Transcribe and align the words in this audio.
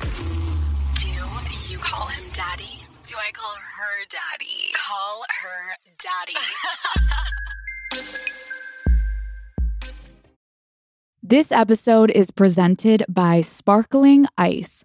Do 0.00 1.08
you 1.68 1.78
call 1.78 2.06
him 2.06 2.24
daddy? 2.32 2.80
Do 3.06 3.16
I 3.16 3.30
call 3.32 3.54
her 3.54 4.04
daddy? 4.08 4.72
Call 4.72 5.24
her 5.42 5.76
daddy. 5.98 6.34
This 11.26 11.50
episode 11.50 12.10
is 12.10 12.30
presented 12.30 13.02
by 13.08 13.40
Sparkling 13.40 14.26
Ice. 14.36 14.84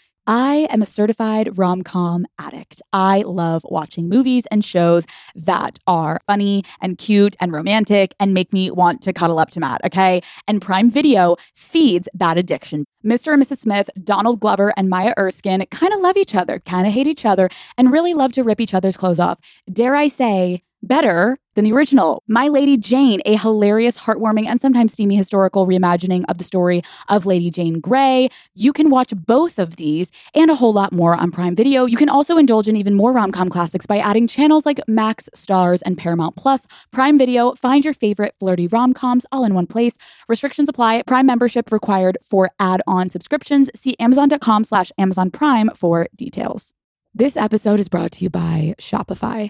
I 0.27 0.67
am 0.69 0.81
a 0.81 0.85
certified 0.85 1.57
rom 1.57 1.81
com 1.81 2.25
addict. 2.37 2.81
I 2.93 3.23
love 3.25 3.63
watching 3.65 4.07
movies 4.07 4.45
and 4.51 4.63
shows 4.63 5.05
that 5.35 5.79
are 5.87 6.19
funny 6.27 6.63
and 6.79 6.97
cute 6.97 7.35
and 7.39 7.51
romantic 7.51 8.13
and 8.19 8.33
make 8.33 8.53
me 8.53 8.69
want 8.69 9.01
to 9.01 9.13
cuddle 9.13 9.39
up 9.39 9.49
to 9.51 9.59
Matt, 9.59 9.81
okay? 9.83 10.21
And 10.47 10.61
Prime 10.61 10.91
Video 10.91 11.37
feeds 11.55 12.07
that 12.13 12.37
addiction. 12.37 12.85
Mr. 13.03 13.33
and 13.33 13.41
Mrs. 13.41 13.57
Smith, 13.57 13.89
Donald 14.03 14.39
Glover, 14.39 14.73
and 14.77 14.89
Maya 14.89 15.13
Erskine 15.17 15.65
kind 15.71 15.93
of 15.93 16.01
love 16.01 16.17
each 16.17 16.35
other, 16.35 16.59
kind 16.59 16.85
of 16.85 16.93
hate 16.93 17.07
each 17.07 17.25
other, 17.25 17.49
and 17.77 17.91
really 17.91 18.13
love 18.13 18.31
to 18.33 18.43
rip 18.43 18.61
each 18.61 18.75
other's 18.75 18.97
clothes 18.97 19.19
off. 19.19 19.39
Dare 19.71 19.95
I 19.95 20.07
say, 20.07 20.61
better 20.83 21.37
than 21.55 21.65
the 21.65 21.73
original. 21.73 22.23
My 22.27 22.47
Lady 22.47 22.77
Jane, 22.77 23.21
a 23.25 23.37
hilarious, 23.37 23.97
heartwarming, 23.97 24.45
and 24.45 24.61
sometimes 24.61 24.93
steamy 24.93 25.15
historical 25.15 25.67
reimagining 25.67 26.23
of 26.29 26.37
the 26.37 26.43
story 26.43 26.81
of 27.09 27.25
Lady 27.25 27.49
Jane 27.49 27.79
Grey. 27.79 28.29
You 28.55 28.71
can 28.71 28.89
watch 28.89 29.13
both 29.15 29.59
of 29.59 29.75
these 29.75 30.11
and 30.33 30.49
a 30.49 30.55
whole 30.55 30.73
lot 30.73 30.93
more 30.93 31.15
on 31.15 31.31
Prime 31.31 31.55
Video. 31.55 31.85
You 31.85 31.97
can 31.97 32.09
also 32.09 32.37
indulge 32.37 32.67
in 32.67 32.75
even 32.75 32.93
more 32.93 33.11
rom 33.11 33.31
com 33.31 33.49
classics 33.49 33.85
by 33.85 33.97
adding 33.97 34.27
channels 34.27 34.65
like 34.65 34.79
Max, 34.87 35.29
Stars, 35.33 35.81
and 35.81 35.97
Paramount 35.97 36.35
Plus. 36.35 36.65
Prime 36.91 37.17
Video, 37.17 37.53
find 37.55 37.83
your 37.83 37.93
favorite 37.93 38.33
flirty 38.39 38.67
rom 38.67 38.93
coms 38.93 39.25
all 39.31 39.43
in 39.43 39.53
one 39.53 39.67
place. 39.67 39.97
Restrictions 40.27 40.69
apply. 40.69 41.03
Prime 41.03 41.25
membership 41.25 41.71
required 41.71 42.17
for 42.23 42.49
add 42.59 42.81
on 42.87 43.09
subscriptions. 43.09 43.69
See 43.75 43.95
Amazon.com 43.99 44.63
slash 44.63 44.91
Amazon 44.97 45.31
Prime 45.31 45.69
for 45.75 46.07
details. 46.15 46.73
This 47.13 47.35
episode 47.35 47.79
is 47.81 47.89
brought 47.89 48.13
to 48.13 48.23
you 48.23 48.29
by 48.29 48.73
Shopify. 48.77 49.49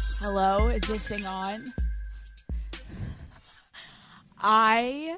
Hello, 0.21 0.67
is 0.67 0.83
this 0.83 0.99
thing 0.99 1.25
on? 1.25 1.65
I. 4.39 5.17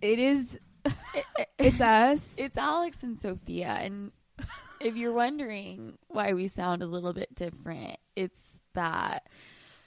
It 0.00 0.18
is. 0.18 0.58
It's 1.58 1.80
us. 1.80 2.36
It's 2.38 2.56
Alex 2.56 3.02
and 3.02 3.18
Sophia. 3.18 3.66
And 3.80 4.12
if 4.80 4.94
you're 4.96 5.12
wondering 5.12 5.98
why 6.06 6.32
we 6.32 6.46
sound 6.46 6.82
a 6.82 6.86
little 6.86 7.12
bit 7.12 7.34
different, 7.34 7.96
it's 8.14 8.60
that 8.74 9.26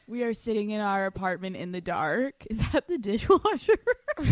We 0.08 0.24
are 0.24 0.34
sitting 0.34 0.72
in 0.72 0.82
our 0.82 1.06
apartment 1.06 1.56
in 1.56 1.72
the 1.72 1.80
dark. 1.80 2.46
Is 2.50 2.60
that 2.74 2.90
the 2.90 2.98
dishwasher? 2.98 3.78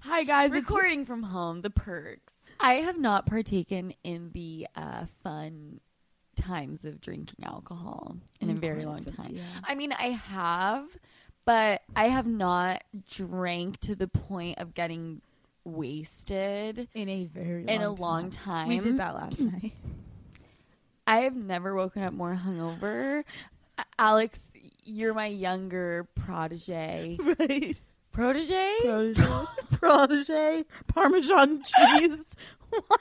Hi, 0.00 0.24
guys. 0.24 0.52
recording 0.52 1.04
from 1.04 1.22
home, 1.24 1.60
the 1.60 1.68
perks. 1.70 2.34
I 2.58 2.74
have 2.76 2.98
not 2.98 3.26
partaken 3.26 3.92
in 4.02 4.30
the 4.32 4.66
uh, 4.74 5.04
fun 5.22 5.80
times 6.40 6.84
of 6.84 7.00
drinking 7.00 7.44
alcohol 7.44 8.16
in 8.40 8.50
a 8.50 8.54
mm, 8.54 8.58
very 8.58 8.84
long 8.84 9.04
time. 9.04 9.32
yeah. 9.32 9.42
I 9.64 9.74
mean, 9.74 9.92
I 9.92 10.08
have, 10.08 10.84
but 11.44 11.82
I 11.94 12.08
have 12.08 12.26
not 12.26 12.82
drank 13.10 13.78
to 13.80 13.94
the 13.94 14.08
point 14.08 14.58
of 14.58 14.74
getting 14.74 15.20
wasted 15.64 16.88
in 16.94 17.08
a 17.08 17.24
very 17.26 17.64
in 17.66 17.82
a 17.82 17.90
long 17.90 18.30
time. 18.30 18.68
We 18.68 18.78
did 18.78 18.98
that 18.98 19.14
last 19.14 19.40
night. 19.40 19.72
I 21.06 21.22
have 21.22 21.34
never 21.34 21.74
woken 21.74 22.02
up 22.02 22.12
more 22.12 22.38
hungover. 22.40 23.24
Alex, 23.98 24.46
you're 24.84 25.14
my 25.14 25.26
younger 25.26 26.06
protege. 26.14 27.18
right. 27.38 27.80
Protege? 28.12 28.74
Protege. 28.82 29.44
Protege. 29.72 30.64
Parmesan 30.88 31.62
cheese. 31.62 32.34
what? 32.70 33.00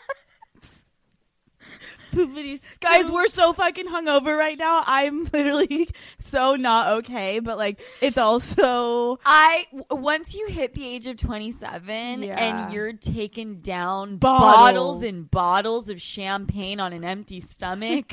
Guys, 2.79 3.09
we're 3.09 3.27
so 3.27 3.53
fucking 3.53 3.87
hungover 3.87 4.37
right 4.37 4.57
now. 4.57 4.83
I'm 4.85 5.23
literally 5.33 5.87
so 6.17 6.55
not 6.55 6.87
okay, 6.99 7.39
but 7.39 7.57
like 7.57 7.79
it's 8.01 8.17
also 8.17 9.19
I 9.25 9.65
once 9.91 10.33
you 10.33 10.47
hit 10.47 10.73
the 10.73 10.85
age 10.85 11.07
of 11.07 11.17
27 11.17 12.23
Yeah. 12.23 12.35
and 12.39 12.73
you're 12.73 12.93
taking 12.93 13.59
down 13.61 14.17
Bottles. 14.17 14.51
bottles 14.53 15.03
and 15.03 15.29
bottles 15.29 15.89
of 15.89 16.01
champagne 16.01 16.79
on 16.79 16.93
an 16.93 17.03
empty 17.03 17.41
stomach, 17.41 18.11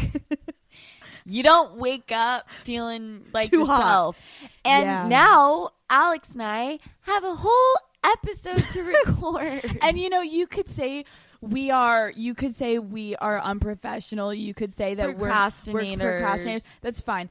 you 1.24 1.42
don't 1.42 1.76
wake 1.76 2.12
up 2.12 2.48
feeling 2.64 3.22
like 3.32 3.50
Too 3.50 3.64
hot. 3.64 3.78
yourself. 3.78 4.16
And 4.64 4.84
Yeah. 4.84 5.08
now 5.08 5.70
Alex 5.90 6.32
and 6.32 6.42
I 6.42 6.78
have 7.02 7.24
a 7.24 7.34
whole 7.34 7.76
episode 8.04 8.64
to 8.72 8.82
record. 8.82 9.78
and 9.82 9.98
you 9.98 10.08
know, 10.08 10.20
you 10.20 10.46
could 10.46 10.68
say 10.68 11.04
we 11.50 11.70
are 11.70 12.12
you 12.14 12.34
could 12.34 12.54
say 12.54 12.78
we 12.78 13.16
are 13.16 13.40
unprofessional. 13.40 14.32
You 14.32 14.54
could 14.54 14.72
say 14.72 14.94
that 14.94 15.16
we're, 15.16 15.28
we're 15.28 15.30
Procrastinators. 15.30 16.62
That's 16.80 17.00
fine. 17.00 17.30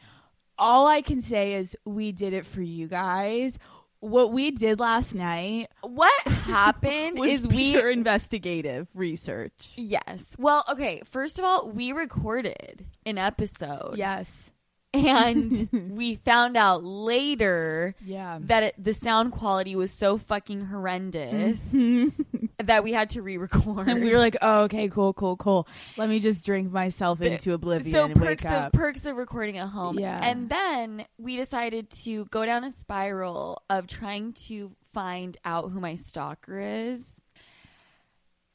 All 0.57 0.87
I 0.87 1.01
can 1.01 1.21
say 1.21 1.53
is 1.55 1.75
we 1.85 2.11
did 2.11 2.33
it 2.33 2.45
for 2.45 2.61
you 2.61 2.87
guys. 2.87 3.59
What 3.99 4.31
we 4.31 4.51
did 4.51 4.79
last 4.79 5.15
night 5.15 5.67
what 5.81 6.13
happened 6.27 7.17
was 7.19 7.31
is 7.31 7.47
we 7.47 7.71
pure 7.71 7.89
investigative 7.89 8.87
research. 8.93 9.71
Yes. 9.75 10.35
Well, 10.37 10.63
okay, 10.69 11.01
first 11.05 11.39
of 11.39 11.45
all, 11.45 11.69
we 11.69 11.91
recorded 11.91 12.85
an 13.05 13.17
episode. 13.17 13.95
Yes. 13.97 14.51
And 14.95 15.67
we 15.91 16.15
found 16.15 16.55
out 16.57 16.83
later 16.83 17.95
Yeah. 18.03 18.39
that 18.41 18.63
it, 18.63 18.75
the 18.83 18.93
sound 18.93 19.31
quality 19.31 19.75
was 19.75 19.91
so 19.91 20.17
fucking 20.17 20.65
horrendous 20.65 21.61
mm-hmm. 21.73 22.45
that 22.63 22.83
we 22.83 22.93
had 22.93 23.09
to 23.11 23.21
re-record. 23.21 23.87
And 23.87 24.01
we 24.01 24.11
were 24.11 24.19
like, 24.19 24.37
oh, 24.41 24.61
okay, 24.63 24.87
cool, 24.87 25.13
cool, 25.13 25.35
cool. 25.37 25.67
Let 25.97 26.09
me 26.09 26.19
just 26.19 26.45
drink 26.45 26.71
myself 26.71 27.21
into 27.21 27.53
oblivion 27.53 27.91
so 27.91 28.05
and 28.05 28.15
wake 28.19 28.45
of 28.45 28.51
up. 28.51 28.73
perks 28.73 29.05
of 29.05 29.17
recording 29.17 29.57
at 29.57 29.67
home. 29.69 29.99
Yeah. 29.99 30.19
And 30.21 30.49
then 30.49 31.05
we 31.17 31.35
decided 31.35 31.89
to 32.03 32.25
go 32.25 32.45
down 32.45 32.63
a 32.63 32.71
spiral 32.71 33.61
of 33.69 33.87
trying 33.87 34.33
to 34.47 34.71
find 34.93 35.37
out 35.43 35.71
who 35.71 35.79
my 35.79 35.95
stalker 35.95 36.59
is. 36.59 37.17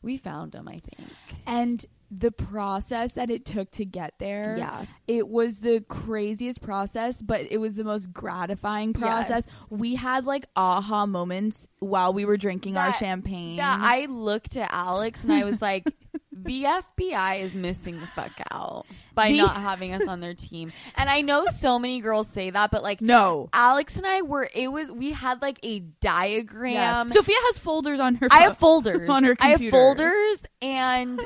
We 0.03 0.17
found 0.17 0.55
him, 0.55 0.67
I 0.67 0.79
think. 0.79 1.11
and 1.47 1.85
the 2.11 2.33
process 2.33 3.13
that 3.13 3.31
it 3.31 3.45
took 3.45 3.71
to 3.73 3.85
get 3.85 4.15
there, 4.19 4.57
Yeah. 4.59 4.85
it 5.07 5.29
was 5.29 5.61
the 5.61 5.81
craziest 5.89 6.61
process, 6.61 7.23
but 7.23 7.43
it 7.51 7.59
was 7.59 7.75
the 7.75 7.85
most 7.85 8.13
gratifying 8.13 8.93
process. 8.93 9.47
Yes. 9.47 9.57
We 9.71 9.95
had 9.95 10.25
like 10.27 10.47
aha 10.57 11.07
moments 11.07 11.69
while 11.79 12.13
we 12.13 12.25
were 12.25 12.37
drinking 12.37 12.77
our 12.77 12.93
champagne. 12.93 13.57
Yeah, 13.57 13.77
I 13.79 14.07
looked 14.07 14.57
at 14.57 14.71
Alex 14.73 15.23
and 15.25 15.33
I 15.33 15.45
was 15.45 15.63
like, 15.63 15.85
the 16.33 16.65
FBI 16.65 17.41
is 17.41 17.55
missing 17.55 18.01
the 18.01 18.07
fuck 18.09 18.33
out 18.51 18.87
by 19.15 19.29
The- 19.31 19.37
not 19.39 19.57
having 19.57 19.93
us 19.95 20.09
on 20.09 20.21
their 20.21 20.33
team. 20.35 20.73
And 20.97 21.09
I 21.11 21.21
know 21.21 21.47
so 21.47 21.79
many 21.79 22.01
girls 22.01 22.29
say 22.29 22.49
that, 22.51 22.71
but 22.71 22.83
like 22.83 23.01
no. 23.03 23.51
Alex 23.53 23.99
and 23.99 24.07
I 24.07 24.23
were 24.23 24.49
it 24.55 24.73
was 24.73 24.91
we 24.91 25.13
had 25.13 25.43
like 25.43 25.59
a 25.63 25.81
diagram. 26.01 27.09
Yes. 27.09 27.15
Sophia 27.15 27.37
has 27.47 27.59
folders 27.59 28.01
on 28.01 28.15
her 28.17 28.29
I 28.31 28.43
have 28.43 28.59
folders 28.59 29.09
on 29.11 29.25
her 29.25 29.37
I 29.39 29.49
have 29.51 29.65
folders 29.69 30.47
and 30.63 31.21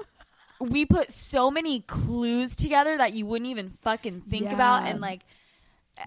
we 0.60 0.84
put 0.86 1.12
so 1.12 1.50
many 1.50 1.80
clues 1.80 2.56
together 2.56 2.96
that 2.96 3.12
you 3.12 3.26
wouldn't 3.26 3.50
even 3.50 3.76
fucking 3.82 4.22
think 4.22 4.50
about 4.52 4.86
and 4.86 5.00
like 5.00 5.22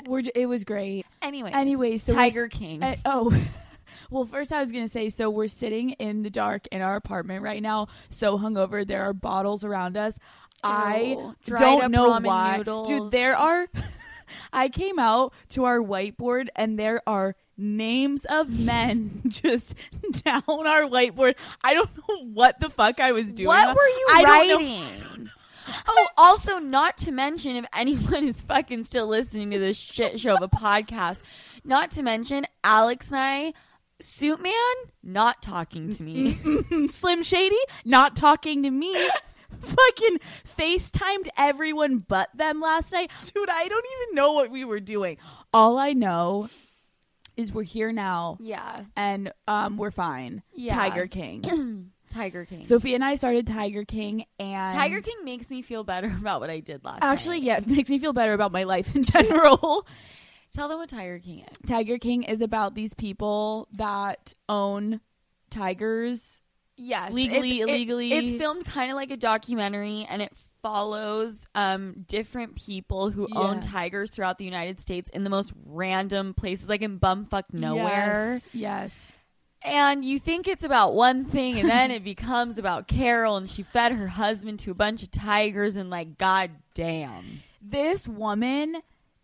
We're, 0.05 0.23
it 0.35 0.47
was 0.47 0.63
great. 0.63 1.05
anyway 1.21 1.51
Anyway, 1.53 1.97
so 1.97 2.13
tiger 2.13 2.47
king 2.47 2.83
Uh, 2.83 2.95
oh, 3.05 3.43
well, 4.09 4.25
first 4.25 4.51
I 4.53 4.61
was 4.61 4.71
gonna 4.71 4.87
say, 4.87 5.09
so 5.09 5.29
we're 5.29 5.47
sitting 5.47 5.91
in 5.91 6.23
the 6.23 6.29
dark 6.29 6.67
in 6.71 6.81
our 6.81 6.95
apartment 6.95 7.43
right 7.43 7.61
now, 7.61 7.87
so 8.09 8.37
hungover. 8.37 8.85
There 8.85 9.03
are 9.03 9.13
bottles 9.13 9.63
around 9.63 9.97
us. 9.97 10.17
I 10.63 11.17
Ew. 11.17 11.35
Dried 11.45 11.59
don't 11.59 11.91
know 11.91 12.19
why, 12.19 12.57
noodles. 12.57 12.87
dude. 12.87 13.11
There 13.11 13.35
are. 13.35 13.67
I 14.53 14.67
came 14.67 14.99
out 14.99 15.33
to 15.49 15.63
our 15.65 15.79
whiteboard, 15.79 16.47
and 16.55 16.77
there 16.77 17.01
are 17.07 17.35
names 17.57 18.25
of 18.25 18.59
men 18.59 19.21
just 19.27 19.75
down 20.23 20.43
our 20.47 20.83
whiteboard. 20.83 21.35
I 21.63 21.73
don't 21.73 21.89
know 21.97 22.25
what 22.25 22.59
the 22.59 22.69
fuck 22.69 22.99
I 22.99 23.11
was 23.11 23.33
doing. 23.33 23.47
what 23.47 23.67
were 23.75 23.87
you 23.87 24.07
I 24.13 24.23
writing 24.23 25.29
oh 25.85 26.07
also 26.17 26.59
not 26.59 26.97
to 26.97 27.11
mention 27.11 27.57
if 27.57 27.65
anyone 27.75 28.23
is 28.25 28.41
fucking 28.41 28.83
still 28.83 29.07
listening 29.07 29.51
to 29.51 29.59
this 29.59 29.75
shit 29.77 30.17
show 30.19 30.35
of 30.35 30.41
a 30.41 30.47
podcast 30.47 31.21
not 31.65 31.91
to 31.91 32.01
mention 32.01 32.45
alex 32.63 33.09
and 33.09 33.19
i 33.19 33.53
suit 33.99 34.41
man 34.41 34.53
not 35.03 35.41
talking 35.41 35.89
to 35.89 36.03
me 36.03 36.39
Slim 36.89 37.23
Shady 37.23 37.57
not 37.83 38.15
talking 38.15 38.63
to 38.63 38.69
me. 38.71 38.93
Fucking 39.59 40.19
FaceTimed 40.45 41.29
everyone 41.37 41.99
but 41.99 42.29
them 42.35 42.61
last 42.61 42.91
night. 42.91 43.09
Dude, 43.33 43.49
I 43.49 43.67
don't 43.67 43.85
even 44.01 44.15
know 44.15 44.33
what 44.33 44.51
we 44.51 44.63
were 44.65 44.79
doing. 44.79 45.17
All 45.53 45.77
I 45.77 45.93
know 45.93 46.49
is 47.37 47.53
we're 47.53 47.63
here 47.63 47.91
now 47.91 48.37
yeah 48.39 48.83
and 48.95 49.31
um 49.47 49.77
we're 49.77 49.91
fine. 49.91 50.41
Yeah. 50.55 50.75
Tiger 50.75 51.07
King. 51.07 51.91
tiger 52.09 52.45
king 52.45 52.63
Sophie 52.65 52.95
and 52.95 53.03
I 53.03 53.15
started 53.15 53.45
Tiger 53.45 53.83
King 53.83 54.25
and 54.39 54.75
tiger 54.75 55.01
king 55.01 55.17
makes 55.23 55.49
me 55.49 55.61
feel 55.61 55.83
better 55.83 56.07
about 56.19 56.39
what 56.41 56.49
i 56.49 56.59
did 56.61 56.83
last 56.85 56.99
Actually, 57.03 57.39
night. 57.39 57.45
yeah, 57.45 57.57
it 57.57 57.67
makes 57.67 57.89
me 57.89 57.99
feel 57.99 58.13
better 58.13 58.33
about 58.33 58.51
my 58.51 58.63
life 58.63 58.95
in 58.95 59.03
general. 59.15 59.85
tell 60.53 60.67
them 60.69 60.79
what 60.79 60.89
tiger 60.89 61.19
king 61.19 61.39
is 61.41 61.57
Tiger 61.67 61.97
King 61.97 62.23
is 62.23 62.41
about 62.41 62.75
these 62.75 62.93
people 62.93 63.67
that 63.73 64.33
own 64.49 65.01
tigers. 65.49 66.41
Yes, 66.79 67.11
Legally, 67.11 67.59
it- 67.59 67.67
illegally. 67.69 68.13
it's 68.13 68.37
filmed 68.37 68.65
kind 68.65 68.91
of 68.91 68.95
like 68.95 69.09
a 69.11 69.17
documentary, 69.17 70.05
and 70.09 70.21
it 70.21 70.31
follows 70.61 71.45
um, 71.55 72.05
different 72.07 72.55
people 72.55 73.09
who 73.09 73.27
Yeah. 73.31 73.39
own 73.39 73.59
tigers 73.59 74.09
throughout 74.11 74.37
the 74.37 74.45
United 74.45 74.81
States 74.81 75.09
in 75.11 75.23
the 75.23 75.29
most 75.29 75.53
random 75.65 76.33
places, 76.33 76.69
like 76.69 76.81
in 76.81 76.99
bumfuck 76.99 77.43
nowhere. 77.53 78.41
Yes. 78.53 78.53
yes. 78.53 79.11
And 79.63 80.05
you 80.05 80.19
think 80.19 80.47
it's 80.47 80.63
about 80.63 80.93
one 80.93 81.25
thing, 81.25 81.59
and 81.59 81.67
then 81.69 81.89
it 81.91 82.03
becomes 82.13 82.57
about 82.57 82.87
Carol, 82.87 83.37
and 83.37 83.49
she 83.49 83.63
fed 83.63 83.91
her 83.91 84.07
husband 84.07 84.59
to 84.59 84.71
a 84.71 84.75
bunch 84.75 85.01
of 85.03 85.11
tigers, 85.11 85.75
and 85.75 85.89
like, 85.89 86.17
goddamn. 86.17 87.41
this 87.61 88.07
woman 88.07 88.77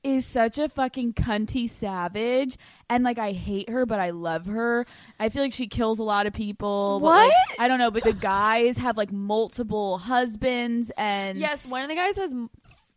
is 0.03 0.25
such 0.25 0.57
a 0.57 0.67
fucking 0.69 1.13
cunty 1.13 1.69
savage 1.69 2.57
and 2.89 3.03
like 3.03 3.17
I 3.17 3.31
hate 3.31 3.69
her 3.69 3.85
but 3.85 3.99
I 3.99 4.09
love 4.11 4.45
her. 4.45 4.85
I 5.19 5.29
feel 5.29 5.41
like 5.43 5.53
she 5.53 5.67
kills 5.67 5.99
a 5.99 6.03
lot 6.03 6.27
of 6.27 6.33
people. 6.33 6.99
but, 6.99 7.07
like, 7.07 7.31
What? 7.31 7.59
I 7.59 7.67
don't 7.67 7.79
know, 7.79 7.91
but 7.91 8.03
the 8.03 8.13
guys 8.13 8.77
have 8.77 8.97
like 8.97 9.11
multiple 9.11 9.97
husbands 9.97 10.91
and 10.97 11.39
Yes, 11.39 11.65
one 11.65 11.81
of 11.81 11.89
the 11.89 11.95
guys 11.95 12.17
has. 12.17 12.33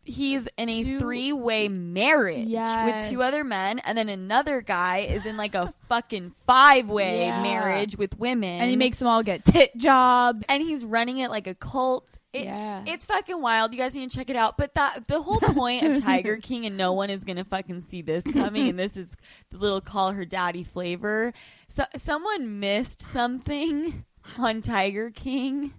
He's 0.07 0.47
in 0.57 0.69
a 0.69 0.83
Two- 0.85 0.99
three-way 0.99 1.67
marriage 1.67 2.47
Yes. 2.47 2.85
with 3.03 3.09
two 3.11 3.21
other 3.21 3.43
men, 3.43 3.79
and 3.79 3.97
then 3.97 4.07
another 4.07 4.61
guy 4.61 4.99
is 4.99 5.25
in 5.25 5.35
like 5.35 5.53
a 5.53 5.73
fucking 5.89 6.33
five-way 6.47 7.19
Yeah. 7.25 7.41
marriage 7.43 7.97
with 7.97 8.17
women, 8.17 8.61
and 8.61 8.69
he 8.69 8.77
makes 8.77 8.99
them 8.99 9.07
all 9.09 9.21
get 9.21 9.43
tit 9.43 9.75
jobs. 9.75 10.45
and 10.47 10.63
he's 10.63 10.85
running 10.85 11.17
it 11.17 11.29
like 11.29 11.45
a 11.47 11.53
cult. 11.55 12.17
It, 12.31 12.45
Yeah. 12.45 12.83
it's 12.85 13.05
fucking 13.05 13.41
wild. 13.41 13.73
You 13.73 13.79
guys 13.79 13.95
need 13.95 14.09
to 14.09 14.15
check 14.17 14.29
it 14.29 14.35
out. 14.37 14.57
But 14.57 14.75
that 14.75 15.07
the 15.07 15.21
whole 15.21 15.39
point 15.41 15.83
of 15.83 16.01
Tiger 16.03 16.37
King, 16.41 16.65
and 16.65 16.77
no 16.77 16.93
one 16.93 17.09
is 17.09 17.23
gonna 17.25 17.43
fucking 17.45 17.81
see 17.81 18.01
this 18.01 18.23
coming. 18.23 18.69
And 18.69 18.79
this 18.79 18.95
is 18.95 19.15
the 19.51 19.57
little 19.57 19.81
call 19.81 20.13
her 20.13 20.23
daddy 20.25 20.63
flavor. 20.63 21.33
So 21.67 21.83
someone 21.97 22.59
missed 22.61 23.01
something 23.01 24.05
on 24.37 24.61
Tiger 24.61 25.09
King. 25.11 25.73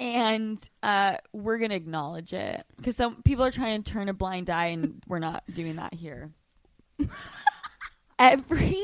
And 0.00 0.58
uh, 0.82 1.18
we're 1.34 1.58
gonna 1.58 1.74
acknowledge 1.74 2.32
it 2.32 2.64
because 2.78 2.96
some 2.96 3.22
people 3.22 3.44
are 3.44 3.50
trying 3.50 3.82
to 3.82 3.92
turn 3.92 4.08
a 4.08 4.14
blind 4.14 4.48
eye, 4.48 4.68
and 4.68 5.02
we're 5.06 5.18
not 5.18 5.44
doing 5.52 5.76
that 5.76 5.92
here. 5.92 6.30
Every 8.18 8.82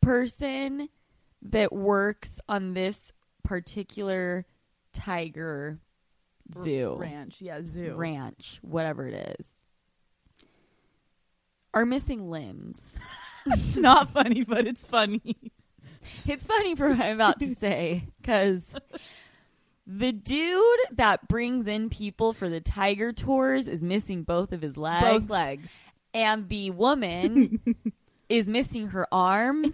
person 0.00 0.88
that 1.42 1.74
works 1.74 2.40
on 2.48 2.72
this 2.72 3.12
particular 3.44 4.46
tiger 4.94 5.78
zoo 6.54 6.96
ranch. 6.98 7.36
Yeah, 7.40 7.60
zoo. 7.70 7.94
ranch, 7.94 8.60
whatever 8.62 9.06
it 9.06 9.36
is, 9.38 9.52
are 11.74 11.84
missing 11.86 12.30
limbs. 12.30 12.94
It's 13.50 13.78
not 13.78 14.12
funny, 14.12 14.44
but 14.44 14.66
it's 14.66 14.86
funny. 14.86 15.34
It's 16.26 16.46
funny 16.46 16.74
for 16.74 16.90
what 16.90 17.00
I'm 17.00 17.14
about 17.14 17.40
to 17.40 17.54
say 17.54 18.04
because 18.20 18.74
the 19.90 20.12
dude 20.12 20.78
that 20.92 21.28
brings 21.28 21.66
in 21.66 21.88
people 21.88 22.34
for 22.34 22.48
the 22.50 22.60
tiger 22.60 23.10
tours 23.10 23.66
is 23.66 23.82
missing 23.82 24.22
both 24.22 24.52
of 24.52 24.60
his 24.60 24.76
legs. 24.76 25.02
Both 25.20 25.30
legs. 25.30 25.72
And 26.12 26.48
the 26.50 26.70
woman 26.72 27.58
is 28.28 28.46
missing 28.46 28.88
her 28.88 29.06
arm. 29.10 29.64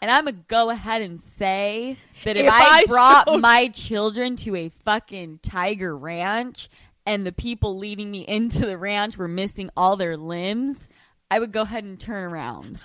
And 0.00 0.10
I'm 0.12 0.26
going 0.26 0.36
to 0.36 0.44
go 0.46 0.70
ahead 0.70 1.02
and 1.02 1.20
say 1.20 1.96
that 2.24 2.36
if, 2.36 2.46
If 2.46 2.52
I, 2.52 2.82
I 2.82 2.84
brought 2.86 3.28
showed- 3.28 3.40
my 3.40 3.66
children 3.68 4.36
to 4.36 4.54
a 4.54 4.68
fucking 4.84 5.40
tiger 5.42 5.96
ranch 5.96 6.68
and 7.04 7.26
the 7.26 7.32
people 7.32 7.76
leading 7.78 8.10
me 8.12 8.20
into 8.20 8.60
the 8.60 8.78
ranch 8.78 9.16
were 9.18 9.26
missing 9.26 9.70
all 9.76 9.96
their 9.96 10.16
limbs, 10.16 10.86
I 11.32 11.40
would 11.40 11.50
go 11.50 11.62
ahead 11.62 11.82
and 11.82 11.98
turn 11.98 12.22
around. 12.30 12.80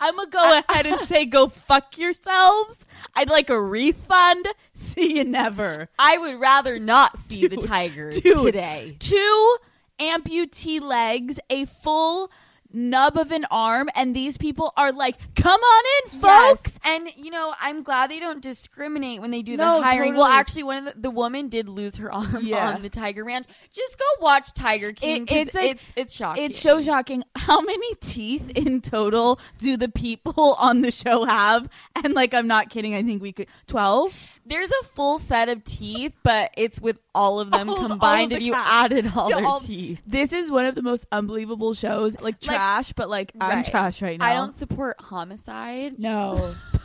I'm 0.00 0.16
gonna 0.16 0.30
go 0.30 0.62
ahead 0.68 0.86
and 0.86 1.08
say 1.08 1.26
go 1.26 1.48
fuck 1.48 1.98
yourselves. 1.98 2.84
I'd 3.14 3.30
like 3.30 3.50
a 3.50 3.60
refund. 3.60 4.46
See 4.74 5.16
you 5.18 5.24
never. 5.24 5.88
I 5.98 6.18
would 6.18 6.38
rather 6.40 6.78
not 6.78 7.16
see 7.16 7.46
the 7.46 7.56
Dude, 7.56 7.66
tigers 7.66 8.20
dude. 8.20 8.44
today. 8.44 8.96
Two 8.98 9.56
amputee 9.98 10.80
legs, 10.80 11.40
a 11.48 11.64
full 11.64 12.30
nub 12.72 13.16
of 13.16 13.30
an 13.32 13.44
arm, 13.50 13.88
and 13.94 14.14
these 14.14 14.36
people 14.36 14.72
are 14.76 14.92
like, 14.92 15.16
"Come 15.34 15.60
on 15.60 15.84
in, 16.12 16.20
folks." 16.20 16.62
Yes. 16.64 16.78
And 16.84 17.08
you 17.16 17.30
know, 17.30 17.54
I'm 17.60 17.82
glad 17.82 18.10
they 18.10 18.20
don't 18.20 18.42
discriminate 18.42 19.20
when 19.20 19.30
they 19.30 19.42
do 19.42 19.56
No, 19.56 19.78
the 19.78 19.84
hiring. 19.84 20.14
Well, 20.16 20.26
actually, 20.26 20.64
one 20.64 20.86
of 20.88 20.94
the, 20.94 21.00
the 21.02 21.10
woman 21.10 21.48
did 21.48 21.68
lose 21.68 21.96
her 21.96 22.12
arm 22.12 22.40
Yeah. 22.46 22.74
on 22.74 22.82
the 22.82 22.88
Tiger 22.90 23.24
Ranch. 23.24 23.46
Just 23.72 23.98
go 23.98 24.04
watch 24.20 24.52
Tiger 24.54 24.92
King. 24.92 25.26
It- 25.28 25.32
it's 25.32 25.54
like- 25.54 25.70
it's 25.70 25.92
it's 25.96 26.14
shocking. 26.14 26.44
It's 26.44 26.58
so 26.58 26.80
shocking. 26.82 27.22
How 27.36 27.60
many 27.60 27.94
teeth 28.00 28.50
in 28.56 28.80
total 28.80 29.38
do 29.58 29.76
the 29.76 29.88
people 29.88 30.54
on 30.60 30.80
the 30.82 30.90
show 30.90 31.24
have? 31.24 31.68
And 31.94 32.14
like, 32.14 32.34
I'm 32.34 32.46
not 32.46 32.70
kidding. 32.70 32.94
I 32.94 33.02
think 33.02 33.22
we 33.22 33.32
could 33.32 33.46
twelve. 33.66 34.35
There's 34.48 34.70
a 34.70 34.84
full 34.94 35.18
set 35.18 35.48
of 35.48 35.64
teeth, 35.64 36.12
but 36.22 36.52
it's 36.56 36.80
with 36.80 36.98
all 37.14 37.40
of 37.40 37.50
them 37.50 37.68
All 37.68 37.74
of- 37.74 37.78
all 37.80 37.84
of 37.86 37.90
combined. 37.92 38.30
the 38.30 38.36
if 38.36 38.42
you 38.42 38.52
cast. 38.52 38.92
added 38.92 39.12
all 39.16 39.28
Yeah, 39.30 39.36
their 39.36 39.44
all- 39.46 39.60
teeth, 39.60 40.00
This 40.06 40.32
is 40.32 40.50
one 40.50 40.64
of 40.66 40.74
the 40.76 40.82
most 40.82 41.04
unbelievable 41.10 41.74
shows. 41.74 42.14
Like 42.14 42.22
Like- 42.24 42.40
trash, 42.40 42.92
but 42.92 43.10
like 43.10 43.32
I'm 43.40 43.56
Right. 43.58 43.66
trash 43.66 44.02
right 44.02 44.18
now. 44.18 44.24
I 44.26 44.34
don't 44.34 44.52
support 44.52 45.00
homicide. 45.00 45.98
No. 45.98 46.54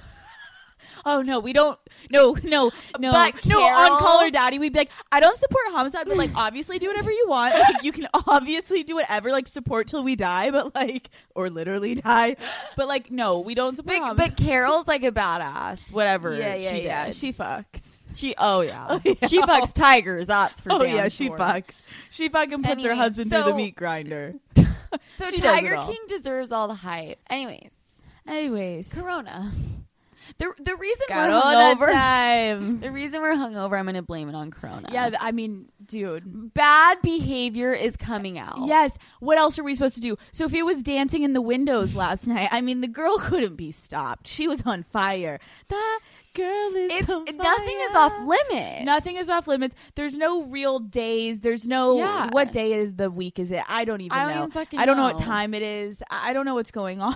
oh 1.06 1.22
no, 1.22 1.40
we 1.40 1.54
don't. 1.54 1.78
No, 2.10 2.36
no, 2.44 2.72
no, 3.00 3.12
But 3.12 3.46
no. 3.46 3.58
Carol- 3.60 3.94
On 3.94 4.00
Call 4.00 4.20
Her 4.24 4.30
Daddy, 4.32 4.60
we'd 4.60 4.74
be 4.74 4.80
like, 4.80 4.92
I 5.12 5.20
don't 5.20 5.38
support 5.38 5.62
homicide, 5.72 6.06
but 6.08 6.18
like, 6.18 6.32
obviously, 6.36 6.80
do 6.80 6.88
whatever 6.88 7.12
you 7.12 7.26
want. 7.28 7.54
Like, 7.56 7.84
you 7.84 7.92
can 7.92 8.08
obviously 8.28 8.84
do 8.84 8.96
whatever, 8.96 9.32
like, 9.32 9.48
support 9.48 9.88
till 9.88 10.04
we 10.04 10.16
die, 10.16 10.52
but 10.52 10.74
like, 10.76 11.10
or 11.36 11.50
literally 11.50 11.96
die. 11.96 12.36
But 12.76 12.88
like, 12.88 13.12
no, 13.12 13.40
we 13.40 13.56
don't 13.56 13.76
support 13.76 14.00
But, 14.00 14.06
homicide. 14.08 14.36
but 14.38 14.44
Carol's 14.44 14.88
like 14.88 15.04
a 15.04 15.12
badass. 15.12 15.92
Whatever. 15.92 16.36
yeah, 16.36 16.56
yeah, 16.56 16.72
she 16.74 16.84
yeah. 16.84 17.06
did. 17.06 17.16
She 17.16 17.34
fucks. 17.34 17.98
She. 18.16 18.36
Oh 18.38 18.62
yeah. 18.62 18.86
Oh, 18.90 19.00
yeah. 19.06 19.28
She 19.28 19.40
fucks 19.42 19.72
tigers. 19.74 20.28
That's 20.28 20.60
for 20.62 20.74
Oh 20.74 20.84
yeah, 20.84 21.08
she 21.08 21.28
sure. 21.28 21.38
fucks. 21.38 21.82
She 22.10 22.28
fucking 22.30 22.62
puts 22.64 22.84
her 22.84 22.94
husband 22.94 23.30
through 23.32 23.44
the 23.44 23.54
meat 23.54 23.76
grinder. 23.76 24.34
So 25.18 25.30
She 25.30 25.38
does 25.38 25.40
it 25.40 25.44
Tiger. 25.44 25.78
King 25.86 26.00
deserves 26.10 26.52
all 26.52 26.68
the 26.68 26.74
hype. 26.76 27.18
Anyways, 27.30 28.02
Anyways, 28.28 28.94
Corona. 28.94 29.54
The 30.38 30.52
the 30.60 30.76
reason 30.76 31.06
we're 31.10 31.30
hungover. 31.30 31.92
time. 31.92 32.80
The 32.82 32.92
reason 32.92 33.22
we're 33.22 33.34
hungover, 33.36 33.78
I'm 33.78 33.86
going 33.86 33.96
to 33.96 34.02
blame 34.02 34.28
it 34.30 34.36
on 34.36 34.52
Corona. 34.52 34.90
Yeah, 34.92 35.12
I 35.20 35.32
mean, 35.32 35.70
dude. 35.86 36.54
bad 36.54 37.02
behavior 37.02 37.74
is 37.74 37.96
coming 37.96 38.38
out. 38.40 38.60
Yes. 38.66 38.98
What 39.20 39.38
else 39.38 39.60
are 39.60 39.64
we 39.64 39.76
supposed 39.76 39.96
to 39.96 40.02
do? 40.02 40.18
Sophia 40.32 40.66
was 40.66 40.82
dancing 40.82 41.24
in 41.24 41.34
the 41.34 41.42
windows 41.42 41.96
last 41.96 42.28
night. 42.28 42.50
I 42.52 42.62
mean, 42.62 42.82
the 42.82 42.88
girl 42.88 43.18
couldn't 43.20 43.56
be 43.56 43.72
stopped. 43.72 44.28
She 44.28 44.48
was 44.48 44.64
on 44.66 44.84
fire. 44.84 45.40
Da 45.70 45.78
girl 46.34 46.76
is 46.76 46.92
It's 46.94 47.08
nothing 47.08 47.78
is 47.82 47.96
off 47.96 48.14
limits. 48.20 48.86
Nothing 48.86 49.16
is 49.18 49.30
off 49.30 49.48
limits. 49.48 49.76
There's 49.96 50.18
no 50.18 50.44
real 50.44 50.80
days. 50.80 51.40
There's 51.42 51.66
no 51.66 51.98
Yeah. 51.98 52.30
what 52.32 52.52
day 52.52 52.74
is 52.74 52.96
the 52.96 53.10
week 53.12 53.40
is 53.40 53.52
it? 53.52 53.64
I 53.68 53.86
don't 53.86 54.02
even 54.02 54.18
I 54.18 54.26
don't 54.34 54.54
know. 54.54 54.62
even 54.62 54.80
I 54.80 54.86
don't 54.86 54.98
know. 54.98 55.04
what 55.04 55.18
time 55.18 55.54
it 55.54 55.62
is. 55.62 56.02
I 56.10 56.34
don't 56.34 56.46
know 56.46 56.56
what's 56.56 56.72
going 56.72 57.02
on. 57.02 57.16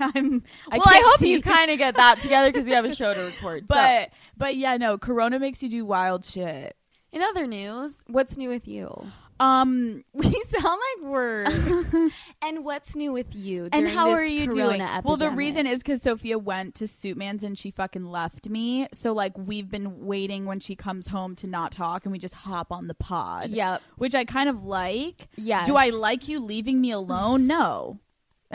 I'm 0.00 0.42
I 0.70 0.78
well, 0.78 0.82
I 0.86 1.02
hope 1.06 1.18
see. 1.20 1.30
you 1.32 1.40
kind 1.42 1.70
of 1.70 1.78
get 1.78 1.96
that 1.96 2.20
together 2.20 2.50
because 2.50 2.64
we 2.66 2.72
have 2.72 2.84
a 2.84 2.94
show 2.94 3.12
to 3.14 3.20
record. 3.24 3.62
So, 3.62 3.66
but 3.68 4.10
but 4.36 4.56
yeah, 4.56 4.76
no, 4.76 4.98
corona 4.98 5.38
makes 5.38 5.62
you 5.62 5.68
do 5.68 5.84
wild 5.84 6.24
shit. 6.24 6.76
in 7.12 7.22
other 7.22 7.46
news, 7.46 7.96
what's 8.06 8.36
new 8.36 8.48
with 8.48 8.66
you? 8.66 9.06
Um 9.44 10.04
We 10.12 10.30
sound 10.30 10.80
like 10.80 11.10
we're. 11.10 11.44
and 12.42 12.64
what's 12.64 12.96
new 12.96 13.12
with 13.12 13.34
you? 13.34 13.68
and 13.72 13.88
how 13.88 14.10
are 14.10 14.24
you 14.24 14.50
doing? 14.50 14.82
Well, 15.02 15.16
the 15.16 15.30
reason 15.30 15.66
is 15.66 15.78
because 15.78 16.02
Sophia 16.02 16.38
went 16.38 16.74
to 16.76 16.84
Suitman's 16.84 17.42
and 17.42 17.58
she 17.58 17.70
fucking 17.70 18.06
left 18.06 18.48
me. 18.48 18.86
So 18.92 19.12
like 19.12 19.36
we've 19.36 19.70
been 19.70 20.06
waiting 20.06 20.46
when 20.46 20.60
she 20.60 20.76
comes 20.76 21.08
home 21.08 21.34
to 21.36 21.46
not 21.46 21.72
talk, 21.72 22.04
and 22.04 22.12
we 22.12 22.18
just 22.18 22.34
hop 22.34 22.72
on 22.72 22.86
the 22.88 22.94
pod. 22.94 23.50
Yep. 23.50 23.82
which 23.96 24.14
I 24.14 24.24
kind 24.24 24.48
of 24.48 24.64
like. 24.64 25.28
Yeah. 25.36 25.64
Do 25.64 25.76
I 25.76 25.90
like 25.90 26.28
you 26.28 26.40
leaving 26.40 26.80
me 26.80 26.90
alone? 26.90 27.46
No. 27.46 27.98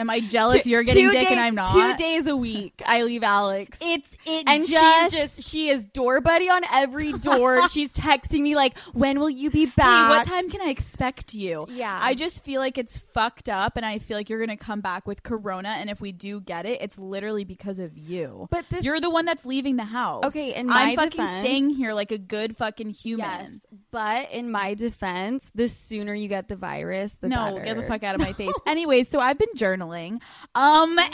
Am 0.00 0.08
I 0.10 0.20
jealous 0.20 0.62
Two- 0.64 0.70
you're 0.70 0.82
getting 0.82 1.10
dick 1.10 1.28
day- 1.28 1.32
and 1.34 1.38
I'm 1.40 1.54
not? 1.54 1.72
Two 1.72 1.94
days 2.02 2.26
a 2.26 2.34
week, 2.34 2.80
I 2.86 3.02
leave 3.02 3.22
Alex. 3.22 3.78
It's 3.82 4.16
it 4.26 4.44
and 4.46 4.66
just, 4.66 5.12
she's 5.14 5.20
just 5.20 5.42
she 5.48 5.68
is 5.68 5.84
door 5.84 6.20
buddy 6.22 6.48
on 6.48 6.62
every 6.72 7.12
door. 7.28 7.68
she's 7.68 7.92
texting 7.92 8.40
me 8.40 8.56
like, 8.56 8.78
"When 8.94 9.20
will 9.20 9.28
you 9.30 9.50
be 9.50 9.66
Hey, 9.66 9.72
back?" 9.76 10.08
what 10.10 10.26
time 10.26 10.48
can 10.50 10.62
I 10.62 10.70
expect 10.70 11.34
you? 11.34 11.66
Yeah. 11.70 11.98
I 12.00 12.14
just 12.14 12.42
feel 12.44 12.60
like 12.60 12.78
it's 12.78 12.96
fucked 12.96 13.48
up 13.50 13.76
and 13.76 13.84
I 13.84 13.98
feel 13.98 14.16
like 14.16 14.30
you're 14.30 14.40
gonna 14.40 14.56
come 14.56 14.80
back 14.80 15.06
with 15.06 15.22
corona 15.22 15.68
and 15.68 15.90
if 15.90 16.00
we 16.00 16.12
do 16.12 16.40
get 16.40 16.64
it, 16.64 16.80
it's 16.80 16.98
literally 16.98 17.44
because 17.44 17.78
of 17.78 17.98
you. 17.98 18.48
But 18.50 18.68
the- 18.70 18.82
you're 18.82 19.00
the 19.00 19.10
one 19.10 19.26
that's 19.26 19.44
leaving 19.44 19.76
the 19.76 19.84
house. 19.84 20.24
Okay, 20.24 20.54
and 20.54 20.70
I'm 20.70 20.96
fucking 20.96 21.10
defense- 21.10 21.44
staying 21.44 21.70
here 21.70 21.92
like 21.92 22.10
a 22.10 22.18
good 22.18 22.56
fucking 22.56 22.90
human. 22.90 23.26
Yes, 23.26 23.60
but 23.90 24.30
in 24.30 24.50
my 24.50 24.72
defense, 24.74 25.50
the 25.54 25.68
sooner 25.68 26.14
you 26.14 26.28
get 26.28 26.48
the 26.48 26.56
virus, 26.56 27.12
the 27.20 27.28
better. 27.28 27.50
no, 27.50 27.52
better. 27.58 27.64
get 27.64 27.76
the 27.76 27.82
fuck 27.86 28.02
out 28.02 28.14
of 28.14 28.20
my 28.22 28.32
face. 28.32 28.52
Anyways, 28.66 29.08
so 29.10 29.20
I've 29.20 29.36
been 29.38 29.52
journaling. 29.56 29.89
Um, 29.94 30.98
and 30.98 31.08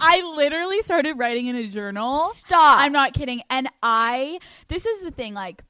I 0.00 0.32
literally 0.36 0.80
started 0.82 1.14
writing 1.14 1.46
in 1.46 1.56
a 1.56 1.66
journal. 1.66 2.28
Stop. 2.34 2.78
I'm 2.80 2.92
not 2.92 3.12
kidding. 3.14 3.40
And 3.50 3.68
I, 3.82 4.38
this 4.68 4.86
is 4.86 5.02
the 5.02 5.10
thing, 5.10 5.34
like, 5.34 5.62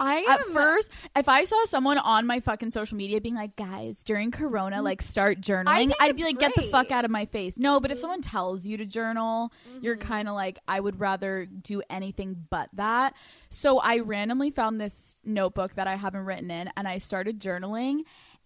I 0.00 0.26
at 0.28 0.46
first, 0.46 0.90
if 1.16 1.28
I 1.28 1.44
saw 1.44 1.64
someone 1.66 1.98
on 1.98 2.26
my 2.26 2.40
fucking 2.40 2.72
social 2.72 2.96
media 2.96 3.20
being 3.20 3.36
like, 3.36 3.54
guys, 3.54 4.02
during 4.02 4.32
Corona, 4.32 4.82
like, 4.82 5.00
start 5.00 5.40
journaling, 5.40 5.92
I'd 6.00 6.16
be 6.16 6.24
like, 6.24 6.40
get 6.40 6.52
the 6.56 6.62
fuck 6.62 6.90
out 6.90 7.04
of 7.04 7.12
my 7.12 7.26
face. 7.26 7.58
No, 7.58 7.78
but 7.78 7.92
if 7.92 8.00
someone 8.00 8.20
tells 8.20 8.66
you 8.66 8.76
to 8.78 8.86
journal, 8.86 9.52
you're 9.80 9.96
Mm-hmm. 9.96 10.08
kind 10.08 10.28
of 10.28 10.34
like, 10.34 10.58
I 10.66 10.80
would 10.80 10.98
rather 10.98 11.46
do 11.46 11.80
anything 11.88 12.44
but 12.50 12.70
that. 12.72 13.14
So 13.50 13.78
I 13.78 14.00
randomly 14.00 14.50
found 14.50 14.80
this 14.80 15.14
notebook 15.24 15.74
that 15.74 15.86
I 15.86 15.94
haven't 15.94 16.24
written 16.24 16.50
in, 16.50 16.70
and 16.76 16.88
I 16.88 16.98
started 16.98 17.38
journaling. 17.40 18.00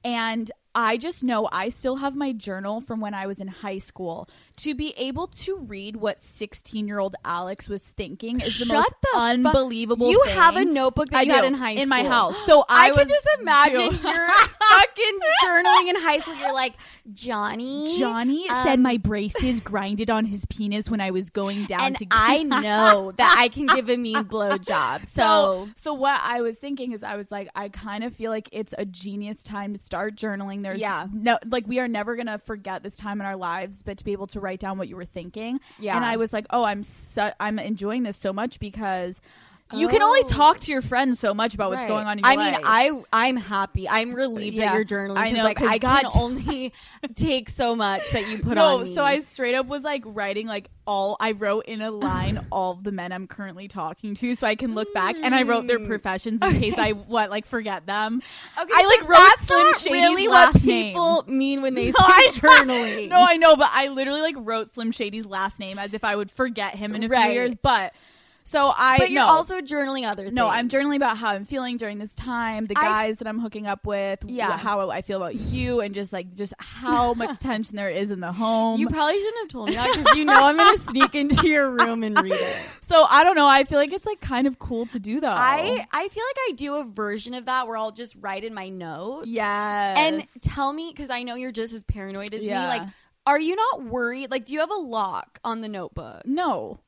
And 0.05 0.51
I 0.75 0.97
just 0.97 1.25
know 1.25 1.49
I 1.51 1.71
still 1.71 1.97
have 1.97 2.15
my 2.15 2.33
journal 2.33 2.81
from 2.81 3.01
when 3.01 3.15
I 3.15 3.27
was 3.27 3.41
in 3.41 3.49
high 3.49 3.79
school. 3.79 4.29
To 4.59 4.75
be 4.75 4.93
able 4.97 5.29
to 5.29 5.57
read 5.57 5.97
what 5.97 6.21
16 6.21 6.87
year 6.87 6.99
old 6.99 7.15
Alex 7.25 7.69
was 7.69 7.83
thinking 7.83 8.41
is 8.41 8.59
the 8.59 8.65
Shut 8.67 8.75
most 8.77 8.95
the 9.03 9.19
unbelievable 9.19 10.11
You 10.11 10.23
thing. 10.25 10.35
have 10.35 10.57
a 10.57 10.65
notebook 10.65 11.11
that 11.11 11.19
I 11.19 11.23
you 11.23 11.33
had 11.33 11.45
in 11.45 11.55
high 11.55 11.75
school 11.75 11.83
in 11.83 11.89
my 11.89 12.03
house. 12.05 12.37
So 12.45 12.65
I, 12.69 12.91
I, 12.91 12.91
can 12.91 13.09
just 13.09 13.29
imagine 13.41 13.91
too. 13.97 14.09
you're 14.09 14.29
fucking 14.29 15.19
journaling 15.45 15.89
in 15.91 15.97
high 15.97 16.19
school. 16.19 16.35
You're 16.37 16.55
like 16.55 16.75
Johnny. 17.13 17.99
Johnny 17.99 18.49
um, 18.49 18.65
said 18.65 18.81
my 18.81 18.97
braces 18.97 19.61
grinded 19.61 20.11
on 20.11 20.25
his 20.25 20.45
penis 20.47 20.91
when 20.91 21.01
I 21.01 21.11
was 21.13 21.31
going 21.31 21.65
down 21.67 21.81
and 21.81 21.97
to 21.99 22.07
I 22.11 22.43
know 22.43 23.13
that 23.17 23.37
I 23.39 23.49
can 23.49 23.67
give 23.67 23.89
a 23.89 23.97
mean 23.97 24.25
blowjob. 24.25 25.07
So, 25.07 25.09
So, 25.09 25.69
so 25.77 25.95
what 25.95 26.21
I 26.23 26.41
was 26.41 26.59
thinking 26.59 26.93
is, 26.93 27.03
I 27.03 27.17
was 27.17 27.31
like, 27.31 27.49
I 27.55 27.69
kind 27.69 28.05
of 28.05 28.15
feel 28.15 28.31
like 28.31 28.49
it's 28.53 28.75
a 28.77 28.85
genius 28.85 29.43
time 29.43 29.75
to 29.75 29.81
start 29.81 30.17
journaling. 30.17 30.58
There's 30.63 30.81
Yeah. 30.81 31.07
no, 31.13 31.39
like, 31.47 31.67
we 31.67 31.79
are 31.79 31.89
never 31.89 32.17
gonna 32.17 32.39
forget 32.39 32.83
this 32.83 32.97
time 32.97 33.21
in 33.21 33.27
our 33.27 33.37
lives, 33.37 33.83
but 33.83 33.99
to 33.99 34.05
be 34.05 34.13
able 34.13 34.27
to 34.29 34.41
write 34.41 34.61
down 34.61 34.79
what 34.79 34.89
you 34.89 34.97
were 34.97 35.05
thinking, 35.05 35.61
Yeah. 35.79 35.97
And 35.97 36.05
I 36.05 36.17
was 36.17 36.33
like, 36.33 36.47
oh, 36.51 36.65
I'm 36.65 36.83
so, 36.83 37.31
I'm 37.41 37.59
enjoying 37.59 38.03
this 38.03 38.17
so 38.17 38.33
much 38.33 38.59
because 38.61 39.21
you 39.75 39.89
can 39.89 40.03
only 40.03 40.21
Oh. 40.25 40.29
talk 40.29 40.61
to 40.61 40.73
your 40.73 40.83
friends 40.83 41.19
so 41.21 41.35
much 41.35 41.55
about 41.55 41.71
what's 41.71 41.83
Right. 41.83 41.89
going 41.89 42.07
on 42.07 42.19
in 42.19 42.25
your 42.25 42.35
life. 42.35 42.39
I 42.39 42.45
mean, 42.45 42.53
life. 42.95 43.05
I 43.13 43.27
I'm 43.29 43.37
happy. 43.37 43.89
I'm 43.89 44.13
relieved 44.13 44.57
Yeah. 44.57 44.67
that 44.67 44.75
you're 44.75 44.85
journaling. 44.85 45.19
I 45.19 45.31
know, 45.31 45.45
Like 45.45 45.59
'cause 45.59 45.69
I 45.69 45.79
God- 45.79 46.03
can 46.03 46.11
only 46.15 46.73
take 47.17 47.49
so 47.51 47.77
much 47.77 48.11
that 48.13 48.29
you 48.29 48.39
put 48.39 48.55
no, 48.55 48.79
on 48.79 48.83
me. 48.85 48.95
so 48.95 49.03
I 49.05 49.21
straight 49.21 49.55
up 49.55 49.67
was 49.67 49.83
like 49.83 50.03
writing 50.07 50.47
like 50.47 50.71
all 50.87 51.17
I 51.21 51.33
wrote 51.33 51.67
in 51.67 51.83
a 51.83 51.91
line 51.91 52.47
all 52.53 52.75
the 52.75 52.93
men 52.93 53.13
I'm 53.13 53.27
currently 53.27 53.69
talking 53.69 54.15
to, 54.15 54.35
so 54.35 54.47
I 54.47 54.55
can 54.55 54.75
look 54.75 54.93
back 54.95 55.17
and 55.23 55.35
I 55.35 55.43
wrote 55.43 55.67
their 55.67 55.79
mm. 55.79 55.87
professions 55.87 56.41
in 56.43 56.61
case 56.61 56.75
I 56.79 56.93
what 56.93 57.29
like 57.31 57.45
forget 57.47 57.85
them. 57.87 58.23
Okay, 58.61 58.73
I 58.75 58.83
so 58.83 58.89
like 58.89 59.03
wrote 59.09 59.19
that's 59.19 59.47
Slim 59.47 59.67
not 59.67 59.79
Shady's 59.79 59.93
really 60.03 60.29
last 60.29 60.55
what 60.55 60.65
name. 60.65 60.87
people 60.95 61.25
mean 61.27 61.61
when 61.63 61.75
they 61.75 61.87
No, 61.91 61.95
I 61.99 62.31
say 62.33 62.41
journaling. 62.41 63.09
No, 63.11 63.23
I 63.29 63.37
know, 63.37 63.55
but 63.57 63.69
I 63.73 63.89
literally 63.89 64.23
like 64.23 64.37
wrote 64.39 64.73
Slim 64.73 64.93
Shady's 64.93 65.27
last 65.27 65.59
name 65.59 65.79
as 65.79 65.93
if 65.93 66.05
I 66.05 66.17
would 66.17 66.31
forget 66.31 66.75
him 66.77 66.95
in 66.95 67.05
a 67.05 67.09
Right. 67.09 67.25
few 67.25 67.33
years. 67.35 67.55
But 67.61 67.93
so 68.49 68.73
I 68.75 68.97
but 68.99 69.11
you're 69.11 69.23
no. 69.23 69.29
also 69.29 69.61
journaling 69.61 70.09
other 70.09 70.25
things. 70.25 70.35
no, 70.35 70.49
I'm 70.49 70.69
journaling 70.71 70.97
about 70.97 71.19
how 71.19 71.29
I'm 71.29 71.45
feeling 71.45 71.77
during 71.77 71.99
this 71.99 72.15
time, 72.15 72.65
the 72.65 72.77
I- 72.79 72.83
guys 72.83 73.17
that 73.19 73.29
I'm 73.29 73.39
hooking 73.39 73.67
up 73.67 73.87
with, 73.87 74.21
Yeah. 74.27 74.57
how 74.57 74.89
I 74.91 75.03
feel 75.03 75.19
about 75.19 75.35
you, 75.35 75.81
and 75.81 75.95
just 75.95 76.13
like 76.13 76.35
just 76.35 76.55
how 76.59 77.13
much 77.23 77.39
tension 77.41 77.77
there 77.77 77.91
is 77.91 78.11
in 78.11 78.21
the 78.21 78.33
home. 78.33 78.81
You 78.81 78.89
probably 78.89 79.19
shouldn't 79.19 79.39
have 79.43 79.49
told 79.49 79.69
me 79.69 79.75
that 79.77 79.95
because 79.97 80.17
you 80.17 80.25
know 80.25 80.43
I'm 80.47 80.57
gonna 80.57 80.79
sneak 80.79 81.15
into 81.15 81.47
your 81.47 81.69
room 81.71 82.03
and 82.03 82.19
read 82.23 82.33
it. 82.33 82.57
so 82.89 83.05
I 83.09 83.23
don't 83.25 83.37
know. 83.37 83.47
I 83.47 83.65
feel 83.65 83.79
like 83.79 83.93
it's 83.93 84.07
like 84.07 84.21
kind 84.21 84.47
of 84.47 84.59
cool 84.59 84.87
to 84.87 84.99
do 84.99 85.21
though. 85.21 85.29
I 85.37 85.87
I 85.93 86.09
feel 86.09 86.25
like 86.25 86.37
I 86.49 86.53
do 86.57 86.75
a 86.77 86.85
version 86.85 87.35
of 87.35 87.45
that 87.47 87.67
where 87.67 87.77
I'll 87.77 87.93
just 87.93 88.17
write 88.21 88.45
in 88.45 88.55
my 88.55 88.69
notes. 88.71 89.27
yes, 89.29 89.99
And 89.99 90.43
tell 90.43 90.73
me 90.73 90.91
because 90.91 91.11
I 91.11 91.23
know 91.23 91.35
you're 91.35 91.53
just 91.53 91.73
as 91.75 91.85
paranoid 91.85 92.33
as 92.35 92.43
Yeah. 92.43 92.63
me. 92.63 92.67
Like, 92.69 92.83
are 93.27 93.39
you 93.39 93.57
not 93.57 93.85
worried? 93.85 94.31
Like, 94.31 94.47
do 94.47 94.55
you 94.55 94.61
have 94.61 94.71
a 94.71 94.75
lock 94.75 95.39
on 95.45 95.61
the 95.61 95.69
notebook? 95.69 96.23
no. 96.25 96.81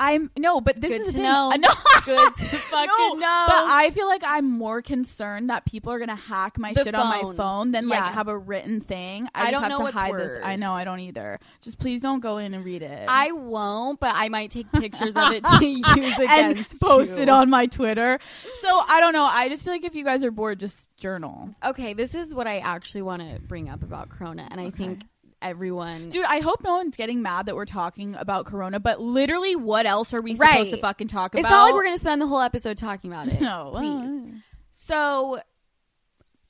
I'm 0.00 0.30
no, 0.38 0.60
but 0.60 0.80
this 0.80 0.90
Good 0.90 1.00
is 1.02 1.06
the 1.08 1.12
to 1.12 1.18
thing. 1.18 1.22
know. 1.24 1.50
No, 1.58 1.68
Good 2.04 2.34
to 2.34 2.44
fucking 2.44 2.86
no, 2.98 3.14
know. 3.14 3.44
But 3.46 3.64
I 3.66 3.90
feel 3.92 4.06
like 4.06 4.22
I'm 4.26 4.50
more 4.50 4.82
concerned 4.82 5.50
that 5.50 5.64
people 5.64 5.92
are 5.92 5.98
gonna 5.98 6.14
hack 6.16 6.58
my 6.58 6.72
The 6.72 6.84
shit 6.84 6.94
on 6.94 7.06
my 7.08 7.20
phone. 7.22 7.36
phone 7.36 7.70
than 7.72 7.88
Yeah. 7.88 8.00
like 8.04 8.12
have 8.14 8.28
a 8.28 8.36
written 8.36 8.80
thing. 8.80 9.28
I, 9.34 9.48
I 9.48 9.50
just 9.50 9.52
don't 9.52 9.62
have 9.62 9.70
know 9.70 9.76
to 9.78 9.82
what's 9.84 9.94
hide 9.96 10.14
this. 10.16 10.38
I 10.42 10.52
worse. 10.52 10.60
know 10.60 10.72
I 10.72 10.84
don't 10.84 11.00
either. 11.00 11.38
Just 11.60 11.78
please 11.78 12.02
don't 12.02 12.20
go 12.20 12.38
in 12.38 12.52
and 12.54 12.64
read 12.64 12.82
it. 12.82 13.06
I 13.08 13.32
won't, 13.32 14.00
but 14.00 14.12
I 14.14 14.28
might 14.28 14.50
take 14.50 14.70
pictures 14.72 15.16
of 15.16 15.32
it 15.32 15.44
to 15.58 15.64
use 15.66 15.86
and 16.18 16.52
against 16.52 16.80
post 16.80 17.12
you. 17.16 17.22
it 17.22 17.28
on 17.28 17.48
my 17.50 17.66
Twitter. 17.66 18.18
So 18.60 18.82
I 18.88 19.00
don't 19.00 19.12
know. 19.12 19.24
I 19.24 19.48
just 19.48 19.64
feel 19.64 19.72
like 19.72 19.84
if 19.84 19.94
you 19.94 20.04
guys 20.04 20.22
are 20.24 20.30
bored, 20.30 20.60
just 20.60 20.94
journal. 20.98 21.50
Okay, 21.64 21.92
this 21.94 22.14
is 22.14 22.34
what 22.34 22.46
I 22.46 22.58
actually 22.58 23.02
want 23.02 23.22
to 23.22 23.40
bring 23.40 23.68
up 23.68 23.82
about 23.82 24.08
Corona, 24.10 24.46
and 24.50 24.60
I 24.60 24.70
think 24.70 25.02
everyone. 25.44 26.10
Dude, 26.10 26.24
I 26.26 26.40
hope 26.40 26.64
no 26.64 26.72
one's 26.76 26.96
getting 26.96 27.22
mad 27.22 27.46
that 27.46 27.54
we're 27.54 27.64
talking 27.66 28.14
about 28.16 28.46
Corona, 28.46 28.80
but 28.80 29.00
literally, 29.00 29.54
what 29.54 29.86
else 29.86 30.12
are 30.14 30.20
we 30.20 30.34
Right. 30.34 30.50
supposed 30.58 30.70
to 30.70 30.76
fucking 30.78 31.08
talk 31.08 31.34
about? 31.34 31.40
it's 31.40 31.50
not 31.50 31.64
like 31.66 31.74
we're 31.74 31.84
gonna 31.84 31.98
spend 31.98 32.20
the 32.20 32.26
whole 32.26 32.40
episode 32.40 32.78
talking 32.78 33.12
about 33.12 33.28
it. 33.28 33.40
No, 33.44 33.70
please. 33.74 34.40
So 34.72 35.40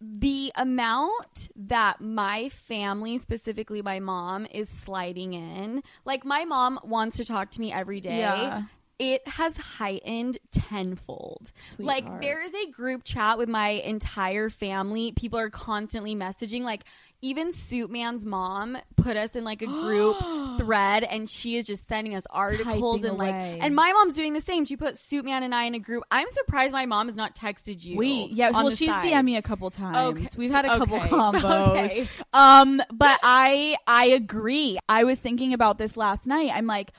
the 0.00 0.52
amount 0.56 1.48
that 1.56 2.00
my 2.00 2.48
family, 2.50 3.18
specifically 3.18 3.80
my 3.82 4.00
mom, 4.00 4.46
is 4.52 4.68
sliding 4.68 5.32
in, 5.34 5.82
like 6.04 6.24
my 6.24 6.44
mom 6.44 6.78
wants 6.84 7.16
to 7.18 7.24
talk 7.24 7.50
to 7.52 7.60
me 7.60 7.72
every 7.72 8.00
day. 8.00 8.18
Yeah. 8.18 8.62
It 8.98 9.26
has 9.26 9.56
heightened 9.56 10.38
tenfold. 10.52 11.50
Like 11.78 12.20
there 12.20 12.42
is 12.42 12.54
a 12.54 12.70
group 12.70 13.02
chat 13.04 13.38
with 13.38 13.48
my 13.48 13.68
entire 13.70 14.50
family. 14.50 15.12
People 15.12 15.38
are 15.38 15.50
constantly 15.50 16.14
messaging. 16.14 16.62
Like 16.62 16.84
even 17.20 17.52
Soup 17.52 17.90
Man's 17.90 18.26
mom 18.26 18.76
put 18.96 19.16
us 19.16 19.34
in 19.34 19.44
like 19.44 19.62
a 19.62 19.66
group 19.66 20.16
thread, 20.58 21.04
and 21.04 21.28
she 21.28 21.56
is 21.56 21.66
just 21.66 21.86
sending 21.86 22.14
us 22.14 22.24
articles 22.30 23.00
Typing 23.00 23.08
and 23.10 23.18
like. 23.18 23.30
away. 23.30 23.58
And 23.62 23.74
my 23.74 23.92
mom's 23.92 24.14
doing 24.14 24.34
the 24.34 24.40
same. 24.42 24.64
She 24.66 24.76
put 24.76 24.98
Soup 24.98 25.24
Man 25.24 25.42
and 25.42 25.54
I 25.54 25.64
in 25.64 25.74
a 25.74 25.78
group. 25.78 26.04
I'm 26.10 26.28
surprised 26.30 26.72
my 26.72 26.86
mom 26.86 27.08
has 27.08 27.16
not 27.16 27.34
texted 27.34 27.84
you. 27.84 27.96
We 27.96 28.28
yeah, 28.32 28.50
well, 28.50 28.70
she's 28.70 28.88
side. 28.90 29.06
DM'd 29.10 29.24
me 29.24 29.36
a 29.36 29.42
couple 29.42 29.70
times. 29.70 30.18
Okay. 30.18 30.28
We've 30.36 30.52
had 30.52 30.66
a 30.66 30.78
couple 30.78 30.98
Okay. 30.98 31.08
combos. 31.08 31.70
Okay. 31.70 32.08
Um, 32.32 32.80
but 32.92 33.18
I 33.22 33.76
I 33.86 34.06
agree. 34.06 34.78
I 34.88 35.04
was 35.04 35.18
thinking 35.18 35.52
about 35.54 35.78
this 35.78 35.96
last 35.96 36.26
night. 36.26 36.50
I'm 36.54 36.66
like, 36.66 36.92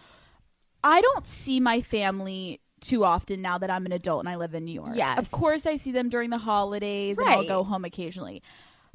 I 0.85 1.01
don't 1.01 1.25
see 1.27 1.59
my 1.59 1.81
family 1.81 2.61
too 2.79 3.03
often 3.03 3.41
now 3.41 3.57
that 3.57 3.71
I'm 3.71 3.85
an 3.87 3.91
adult 3.91 4.19
and 4.19 4.29
I 4.29 4.35
live 4.35 4.53
in 4.53 4.63
New 4.65 4.71
York. 4.73 4.91
Yes. 4.93 5.17
Of 5.17 5.31
course 5.31 5.65
I 5.65 5.77
see 5.77 5.91
them 5.91 6.09
during 6.09 6.29
the 6.29 6.37
holidays 6.37 7.17
and 7.17 7.27
I'll 7.27 7.39
Right. 7.39 7.47
go 7.47 7.63
home 7.63 7.83
occasionally. 7.83 8.43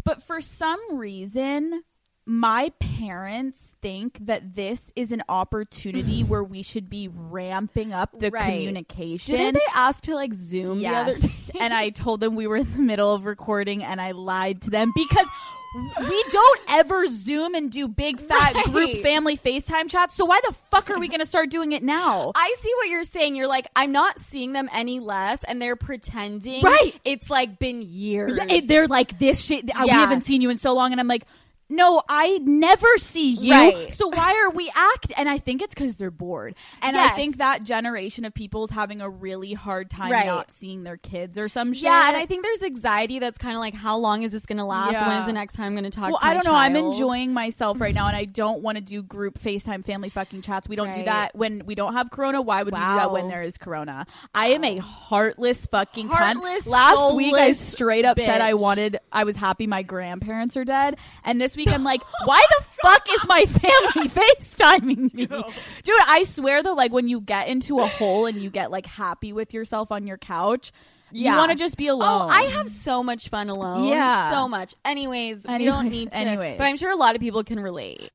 But 0.04 0.23
for 0.23 0.40
some 0.40 0.78
reason, 0.97 1.82
my 2.25 2.70
parents 2.78 3.75
think 3.82 4.18
that 4.26 4.54
this 4.54 4.92
is 4.94 5.11
an 5.11 5.23
opportunity 5.28 6.23
where 6.30 6.44
we 6.44 6.62
should 6.62 6.88
be 6.88 7.09
ramping 7.09 7.92
up 7.92 8.16
the 8.18 8.30
Right. 8.30 8.44
communication. 8.44 9.35
Didn't 9.37 9.54
they 9.54 9.73
ask 9.75 10.02
to 10.04 10.14
like 10.14 10.32
Zoom 10.35 10.78
the 10.78 10.87
other 10.88 11.14
day? 11.14 11.20
Yes. 11.23 11.50
and 11.59 11.75
I 11.75 11.88
told 11.90 12.20
them 12.20 12.37
we 12.37 12.47
were 12.47 12.56
in 12.59 12.73
the 12.73 12.78
middle 12.78 13.12
of 13.12 13.25
recording 13.25 13.82
and 13.82 14.00
I 14.00 14.12
lied 14.12 14.62
to 14.62 14.70
them 14.70 14.92
because 14.94 15.26
we 15.75 16.25
don't 16.31 16.61
ever 16.71 17.07
Zoom 17.07 17.55
and 17.55 17.71
do 17.71 17.87
big 17.87 18.19
fat 18.21 18.55
Right. 18.55 18.65
group 18.67 18.91
family 19.03 19.37
FaceTime 19.37 19.89
chats. 19.89 20.17
So 20.17 20.25
why 20.25 20.41
the 20.47 20.53
fuck 20.71 20.91
are 20.91 20.99
we 20.99 21.07
going 21.09 21.21
to 21.21 21.27
start 21.27 21.49
doing 21.50 21.73
it 21.73 21.83
now? 21.83 22.33
I 22.35 22.55
see 22.61 22.73
what 22.77 22.89
you're 22.89 23.05
saying. 23.05 23.37
You're 23.37 23.47
like, 23.47 23.69
I'm 23.77 23.93
not 23.93 24.19
seeing 24.19 24.53
them 24.53 24.69
any 24.73 24.99
less, 24.99 25.45
and 25.45 25.62
they're 25.62 25.77
pretending. 25.77 26.62
Right. 26.62 26.99
It's 27.05 27.31
like 27.31 27.59
been 27.59 27.83
years. 27.83 28.37
Yeah, 28.37 28.47
it- 28.57 28.69
they're 28.69 28.89
like 28.89 29.19
this 29.19 29.41
shit. 29.41 29.65
We 29.81 29.89
haven't 29.91 30.27
seen 30.27 30.41
you 30.43 30.50
in 30.50 30.59
so 30.59 30.75
long, 30.75 30.91
and 30.93 31.00
I'm 31.00 31.09
like, 31.09 31.25
no, 31.71 32.03
I 32.09 32.39
never 32.39 32.99
see 32.99 33.31
you. 33.33 33.53
Right. 33.53 33.93
So 33.93 34.09
why 34.09 34.35
are 34.45 34.50
we 34.50 34.71
act? 34.75 35.12
And 35.17 35.29
I 35.29 35.39
think 35.39 35.62
it's 35.62 35.75
because 35.75 35.97
they're 35.97 36.11
bored. 36.11 36.55
And 36.83 36.97
I 36.97 37.11
think 37.11 37.37
that 37.39 37.65
generation 37.65 38.25
of 38.25 38.35
people 38.35 38.65
is 38.65 38.71
having 38.71 39.00
a 39.00 39.09
really 39.09 39.55
hard 39.55 39.89
time 39.91 40.11
Right. 40.11 40.27
not 40.27 40.53
seeing 40.53 40.83
their 40.83 40.97
kids 40.97 41.39
or 41.39 41.49
some 41.49 41.73
shit. 41.73 41.85
yeah, 41.85 42.09
and 42.09 42.17
I 42.17 42.27
think 42.27 42.43
there's 42.43 42.62
anxiety 42.62 43.19
that's 43.19 43.39
kind 43.39 43.55
of 43.55 43.61
like, 43.61 43.75
how 43.75 43.97
long 43.97 44.23
is 44.23 44.33
this 44.33 44.47
going 44.47 44.59
to 44.59 44.65
last? 44.65 44.93
Yeah. 44.93 45.07
When's 45.09 45.27
the 45.27 45.33
next 45.33 45.55
time 45.55 45.67
I'm 45.67 45.73
going 45.73 45.85
to 45.85 45.91
talk 45.91 46.11
well, 46.11 46.19
to 46.19 46.27
I 46.27 46.35
don't 46.35 46.45
know. 46.45 46.55
I'm 46.55 46.77
enjoying 46.77 47.33
myself 47.33 47.81
right 47.81 47.95
now, 47.95 48.09
and 48.09 48.17
I 48.17 48.25
don't 48.25 48.62
want 48.62 48.77
to 48.77 48.83
do 48.83 49.03
group 49.03 49.39
FaceTime 49.39 49.85
family 49.85 50.09
fucking 50.09 50.43
chats. 50.43 50.69
We 50.69 50.77
don't 50.77 50.93
do 50.93 51.05
that 51.05 51.35
when 51.35 51.65
we 51.67 51.75
don't 51.75 51.95
have 51.95 52.11
Corona. 52.11 52.43
Why 52.43 52.62
would 52.62 52.75
we 52.75 52.81
do 52.81 52.85
that 52.85 53.12
when 53.12 53.29
there 53.29 53.43
is 53.43 53.57
Corona? 53.59 54.07
I 54.35 54.49
am 54.49 54.65
a 54.65 54.79
heartless 54.79 55.67
fucking 55.67 56.09
Heartless, 56.09 56.65
cunt. 56.65 56.71
Last 56.71 57.15
week, 57.15 57.35
I 57.35 57.53
straight 57.53 58.05
up 58.05 58.19
said 58.19 58.41
I 58.41 58.55
wanted. 58.55 58.99
I 59.12 59.25
was 59.25 59.37
happy 59.37 59.67
my 59.67 59.83
grandparents 59.83 60.57
are 60.57 60.65
dead, 60.65 60.97
and 61.25 61.41
this 61.41 61.57
week 61.61 61.73
I'm 61.73 61.85
like, 61.85 62.02
why 62.25 62.43
the 62.59 62.64
fuck 62.83 63.07
is 63.11 63.26
my 63.26 63.45
family 63.45 64.09
FaceTiming 64.38 65.14
me, 65.14 65.26
dude? 65.26 65.97
I 66.07 66.25
swear 66.25 66.62
though, 66.62 66.73
like 66.73 66.93
when 66.93 67.09
you 67.09 67.21
get 67.21 67.49
into 67.49 67.81
a 67.81 67.87
hole 67.87 68.26
and 68.26 68.40
you 68.40 68.50
get 68.50 68.71
like 68.71 68.87
happy 68.87 69.33
with 69.33 69.52
yourself 69.52 69.93
on 69.93 70.07
your 70.07 70.19
couch. 70.19 70.73
You 71.12 71.33
want 71.33 71.50
to 71.50 71.59
just 71.59 71.76
be 71.76 71.90
oh, 71.90 71.95
alone. 71.95 72.23
Oh, 72.23 72.29
I 72.29 72.43
have 72.43 72.69
so 72.69 73.02
much 73.02 73.31
fun 73.31 73.50
alone. 73.50 73.85
Yeah. 73.88 74.31
So 74.31 74.47
much. 74.47 74.76
Anyways, 74.85 75.45
we 75.45 75.64
don't 75.64 75.90
need 75.90 76.12
to. 76.12 76.17
anyways. 76.17 76.57
But 76.57 76.69
I'm 76.69 76.76
sure 76.76 76.93
a 76.93 76.97
lot 76.97 77.17
of 77.17 77.21
people 77.21 77.43
can 77.43 77.59
relate. 77.59 78.11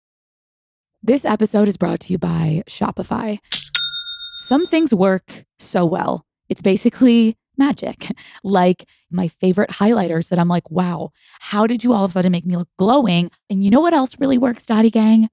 This 1.03 1.25
episode 1.25 1.67
is 1.67 1.75
brought 1.75 1.99
to 2.01 2.13
you 2.13 2.17
by 2.17 2.63
Shopify. 2.67 3.39
Some 4.39 4.65
things 4.65 4.93
work 4.93 5.43
so 5.59 5.85
well. 5.85 6.25
It's 6.47 6.61
basically 6.61 7.35
magic. 7.57 8.11
Like 8.43 8.85
my 9.09 9.27
favorite 9.27 9.69
highlighters 9.71 10.29
that 10.29 10.39
I'm 10.39 10.47
like, 10.47 10.69
wow, 10.69 11.11
how 11.39 11.65
did 11.67 11.83
you 11.83 11.93
all 11.93 12.05
of 12.05 12.11
a 12.11 12.13
sudden 12.13 12.31
make 12.31 12.45
me 12.45 12.57
look 12.57 12.69
glowing? 12.77 13.29
And 13.49 13.63
you 13.63 13.71
know 13.71 13.81
what 13.81 13.93
else 13.93 14.19
really 14.19 14.37
works, 14.37 14.65
Daddy 14.65 14.91
Gang? 14.91 15.29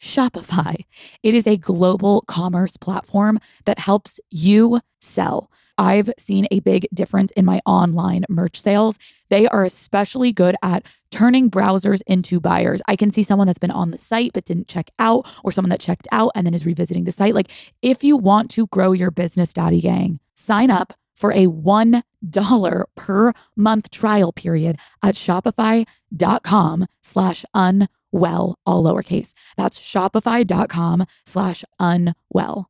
Shopify. 0.00 0.84
It 1.22 1.34
is 1.34 1.46
a 1.46 1.56
global 1.56 2.22
commerce 2.22 2.76
platform 2.76 3.38
that 3.64 3.78
helps 3.78 4.20
you 4.30 4.80
sell. 5.00 5.50
I've 5.78 6.10
seen 6.18 6.46
a 6.50 6.60
big 6.60 6.86
difference 6.92 7.32
in 7.32 7.44
my 7.44 7.60
online 7.64 8.24
merch 8.28 8.60
sales. 8.60 8.98
They 9.30 9.46
are 9.48 9.64
especially 9.64 10.32
good 10.32 10.56
at 10.62 10.84
turning 11.10 11.50
browsers 11.50 12.02
into 12.06 12.40
buyers. 12.40 12.82
I 12.86 12.96
can 12.96 13.10
see 13.10 13.22
someone 13.22 13.46
that's 13.46 13.58
been 13.58 13.70
on 13.70 13.90
the 13.90 13.98
site 13.98 14.32
but 14.34 14.44
didn't 14.44 14.68
check 14.68 14.90
out, 14.98 15.26
or 15.44 15.52
someone 15.52 15.70
that 15.70 15.80
checked 15.80 16.08
out 16.12 16.32
and 16.34 16.46
then 16.46 16.54
is 16.54 16.66
revisiting 16.66 17.04
the 17.04 17.12
site. 17.12 17.34
Like, 17.34 17.50
if 17.80 18.04
you 18.04 18.16
want 18.16 18.50
to 18.52 18.66
grow 18.68 18.92
your 18.92 19.10
business, 19.10 19.52
Daddy 19.52 19.80
Gang, 19.80 20.20
sign 20.34 20.70
up 20.70 20.94
for 21.14 21.32
a 21.32 21.46
$1 21.46 22.84
per 22.96 23.32
month 23.56 23.90
trial 23.90 24.32
period 24.32 24.76
at 25.02 25.14
shopify.com 25.14 26.86
slash 27.02 27.44
unwell, 27.54 28.58
all 28.66 28.84
lowercase. 28.84 29.32
That's 29.56 29.80
shopify.com 29.80 31.06
slash 31.24 31.64
unwell. 31.78 32.68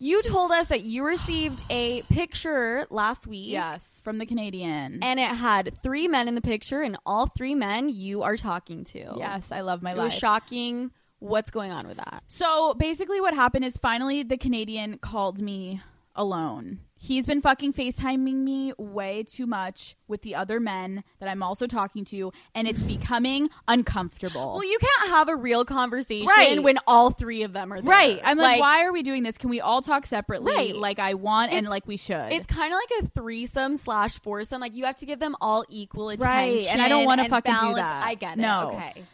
You 0.00 0.22
told 0.22 0.52
us 0.52 0.68
that 0.68 0.82
you 0.82 1.04
received 1.04 1.64
a 1.70 2.02
picture 2.02 2.86
last 2.88 3.26
week. 3.26 3.48
Yes, 3.48 4.00
from 4.04 4.18
the 4.18 4.26
Canadian. 4.26 5.00
And 5.02 5.18
it 5.18 5.26
had 5.30 5.76
three 5.82 6.06
men 6.06 6.28
in 6.28 6.36
the 6.36 6.40
picture, 6.40 6.82
and 6.82 6.96
all 7.04 7.26
three 7.26 7.56
men 7.56 7.88
you 7.88 8.22
are 8.22 8.36
talking 8.36 8.84
to. 8.84 9.14
yes, 9.16 9.50
I 9.50 9.62
love 9.62 9.82
my 9.82 9.90
It 9.92 9.96
life. 9.98 10.04
was 10.04 10.14
shocking. 10.14 10.92
What's 11.18 11.50
going 11.50 11.72
on 11.72 11.88
with 11.88 11.96
that? 11.96 12.22
So 12.28 12.74
basically, 12.74 13.20
what 13.20 13.34
happened 13.34 13.64
is 13.64 13.76
finally 13.76 14.22
the 14.22 14.36
Canadian 14.36 14.98
called 14.98 15.40
me 15.40 15.80
alone. 16.14 16.78
He's 17.00 17.26
been 17.26 17.40
fucking 17.40 17.74
FaceTiming 17.74 18.34
me 18.34 18.72
way 18.76 19.22
too 19.22 19.46
much 19.46 19.94
with 20.08 20.22
the 20.22 20.34
other 20.34 20.58
men 20.58 21.04
that 21.20 21.28
I'm 21.28 21.42
also 21.44 21.66
talking 21.68 22.04
to, 22.06 22.32
and 22.54 22.66
it's 22.66 22.82
becoming 22.82 23.48
uncomfortable. 23.68 24.54
Well, 24.54 24.64
you 24.68 24.78
can't 24.80 25.10
have 25.10 25.28
a 25.28 25.36
real 25.36 25.64
conversation 25.64 26.26
Right. 26.26 26.62
when 26.62 26.78
all 26.86 27.10
three 27.10 27.42
of 27.44 27.52
them 27.52 27.72
are 27.72 27.80
there. 27.80 27.90
right. 27.90 28.20
I'm 28.24 28.36
like, 28.36 28.60
why 28.60 28.84
are 28.84 28.92
we 28.92 29.02
doing 29.02 29.22
this? 29.22 29.38
Can 29.38 29.48
we 29.50 29.60
all 29.60 29.80
talk 29.80 30.06
separately 30.06 30.52
Right. 30.52 30.76
like 30.76 30.98
I 30.98 31.14
want 31.14 31.52
and 31.52 31.68
like 31.68 31.86
we 31.86 31.96
should? 31.96 32.32
It's 32.32 32.46
kind 32.46 32.72
of 32.74 32.78
like 32.78 33.04
a 33.04 33.06
threesome 33.08 33.76
slash 33.76 34.18
foursome. 34.20 34.60
Like 34.60 34.74
you 34.74 34.84
have 34.84 34.96
to 34.96 35.06
give 35.06 35.20
them 35.20 35.36
all 35.40 35.64
equal 35.68 36.08
attention. 36.08 36.28
Right, 36.28 36.66
and 36.68 36.82
I 36.82 36.88
don't 36.88 37.04
wanna 37.04 37.22
and 37.22 37.30
fucking 37.30 37.54
do 37.54 37.58
balance. 37.60 37.76
that. 37.76 38.06
I 38.06 38.14
get 38.14 38.38
it. 38.38 38.40
No. 38.40 38.72
Okay. 38.74 39.04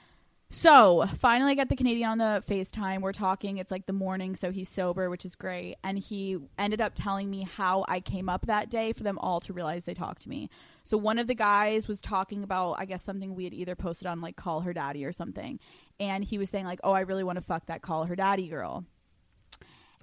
So 0.55 1.05
finally, 1.19 1.51
I 1.51 1.55
get 1.57 1.69
the 1.69 1.75
Canadian 1.75 2.11
on 2.11 2.19
the 2.19 2.43
FaceTime. 2.47 3.01
We're 3.01 3.11
talking. 3.11 3.59
It's 3.59 3.73
like 3.73 3.87
the 3.87 3.93
morning, 3.93 4.37
so 4.37 4.53
he's 4.53 4.69
sober, 4.69 5.11
which 5.11 5.25
is 5.25 5.35
great. 5.35 5.75
And 5.83 5.99
he 5.99 6.38
ended 6.57 6.81
up 6.81 6.93
telling 6.95 7.29
me 7.29 7.43
how 7.43 7.85
I 7.88 7.99
came 7.99 8.29
up 8.29 8.47
that 8.47 8.71
day 8.71 8.93
for 8.93 9.03
them 9.03 9.19
all 9.19 9.40
to 9.40 9.53
realize 9.53 9.83
they 9.83 9.95
talked 9.95 10.23
to 10.23 10.29
me. 10.29 10.49
So 10.85 10.97
one 10.97 11.19
of 11.19 11.27
the 11.27 11.35
guys 11.35 11.88
was 11.88 12.01
talking 12.01 12.45
about, 12.45 12.75
I 12.75 12.85
guess, 12.85 13.03
something 13.03 13.35
we 13.35 13.43
had 13.43 13.53
either 13.53 13.75
posted 13.75 14.07
on 14.07 14.21
like 14.21 14.37
Call 14.37 14.61
Her 14.61 14.73
Daddy 14.73 15.05
or 15.05 15.12
something. 15.12 15.59
And 15.99 16.23
he 16.23 16.38
was 16.38 16.51
saying, 16.51 16.67
like, 16.67 16.81
oh, 16.85 16.93
I 16.93 17.01
really 17.01 17.25
want 17.25 17.37
to 17.37 17.43
fuck 17.43 17.67
that 17.67 17.83
Call 17.83 18.05
Her 18.05 18.14
Daddy 18.14 18.47
girl. 18.47 18.85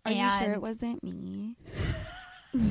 Are 0.03 0.11
you 0.11 0.29
sure 0.37 0.51
it 0.51 0.61
wasn't 0.61 1.01
me? 1.01 1.55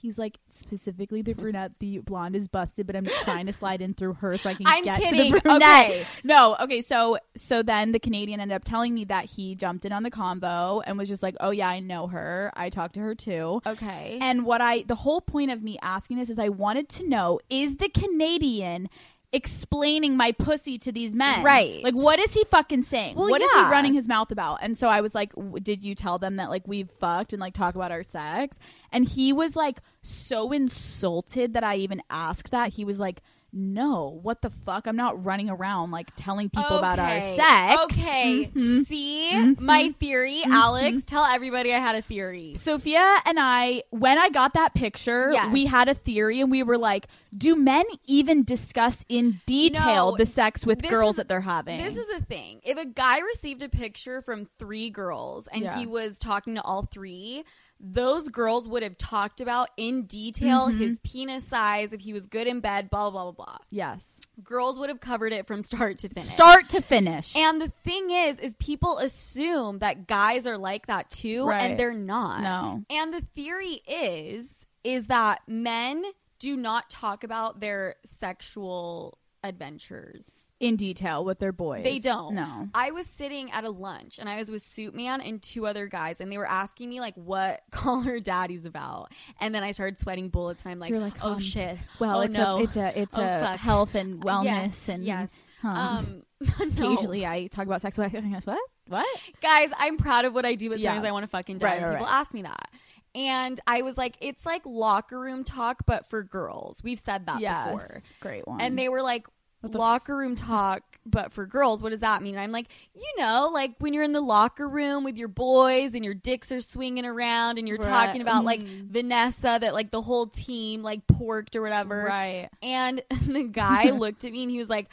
He's 0.00 0.16
like 0.16 0.38
specifically 0.50 1.22
the 1.22 1.32
brunette. 1.34 1.72
The 1.80 1.98
blonde 1.98 2.36
is 2.36 2.46
busted, 2.48 2.86
but 2.86 2.94
I'm 2.94 3.06
trying 3.24 3.46
to 3.46 3.52
slide 3.52 3.82
in 3.82 3.94
through 3.94 4.14
her 4.14 4.38
so 4.38 4.50
I 4.50 4.54
can 4.54 4.66
I'm 4.66 4.84
get 4.84 5.02
to 5.02 5.10
the 5.10 5.40
brunette. 5.40 5.90
Okay. 5.90 6.06
No, 6.22 6.56
okay. 6.60 6.82
So 6.82 7.18
so 7.36 7.62
then 7.62 7.92
the 7.92 7.98
Canadian 7.98 8.40
ended 8.40 8.54
up 8.54 8.64
telling 8.64 8.94
me 8.94 9.04
that 9.06 9.24
he 9.24 9.54
jumped 9.54 9.84
in 9.84 9.92
on 9.92 10.02
the 10.04 10.10
combo 10.10 10.80
and 10.86 10.96
was 10.96 11.08
just 11.08 11.22
like, 11.22 11.36
"Oh 11.40 11.50
yeah, 11.50 11.68
I 11.68 11.80
know 11.80 12.06
her. 12.06 12.52
I 12.56 12.70
talked 12.70 12.94
to 12.94 13.00
her 13.00 13.14
too." 13.14 13.60
Okay. 13.66 14.18
And 14.20 14.44
what 14.44 14.60
I 14.60 14.82
the 14.82 14.94
whole 14.94 15.20
point 15.20 15.50
of 15.50 15.62
me 15.62 15.78
asking 15.82 16.18
this 16.18 16.30
is 16.30 16.38
I 16.38 16.48
wanted 16.48 16.88
to 16.90 17.08
know 17.08 17.40
is 17.50 17.76
the 17.76 17.88
Canadian 17.88 18.88
explaining 19.32 20.16
my 20.16 20.32
pussy 20.32 20.78
to 20.78 20.90
these 20.92 21.14
men. 21.14 21.42
Right. 21.42 21.82
Like 21.84 21.94
what 21.94 22.18
is 22.18 22.32
he 22.34 22.44
fucking 22.44 22.82
saying? 22.82 23.14
Well, 23.16 23.28
What 23.28 23.42
is 23.42 23.48
yeah. 23.54 23.66
he 23.66 23.70
running 23.72 23.94
his 23.94 24.08
mouth 24.08 24.30
about? 24.30 24.58
And 24.62 24.76
so 24.76 24.88
I 24.88 25.00
was 25.00 25.14
like, 25.14 25.34
w- 25.34 25.60
did 25.60 25.82
you 25.82 25.94
tell 25.94 26.18
them 26.18 26.36
that 26.36 26.48
like 26.50 26.66
we've 26.66 26.90
fucked 26.98 27.32
and 27.32 27.40
like 27.40 27.54
talk 27.54 27.74
about 27.74 27.92
our 27.92 28.02
sex? 28.02 28.58
And 28.90 29.06
he 29.06 29.32
was 29.32 29.54
like 29.54 29.80
so 30.02 30.52
insulted 30.52 31.54
that 31.54 31.64
I 31.64 31.76
even 31.76 32.00
asked 32.08 32.50
that. 32.52 32.72
He 32.74 32.84
was 32.84 32.98
like, 32.98 33.20
no, 33.52 34.18
what 34.22 34.42
the 34.42 34.50
fuck? 34.50 34.86
I'm 34.86 34.96
not 34.96 35.24
running 35.24 35.48
around 35.48 35.90
like 35.90 36.08
telling 36.16 36.50
people 36.50 36.78
about 36.78 36.98
our 36.98 37.20
sex. 37.20 37.80
Okay. 37.84 38.50
Mhm. 38.58 38.86
See 38.86 39.54
my 39.60 39.90
theory, 40.00 40.42
Alex. 40.46 41.06
Tell 41.06 41.24
everybody 41.24 41.72
I 41.72 41.78
had 41.78 41.94
a 41.94 42.02
theory. 42.02 42.54
Sophia 42.56 43.16
and 43.24 43.38
I, 43.40 43.82
when 43.90 44.18
I 44.18 44.30
got 44.30 44.54
that 44.54 44.74
picture, 44.74 45.30
Yes. 45.32 45.52
we 45.52 45.66
had 45.66 45.88
a 45.88 45.94
theory 45.94 46.40
and 46.40 46.50
we 46.50 46.62
were 46.62 46.78
like, 46.78 47.06
do 47.36 47.54
men 47.56 47.84
even 48.06 48.42
discuss 48.44 49.04
in 49.08 49.40
detail 49.46 50.10
No, 50.12 50.16
the 50.16 50.26
sex 50.26 50.66
with 50.66 50.82
girls 50.88 51.12
is- 51.12 51.16
that 51.16 51.28
they're 51.28 51.40
having? 51.42 51.78
This 51.78 51.96
is 51.96 52.06
the 52.08 52.24
thing. 52.24 52.60
If 52.64 52.76
a 52.78 52.86
guy 52.86 53.18
received 53.20 53.62
a 53.62 53.68
picture 53.68 54.22
from 54.22 54.46
three 54.58 54.90
girls 54.90 55.46
and 55.48 55.62
Yeah. 55.62 55.78
he 55.78 55.86
was 55.86 56.18
talking 56.18 56.54
to 56.56 56.62
all 56.62 56.82
three, 56.90 57.44
those 57.80 58.28
girls 58.28 58.66
would 58.66 58.82
have 58.82 58.98
talked 58.98 59.40
about 59.40 59.68
in 59.76 60.02
detail 60.02 60.68
mm-hmm. 60.68 60.78
his 60.78 60.98
penis 61.00 61.44
size, 61.44 61.92
if 61.92 62.00
he 62.00 62.12
was 62.12 62.26
good 62.26 62.46
in 62.46 62.60
bed, 62.60 62.90
blah, 62.90 63.10
blah, 63.10 63.30
blah, 63.30 63.32
blah. 63.32 63.56
yes. 63.70 64.20
Girls 64.42 64.78
would 64.78 64.88
have 64.88 65.00
covered 65.00 65.32
it 65.32 65.46
from 65.46 65.62
start 65.62 65.98
to 66.00 66.08
finish. 66.08 66.28
Start 66.28 66.68
to 66.70 66.80
finish. 66.80 67.36
And 67.36 67.60
the 67.60 67.72
thing 67.84 68.10
is, 68.10 68.38
is 68.40 68.54
people 68.56 68.98
assume 68.98 69.78
that 69.78 70.06
guys 70.06 70.46
are 70.46 70.58
like 70.58 70.86
that 70.86 71.10
too, 71.10 71.46
Right. 71.46 71.70
and 71.70 71.78
they're 71.78 71.92
not. 71.92 72.42
No. 72.42 72.84
And 72.90 73.14
the 73.14 73.22
theory 73.34 73.80
is, 73.86 74.64
is 74.82 75.06
that 75.06 75.42
men 75.46 76.04
do 76.38 76.56
not 76.56 76.90
talk 76.90 77.24
about 77.24 77.60
their 77.60 77.96
sexual 78.04 79.18
adventures. 79.42 80.47
In 80.60 80.76
detail 80.76 81.24
with 81.24 81.38
their 81.38 81.52
boys. 81.52 81.84
They 81.84 81.98
don't. 81.98 82.34
No. 82.34 82.68
I 82.74 82.90
was 82.90 83.06
sitting 83.06 83.50
at 83.52 83.64
a 83.64 83.70
lunch 83.70 84.18
and 84.18 84.28
I 84.28 84.36
was 84.36 84.50
with 84.50 84.62
Soup 84.62 84.94
Man 84.94 85.20
and 85.20 85.40
two 85.40 85.66
other 85.66 85.86
guys 85.86 86.20
and 86.20 86.32
they 86.32 86.38
were 86.38 86.48
asking 86.48 86.88
me 86.88 87.00
like 87.00 87.14
what 87.14 87.62
Call 87.70 88.00
Her 88.02 88.18
Daddy's 88.20 88.64
about. 88.64 89.12
And 89.40 89.54
then 89.54 89.62
I 89.62 89.70
started 89.72 89.98
sweating 89.98 90.28
bullets 90.28 90.64
and 90.64 90.72
I'm 90.72 90.78
like, 90.80 90.90
You're 90.90 91.00
like, 91.00 91.14
oh 91.22 91.32
um, 91.32 91.38
shit. 91.38 91.78
Well, 91.98 92.18
oh, 92.18 92.22
it's 92.22 92.34
no. 92.36 92.58
a 92.58 92.62
it's 92.62 92.76
a 92.76 93.00
it's 93.00 93.18
Oh, 93.18 93.22
a 93.22 93.40
fuck. 93.40 93.60
health 93.60 93.94
and 93.94 94.20
wellness 94.24 94.44
yes, 94.44 94.88
and 94.88 95.04
yes. 95.04 95.30
huh. 95.62 95.68
Um, 95.68 96.22
no. 96.40 96.66
occasionally 96.66 97.24
I 97.26 97.46
talk 97.46 97.66
about 97.66 97.80
sex 97.80 97.96
with 97.96 98.12
what? 98.44 98.58
What? 98.88 99.20
guys, 99.42 99.70
I'm 99.78 99.96
proud 99.98 100.24
of 100.24 100.34
what 100.34 100.46
I 100.46 100.54
do, 100.54 100.70
but 100.70 100.78
Yeah. 100.78 100.90
sometimes 100.90 101.08
I 101.08 101.12
want 101.12 101.24
to 101.24 101.28
fucking 101.28 101.58
die. 101.58 101.66
Right, 101.66 101.74
when 101.80 101.90
right, 101.90 101.98
people 101.98 102.06
right. 102.06 102.20
ask 102.20 102.32
me 102.34 102.42
that. 102.42 102.70
And 103.14 103.60
I 103.66 103.82
was 103.82 103.96
like, 103.98 104.16
it's 104.20 104.44
like 104.46 104.62
locker 104.64 105.18
room 105.18 105.42
talk, 105.44 105.84
but 105.86 106.08
for 106.08 106.22
girls. 106.22 106.82
We've 106.82 106.98
said 106.98 107.26
that 107.26 107.40
yes. 107.40 107.72
before. 107.72 108.00
Great 108.20 108.46
one. 108.46 108.60
And 108.60 108.78
they 108.78 108.88
were 108.88 109.02
like, 109.02 109.26
What 109.26 109.32
the 109.32 109.37
locker 109.62 110.16
room 110.16 110.36
talk, 110.36 110.82
but 111.04 111.32
for 111.32 111.46
girls, 111.46 111.82
what 111.82 111.90
does 111.90 112.00
that 112.00 112.22
mean? 112.22 112.34
And 112.34 112.40
I'm 112.42 112.52
like, 112.52 112.68
you 112.94 113.12
know, 113.18 113.50
like 113.52 113.72
when 113.78 113.92
you're 113.92 114.04
in 114.04 114.12
the 114.12 114.20
locker 114.20 114.68
room 114.68 115.02
with 115.04 115.16
your 115.16 115.28
boys 115.28 115.94
and 115.94 116.04
your 116.04 116.14
dicks 116.14 116.52
are 116.52 116.60
swinging 116.60 117.04
around 117.04 117.58
and 117.58 117.66
you're 117.66 117.78
Right. 117.78 117.88
talking 118.06 118.20
about 118.22 118.44
like 118.44 118.60
Mm. 118.60 118.88
Vanessa 118.90 119.58
that 119.60 119.74
like 119.74 119.90
the 119.90 120.02
whole 120.02 120.26
team 120.26 120.82
like 120.82 121.06
porked 121.06 121.56
or 121.56 121.62
whatever. 121.62 122.04
right. 122.04 122.48
And 122.62 123.02
the 123.26 123.44
guy 123.44 123.90
looked 123.90 124.24
at 124.24 124.32
me 124.32 124.42
and 124.42 124.50
he 124.50 124.58
was 124.58 124.68
like, 124.68 124.88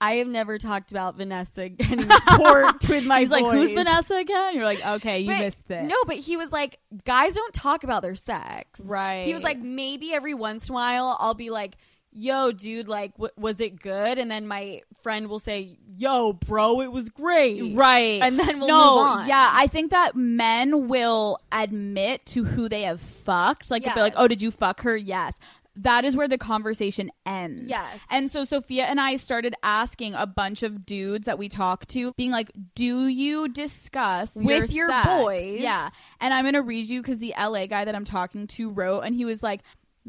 I 0.00 0.16
have 0.16 0.26
never 0.28 0.58
talked 0.58 0.90
about 0.90 1.16
Vanessa 1.16 1.68
getting 1.70 2.06
porked 2.06 2.88
with 2.88 3.06
my 3.06 3.20
He's 3.20 3.30
like, 3.30 3.44
who's. 3.46 3.72
Vanessa 3.72 4.16
again? 4.16 4.54
You're 4.54 4.64
like, 4.64 4.84
okay, 4.84 5.20
you 5.20 5.28
But- 5.30 5.38
missed 5.38 5.70
it. 5.70 5.84
No, 5.84 5.96
but 6.06 6.16
he 6.16 6.36
was 6.36 6.52
like, 6.52 6.78
guys 7.04 7.34
don't 7.34 7.54
talk 7.54 7.84
about 7.84 8.02
their 8.02 8.16
sex. 8.16 8.80
Right. 8.80 9.24
He 9.24 9.32
was 9.32 9.42
like, 9.42 9.58
maybe 9.60 10.12
every 10.12 10.34
once 10.34 10.68
in 10.68 10.72
a 10.72 10.76
while 10.76 11.16
I'll 11.20 11.32
be 11.34 11.48
like, 11.50 11.76
yo, 12.14 12.52
dude, 12.52 12.88
like, 12.88 13.12
w- 13.14 13.32
was 13.36 13.60
it 13.60 13.80
good? 13.80 14.18
And 14.18 14.30
then 14.30 14.46
my 14.46 14.82
friend 15.02 15.28
will 15.28 15.38
say, 15.40 15.76
yo, 15.96 16.32
bro, 16.32 16.80
it 16.80 16.90
was 16.92 17.08
great. 17.10 17.74
Right. 17.74 18.22
And 18.22 18.38
then 18.38 18.60
we'll 18.60 18.68
no, 18.68 18.96
move 18.96 19.06
on. 19.20 19.28
yeah, 19.28 19.50
I 19.52 19.66
think 19.66 19.90
that 19.90 20.14
men 20.16 20.88
will 20.88 21.38
admit 21.52 22.24
to 22.26 22.44
who 22.44 22.68
they 22.68 22.82
have 22.82 23.00
fucked. 23.00 23.70
Like 23.70 23.86
if 23.86 23.94
they're 23.94 24.04
like, 24.04 24.14
"Oh, 24.16 24.28
did 24.28 24.40
you 24.40 24.50
fuck 24.50 24.82
her?" 24.82 24.96
Yes. 24.96 25.38
That 25.76 26.04
is 26.04 26.14
where 26.14 26.28
the 26.28 26.38
conversation 26.38 27.10
ends. 27.26 27.68
Yes. 27.68 28.00
And 28.08 28.30
so 28.30 28.44
Sophia 28.44 28.84
and 28.84 29.00
I 29.00 29.16
started 29.16 29.56
asking 29.64 30.14
a 30.14 30.24
bunch 30.24 30.62
of 30.62 30.86
dudes 30.86 31.26
that 31.26 31.36
we 31.36 31.48
talk 31.48 31.86
to, 31.88 32.12
being 32.16 32.30
like, 32.30 32.52
"Do 32.76 33.08
you 33.08 33.48
discuss 33.48 34.36
With 34.36 34.72
your 34.72 34.88
sex?" 34.88 35.06
boys? 35.08 35.56
Yeah. 35.58 35.90
And 36.20 36.32
I'm 36.32 36.44
gonna 36.44 36.62
read 36.62 36.88
you 36.88 37.02
because 37.02 37.18
the 37.18 37.34
LA 37.36 37.66
guy 37.66 37.84
that 37.84 37.94
I'm 37.94 38.04
talking 38.04 38.46
to 38.48 38.70
wrote, 38.70 39.00
and 39.00 39.16
he 39.16 39.24
was 39.24 39.42
like, 39.42 39.62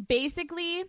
basically, 0.07 0.83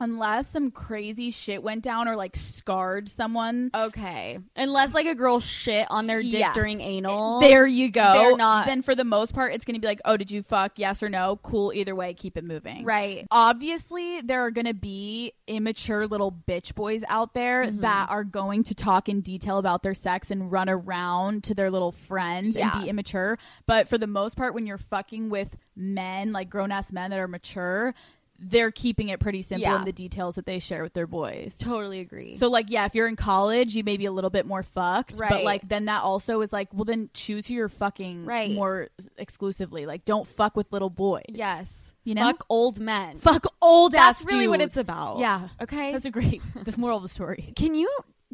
unless 0.00 0.48
some 0.48 0.70
crazy 0.70 1.30
shit 1.30 1.62
went 1.62 1.82
down 1.82 2.08
or 2.08 2.16
like 2.16 2.34
scarred 2.36 3.08
someone, 3.08 3.70
Okay. 3.74 4.38
Unless 4.56 4.94
like 4.94 5.06
a 5.06 5.14
girl 5.14 5.40
shit 5.40 5.86
on 5.90 6.06
their 6.06 6.22
dick 6.22 6.32
Yes. 6.32 6.54
during 6.54 6.80
anal. 6.80 7.40
There 7.40 7.66
you 7.66 7.90
go. 7.90 8.12
They're 8.12 8.36
not- 8.36 8.66
Then 8.66 8.82
for 8.82 8.94
the 8.94 9.04
most 9.04 9.34
part, 9.34 9.52
it's 9.54 9.64
going 9.64 9.74
to 9.74 9.80
be 9.80 9.86
like, 9.86 10.00
oh, 10.04 10.16
did 10.16 10.30
you 10.30 10.42
fuck? 10.42 10.72
Yes 10.78 11.02
or 11.02 11.08
no? 11.08 11.36
Cool. 11.36 11.72
Either 11.72 11.94
way, 11.94 12.14
keep 12.14 12.36
it 12.36 12.44
moving. 12.44 12.84
Right. 12.84 13.26
Obviously, 13.30 14.20
there 14.22 14.40
are 14.40 14.50
going 14.50 14.66
to 14.66 14.74
be 14.74 15.32
immature 15.46 16.06
little 16.06 16.32
bitch 16.32 16.74
boys 16.74 17.04
out 17.08 17.34
there 17.34 17.64
Mm-hmm. 17.66 17.80
that 17.82 18.08
are 18.10 18.24
going 18.24 18.62
to 18.64 18.74
talk 18.74 19.08
in 19.08 19.20
detail 19.20 19.58
about 19.58 19.82
their 19.82 19.94
sex 19.94 20.30
and 20.30 20.50
run 20.50 20.68
around 20.68 21.44
to 21.44 21.54
their 21.54 21.70
little 21.70 21.92
friends 21.92 22.56
Yeah. 22.56 22.72
and 22.74 22.84
be 22.84 22.88
immature. 22.88 23.38
But 23.66 23.88
for 23.88 23.98
the 23.98 24.06
most 24.06 24.36
part, 24.36 24.54
when 24.54 24.66
you're 24.66 24.78
fucking 24.78 25.28
with 25.30 25.56
men, 25.76 26.32
like 26.32 26.48
grown 26.48 26.72
ass 26.72 26.92
men 26.92 27.10
that 27.10 27.18
are 27.18 27.28
mature, 27.28 27.94
they're 28.42 28.70
keeping 28.70 29.10
it 29.10 29.20
pretty 29.20 29.42
simple 29.42 29.62
Yeah. 29.68 29.78
in 29.78 29.84
the 29.84 29.92
details 29.92 30.36
that 30.36 30.46
they 30.46 30.58
share 30.58 30.82
with 30.82 30.94
their 30.94 31.06
boys. 31.06 31.56
Totally 31.58 32.00
agree. 32.00 32.34
So 32.36 32.48
like 32.48 32.66
yeah, 32.70 32.86
if 32.86 32.94
you're 32.94 33.06
in 33.08 33.16
college, 33.16 33.76
you 33.76 33.84
may 33.84 33.96
be 33.96 34.06
a 34.06 34.12
little 34.12 34.30
bit 34.30 34.46
more 34.46 34.62
fucked, 34.62 35.14
right. 35.18 35.28
but 35.30 35.44
like 35.44 35.68
then 35.68 35.84
that 35.86 36.02
also 36.02 36.40
is 36.40 36.52
like, 36.52 36.68
well 36.72 36.84
then 36.84 37.10
choose 37.12 37.46
who 37.46 37.54
you're 37.54 37.68
fucking 37.68 38.24
Right. 38.24 38.52
more 38.52 38.88
exclusively. 39.18 39.86
Like 39.86 40.04
don't 40.04 40.26
fuck 40.26 40.56
with 40.56 40.72
little 40.72 40.90
boys. 40.90 41.24
yes. 41.28 41.92
You 42.02 42.14
know? 42.14 42.22
Fuck 42.22 42.46
old 42.48 42.80
men. 42.80 43.18
Fuck 43.18 43.44
old 43.60 43.92
That's 43.92 44.22
ass 44.22 44.30
really 44.32 44.48
what 44.48 44.62
it's 44.62 44.78
about. 44.78 45.18
Yeah. 45.18 45.48
Okay. 45.60 45.92
That's 45.92 46.06
a 46.06 46.10
great 46.10 46.40
the 46.64 46.74
moral 46.78 46.96
of 46.96 47.02
the 47.02 47.10
story. 47.10 47.52
Can 47.56 47.74
you 47.74 47.90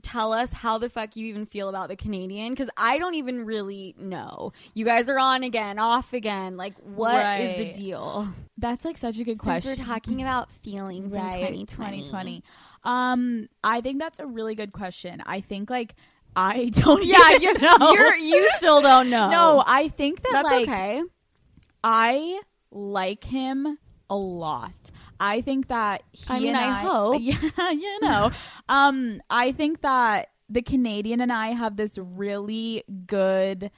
tell 0.07 0.33
us 0.33 0.53
how 0.53 0.79
the 0.79 0.89
fuck 0.89 1.17
you 1.17 1.27
even 1.27 1.45
feel 1.47 1.69
about 1.69 1.89
the 1.89 1.97
Canadian? 1.97 2.51
Because 2.51 2.71
I 2.77 2.99
don't 2.99 3.15
even 3.15 3.45
really 3.45 3.95
know. 3.99 4.53
You 4.75 4.85
guys 4.85 5.09
are 5.09 5.19
on 5.19 5.43
again, 5.43 5.79
off 5.79 6.13
again. 6.13 6.57
Like, 6.57 6.77
what 6.79 7.15
is 7.15 7.51
Right. 7.51 7.59
the 7.59 7.73
deal? 7.73 8.29
That's 8.57 8.85
like 8.85 8.97
such 8.99 9.19
a 9.19 9.25
good 9.25 9.39
Since 9.41 9.43
question. 9.43 9.71
we're 9.79 9.85
talking 9.85 10.23
about 10.23 10.51
feelings 10.51 11.13
right, 11.13 11.53
in 11.53 11.67
2020. 11.67 12.03
2020. 12.03 12.45
Um, 12.85 13.49
I 13.65 13.81
think 13.81 13.99
that's 13.99 14.19
a 14.21 14.27
really 14.27 14.55
good 14.55 14.73
question. 14.73 15.23
I 15.27 15.41
think 15.41 15.71
like 15.71 15.95
I 16.37 16.69
don't 16.73 17.05
Yeah, 17.05 17.33
you 17.41 17.55
know. 17.59 17.93
You're, 17.93 18.17
you 18.17 18.51
still 18.59 18.81
don't 18.81 19.11
know. 19.11 19.29
no, 19.31 19.65
I 19.67 19.89
think 19.89 20.23
that 20.23 20.31
that's 20.33 20.45
like 20.49 20.69
okay. 20.69 21.03
I 21.83 22.41
like 22.71 23.25
him 23.25 23.79
a 24.09 24.17
lot. 24.17 24.73
I 25.21 25.41
think 25.41 25.69
that 25.69 26.03
he 26.13 26.25
I 26.29 26.39
mean, 26.39 26.49
and 26.49 26.59
I 26.59 26.71
hope. 26.81 27.21
Yeah, 27.21 27.71
you 27.71 28.01
know. 28.01 28.31
um, 28.69 29.21
I 29.31 29.53
think 29.53 29.83
that 29.83 30.29
the 30.49 30.63
Canadian 30.63 31.21
and 31.21 31.33
I 31.33 31.49
have 31.49 31.77
this 31.77 31.99
really 31.99 32.85
good 33.07 33.71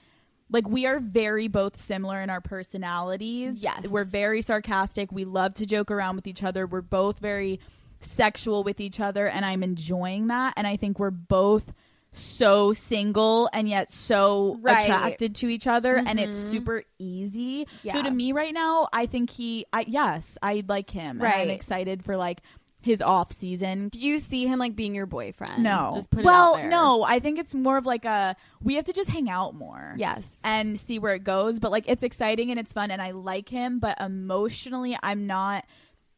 like 0.50 0.68
we 0.68 0.86
are 0.86 0.98
very 0.98 1.48
both 1.48 1.80
similar 1.80 2.20
in 2.20 2.30
our 2.30 2.40
personalities. 2.40 3.62
Yes. 3.62 3.86
We're 3.86 4.04
very 4.04 4.42
sarcastic. 4.42 5.12
We 5.12 5.24
love 5.24 5.54
to 5.54 5.66
joke 5.66 5.90
around 5.90 6.16
with 6.16 6.26
each 6.26 6.42
other. 6.42 6.66
We're 6.66 6.80
both 6.80 7.18
very 7.18 7.60
sexual 8.00 8.62
with 8.62 8.80
each 8.80 9.00
other 9.00 9.26
and 9.28 9.44
I'm 9.44 9.62
enjoying 9.62 10.28
that 10.28 10.54
and 10.56 10.66
I 10.66 10.76
think 10.76 10.98
we're 10.98 11.10
both 11.10 11.72
so 12.10 12.72
single 12.72 13.48
and 13.52 13.68
yet 13.68 13.92
so 13.92 14.56
Right. 14.60 14.84
attracted 14.84 15.34
to 15.36 15.48
each 15.48 15.66
other 15.66 15.96
and 15.96 16.18
it's 16.18 16.38
Mhm. 16.38 16.50
super 16.50 16.84
easy. 16.98 17.66
So 17.92 18.02
to 18.02 18.10
me 18.10 18.32
right 18.32 18.54
now, 18.54 18.88
I 18.92 19.06
think 19.06 19.30
he 19.30 19.66
I 19.72 19.84
yes, 19.86 20.38
I 20.42 20.64
like 20.66 20.90
him. 20.90 21.18
And 21.20 21.22
I'm 21.28 21.32
Right. 21.40 21.50
excited 21.50 22.02
for 22.04 22.16
like 22.16 22.40
his 22.80 23.02
off 23.02 23.32
season. 23.32 23.88
Do 23.88 23.98
you 23.98 24.20
see 24.20 24.46
him 24.46 24.58
like 24.58 24.74
being 24.76 24.94
your 24.94 25.04
boyfriend? 25.04 25.62
No. 25.62 25.92
Just 25.96 26.10
put 26.10 26.24
well, 26.24 26.54
it 26.54 26.56
out 26.56 26.60
there. 26.62 26.70
no, 26.70 27.02
I 27.02 27.18
think 27.18 27.38
it's 27.38 27.52
more 27.54 27.76
of 27.76 27.84
like 27.86 28.04
a 28.04 28.36
we 28.62 28.74
have 28.76 28.84
to 28.84 28.92
just 28.92 29.10
hang 29.10 29.28
out 29.28 29.54
more. 29.54 29.94
Yes. 29.96 30.40
And 30.44 30.78
see 30.80 30.98
where 30.98 31.14
it 31.14 31.24
goes, 31.24 31.58
but 31.58 31.70
like 31.70 31.84
it's 31.88 32.02
exciting 32.02 32.50
and 32.50 32.58
it's 32.58 32.72
fun 32.72 32.90
and 32.90 33.02
I 33.02 33.10
like 33.10 33.48
him, 33.48 33.80
but 33.80 34.00
emotionally 34.00 34.96
I'm 35.02 35.26
not 35.26 35.64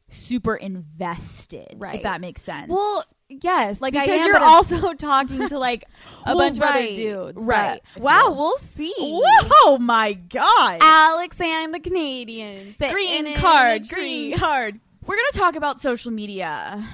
super 0.09 0.55
invested. 0.55 1.75
Right. 1.77 1.97
If 1.97 2.03
that 2.03 2.21
makes 2.21 2.43
sense. 2.43 2.69
Well, 2.69 3.05
yes, 3.43 3.81
Like, 3.81 3.95
I 3.97 4.05
because 4.05 4.21
am, 4.21 4.27
you're 4.27 4.43
also 4.43 4.93
talking 4.99 5.49
to 5.49 5.59
like 5.59 5.85
a 6.27 6.35
Well, 6.35 6.39
bunch 6.39 6.57
of 6.59 6.63
other 6.65 6.87
dudes, 6.95 7.39
right. 7.39 7.81
But- 7.95 8.03
Wow, 8.03 8.29
Yeah. 8.29 8.29
we'll 8.37 8.59
see. 8.59 8.95
Whoa 8.99 9.79
my 9.79 10.15
god. 10.15 10.79
Alex 10.83 11.41
and 11.41 11.73
the 11.75 11.81
Canadians, 11.81 12.77
green 12.79 13.35
card, 13.37 13.89
green 13.89 14.37
card. 14.39 14.81
We're 15.07 15.17
going 15.17 15.33
to 15.33 15.39
talk 15.39 15.57
about 15.57 15.81
social 15.81 16.11
media 16.13 16.87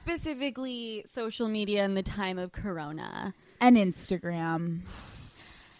specifically 0.00 1.04
social 1.08 1.48
media 1.48 1.84
in 1.84 1.94
the 1.94 2.02
time 2.02 2.38
of 2.38 2.52
Corona. 2.52 3.34
and 3.60 3.76
Instagram. 3.76 4.80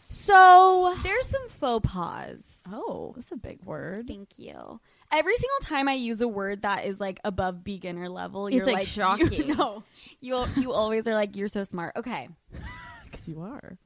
So, 0.08 0.94
There's 1.02 1.26
some 1.26 1.48
faux 1.48 1.88
pas. 1.90 2.64
oh, 2.72 3.12
that's 3.16 3.32
a 3.32 3.36
big 3.36 3.62
word. 3.64 4.04
Thank 4.06 4.38
you. 4.38 4.80
Every 5.10 5.34
single 5.36 5.58
time 5.62 5.88
I 5.88 5.94
use 5.94 6.20
a 6.20 6.28
word 6.28 6.62
that 6.62 6.84
is 6.84 7.00
like 7.00 7.18
above 7.24 7.64
beginner 7.64 8.08
level, 8.08 8.48
you're 8.48 8.60
It's, 8.62 8.66
like, 8.68 8.76
like 8.78 8.86
shocking. 8.86 9.32
You 9.32 9.54
know, 9.56 9.82
you 10.20 10.44
you 10.56 10.72
always 10.72 11.08
are 11.08 11.14
like 11.14 11.36
you're 11.36 11.48
so 11.48 11.64
smart. 11.64 11.94
Okay, 11.96 12.28
Because 13.04 13.26
you 13.28 13.40
are. 13.40 13.76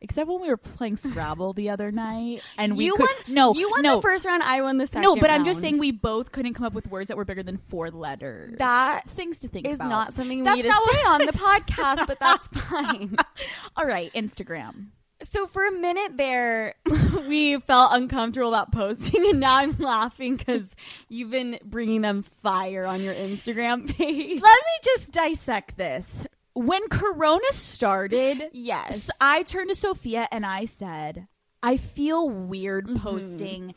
Except 0.00 0.28
when 0.28 0.42
we 0.42 0.48
were 0.48 0.58
playing 0.58 0.98
Scrabble 0.98 1.54
the 1.54 1.70
other 1.70 1.90
night, 1.90 2.42
and 2.58 2.76
we 2.76 2.84
you 2.84 2.92
could, 2.94 3.08
won. 3.26 3.34
no, 3.34 3.54
you 3.54 3.70
won 3.70 3.82
no, 3.82 3.96
the 3.96 4.02
first 4.02 4.26
round. 4.26 4.42
I 4.42 4.60
won 4.60 4.76
the 4.76 4.86
second. 4.86 5.02
no. 5.02 5.16
But 5.16 5.30
I'm 5.30 5.44
just 5.44 5.60
saying 5.60 5.78
we 5.78 5.90
both 5.90 6.32
couldn't 6.32 6.52
come 6.54 6.66
up 6.66 6.74
with 6.74 6.86
words 6.88 7.08
that 7.08 7.16
were 7.16 7.24
bigger 7.24 7.42
than 7.42 7.56
four 7.56 7.90
letters. 7.90 8.58
That 8.58 9.08
things 9.10 9.38
to 9.38 9.48
think 9.48 9.66
is 9.66 9.80
about. 9.80 9.88
not 9.88 10.12
something 10.12 10.38
we 10.40 10.44
That's 10.44 10.56
need 10.56 10.62
to 10.62 10.68
not 10.68 10.82
what- 10.82 10.94
say 10.94 11.02
on 11.02 11.26
the 11.26 11.32
podcast, 11.32 12.06
but 12.06 12.18
that's 12.20 12.46
fine. 12.48 13.16
All 13.76 13.86
right, 13.86 14.12
Instagram. 14.12 14.88
So 15.22 15.46
for 15.46 15.66
a 15.66 15.72
minute 15.72 16.16
there, 16.16 16.74
we 17.28 17.58
felt 17.60 17.92
uncomfortable 17.94 18.50
about 18.54 18.70
posting, 18.72 19.24
and 19.30 19.40
now 19.40 19.56
I'm 19.56 19.76
laughing 19.78 20.36
because 20.36 20.68
you've 21.08 21.30
been 21.30 21.58
bringing 21.64 22.02
them 22.02 22.22
fire 22.42 22.84
on 22.84 23.00
your 23.00 23.14
Instagram 23.14 23.86
page. 23.96 24.40
Let 24.42 24.58
me 24.64 24.78
just 24.84 25.12
dissect 25.12 25.76
this. 25.78 26.26
When 26.54 26.88
Corona 26.88 27.44
started, 27.52 28.50
Yes. 28.52 29.10
I 29.20 29.42
turned 29.42 29.70
to 29.70 29.74
Sophia 29.74 30.28
and 30.30 30.44
I 30.46 30.64
said, 30.66 31.26
I 31.62 31.76
feel 31.76 32.28
weird 32.28 32.86
Mm-hmm. 32.86 32.96
posting 33.02 33.74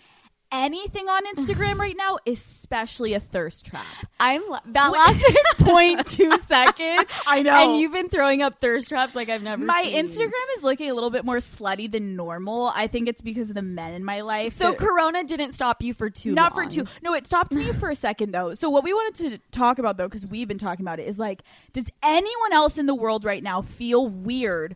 anything 0.52 1.08
on 1.08 1.26
Instagram 1.36 1.78
right 1.78 1.96
now, 1.98 2.18
especially 2.26 3.14
a 3.14 3.20
thirst 3.20 3.66
trap. 3.66 3.86
I'm 4.20 4.42
that 4.68 4.88
lasted 4.92 5.38
point 5.66 6.08
two 6.08 6.32
seconds. 6.40 7.10
I 7.28 7.42
know. 7.42 7.54
and 7.54 7.80
you've 7.80 7.92
been 7.92 8.10
throwing 8.10 8.42
up 8.42 8.60
thirst 8.60 8.90
traps 8.90 9.16
like 9.16 9.30
I've 9.30 9.44
never. 9.44 9.64
My 9.64 9.84
seen. 9.84 10.08
Instagram 10.08 10.58
is 10.58 10.64
looking 10.64 10.90
a 10.90 10.94
little 10.94 11.10
bit 11.10 11.26
more 11.26 11.38
slutty 11.38 11.92
than 11.92 12.16
normal. 12.16 12.72
I 12.76 12.88
think 12.88 13.08
it's 13.08 13.22
because 13.22 13.50
of 13.50 13.56
the 13.56 13.62
men 13.62 13.94
in 13.94 14.04
my 14.04 14.22
life. 14.22 14.54
So 14.54 14.74
Corona 14.74 15.24
didn't 15.24 15.52
stop 15.54 15.82
you 15.84 15.94
for 15.94 16.10
too. 16.10 16.34
not 16.34 16.56
long. 16.56 16.70
for 16.70 16.76
two. 16.76 16.86
No, 17.04 17.14
it 17.14 17.28
stopped 17.28 17.54
me 17.54 17.72
for 17.74 17.90
a 17.90 17.96
second 17.96 18.32
though. 18.32 18.54
So 18.54 18.70
what 18.70 18.84
we 18.84 18.94
wanted 18.94 19.30
to 19.30 19.38
talk 19.52 19.80
about 19.80 19.98
though, 19.98 20.08
because 20.08 20.26
we've 20.26 20.48
been 20.48 20.58
talking 20.58 20.84
about 20.86 21.00
it, 21.00 21.08
is 21.08 21.20
like, 21.20 21.44
does 21.74 21.90
anyone 22.04 22.54
else 22.54 22.78
in 22.78 22.86
the 22.86 22.96
world 22.96 23.26
right 23.26 23.44
now 23.44 23.62
feel 23.62 24.08
weird 24.08 24.76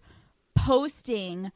posting? 0.56 1.52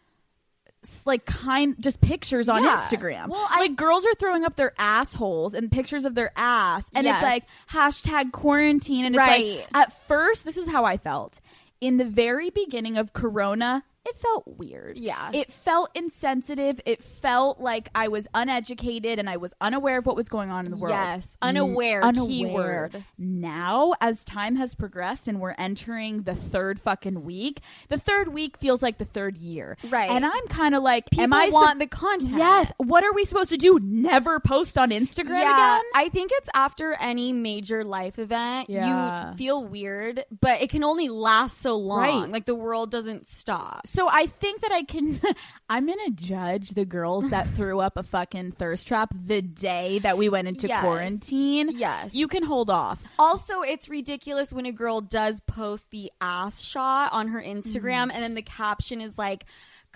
Like 1.06 1.26
kind, 1.26 1.76
just 1.80 2.00
pictures 2.02 2.48
on 2.48 2.64
Yeah. 2.64 2.78
Instagram. 2.78 3.28
Well, 3.30 3.46
I- 3.50 3.60
like 3.62 3.76
girls 3.76 4.06
are 4.06 4.14
throwing 4.20 4.46
up 4.46 4.56
their 4.56 4.74
assholes 4.78 5.54
and 5.54 5.70
pictures 5.72 6.06
of 6.06 6.16
their 6.16 6.32
ass, 6.38 6.90
and 6.94 7.06
Yes. 7.06 7.16
it's 7.18 7.24
like 7.24 7.44
hashtag 7.72 8.32
quarantine. 8.32 9.04
And 9.06 9.16
it's 9.16 9.20
Right. 9.20 9.58
like 9.58 9.68
at 9.74 10.08
first, 10.08 10.46
this 10.46 10.56
is 10.58 10.68
how 10.70 10.86
I 10.86 10.98
felt 10.98 11.42
in 11.82 11.98
the 11.98 12.06
very 12.06 12.50
beginning 12.50 12.98
of 12.98 13.14
Corona. 13.14 13.84
It 14.08 14.18
felt 14.18 14.44
weird. 14.58 14.98
Yeah. 14.98 15.32
It 15.34 15.52
felt 15.52 15.90
insensitive. 15.96 16.80
It 16.86 17.04
felt 17.04 17.60
like 17.60 17.90
I 17.94 18.08
was 18.08 18.28
uneducated 18.34 19.20
and 19.20 19.30
I 19.30 19.38
was 19.38 19.54
unaware 19.62 20.00
of 20.00 20.06
what 20.06 20.16
was 20.16 20.30
going 20.30 20.50
on 20.50 20.66
in 20.66 20.72
the 20.72 20.78
world. 20.78 20.96
Yes, 20.96 21.36
unaware, 21.42 22.04
N- 22.04 22.16
keyword. 22.16 23.04
Now, 23.18 23.94
as 24.02 24.24
time 24.24 24.56
has 24.56 24.76
progressed 24.76 25.28
and 25.28 25.40
we're 25.40 25.56
entering 25.58 26.24
the 26.24 26.36
third 26.36 26.80
fucking 26.80 27.24
week, 27.24 27.62
the 27.90 27.98
third 27.98 28.30
week 28.34 28.58
feels 28.58 28.82
like 28.82 28.98
the 28.98 29.06
third 29.06 29.38
year. 29.38 29.78
Right. 29.90 30.10
And 30.10 30.26
I'm 30.26 30.48
kind 30.48 30.76
of 30.76 30.84
like, 30.84 31.10
People 31.10 31.24
am 31.24 31.34
I 31.34 31.50
want 31.50 31.80
the 31.80 31.88
content. 31.88 32.38
Yes. 32.38 32.72
What 32.78 33.04
are 33.04 33.14
we 33.14 33.26
supposed 33.26 33.50
to 33.50 33.58
do? 33.58 33.80
Never 33.82 34.40
post 34.40 34.78
on 34.78 34.92
Instagram 34.92 35.40
yeah, 35.42 35.78
again? 35.78 35.84
I 35.96 36.10
think 36.10 36.32
it's 36.34 36.50
after 36.54 36.94
any 36.94 37.34
major 37.34 37.84
life 37.84 38.20
event, 38.20 38.70
Yeah. 38.70 39.32
you 39.32 39.38
feel 39.38 39.64
weird, 39.64 40.24
but 40.42 40.62
it 40.62 40.70
can 40.70 40.84
only 40.84 41.10
last 41.10 41.60
so 41.62 41.78
long. 41.78 42.00
Right. 42.00 42.32
Like 42.32 42.46
the 42.46 42.56
world 42.56 42.92
doesn't 42.92 43.28
stop. 43.28 43.86
So 43.98 44.08
I 44.08 44.28
think 44.28 44.62
that 44.62 44.72
I 44.72 44.84
can. 44.84 45.20
I'm 45.72 45.88
gonna 45.88 46.12
judge 46.12 46.70
the 46.70 46.86
girls 46.86 47.32
that 47.32 47.50
threw 47.56 47.80
up 47.80 47.98
a 47.98 48.04
fucking 48.04 48.52
thirst 48.52 48.88
trap 48.88 49.12
the 49.26 49.42
day 49.42 49.98
that 50.00 50.20
we 50.20 50.30
went 50.30 50.48
into 50.48 50.68
Yes. 50.68 50.84
quarantine. 50.84 51.72
Yes. 51.72 52.14
you 52.14 52.28
can 52.28 52.44
hold 52.44 52.70
off. 52.70 53.02
Also, 53.18 53.64
it's 53.64 53.90
ridiculous 53.90 54.54
when 54.54 54.68
a 54.68 54.72
girl 54.72 55.02
does 55.02 55.42
post 55.42 55.90
the 55.90 56.12
ass 56.22 56.62
shot 56.62 57.12
on 57.12 57.30
her 57.30 57.42
Instagram 57.42 57.64
mm-hmm. 57.64 58.12
and 58.12 58.22
then 58.22 58.36
the 58.36 58.44
caption 58.44 59.02
is 59.02 59.18
like, 59.18 59.46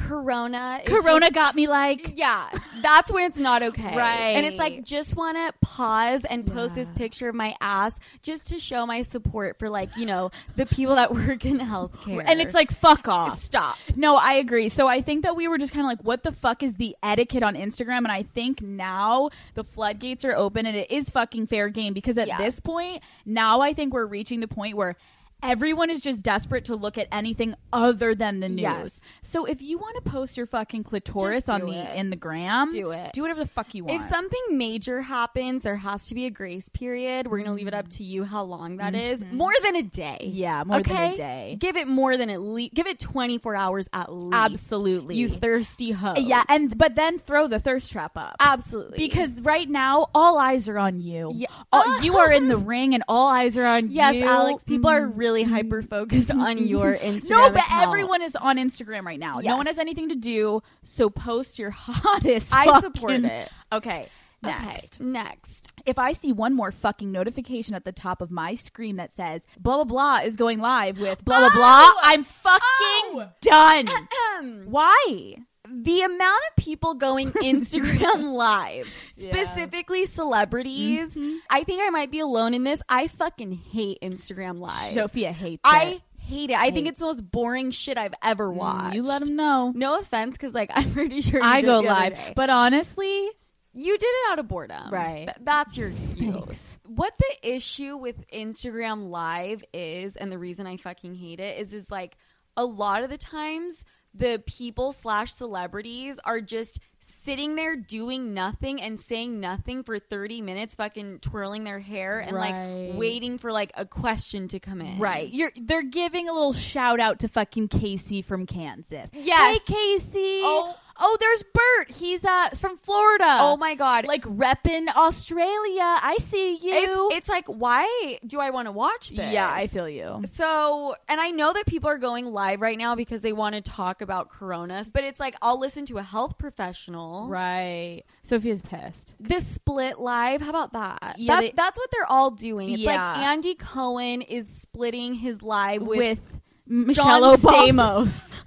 Corona. 0.08 0.80
is 0.84 0.90
Corona 0.90 1.22
just- 1.28 1.34
got 1.34 1.56
me 1.56 1.68
like. 1.68 2.14
yeah, 2.18 2.50
that's 2.82 3.12
when 3.12 3.24
it's 3.26 3.40
not 3.40 3.64
okay. 3.64 3.96
Right. 3.96 4.32
And 4.36 4.46
it's 4.46 4.58
like, 4.58 4.84
just 4.84 5.16
want 5.16 5.38
to 5.38 5.54
pause 5.62 6.22
and 6.30 6.46
post 6.46 6.76
this 6.76 6.90
picture 6.92 7.30
of 7.30 7.36
my 7.36 7.56
ass 7.62 7.98
just 8.22 8.48
to 8.48 8.60
show 8.60 8.86
my 8.86 9.02
support 9.04 9.58
for, 9.58 9.70
like, 9.70 9.96
you 9.98 10.06
know, 10.06 10.32
the 10.56 10.66
people 10.66 10.96
that 10.96 11.12
work 11.14 11.46
in 11.46 11.60
healthcare. 11.60 12.24
And 12.26 12.42
it's 12.42 12.54
like, 12.54 12.72
fuck 12.72 13.08
off. 13.08 13.40
stop. 13.40 13.78
No, 13.96 14.16
I 14.18 14.34
agree. 14.34 14.70
So 14.70 14.88
I 14.88 15.02
think 15.02 15.24
that 15.24 15.36
we 15.36 15.48
were 15.48 15.58
just 15.58 15.74
kind 15.74 15.86
of 15.86 15.90
like, 15.90 16.02
what 16.04 16.24
the 16.24 16.32
fuck 16.32 16.64
is 16.64 16.76
the 16.76 16.96
etiquette 17.04 17.44
on 17.44 17.56
Instagram? 17.56 18.00
And 18.00 18.12
I 18.12 18.24
think 18.24 18.62
now 18.62 19.30
the 19.54 19.64
floodgates 19.64 20.26
are 20.26 20.36
open 20.36 20.66
and 20.66 20.76
it 20.76 20.92
is 20.92 21.10
fucking 21.10 21.48
fair 21.48 21.70
game 21.70 21.94
because 21.94 22.18
at 22.18 22.28
Yeah. 22.28 22.38
this 22.38 22.60
point, 22.60 23.02
now 23.26 23.62
I 23.62 23.74
think 23.74 23.94
we're 23.94 24.06
reaching 24.06 24.40
the 24.40 24.48
point 24.48 24.76
where 24.78 24.96
everyone 25.44 25.90
is 25.90 26.02
just 26.02 26.22
desperate 26.22 26.66
to 26.66 26.76
look 26.76 26.98
at 26.98 27.08
anything 27.12 27.56
other 27.74 28.14
than 28.16 28.40
the 28.40 28.50
news. 28.50 28.62
Yes. 28.62 29.02
So 29.22 29.46
if 29.46 29.62
you 29.62 29.78
want 29.78 29.96
to 30.04 30.10
post 30.10 30.38
your 30.38 30.46
fucking 30.46 30.84
clitoris 30.84 31.48
on 31.50 31.62
the 31.62 31.74
it. 31.74 31.96
in 31.98 32.10
the 32.10 32.16
gram, 32.16 32.70
Do 32.72 32.92
it. 32.92 33.14
Do 33.14 33.22
whatever 33.22 33.40
the 33.44 33.50
fuck 33.50 33.74
you 33.74 33.86
want. 33.86 34.02
If 34.02 34.10
something 34.10 34.40
major 34.52 35.02
happens, 35.02 35.62
there 35.62 35.76
has 35.78 36.08
to 36.08 36.16
be 36.16 36.26
a 36.26 36.30
grace 36.30 36.70
period. 36.70 37.28
We're 37.28 37.38
going 37.38 37.48
to 37.50 37.54
leave 37.54 37.68
it 37.68 37.74
up 37.74 37.88
to 37.90 38.04
you 38.04 38.24
how 38.24 38.44
long 38.44 38.78
that 38.78 38.94
is. 38.96 39.24
More 39.32 39.54
than 39.64 39.76
a 39.76 39.84
day. 39.84 40.20
Mm-hmm. 40.22 40.36
Yeah, 40.38 40.64
more 40.66 40.82
than 40.82 40.96
a 40.96 41.06
okay? 41.06 41.16
day. 41.16 41.58
Give 41.60 41.78
it 41.78 41.88
more 41.88 42.18
than 42.18 42.30
at 42.30 42.42
least, 42.42 42.74
give 42.74 42.88
it 42.88 43.00
24 43.00 43.56
hours 43.56 43.90
at 43.94 44.12
least. 44.12 44.34
Absolutely. 44.34 45.16
You 45.16 45.30
thirsty 45.30 45.92
hoe. 45.92 46.16
yeah, 46.18 46.44
and 46.50 46.78
but 46.78 46.96
then 46.96 47.18
throw 47.20 47.48
the 47.48 47.60
thirst 47.60 47.92
trap 47.92 48.18
up. 48.18 48.36
Absolutely. 48.40 48.98
Because 48.98 49.32
right 49.42 49.70
now, 49.70 50.08
all 50.14 50.38
eyes 50.38 50.68
are 50.70 50.78
on 50.78 51.00
you. 51.00 51.32
Yeah. 51.36 51.48
All- 51.72 52.02
you 52.02 52.18
are 52.18 52.32
in 52.32 52.48
the 52.50 52.58
ring, 52.58 52.94
and 52.94 53.04
all 53.08 53.30
eyes 53.30 53.58
are 53.58 53.66
on 53.66 53.90
Yes, 53.92 54.16
you. 54.16 54.22
Yes, 54.22 54.30
Alex, 54.30 54.64
people 54.64 54.90
are 54.90 55.02
Mm. 55.02 55.18
Really 55.32 55.44
hyper 55.44 55.82
focused 55.82 56.32
on 56.48 56.58
your 56.58 56.96
Instagram. 56.98 57.30
No, 57.30 57.50
but 57.50 57.60
account. 57.66 57.84
everyone 57.84 58.22
is 58.22 58.36
on 58.36 58.58
Instagram 58.58 59.04
right 59.06 59.20
now. 59.20 59.40
No 59.40 59.58
one 59.58 59.66
has 59.66 59.78
anything 59.78 60.10
to 60.10 60.16
do, 60.16 60.62
so 60.84 61.10
post 61.10 61.58
your 61.60 61.70
hottest. 61.76 62.54
I 62.54 62.66
fucking- 62.66 62.82
support 62.94 63.12
it. 63.26 63.50
Okay, 63.72 64.08
next. 64.44 64.96
Okay, 65.02 65.10
next. 65.10 65.72
If 65.86 65.98
I 65.98 66.14
see 66.14 66.32
one 66.32 66.54
more 66.54 66.72
fucking 66.72 67.12
notification 67.12 67.74
at 67.74 67.86
the 67.86 67.92
top 67.92 68.22
of 68.22 68.30
my 68.30 68.54
screen 68.56 68.98
that 68.98 69.14
says 69.14 69.46
blah 69.60 69.78
blah 69.78 69.84
blah 69.86 70.18
is 70.26 70.36
going 70.36 70.60
live 70.60 71.00
with 71.00 71.24
blah 71.26 71.40
blah 71.40 71.50
blah, 71.50 71.82
Oh! 71.86 72.00
I'm 72.04 72.24
fucking 72.24 72.62
Oh! 72.70 73.30
done. 73.42 74.66
Why? 74.66 75.38
The 75.72 76.02
amount 76.02 76.40
of 76.50 76.56
people 76.64 76.94
going 76.96 77.32
Instagram 77.32 78.34
live, 78.34 78.88
Yeah. 79.18 79.30
specifically 79.32 80.06
celebrities, 80.06 81.18
I 81.50 81.64
think 81.64 81.82
I 81.84 81.90
might 81.90 82.12
be 82.12 82.20
alone 82.20 82.54
in 82.54 82.64
this. 82.64 82.82
I 82.90 83.08
fucking 83.08 83.52
hate 83.54 84.00
Instagram 84.02 84.60
live. 84.60 84.94
Sophia 84.94 85.32
hates 85.32 85.62
it. 85.66 85.74
I 85.74 85.84
it. 85.84 86.02
hate 86.20 86.50
it. 86.50 86.58
I 86.58 86.72
think 86.72 86.88
it's 86.88 87.00
the 87.00 87.06
most 87.06 87.30
boring 87.32 87.72
shit 87.72 87.98
I've 87.98 88.14
ever 88.22 88.52
watched. 88.52 88.94
Mm, 88.94 88.96
You 88.96 89.04
let 89.04 89.26
them 89.26 89.36
know. 89.36 89.72
No 89.76 90.00
offense, 90.00 90.34
because 90.38 90.54
like 90.54 90.72
I'm 90.74 90.92
pretty 90.92 91.22
sure 91.22 91.40
you 91.42 91.46
I 91.48 91.62
go 91.62 91.80
live, 91.82 92.14
day. 92.16 92.34
but 92.36 92.50
honestly, 92.50 93.30
you 93.74 93.98
did 93.98 94.06
it 94.06 94.32
out 94.32 94.40
of 94.40 94.48
boredom, 94.50 94.90
Right. 94.90 95.26
Th- 95.28 95.38
that's 95.42 95.78
your 95.78 95.90
excuse. 95.90 96.18
Thanks. 96.36 96.80
What 96.88 97.14
the 97.18 97.56
issue 97.56 97.96
with 97.96 98.28
Instagram 98.32 99.10
Live 99.10 99.64
is, 99.74 100.18
and 100.18 100.30
the 100.32 100.38
reason 100.38 100.68
I 100.68 100.76
fucking 100.76 101.16
hate 101.16 101.40
it 101.40 101.58
is, 101.60 101.72
is 101.72 101.90
like 101.90 102.18
a 102.58 102.66
lot 102.66 103.04
of 103.04 103.10
the 103.10 103.18
times 103.18 103.86
the 104.14 104.42
people 104.46 104.92
slash 104.92 105.34
celebrities 105.34 106.20
are 106.26 106.42
just 106.42 106.80
sitting 107.02 107.56
there 107.56 107.76
doing 107.76 108.34
nothing 108.34 108.82
and 108.82 109.00
saying 109.00 109.40
nothing 109.40 109.84
for 109.84 109.98
30 110.00 110.42
minutes 110.42 110.76
fucking 110.76 111.20
twirling 111.20 111.64
their 111.64 111.80
hair 111.80 112.20
and 112.20 112.36
Right. 112.36 112.54
like 112.90 112.98
waiting 112.98 113.38
for 113.40 113.52
like 113.52 113.72
a 113.76 113.86
question 113.86 114.48
to 114.50 114.60
come 114.60 114.82
in 114.82 115.00
Right. 115.00 115.32
You're 115.34 115.52
they're 115.60 115.82
giving 115.84 116.30
a 116.30 116.34
little 116.34 116.54
shout 116.54 117.00
out 117.00 117.20
to 117.20 117.28
fucking 117.28 117.70
Casey 117.70 118.22
from 118.22 118.46
Kansas. 118.46 119.10
Yes. 119.14 119.60
Hey 119.68 119.74
Casey. 119.74 120.42
Oh. 120.44 120.76
Oh, 121.04 121.18
there's 121.20 121.42
Bert. 121.52 121.90
He's 121.96 122.24
uh 122.24 122.50
from 122.50 122.78
Florida. 122.78 123.26
oh 123.26 123.58
my 123.58 123.74
god 123.74 124.06
Like 124.06 124.22
repping 124.24 124.88
Australia. 124.90 125.82
I 125.82 126.18
see 126.20 126.58
you. 126.62 127.10
it's, 127.10 127.16
it's 127.18 127.30
like 127.30 127.48
why 127.48 128.20
do 128.28 128.40
i 128.40 128.52
want 128.52 128.68
to 128.68 128.72
watch 128.72 129.10
this 129.10 129.32
yeah, 129.32 129.50
I 129.52 129.66
feel 129.66 129.90
you. 129.90 130.22
So, 130.32 130.94
and 131.10 131.20
I 131.20 131.32
know 131.32 131.54
that 131.54 131.66
people 131.66 131.90
are 131.90 131.98
going 131.98 132.26
live 132.28 132.62
right 132.62 132.78
now 132.78 132.94
because 132.96 133.22
they 133.22 133.34
want 133.34 133.56
to 133.56 133.62
talk 133.62 134.02
about 134.02 134.30
Corona, 134.30 134.86
but 134.94 135.04
it's 135.04 135.20
like 135.20 135.36
I'll 135.42 135.60
listen 135.60 135.86
to 135.88 135.98
a 135.98 136.04
health 136.04 136.38
professional. 136.38 136.91
Right. 136.96 138.04
Sophia's 138.24 138.62
pissed. 138.62 139.16
This 139.20 139.46
split 139.48 140.00
live, 140.00 140.42
how 140.42 140.50
about 140.50 140.74
that? 140.74 141.16
Yeah, 141.18 141.36
That- 141.36 141.42
they- 141.42 141.52
that's 141.56 141.78
what 141.78 141.90
they're 141.92 142.06
all 142.12 142.32
doing. 142.32 142.70
It's 142.74 142.84
like 142.84 142.96
Yeah. 142.96 143.32
Andy 143.32 143.56
Cohen 143.56 144.22
is 144.22 144.48
splitting 144.50 145.14
his 145.14 145.42
live 145.42 145.82
with. 145.82 145.98
With, 146.00 146.42
Michelle 146.68 147.38
John 147.38 147.38
Obama. 147.38 148.12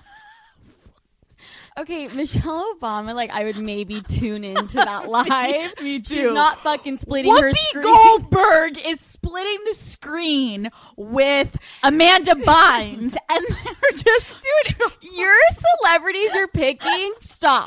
Okay, 1.77 2.07
Michelle 2.07 2.77
Obama, 2.77 3.17
like 3.17 3.33
I 3.33 3.43
would 3.45 3.59
maybe 3.59 4.01
tune 4.01 4.45
into 4.45 4.77
that 4.77 5.09
live. 5.11 5.73
me 5.83 5.97
She's 6.05 6.09
too. 6.09 6.33
not 6.33 6.61
fucking 6.61 6.99
splitting 6.99 7.35
her 7.35 7.51
Whoopi 7.51 7.57
screen. 7.57 7.83
Goldberg 7.83 8.79
is 8.87 9.01
splitting 9.01 9.59
the 9.67 9.75
screen 9.75 10.71
with 10.97 11.57
Amanda 11.83 12.31
Bynes, 12.37 13.17
and 13.29 13.45
they're 13.49 13.91
just 13.91 14.35
Dude, 14.71 14.93
your 15.17 15.35
celebrities 15.83 16.33
you're 16.37 16.47
picking, 16.47 17.13
stop. 17.21 17.67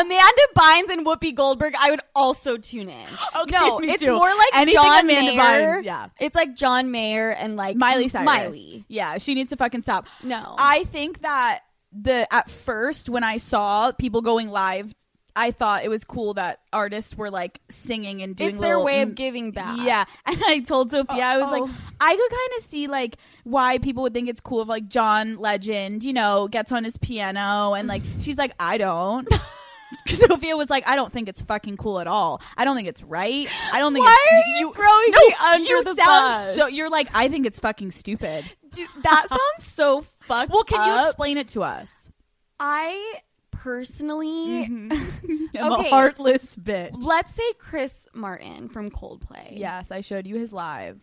Amanda 0.00 0.42
Bynes 0.56 0.90
and 0.90 1.06
Whoopi 1.06 1.34
Goldberg, 1.34 1.74
I 1.78 1.90
would 1.90 2.00
also 2.14 2.56
tune 2.56 2.88
in. 2.88 3.06
Okay, 3.42 3.54
no, 3.56 3.78
it's 3.80 4.02
too. 4.02 4.12
more 4.12 4.28
like 4.28 4.48
Anything 4.54 4.82
John 4.82 5.04
Amanda 5.04 5.32
Mayer. 5.34 5.76
Bynes, 5.78 5.84
yeah. 5.84 6.06
it's 6.18 6.34
like 6.34 6.54
John 6.56 6.90
Mayer 6.90 7.30
and 7.30 7.56
like 7.56 7.76
Miley 7.76 8.08
Cyrus. 8.08 8.24
Miley. 8.24 8.84
Yeah, 8.88 9.18
she 9.18 9.34
needs 9.34 9.50
to 9.50 9.56
fucking 9.56 9.82
stop. 9.82 10.06
No. 10.22 10.54
I 10.58 10.84
think 10.84 11.20
that 11.22 11.60
the 11.92 12.32
at 12.32 12.50
first 12.50 13.08
when 13.08 13.22
I 13.24 13.36
saw 13.38 13.92
people 13.92 14.22
going 14.22 14.50
live, 14.50 14.94
I 15.36 15.50
thought 15.50 15.84
it 15.84 15.88
was 15.90 16.02
cool 16.04 16.32
that 16.34 16.60
artists 16.72 17.14
were 17.16 17.30
like 17.30 17.60
singing 17.68 18.22
and 18.22 18.34
doing 18.34 18.50
It's 18.50 18.58
their 18.58 18.68
little- 18.70 18.84
way 18.84 19.02
of 19.02 19.14
giving 19.14 19.50
back. 19.52 19.76
Yeah, 19.80 20.04
and 20.26 20.42
I 20.46 20.60
told 20.60 20.90
Sophia, 20.90 21.22
I 21.22 21.36
was 21.36 21.52
Uh-oh. 21.52 21.60
like, 21.64 21.70
I 22.00 22.16
could 22.16 22.30
kind 22.30 22.50
of 22.58 22.64
see 22.64 22.86
like 22.86 23.16
why 23.44 23.76
people 23.78 24.02
would 24.04 24.14
think 24.14 24.28
it's 24.30 24.40
cool 24.40 24.62
if 24.62 24.68
like 24.68 24.88
John 24.88 25.36
Legend, 25.36 26.02
you 26.02 26.14
know, 26.14 26.48
gets 26.48 26.72
on 26.72 26.84
his 26.84 26.96
piano 26.96 27.74
and 27.74 27.86
like 27.86 28.02
she's 28.20 28.38
like, 28.38 28.52
I 28.58 28.78
don't. 28.78 29.28
Sophia 30.08 30.56
was 30.56 30.70
like, 30.70 30.86
I 30.88 30.96
don't 30.96 31.12
think 31.12 31.28
it's 31.28 31.40
fucking 31.42 31.76
cool 31.76 32.00
at 32.00 32.06
all. 32.06 32.40
I 32.56 32.64
don't 32.64 32.76
think 32.76 32.88
it's 32.88 33.02
right. 33.02 33.48
I 33.72 33.78
don't 33.78 33.92
think 33.92 34.04
Why 34.04 34.16
it's, 34.30 34.46
are 34.46 34.60
you 34.60 34.72
throwing 34.72 35.10
no, 35.10 35.18
me 35.18 35.34
under 35.44 35.68
you 35.68 35.82
the 35.84 35.94
sound 35.94 35.96
bus? 36.32 36.56
so. 36.56 36.66
You're 36.66 36.90
like, 36.90 37.08
I 37.14 37.28
think 37.28 37.46
it's 37.46 37.60
fucking 37.60 37.90
stupid. 37.92 38.44
Dude, 38.72 38.88
that 39.02 39.26
sounds 39.28 39.40
so 39.58 40.02
fucked 40.20 40.50
Well, 40.50 40.64
can 40.64 40.86
you 40.88 41.06
explain 41.06 41.36
it 41.38 41.48
to 41.48 41.62
us? 41.62 42.08
I 42.58 43.14
personally, 43.50 44.68
mm-hmm. 44.68 44.92
I'm 45.58 45.72
Okay. 45.72 45.88
a 45.88 45.90
heartless 45.90 46.54
bitch. 46.56 46.90
let's 46.94 47.34
say 47.34 47.52
Chris 47.58 48.06
Martin 48.14 48.68
from 48.68 48.90
Coldplay. 48.90 49.58
Yes, 49.58 49.90
I 49.90 50.00
showed 50.02 50.26
you 50.26 50.36
his 50.36 50.52
live. 50.52 51.00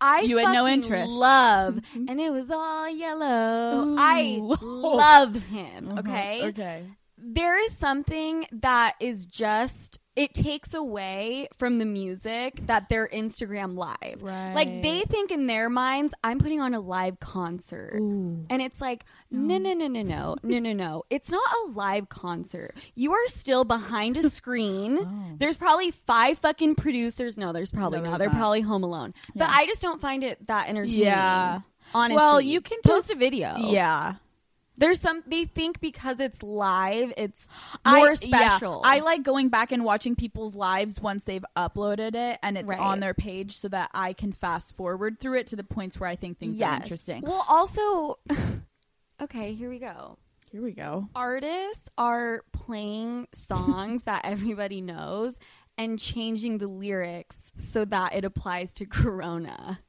I 0.00 0.20
You 0.20 0.36
had 0.38 0.52
no 0.52 0.66
interest. 0.66 1.08
Love, 1.08 1.76
mm-hmm. 1.76 2.04
and 2.08 2.20
it 2.20 2.30
was 2.30 2.50
all 2.50 2.88
yellow. 2.90 3.84
Ooh. 3.86 3.96
I 3.98 4.36
love 4.40 5.34
him. 5.36 5.88
Uh-huh. 5.88 6.00
Okay, 6.00 6.42
Okay. 6.48 6.84
There 7.18 7.58
is 7.64 7.76
something 7.76 8.46
that 8.52 8.94
is 9.00 9.26
just 9.26 9.98
it 10.14 10.32
takes 10.32 10.72
away 10.72 11.46
from 11.58 11.78
the 11.78 11.84
music 11.84 12.66
that 12.66 12.88
they're 12.88 13.06
Instagram 13.08 13.76
live. 13.76 14.22
Right. 14.22 14.54
Like 14.54 14.80
they 14.82 15.02
think 15.02 15.30
in 15.30 15.46
their 15.46 15.68
minds, 15.68 16.14
I'm 16.24 16.38
putting 16.38 16.58
on 16.58 16.72
a 16.72 16.80
live 16.80 17.20
concert. 17.20 17.98
Ooh. 18.00 18.46
And 18.48 18.62
it's 18.62 18.80
like, 18.80 19.04
no, 19.30 19.58
no, 19.58 19.74
no, 19.74 19.86
no, 19.88 20.00
no, 20.02 20.36
no, 20.42 20.58
no, 20.58 20.72
no. 20.72 21.02
It's 21.10 21.30
not 21.30 21.44
a 21.66 21.70
live 21.72 22.08
concert. 22.08 22.74
You 22.94 23.12
are 23.12 23.28
still 23.28 23.64
behind 23.64 24.16
a 24.16 24.30
screen. 24.30 24.98
Oh. 25.02 25.34
There's 25.36 25.58
probably 25.58 25.90
five 25.90 26.38
fucking 26.38 26.76
producers. 26.76 27.36
No, 27.36 27.52
there's 27.52 27.70
probably 27.70 28.00
No, 28.00 28.10
not. 28.12 28.18
They're 28.18 28.28
not. 28.28 28.36
probably 28.38 28.62
home 28.62 28.84
alone. 28.84 29.12
But 29.34 29.50
I 29.50 29.66
just 29.66 29.82
don't 29.82 30.00
find 30.00 30.24
it 30.24 30.46
that 30.46 30.70
entertaining. 30.70 31.00
Yeah. 31.00 31.60
Honestly. 31.92 32.16
Well, 32.16 32.40
you 32.40 32.62
can 32.62 32.78
post 32.82 33.08
just- 33.08 33.10
a 33.10 33.16
video. 33.16 33.54
Yeah. 33.58 34.14
There's 34.78 35.00
some 35.00 35.22
they 35.26 35.44
think 35.46 35.80
because 35.80 36.20
it's 36.20 36.42
live, 36.42 37.12
it's 37.16 37.48
more 37.86 38.10
I- 38.10 38.16
yeah, 38.20 38.48
special. 38.48 38.82
I 38.84 39.00
like 39.00 39.22
going 39.22 39.48
back 39.48 39.72
and 39.72 39.84
watching 39.84 40.14
people's 40.16 40.54
lives 40.54 41.00
once 41.00 41.24
they've 41.24 41.44
uploaded 41.56 42.14
it 42.14 42.38
and 42.42 42.58
it's 42.58 42.68
Right. 42.68 42.78
on 42.78 43.00
their 43.00 43.14
page 43.14 43.56
so 43.56 43.68
that 43.68 43.90
I 43.94 44.12
can 44.12 44.32
fast 44.32 44.76
forward 44.76 45.18
through 45.18 45.38
it 45.38 45.46
to 45.48 45.56
the 45.56 45.64
points 45.64 45.98
where 45.98 46.08
I 46.10 46.16
think 46.16 46.38
things 46.38 46.60
are 46.60 46.74
interesting. 46.74 47.22
Well, 47.22 47.44
also, 47.48 48.18
okay, 49.22 49.54
here 49.54 49.70
we 49.70 49.78
go. 49.78 50.18
Here 50.52 50.62
we 50.62 50.72
go. 50.72 51.08
Artists 51.14 51.88
are 51.98 52.42
playing 52.52 53.28
songs 53.34 54.04
that 54.04 54.20
everybody 54.24 54.80
knows 54.80 55.38
and 55.78 55.98
changing 55.98 56.58
the 56.58 56.68
lyrics 56.68 57.52
so 57.58 57.84
that 57.86 58.14
it 58.14 58.24
applies 58.24 58.72
to 58.74 58.86
Corona. 58.86 59.80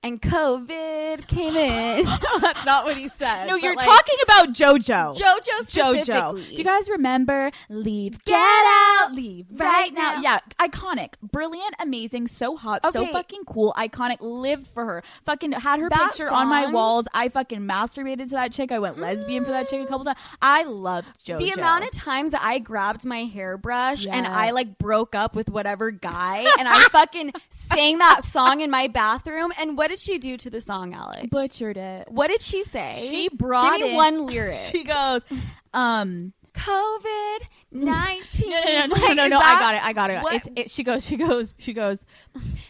And 0.00 0.22
COVID 0.22 1.26
came 1.26 1.56
in. 1.56 2.04
That's 2.40 2.64
not 2.64 2.84
what 2.84 2.96
he 2.96 3.08
said. 3.08 3.46
No, 3.46 3.56
you're 3.56 3.74
like, 3.74 3.84
talking 3.84 4.16
about 4.22 4.48
JoJo. 4.50 5.16
JoJo 5.16 5.40
specifically. 5.62 6.14
JoJo. 6.14 6.48
Do 6.50 6.54
you 6.54 6.62
guys 6.62 6.88
remember 6.88 7.50
Leave, 7.68 8.24
Get 8.24 8.36
Out, 8.38 9.08
Leave 9.12 9.46
right 9.50 9.92
now? 9.92 10.20
Yeah, 10.20 10.38
iconic, 10.60 11.14
brilliant, 11.20 11.74
amazing, 11.80 12.28
so 12.28 12.56
hot, 12.56 12.86
so 12.92 13.06
fucking 13.06 13.42
cool, 13.46 13.74
iconic. 13.76 14.18
Lived 14.20 14.68
for 14.68 14.84
her. 14.84 15.02
Fucking 15.24 15.50
had 15.50 15.80
her 15.80 15.88
That 15.88 16.12
picture 16.12 16.30
on 16.30 16.46
my 16.46 16.66
walls. 16.66 17.08
I 17.12 17.28
fucking 17.28 17.60
masturbated 17.60 18.28
to 18.28 18.34
that 18.36 18.52
chick. 18.52 18.70
I 18.70 18.78
went 18.78 19.00
lesbian 19.00 19.44
for 19.44 19.50
that 19.50 19.68
chick 19.68 19.80
a 19.82 19.86
couple 19.86 20.04
mm. 20.04 20.14
times. 20.14 20.36
I 20.40 20.62
loved 20.62 21.24
JoJo. 21.24 21.38
The 21.38 21.50
amount 21.50 21.84
of 21.84 21.90
times 21.90 22.30
that 22.30 22.42
I 22.44 22.60
grabbed 22.60 23.04
my 23.04 23.24
hairbrush 23.24 24.06
and 24.06 24.28
I 24.28 24.52
like 24.52 24.78
broke 24.78 25.16
up 25.16 25.34
with 25.34 25.48
whatever 25.48 25.90
guy 25.90 26.46
and 26.56 26.68
I 26.68 26.84
fucking 26.92 27.32
sang 27.50 27.98
that 27.98 28.22
song 28.22 28.60
in 28.60 28.70
my 28.70 28.86
bathroom. 28.86 29.37
And 29.58 29.76
what 29.76 29.88
did 29.88 29.98
she 30.00 30.18
do 30.18 30.36
to 30.36 30.50
the 30.50 30.60
song, 30.60 30.94
Alex? 30.94 31.26
butchered 31.30 31.76
it. 31.76 32.10
what 32.10 32.28
did 32.28 32.42
she 32.42 32.64
say? 32.64 33.06
She 33.10 33.28
brought 33.28 33.78
Give 33.78 33.88
me 33.88 33.94
one 33.94 34.26
lyric. 34.26 34.58
She 34.72 34.84
goes, 34.84 35.24
um. 35.72 36.32
COVID 36.58 37.38
nineteen. 37.70 38.50
No, 38.50 38.60
no, 38.60 38.72
no, 38.72 38.86
no, 38.86 38.94
Like, 39.06 39.16
no, 39.16 39.28
no. 39.28 39.38
I 39.38 39.58
got 39.58 39.74
it. 39.74 39.84
I 39.84 39.92
got 39.92 40.10
it. 40.10 40.22
It's, 40.34 40.48
it. 40.56 40.70
She 40.70 40.82
goes. 40.82 41.04
She 41.06 41.16
goes. 41.16 41.54
She 41.58 41.72
goes. 41.72 42.04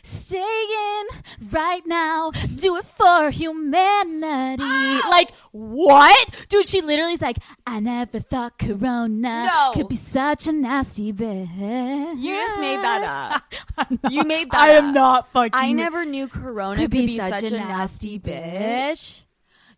Staying 0.03 1.07
right 1.51 1.81
now. 1.87 2.31
Do 2.55 2.77
it 2.77 2.85
for 2.85 3.31
humanity. 3.31 4.63
Like 5.09 5.33
what, 5.53 6.47
dude? 6.49 6.67
She 6.67 6.81
literally 6.81 7.15
is 7.15 7.21
like, 7.23 7.39
I 7.67 7.81
never 7.81 8.21
thought 8.21 8.59
Corona 8.59 9.47
No. 9.47 9.71
could 9.75 9.89
be 9.89 9.97
such 9.97 10.47
a 10.47 10.53
nasty 10.53 11.13
bitch. 11.13 11.49
You 12.19 12.35
just 12.37 12.61
made 12.61 12.77
that 12.77 13.43
up. 13.79 13.93
You 14.11 14.25
made 14.25 14.51
that 14.51 14.61
I 14.61 14.71
am 14.73 14.93
not 14.93 15.33
fucking. 15.33 15.51
I 15.55 15.73
never 15.73 16.05
knew 16.05 16.29
Corona 16.29 16.77
could 16.81 16.91
be, 16.91 17.17
such, 17.17 17.43
a 17.45 17.51
nasty 17.51 18.19
nasty 18.19 18.19
bitch. 18.19 19.23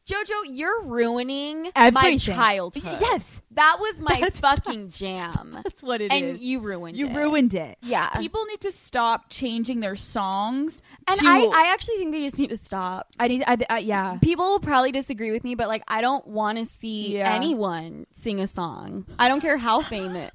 Jojo, 0.06 0.34
you're 0.46 0.82
ruining 0.84 1.62
my 1.64 1.70
Everything. 1.76 2.18
childhood. 2.18 2.98
Yes, 3.00 3.40
That 3.52 3.76
was 3.80 4.00
my 4.00 4.14
That's- 4.14 4.40
fucking 4.40 4.90
jam. 4.90 5.50
that's 5.64 5.82
what 5.82 6.00
it 6.00 6.12
is. 6.12 6.22
and 6.22 6.38
you 6.40 6.60
ruined 6.60 6.96
you 6.96 7.06
it. 7.08 7.14
ruined 7.14 7.54
it. 7.54 7.78
Yeah. 7.82 8.08
People 8.10 8.44
need 8.46 8.60
to 8.62 8.72
stop 8.72 9.26
changing 9.28 9.80
their 9.80 9.96
songs. 9.96 10.82
And 11.06 11.20
to- 11.20 11.26
I, 11.26 11.38
I 11.54 11.72
actually 11.72 11.96
think 11.98 12.12
they 12.12 12.22
just 12.22 12.38
need 12.38 12.50
to 12.50 12.56
stop. 12.56 13.08
I 13.18 13.28
need. 13.28 13.44
I, 13.46 13.56
I, 13.68 13.78
yeah. 13.78 14.18
People 14.20 14.46
will 14.50 14.60
probably 14.60 14.90
disagree 14.92 15.30
with 15.30 15.44
me, 15.44 15.54
but 15.54 15.68
like 15.68 15.82
I 15.86 16.00
don't 16.00 16.26
want 16.26 16.58
to 16.58 16.66
see 16.66 17.16
Yeah. 17.18 17.32
anyone 17.34 18.06
sing 18.12 18.40
a 18.40 18.46
song. 18.46 19.06
I 19.18 19.28
don't 19.28 19.40
care 19.40 19.58
how 19.58 19.80
famous. 19.80 20.30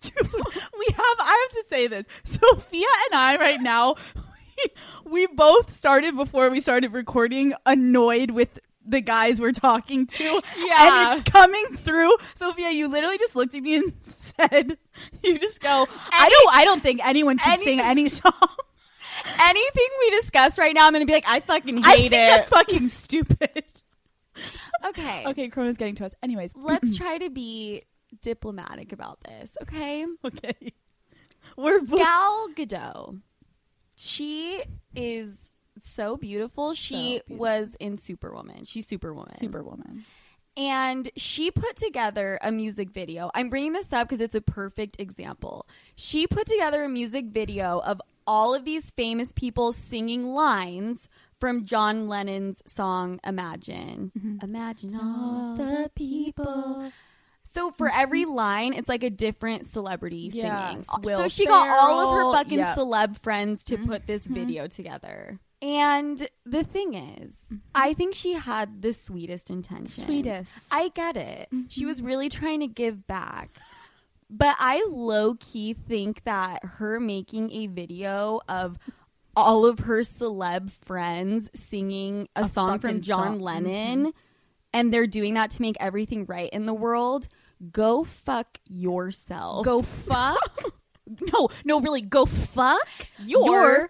Dude, 0.00 0.32
we 0.32 0.86
have. 0.88 1.16
I 1.20 1.48
have 1.48 1.62
to 1.62 1.68
say 1.70 1.86
this. 1.86 2.04
Sophia 2.24 2.86
and 3.10 3.18
I 3.18 3.36
right 3.40 3.60
now, 3.62 3.94
we, 5.04 5.26
both 5.26 5.70
started 5.70 6.16
before 6.16 6.50
we 6.50 6.60
started 6.60 6.92
recording, 6.92 7.54
annoyed 7.66 8.30
with 8.30 8.58
the 8.86 9.00
guys 9.00 9.40
we're 9.40 9.52
talking 9.52 10.06
to. 10.06 10.24
Yeah. 10.58 11.10
and 11.12 11.20
it's 11.20 11.30
coming 11.30 11.64
through. 11.76 12.14
Sophia, 12.34 12.70
you 12.70 12.88
literally 12.88 13.18
just 13.18 13.34
looked 13.34 13.54
at 13.54 13.62
me 13.62 13.76
and 13.76 13.92
said, 14.02 14.76
"You 15.22 15.38
just 15.38 15.60
go." 15.60 15.86
I 16.12 16.28
don't. 16.28 16.54
I 16.54 16.64
don't 16.64 16.82
think 16.82 17.04
anyone 17.06 17.38
should 17.38 17.60
sing 17.60 17.80
any 17.80 18.08
song. 18.10 18.32
Anything 19.40 19.88
we 20.00 20.10
discuss 20.20 20.58
right 20.58 20.74
now, 20.74 20.86
I'm 20.86 20.92
gonna 20.92 21.06
be 21.06 21.12
like, 21.12 21.24
I 21.26 21.40
fucking 21.40 21.78
hate 21.78 21.86
I 21.86 21.96
think 21.96 22.06
it. 22.06 22.10
that's 22.10 22.48
fucking 22.48 22.88
stupid. 22.88 23.64
okay. 24.86 25.24
Okay, 25.26 25.48
Corona's 25.48 25.76
getting 25.76 25.94
to 25.96 26.06
us. 26.06 26.14
Anyways, 26.22 26.52
Let's 26.56 26.96
try 26.96 27.18
to 27.18 27.30
be 27.30 27.84
diplomatic 28.22 28.92
about 28.92 29.18
this, 29.24 29.56
okay? 29.62 30.04
okay. 30.24 30.72
We're 31.56 31.80
both 31.80 32.00
Gal 32.00 32.48
Gadot. 32.56 33.20
She 34.04 34.62
is 34.94 35.50
so 35.82 36.16
beautiful. 36.16 36.74
she 36.74 36.94
beautiful. 37.24 37.36
was 37.36 37.76
in 37.80 37.98
Superwoman. 37.98 38.64
She's 38.64 38.86
Superwoman. 38.86 39.36
Superwoman. 39.38 40.04
and 40.56 41.08
she 41.16 41.50
put 41.50 41.76
together 41.76 42.38
a 42.42 42.52
music 42.52 42.90
video. 42.90 43.30
I'm 43.34 43.48
bringing 43.50 43.72
this 43.72 43.92
up 43.92 44.08
because 44.08 44.20
it's 44.20 44.34
a 44.36 44.40
perfect 44.40 45.00
example. 45.00 45.66
She 45.96 46.26
put 46.26 46.46
together 46.46 46.84
a 46.84 46.88
music 46.88 47.26
video 47.26 47.80
of 47.80 48.00
all 48.26 48.54
of 48.54 48.64
these 48.64 48.90
famous 48.92 49.32
people 49.32 49.72
singing 49.72 50.32
lines 50.32 51.08
from 51.40 51.64
John 51.66 52.08
Lennon's 52.08 52.62
song 52.66 53.20
Imagine. 53.24 54.12
Mm-hmm. 54.18 54.44
Imagine 54.44 54.96
all 54.96 55.56
the 55.56 55.90
people. 55.94 56.90
So 57.54 57.70
for 57.70 57.88
every 57.88 58.24
mm-hmm. 58.24 58.34
line, 58.34 58.72
it's 58.74 58.88
like 58.88 59.04
a 59.04 59.10
different 59.10 59.66
celebrity 59.66 60.28
Yes. 60.32 60.86
singing. 60.88 61.04
Will 61.04 61.18
so 61.18 61.28
she 61.28 61.46
got 61.46 61.68
all 61.68 62.00
of 62.00 62.16
her 62.16 62.38
fucking 62.38 62.58
yeah. 62.58 62.74
celeb 62.74 63.22
friends 63.22 63.62
to 63.64 63.78
put 63.78 64.06
this 64.06 64.24
mm-hmm. 64.24 64.34
video 64.34 64.66
together. 64.66 65.38
And 65.62 66.28
the 66.44 66.64
thing 66.64 66.94
is, 66.94 67.38
mm-hmm. 67.46 67.56
I 67.74 67.94
think 67.94 68.16
she 68.16 68.32
had 68.32 68.82
the 68.82 68.92
sweetest 68.92 69.50
intention. 69.50 70.04
Sweetest. 70.04 70.68
I 70.72 70.88
get 70.88 71.16
it. 71.16 71.48
She 71.68 71.86
was 71.86 72.02
really 72.02 72.28
trying 72.28 72.60
to 72.60 72.66
give 72.66 73.06
back. 73.06 73.56
But 74.28 74.56
I 74.58 74.84
low 74.90 75.34
key 75.34 75.74
think 75.74 76.24
that 76.24 76.64
her 76.64 76.98
making 76.98 77.52
a 77.52 77.68
video 77.68 78.40
of 78.48 78.78
all 79.36 79.64
of 79.64 79.80
her 79.80 80.00
celeb 80.00 80.72
friends 80.86 81.50
singing 81.54 82.28
a, 82.34 82.42
A 82.42 82.44
song 82.46 82.80
from 82.80 83.00
John 83.00 83.34
song. 83.34 83.40
Lennon 83.40 84.12
and 84.74 84.92
they're 84.92 85.06
doing 85.06 85.34
that 85.34 85.52
to 85.52 85.62
make 85.62 85.76
everything 85.78 86.26
right 86.26 86.50
in 86.52 86.66
the 86.66 86.74
world, 86.74 87.28
go 87.72 88.04
fuck 88.04 88.58
yourself. 88.66 89.64
Go 89.64 89.82
fuck. 89.82 90.72
no, 91.32 91.48
no, 91.64 91.80
really, 91.80 92.00
go 92.00 92.24
fuck 92.24 92.78
Yourself. 93.24 93.46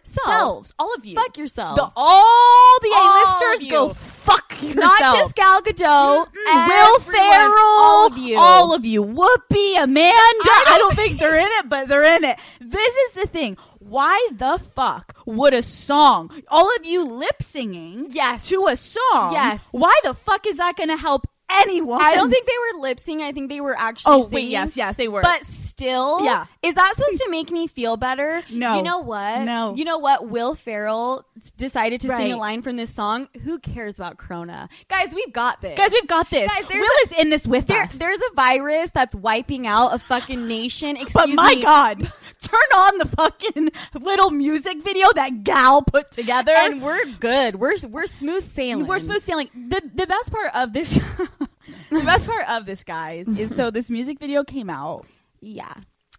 yourselves, 0.07 0.75
all 0.79 0.95
of 0.95 1.07
you. 1.07 1.15
fuck 1.15 1.37
yourself. 1.39 1.77
The, 1.77 1.89
all 1.97 2.79
the 2.83 2.89
A-listers 2.89 3.71
go 3.71 3.89
fuck 3.91 4.61
yourself. 4.63 4.77
Not 4.77 5.01
just 5.17 5.37
Gal 5.37 5.63
Gadot, 5.63 6.27
Mm, 6.27 6.69
Will 6.69 6.99
Ferrell, 7.01 7.55
all 7.57 8.07
of 8.09 8.19
you. 8.19 8.37
all 8.39 8.75
of 8.75 8.85
you, 8.85 9.05
Whoopi, 9.05 9.83
Amanda. 9.83 10.15
I 10.17 10.77
don't, 10.79 10.97
think 10.97 11.19
they're 11.21 11.37
in 11.39 11.47
it, 11.47 11.69
but 11.69 11.89
they're 11.89 12.17
in 12.17 12.25
it. 12.25 12.37
This 12.61 12.95
is 12.95 13.13
the 13.23 13.27
thing. 13.29 13.57
Why 13.79 14.29
the 14.33 14.59
fuck 14.59 15.15
would 15.27 15.53
a 15.55 15.63
song, 15.63 16.31
all 16.49 16.69
of 16.77 16.85
you 16.85 17.05
lip 17.05 17.43
singing, 17.43 18.07
Yes. 18.11 18.49
to 18.49 18.67
a 18.67 18.77
song? 18.77 19.33
Yes. 19.33 19.65
Why 19.71 19.95
the 20.03 20.15
fuck 20.15 20.47
is 20.49 20.57
that 20.57 20.77
going 20.77 20.89
to 20.89 20.97
help 20.97 21.27
anyone? 21.51 22.01
I 22.01 22.15
don't 22.15 22.31
think 22.31 22.47
they 22.47 22.53
were 22.73 22.81
lip 22.81 22.99
syncing. 22.99 23.21
I 23.23 23.33
think 23.33 23.49
they 23.49 23.61
were 23.61 23.77
actually. 23.77 24.13
Oh 24.13 24.25
wait, 24.25 24.31
singing. 24.31 24.51
yes, 24.51 24.77
yes, 24.77 24.97
they 24.97 25.09
were. 25.09 25.23
But 25.23 25.43
still, 25.77 26.25
Yeah. 26.25 26.47
Is 26.63 26.75
that 26.75 26.93
supposed 26.97 27.19
to 27.23 27.31
make 27.31 27.51
me 27.51 27.67
feel 27.67 27.97
better? 27.97 28.43
No. 28.51 28.77
You 28.77 28.83
know 28.83 28.99
what? 28.99 29.43
No. 29.43 29.75
You 29.75 29.85
know 29.85 29.99
what? 29.99 30.29
Will 30.29 30.55
Ferrell 30.55 31.27
decided 31.57 32.01
to 32.03 32.09
sing 32.09 32.33
a 32.33 32.37
line 32.39 32.63
from 32.63 32.77
this 32.77 32.95
song. 32.95 33.29
Who 33.43 33.59
cares 33.59 33.97
about 33.97 34.17
Corona? 34.17 34.69
Guys, 34.89 35.13
we've 35.15 35.33
got 35.33 35.61
this. 35.61 35.77
guys, 35.77 35.91
we've 35.93 36.07
got 36.07 36.31
this. 36.31 36.49
Guys, 36.49 36.67
there's 36.69 36.81
Will 36.81 36.89
a- 36.89 37.07
is 37.07 37.19
in 37.25 37.31
this 37.31 37.47
with 37.47 37.67
there, 37.67 37.83
us. 37.83 37.95
there's 37.95 38.21
a 38.21 38.35
virus 38.35 38.91
that's 38.91 39.15
wiping 39.15 39.67
out 39.67 39.89
a 39.93 39.99
fucking 39.99 40.47
nation. 40.47 40.97
Excuse 40.97 41.13
But 41.13 41.29
my 41.31 41.55
me. 41.57 41.63
God, 41.63 41.99
turn 42.41 42.71
on 42.77 42.99
the 42.99 43.07
fucking 43.17 43.69
little 44.01 44.31
music 44.31 44.83
video 44.83 45.13
that 45.15 45.43
Gal 45.45 45.83
put 45.83 46.11
together, 46.13 46.53
And 46.55 46.81
we're 46.83 47.05
good. 47.21 47.57
We're 47.57 47.75
we're 47.91 48.07
smooth 48.07 48.45
sailing. 48.49 48.87
we're 48.87 48.99
smooth 49.01 49.23
sailing. 49.23 49.51
The 49.55 49.83
the 49.95 50.07
best 50.07 50.31
part 50.33 50.55
of 50.55 50.73
this, 50.73 50.93
the 51.91 52.03
best 52.05 52.27
part 52.27 52.49
of 52.49 52.65
this, 52.67 52.85
guys, 52.85 53.27
is 53.29 53.55
so 53.55 53.71
this 53.71 53.91
music 53.91 54.19
video 54.19 54.45
came 54.45 54.71
out, 54.71 55.07
Yeah. 55.47 55.75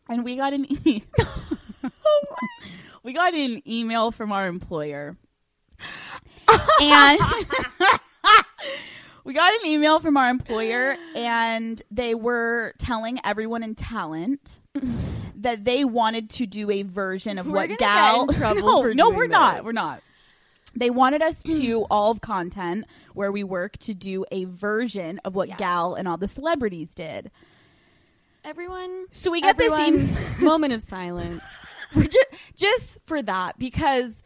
and 0.10 0.24
we 0.24 0.36
got 0.36 0.54
an 0.54 0.66
e- 0.86 1.04
we 3.04 3.14
got 3.14 3.34
an 3.34 3.62
email 3.68 4.12
from 4.12 4.32
our 4.32 4.48
employer, 4.48 5.16
and. 6.82 7.20
We 9.24 9.34
got 9.34 9.52
an 9.56 9.66
email 9.66 10.00
from 10.00 10.18
our 10.18 10.30
employer, 10.30 10.96
and 11.16 11.82
they 11.90 12.14
were 12.14 12.76
telling 12.78 13.20
everyone 13.24 13.64
in 13.64 13.74
talent 13.74 14.60
that 15.38 15.66
they 15.66 15.84
wanted 15.84 16.30
to 16.32 16.46
do 16.46 16.70
a 16.70 16.84
version 16.84 17.40
of 17.40 17.48
We're 17.48 17.68
what 17.68 17.80
Gal. 17.80 18.28
get 18.28 18.36
in 18.36 18.40
trouble 18.40 18.84
no, 18.84 18.92
no, 18.94 19.10
we're 19.10 19.26
not. 19.26 19.64
We're 19.66 19.72
not. 19.72 20.04
They 20.76 20.92
wanted 20.92 21.24
us 21.24 21.42
to 21.42 21.86
all 21.90 22.12
of 22.12 22.22
content 22.22 22.86
where 23.16 23.32
we 23.32 23.44
work 23.44 23.78
to 23.80 23.96
do 23.96 24.26
a 24.32 24.44
version 24.46 25.20
of 25.26 25.34
what 25.34 25.48
Yes. 25.50 25.58
Gal 25.58 25.96
and 25.96 26.08
all 26.08 26.18
the 26.18 26.28
celebrities 26.28 26.94
did. 26.94 27.32
Everyone. 28.46 29.08
So 29.12 29.32
we 29.32 29.42
get 29.42 29.58
this 29.58 29.74
Everyone, 29.74 30.16
moment 30.40 30.74
of 30.74 30.84
silence 30.84 31.42
just, 32.04 32.28
just 32.56 33.00
for 33.06 33.22
that 33.22 33.58
because 33.58 34.22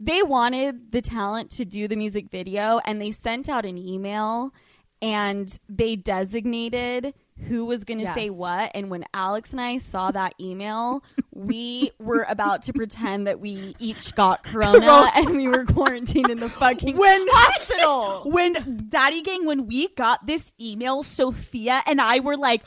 they 0.00 0.22
wanted 0.22 0.92
the 0.92 1.00
talent 1.00 1.50
to 1.52 1.64
do 1.64 1.88
the 1.88 1.96
music 1.96 2.30
video 2.30 2.80
and 2.84 3.00
they 3.00 3.12
sent 3.12 3.48
out 3.48 3.64
an 3.64 3.78
email 3.78 4.52
and 5.00 5.58
they 5.68 5.96
designated 5.96 7.14
who 7.48 7.64
was 7.64 7.84
going 7.84 7.98
to 7.98 8.12
say 8.14 8.30
what. 8.30 8.70
And 8.74 8.90
when 8.90 9.04
Alex 9.12 9.50
and 9.52 9.60
I 9.60 9.78
saw 9.78 10.10
that 10.12 10.34
email, 10.40 11.02
we 11.32 11.90
were 11.98 12.24
about 12.28 12.62
to 12.62 12.72
pretend 12.72 13.26
that 13.26 13.40
we 13.40 13.74
each 13.78 14.14
got 14.14 14.44
corona, 14.44 14.80
Corona. 14.80 15.10
and 15.16 15.36
we 15.36 15.48
were 15.48 15.64
quarantined 15.64 16.30
in 16.30 16.38
the 16.38 16.48
fucking 16.48 16.96
when 16.96 17.26
hospital. 17.30 18.30
when 18.30 18.86
Daddy 18.88 19.20
Gang 19.20 19.44
when 19.44 19.66
we 19.66 19.88
got 19.88 20.26
this 20.26 20.52
email, 20.60 21.02
Sophia 21.02 21.82
and 21.86 22.00
I 22.00 22.20
were 22.20 22.36
like, 22.36 22.62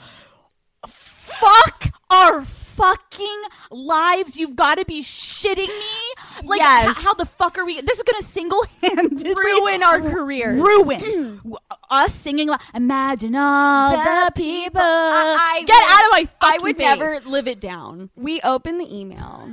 "Fuck 0.87 1.89
our 2.09 2.43
fucking 2.45 3.41
lives! 3.71 4.37
You've 4.37 4.55
got 4.55 4.75
to 4.75 4.85
be 4.85 5.01
shitting 5.03 5.67
me! 5.67 6.47
Like, 6.47 6.59
Yes. 6.61 6.91
h- 6.97 7.03
how 7.03 7.13
the 7.15 7.25
fuck 7.25 7.57
are 7.57 7.65
we? 7.65 7.81
This 7.81 7.97
is 7.97 8.03
gonna 8.03 8.23
single 8.23 8.63
handedly 8.83 9.33
Ruin 9.33 9.81
our 9.83 9.99
career. 9.99 10.53
Ruin 10.53 11.41
uh, 11.71 11.75
us 11.89 12.13
singing. 12.13 12.47
Like, 12.49 12.61
Imagine 12.75 13.35
all 13.35 13.91
the, 13.97 14.03
The 14.25 14.31
people. 14.35 14.79
I- 14.81 15.55
I 15.57 15.63
Get 15.63 15.73
would- 15.73 15.91
out 15.91 16.05
of 16.05 16.11
my 16.11 16.29
I 16.41 16.57
would 16.59 16.77
face. 16.77 16.85
never 16.85 17.19
live 17.21 17.47
it 17.47 17.59
down. 17.59 18.09
We 18.15 18.39
open 18.41 18.77
the 18.77 18.95
email, 18.95 19.49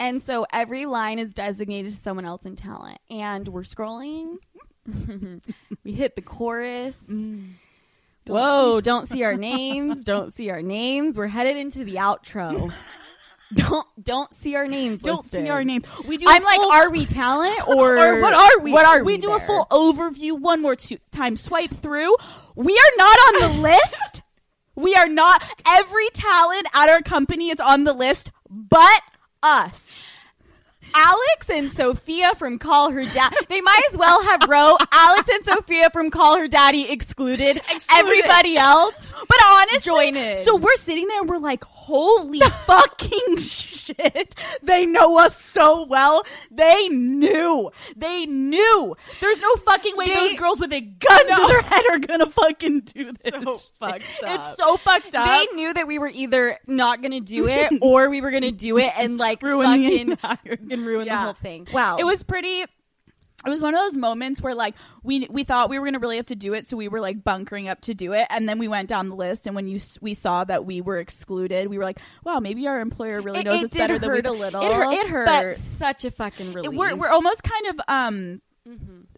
and 0.00 0.20
so 0.22 0.44
every 0.52 0.84
line 0.86 1.18
is 1.20 1.32
designated 1.32 1.92
to 1.92 1.96
someone 1.96 2.24
else 2.24 2.44
in 2.44 2.56
talent. 2.56 2.98
And 3.08 3.46
we're 3.48 3.62
scrolling. 3.62 4.38
we 5.84 5.92
hit 5.92 6.16
the 6.16 6.22
chorus. 6.22 7.04
Mm. 7.10 7.52
Whoa! 8.26 8.80
Don't 8.80 9.06
see 9.06 9.22
our 9.22 9.34
names. 9.34 10.04
Don't 10.04 10.32
see 10.32 10.50
our 10.50 10.62
names. 10.62 11.16
We're 11.16 11.26
headed 11.28 11.56
into 11.56 11.84
the 11.84 11.96
outro. 11.96 12.72
don't 13.54 13.86
don't 14.02 14.32
see 14.32 14.54
our 14.56 14.66
names. 14.66 15.02
Don't 15.02 15.18
listed. 15.18 15.44
see 15.44 15.50
our 15.50 15.64
names. 15.64 15.84
We 16.06 16.16
do. 16.16 16.26
I'm 16.28 16.42
like, 16.42 16.60
are 16.60 16.90
we 16.90 17.04
talent 17.06 17.68
or, 17.68 17.98
or 17.98 18.20
what 18.20 18.34
are 18.34 18.62
we? 18.62 18.72
What 18.72 18.86
are 18.86 19.04
we? 19.04 19.14
We 19.14 19.18
do 19.18 19.34
a 19.34 19.40
full 19.40 19.66
overview 19.70 20.38
one 20.38 20.62
more 20.62 20.76
two, 20.76 20.98
time 21.10 21.36
swipe 21.36 21.70
through. 21.70 22.14
We 22.54 22.72
are 22.72 22.96
not 22.96 23.18
on 23.18 23.40
the 23.40 23.62
list. 23.62 24.22
We 24.74 24.94
are 24.96 25.08
not. 25.08 25.42
Every 25.66 26.08
talent 26.14 26.66
at 26.74 26.88
our 26.88 27.00
company 27.00 27.50
is 27.50 27.60
on 27.60 27.84
the 27.84 27.92
list, 27.92 28.32
but 28.48 29.02
us. 29.42 30.00
Alex 30.94 31.50
and 31.50 31.70
Sophia 31.70 32.34
from 32.36 32.58
Call 32.58 32.90
Her 32.90 33.04
Dad. 33.04 33.32
They 33.48 33.60
might 33.60 33.82
as 33.90 33.98
well 33.98 34.22
have 34.22 34.48
wrote 34.48 34.78
Alex 34.92 35.28
and 35.28 35.44
Sophia 35.44 35.90
from 35.90 36.10
Call 36.10 36.38
Her 36.38 36.48
Daddy 36.48 36.90
excluded. 36.90 37.60
Everybody 37.92 38.56
else. 38.56 39.13
But 39.28 39.38
honestly, 39.46 39.80
Join 39.80 40.16
in. 40.16 40.44
So 40.44 40.56
we're 40.56 40.76
sitting 40.76 41.06
there 41.08 41.20
and 41.20 41.28
we're 41.28 41.38
like, 41.38 41.64
holy 41.64 42.40
fucking 42.66 43.36
shit. 43.38 44.34
They 44.62 44.86
know 44.86 45.18
us 45.18 45.40
so 45.40 45.84
well. 45.84 46.24
They 46.50 46.88
knew. 46.88 47.70
They 47.96 48.26
knew. 48.26 48.96
There's 49.20 49.40
no 49.40 49.54
fucking 49.56 49.96
way 49.96 50.06
They- 50.06 50.14
those 50.14 50.34
girls 50.36 50.60
with 50.60 50.72
a 50.72 50.80
gun 50.80 51.26
to 51.26 51.46
their 51.48 51.62
head 51.62 51.84
are 51.90 51.98
gonna 51.98 52.26
fucking 52.30 52.80
do 52.80 53.12
this. 53.12 53.32
So 53.44 53.54
fucked 53.78 54.04
up. 54.24 54.48
It's 54.50 54.56
so 54.58 54.76
fucked 54.76 55.14
up. 55.14 55.26
They 55.26 55.46
knew 55.54 55.72
that 55.74 55.86
we 55.86 55.98
were 55.98 56.08
either 56.12 56.58
not 56.66 57.00
going 57.02 57.12
to 57.12 57.20
do 57.20 57.48
it 57.48 57.72
or 57.82 58.08
we 58.08 58.20
were 58.20 58.30
going 58.30 58.42
to 58.42 58.50
do 58.52 58.78
it 58.78 58.92
and 58.96 59.18
like 59.18 59.42
Ruin 59.42 59.80
the 59.80 60.00
entire- 60.00 60.38
and 60.70 60.86
ruin 60.86 61.06
Yeah. 61.06 61.16
the 61.16 61.24
whole 61.24 61.32
thing. 61.34 61.66
Wow. 61.72 61.96
it 61.98 62.04
was 62.04 62.22
pretty 62.22 62.64
it 63.46 63.50
was 63.50 63.60
one 63.60 63.74
of 63.74 63.80
those 63.80 63.96
moments 63.96 64.40
where 64.40 64.54
like 64.54 64.74
we 65.02 65.26
we 65.30 65.44
thought 65.44 65.68
we 65.68 65.78
were 65.78 65.86
gonna 65.86 65.98
really 65.98 66.16
have 66.16 66.26
to 66.26 66.34
do 66.36 66.54
it 66.54 66.68
so 66.68 66.76
we 66.76 66.88
were 66.88 67.00
like 67.00 67.22
bunkering 67.22 67.68
up 67.68 67.80
to 67.82 67.94
do 67.94 68.12
it 68.12 68.26
and 68.30 68.48
then 68.48 68.58
we 68.58 68.68
went 68.68 68.88
down 68.88 69.08
the 69.08 69.14
list 69.16 69.46
and 69.46 69.54
when 69.54 69.68
you 69.68 69.80
we 70.00 70.14
saw 70.14 70.44
that 70.44 70.64
we 70.64 70.80
were 70.80 70.98
excluded 70.98 71.68
we 71.68 71.78
were 71.78 71.84
like 71.84 71.98
wow 72.24 72.38
maybe 72.40 72.66
our 72.66 72.80
employer 72.80 73.20
really 73.20 73.40
it, 73.40 73.44
knows 73.44 73.62
it 73.62 73.64
us 73.66 73.74
better 73.74 73.98
than 73.98 74.10
we 74.12 74.20
a 74.20 74.32
little. 74.32 74.62
it 74.62 74.72
hurt 74.72 74.92
it 74.92 75.06
hurt 75.08 75.26
But 75.26 75.56
such 75.58 76.04
a 76.04 76.10
fucking 76.10 76.48
It- 76.48 76.54
relief. 76.54 76.78
we're, 76.78 76.94
we're 76.96 77.08
almost 77.10 77.42
kind 77.42 77.66
of 77.68 77.80
um 77.88 78.40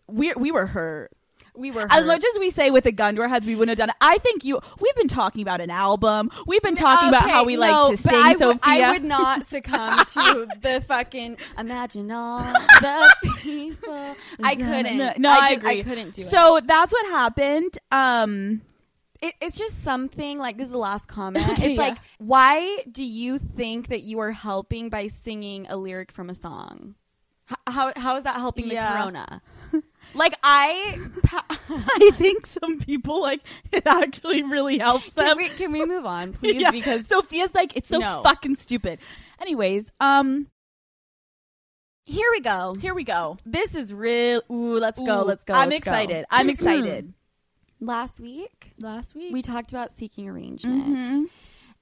we 0.08 0.32
we 0.34 0.50
were 0.50 0.66
hurt 0.66 1.12
we 1.56 1.70
were 1.70 1.86
as 1.90 2.06
much 2.06 2.24
as 2.24 2.38
we 2.38 2.50
say 2.50 2.70
with 2.70 2.86
a 2.86 2.92
gun 2.92 3.14
to 3.16 3.22
our 3.22 3.28
heads 3.28 3.46
we 3.46 3.54
wouldn't 3.54 3.78
have 3.78 3.78
done 3.78 3.90
it 3.90 3.96
i 4.00 4.18
think 4.18 4.44
you 4.44 4.60
we've 4.80 4.94
been 4.96 5.08
talking 5.08 5.42
about 5.42 5.60
an 5.60 5.70
album 5.70 6.30
we've 6.46 6.62
been 6.62 6.74
talking 6.74 7.08
about 7.08 7.28
how 7.28 7.44
we 7.44 7.54
no, 7.56 7.60
like 7.60 7.90
to 7.96 8.02
sing 8.02 8.14
I 8.14 8.28
would- 8.30 8.38
sophia 8.38 8.58
I 8.62 8.90
would 8.92 9.04
not 9.04 9.46
succumb 9.48 10.04
to 10.04 10.48
the 10.60 10.80
fucking 10.86 11.36
imagine 11.58 12.10
all 12.10 12.38
the 12.80 13.14
people. 13.40 14.16
I 14.42 14.54
couldn't. 14.56 14.96
no, 14.98 15.12
no 15.18 15.30
I, 15.30 15.36
I, 15.36 15.50
agree 15.52 15.80
I 15.80 15.82
couldn't 15.82 16.14
do 16.14 16.22
it. 16.22 16.26
so 16.26 16.60
that's 16.64 16.92
what 16.92 17.06
happened 17.06 17.78
um 17.90 18.62
it, 19.22 19.34
it's 19.40 19.56
just 19.56 19.82
something 19.82 20.38
like 20.38 20.58
this 20.58 20.66
is 20.66 20.72
the 20.72 20.78
last 20.78 21.08
comment. 21.08 21.48
Okay, 21.50 21.52
it's 21.70 21.78
yeah. 21.78 21.88
like, 21.88 21.98
why 22.18 22.80
do 22.90 23.02
you 23.04 23.38
think 23.38 23.88
that 23.88 24.02
you 24.02 24.18
are 24.20 24.30
helping 24.30 24.90
by 24.90 25.06
singing 25.06 25.66
a 25.68 25.76
lyric 25.78 26.12
from 26.12 26.28
a 26.28 26.34
song? 26.34 26.94
H- 27.50 27.56
how 27.66 27.92
how 27.96 28.16
is 28.16 28.24
that 28.24 28.36
helping 28.36 28.68
the 28.68 28.76
corona? 28.76 29.40
Like 30.14 30.38
I, 30.42 30.98
I 31.68 32.10
think 32.14 32.46
some 32.46 32.78
people 32.78 33.20
like 33.20 33.40
it 33.72 33.82
actually 33.86 34.42
really 34.42 34.78
helps 34.78 35.12
can 35.14 35.26
them. 35.26 35.36
we, 35.36 35.48
can 35.50 35.72
we 35.72 35.84
move 35.84 36.06
on, 36.06 36.32
please? 36.34 36.60
Yeah, 36.62 36.70
Because 36.70 37.06
Sophia's 37.06 37.54
like 37.54 37.76
it's 37.76 37.88
so 37.88 37.98
No. 37.98 38.20
fucking 38.22 38.56
stupid. 38.56 38.98
Anyways, 39.40 39.92
um, 40.00 40.46
here 42.04 42.28
we 42.30 42.40
go. 42.40 42.74
here 42.80 42.94
we 42.94 43.04
go. 43.04 43.36
This 43.44 43.74
is 43.74 43.92
real. 43.92 44.42
Ooh, 44.50 44.78
let's 44.78 44.98
go. 44.98 45.22
Ooh, 45.22 45.24
Let's 45.24 45.44
go. 45.44 45.54
I'm 45.54 45.70
let's 45.70 45.84
go. 45.84 45.90
excited. 45.92 46.24
I'm 46.30 46.48
excited. 46.50 47.12
Last 47.80 48.20
week 48.20 48.72
Last 48.80 49.14
week 49.14 49.32
we 49.32 49.42
talked 49.42 49.70
about 49.72 49.96
seeking 49.96 50.28
arrangements. 50.28 50.88
Mhm. 50.88 51.24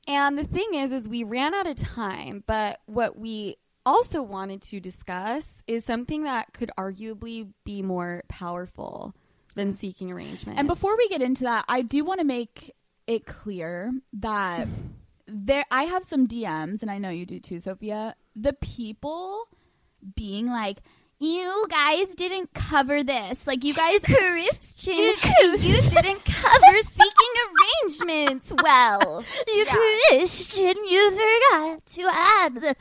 And 0.07 0.37
the 0.39 0.45
thing 0.45 0.75
is, 0.75 0.93
is 0.93 1.09
we 1.09 1.25
ran 1.25 1.55
out 1.55 1.67
of 1.67 1.77
time, 1.77 2.43
but 2.47 2.81
what 2.87 3.19
we 3.19 3.57
also 3.87 4.23
wanted 4.23 4.63
to 4.63 4.81
discuss 4.81 5.63
is 5.67 5.85
something 5.85 6.25
that 6.25 6.53
could 6.53 6.71
arguably 6.79 7.49
be 7.65 7.83
more 7.83 8.25
powerful 8.29 9.15
than 9.55 9.75
seeking 9.75 10.11
arrangement. 10.11 10.59
And 10.59 10.67
before 10.69 10.97
we 10.97 11.09
get 11.09 11.23
into 11.23 11.45
that, 11.45 11.65
I 11.69 11.83
do 11.83 12.05
want 12.05 12.21
to 12.21 12.27
make 12.27 12.75
it 13.07 13.27
clear 13.27 13.93
that 14.15 14.69
there 15.27 15.65
I 15.71 15.85
have 15.85 16.05
some 16.05 16.27
DMs 16.27 16.83
and 16.83 16.91
I 16.91 16.99
know 16.99 17.11
you 17.11 17.27
do 17.27 17.41
too, 17.41 17.61
Sophia. 17.61 18.17
The 18.35 18.53
people 18.53 19.49
being 20.15 20.47
like 20.47 20.79
you 21.21 21.65
guys 21.71 22.15
didn't 22.15 22.53
cover 22.55 23.03
this. 23.03 23.47
Like 23.47 23.65
you 23.65 23.73
guys 23.73 24.01
Christian, 24.05 24.95
you 24.95 25.81
didn't 25.83 26.25
cover 26.25 26.81
seeking 26.83 27.35
arrangements 27.85 28.53
well. 28.63 29.25
You 29.47 29.67
Christian, 29.67 30.75
you 30.89 31.11
forgot 31.11 31.87
to 31.87 32.09
add 32.13 32.55
the 32.57 32.77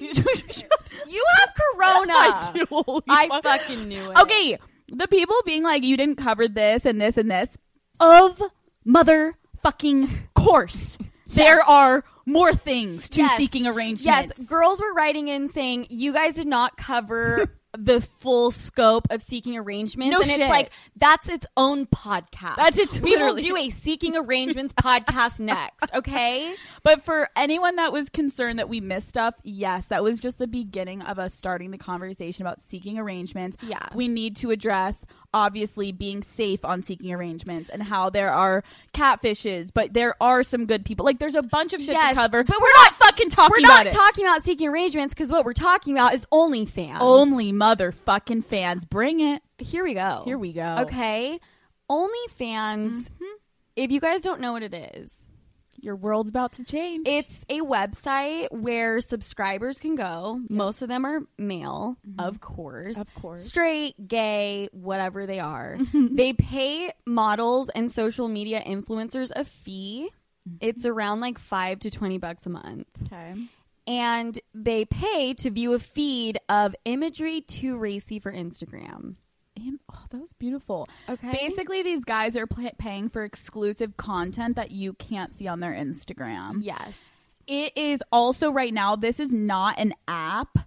You 1.08 1.24
have 1.38 1.54
corona. 1.54 2.12
I 2.14 2.50
do. 2.54 2.66
holy 2.70 3.02
I 3.08 3.28
fuck. 3.28 3.42
fucking 3.44 3.86
knew 3.88 4.10
it. 4.10 4.18
Okay, 4.18 4.58
the 4.88 5.06
people 5.06 5.36
being 5.44 5.62
like, 5.62 5.84
you 5.84 5.96
didn't 5.96 6.16
cover 6.16 6.48
this 6.48 6.84
and 6.84 7.00
this 7.00 7.16
and 7.16 7.30
this. 7.30 7.56
Of 8.00 8.42
motherfucking 8.86 10.08
course, 10.34 10.98
there 11.28 11.62
are 11.62 12.04
more 12.24 12.52
things 12.54 13.08
to 13.10 13.20
Yes. 13.22 13.36
seeking 13.36 13.66
arrangements. 13.66 14.04
Yes, 14.36 14.46
girls 14.48 14.80
were 14.80 14.92
writing 14.94 15.28
in 15.28 15.48
saying 15.48 15.86
you 15.90 16.12
guys 16.12 16.34
did 16.34 16.46
not 16.48 16.76
cover 16.76 17.46
the 17.78 18.00
full 18.00 18.50
scope 18.50 19.06
of 19.10 19.22
seeking 19.22 19.56
arrangements. 19.56 20.10
No 20.10 20.20
and 20.20 20.30
shit. 20.30 20.40
it's 20.40 20.50
like 20.50 20.70
that's 20.96 21.28
its 21.28 21.46
own 21.56 21.86
podcast. 21.86 22.56
That's 22.56 22.78
its 22.78 23.00
We 23.00 23.16
will 23.16 23.36
do 23.36 23.56
a 23.56 23.70
seeking 23.70 24.16
arrangements 24.16 24.74
podcast 24.74 25.40
next. 25.40 25.94
Okay. 25.94 26.54
But 26.82 27.02
for 27.02 27.28
anyone 27.36 27.76
that 27.76 27.92
was 27.92 28.08
concerned 28.08 28.58
that 28.58 28.68
we 28.68 28.80
missed 28.80 29.08
stuff, 29.08 29.34
yes, 29.42 29.86
that 29.86 30.02
was 30.02 30.20
just 30.20 30.38
the 30.38 30.46
beginning 30.46 31.02
of 31.02 31.18
us 31.18 31.34
starting 31.34 31.70
the 31.70 31.78
conversation 31.78 32.46
about 32.46 32.60
seeking 32.60 32.98
arrangements. 32.98 33.56
Yeah. 33.62 33.86
We 33.94 34.08
need 34.08 34.36
to 34.36 34.50
address 34.50 35.06
obviously 35.36 35.92
being 35.92 36.22
safe 36.22 36.64
on 36.64 36.82
seeking 36.82 37.12
arrangements 37.12 37.68
and 37.68 37.82
how 37.82 38.08
there 38.08 38.32
are 38.32 38.64
catfishes, 38.94 39.68
but 39.72 39.92
there 39.92 40.14
are 40.18 40.42
some 40.42 40.64
good 40.64 40.82
people. 40.82 41.04
Like 41.04 41.18
there's 41.18 41.34
a 41.34 41.42
bunch 41.42 41.74
of 41.74 41.80
shit 41.80 41.90
Yes, 41.90 42.14
to 42.14 42.14
cover. 42.14 42.42
but 42.42 42.56
we're, 42.58 42.64
we're 42.64 42.82
not, 42.82 42.94
fucking 42.94 43.28
talking 43.28 43.62
We're 43.62 43.68
not 43.68 43.82
about 43.82 43.92
talking 43.92 44.24
about 44.24 44.42
seeking 44.44 44.68
arrangements 44.68 45.12
because 45.14 45.30
what 45.30 45.44
we're 45.44 45.52
talking 45.52 45.92
about 45.92 46.14
is 46.14 46.24
OnlyFans. 46.32 46.96
Only 47.00 47.52
motherfucking 47.52 48.46
fans. 48.46 48.86
Bring 48.86 49.20
it. 49.20 49.42
Here 49.58 49.84
we 49.84 49.92
go. 49.92 50.22
Here 50.24 50.38
we 50.38 50.54
go. 50.54 50.78
Okay. 50.80 51.38
OnlyFans. 51.90 52.90
Mm-hmm. 52.90 53.24
If 53.76 53.90
you 53.90 54.00
guys 54.00 54.22
don't 54.22 54.40
know 54.40 54.52
what 54.52 54.62
it 54.62 54.72
is, 54.72 55.25
Your 55.80 55.96
world's 55.96 56.30
about 56.30 56.52
to 56.54 56.64
change. 56.64 57.06
It's 57.06 57.44
a 57.48 57.60
website 57.60 58.48
where 58.50 59.00
subscribers 59.00 59.78
can 59.78 59.94
go. 59.94 60.40
Most 60.50 60.82
of 60.82 60.88
them 60.88 61.04
are 61.04 61.20
male, 61.38 61.96
of 62.18 62.40
course. 62.40 62.86
Mm-hmm. 62.86 63.00
Of 63.00 63.14
course. 63.14 63.44
Straight, 63.44 64.08
gay, 64.08 64.68
whatever 64.72 65.26
they 65.26 65.40
are. 65.40 65.78
they 65.94 66.32
pay 66.32 66.92
models 67.06 67.68
and 67.74 67.90
social 67.90 68.28
media 68.28 68.62
influencers 68.66 69.30
a 69.34 69.44
fee. 69.44 70.10
Mm-hmm. 70.48 70.56
It's 70.60 70.84
around 70.86 71.20
like 71.20 71.38
5 71.38 71.80
to 71.80 71.90
20 71.90 72.18
bucks 72.18 72.46
a 72.46 72.50
month. 72.50 72.86
okay. 73.06 73.34
And 73.88 74.38
they 74.52 74.84
pay 74.84 75.32
to 75.34 75.50
view 75.50 75.72
a 75.74 75.78
feed 75.78 76.38
of 76.48 76.74
imagery 76.84 77.40
too 77.40 77.76
racy 77.76 78.18
for 78.18 78.32
Instagram. 78.32 79.14
And- 79.56 79.80
oh, 79.90 80.04
that 80.10 80.20
was 80.20 80.32
beautiful. 80.34 80.86
Okay. 81.08 81.32
Basically, 81.32 81.82
these 81.82 82.04
guys 82.04 82.36
are 82.36 82.46
pay- 82.46 82.74
paying 82.78 83.08
for 83.08 83.24
exclusive 83.24 83.96
content 83.96 84.56
that 84.56 84.70
you 84.70 84.92
can't 84.94 85.32
see 85.32 85.48
on 85.48 85.60
their 85.60 85.72
Instagram. 85.72 86.58
Yes. 86.60 87.38
It 87.46 87.72
is 87.76 88.02
also 88.12 88.50
right 88.50 88.74
now, 88.74 88.96
this 88.96 89.20
is 89.20 89.32
not 89.32 89.78
an 89.78 89.94
app. 90.08 90.58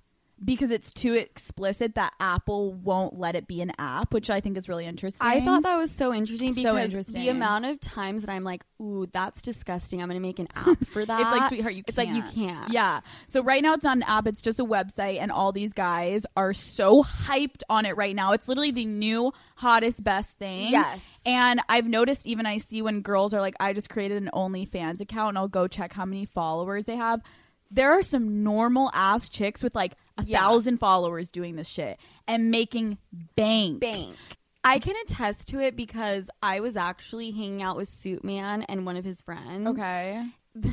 Because 0.44 0.72
it's 0.72 0.94
too 0.94 1.14
explicit 1.16 1.96
that 1.96 2.14
Apple 2.20 2.74
won't 2.74 3.18
let 3.20 3.36
it 3.36 3.48
be 3.48 3.62
an 3.62 3.72
app, 3.78 4.14
which 4.14 4.30
I 4.30 4.40
think 4.40 4.58
is 4.58 4.70
really 4.70 4.86
interesting. 4.86 5.28
I 5.28 5.42
thought 5.42 5.64
that 5.64 5.76
was 5.78 5.92
so 5.92 6.14
interesting 6.14 6.54
So 6.54 6.74
because 6.74 6.86
interesting. 6.86 7.22
the 7.22 7.30
amount 7.30 7.66
of 7.66 7.80
times 7.82 8.24
that 8.24 8.32
I'm 8.32 8.44
like, 8.44 8.64
"Ooh, 8.82 9.06
that's 9.12 9.42
disgusting. 9.42 10.02
I'm 10.02 10.08
going 10.10 10.22
to 10.22 10.26
make 10.26 10.40
an 10.40 10.48
app 10.56 10.86
for 10.88 11.06
that." 11.06 11.20
It's 11.22 11.32
like, 11.38 11.48
sweetheart, 11.50 11.74
you 11.76 11.84
It's 11.88 11.98
like 11.98 12.10
you 12.10 12.22
can't. 12.22 12.36
can't. 12.36 12.72
Yeah. 12.74 13.02
So 13.28 13.44
right 13.44 13.62
now 13.62 13.74
it's 13.74 13.84
not 13.84 13.98
an 13.98 14.04
app, 14.04 14.28
it's 14.28 14.42
just 14.42 14.60
a 14.60 14.66
website, 14.66 15.20
and 15.20 15.32
all 15.32 15.52
these 15.52 15.74
guys 15.74 16.26
are 16.38 16.54
so 16.54 17.04
hyped 17.04 17.64
on 17.70 17.86
it 17.86 17.98
right 17.98 18.16
now. 18.16 18.32
It's 18.32 18.48
literally 18.48 18.72
the 18.72 18.86
new 18.86 19.34
hottest 19.56 20.04
best 20.04 20.38
thing. 20.38 20.72
Yes. 20.72 21.00
And 21.26 21.60
I've 21.68 21.86
noticed 21.88 22.26
even 22.26 22.46
I 22.46 22.60
see 22.60 22.82
when 22.82 23.02
girls 23.02 23.34
are 23.34 23.42
like, 23.42 23.56
I 23.60 23.74
just 23.74 23.90
created 23.90 24.22
an 24.24 24.30
OnlyFans 24.34 25.02
account 25.02 25.30
and 25.30 25.38
I'll 25.38 25.48
go 25.50 25.68
check 25.68 25.92
how 25.94 26.06
many 26.06 26.26
followers 26.26 26.86
they 26.86 26.96
have. 26.96 27.22
There 27.72 27.92
are 27.92 28.02
some 28.02 28.44
normal 28.44 28.90
ass 28.94 29.30
chicks 29.30 29.62
with 29.64 29.76
like 29.76 29.94
a 30.18 30.24
Yeah. 30.24 30.40
thousand 30.42 30.78
followers 30.78 31.32
doing 31.32 31.56
this 31.56 31.68
shit 31.68 32.00
and 32.28 32.50
making 32.52 32.98
bank. 33.36 33.80
bank. 33.80 34.16
I 34.64 34.80
can 34.80 34.96
attest 35.04 35.48
to 35.50 35.60
it 35.62 35.76
because 35.76 36.30
I 36.44 36.60
was 36.60 36.76
actually 36.76 37.32
hanging 37.32 37.62
out 37.62 37.78
with 37.78 37.88
Suit 37.88 38.24
Man 38.24 38.64
and 38.64 38.86
one 38.86 38.98
of 38.98 39.06
his 39.06 39.22
friends. 39.22 39.68
Okay. 39.68 40.26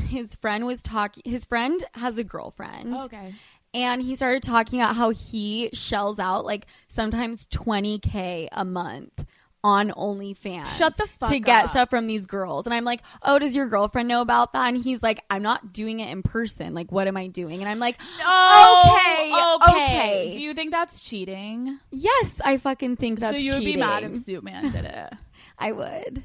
His 0.09 0.35
friend 0.37 0.67
was 0.67 0.83
talking. 0.83 1.23
His 1.25 1.45
friend 1.45 1.83
has 1.95 2.19
a 2.19 2.25
girlfriend. 2.25 2.95
Oh, 2.99 3.05
okay. 3.05 3.35
And 3.75 4.01
he 4.03 4.17
started 4.17 4.43
talking 4.43 4.81
about 4.81 4.97
how 4.97 5.11
he 5.11 5.69
shells 5.75 6.19
out 6.19 6.47
like 6.47 6.67
sometimes 6.89 7.47
20K 7.49 8.49
a 8.53 8.65
month 8.65 9.25
on 9.67 9.91
OnlyFans. 9.91 10.67
Shut 10.79 10.97
the 10.97 11.09
fuck 11.09 11.31
To 11.31 11.41
get 11.41 11.71
stuff 11.71 11.91
from 11.91 12.07
these 12.07 12.25
girls. 12.25 12.67
And 12.67 12.73
I'm 12.75 12.85
like, 12.85 13.01
oh, 13.23 13.41
does 13.41 13.57
your 13.57 13.67
girlfriend 13.67 14.07
know 14.07 14.21
about 14.21 14.53
that? 14.53 14.69
And 14.69 14.77
he's 14.77 15.03
like, 15.03 15.25
I'm 15.29 15.43
not 15.43 15.73
doing 15.73 15.99
it 15.99 16.09
in 16.11 16.23
person. 16.23 16.73
Like, 16.73 16.93
what 16.93 17.09
am 17.09 17.17
I 17.17 17.27
doing? 17.27 17.61
And 17.62 17.69
I'm 17.69 17.81
like, 17.81 17.97
okay, 18.01 18.23
Oh, 18.23 19.59
okay. 19.62 19.73
okay. 19.73 20.33
Do 20.35 20.41
you 20.41 20.55
think 20.55 20.71
that's 20.71 21.01
cheating? 21.01 21.81
yes, 21.91 22.41
I 22.45 22.59
fucking 22.59 22.97
think 22.97 23.19
that's 23.19 23.37
so 23.37 23.39
you 23.43 23.55
would 23.55 23.64
be 23.64 23.77
mad 23.77 24.05
if 24.05 24.12
cheating. 24.25 24.43
Suitman 24.43 24.71
did 24.73 24.85
it. 24.85 25.12
I 25.59 25.73
would. 25.73 26.23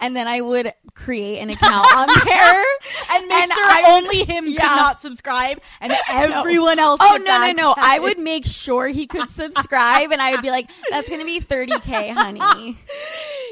And 0.00 0.16
then 0.16 0.26
I 0.28 0.40
would 0.40 0.72
create 0.94 1.38
an 1.40 1.50
account 1.50 1.86
on 1.96 2.08
there 2.24 2.64
and 3.12 3.26
make 3.28 3.38
And 3.42 3.50
sure 3.52 3.64
I- 3.64 3.82
only 3.86 4.24
him 4.24 4.46
Yeah. 4.46 4.60
could 4.60 4.76
not 4.76 5.00
subscribe 5.00 5.60
and 5.80 5.92
everyone 6.08 6.78
else. 6.78 6.98
Oh 7.02 7.18
no 7.22 7.38
no 7.40 7.52
no! 7.52 7.74
I 7.76 7.98
would 7.98 8.18
make 8.32 8.46
sure 8.46 8.88
he 8.88 9.06
could 9.06 9.30
subscribe, 9.30 10.12
and 10.12 10.20
I 10.22 10.32
would 10.32 10.42
be 10.42 10.50
like, 10.50 10.70
"That's 10.90 11.08
gonna 11.08 11.24
be 11.24 11.40
thirty 11.40 11.78
k, 11.80 12.10
honey." 12.10 12.76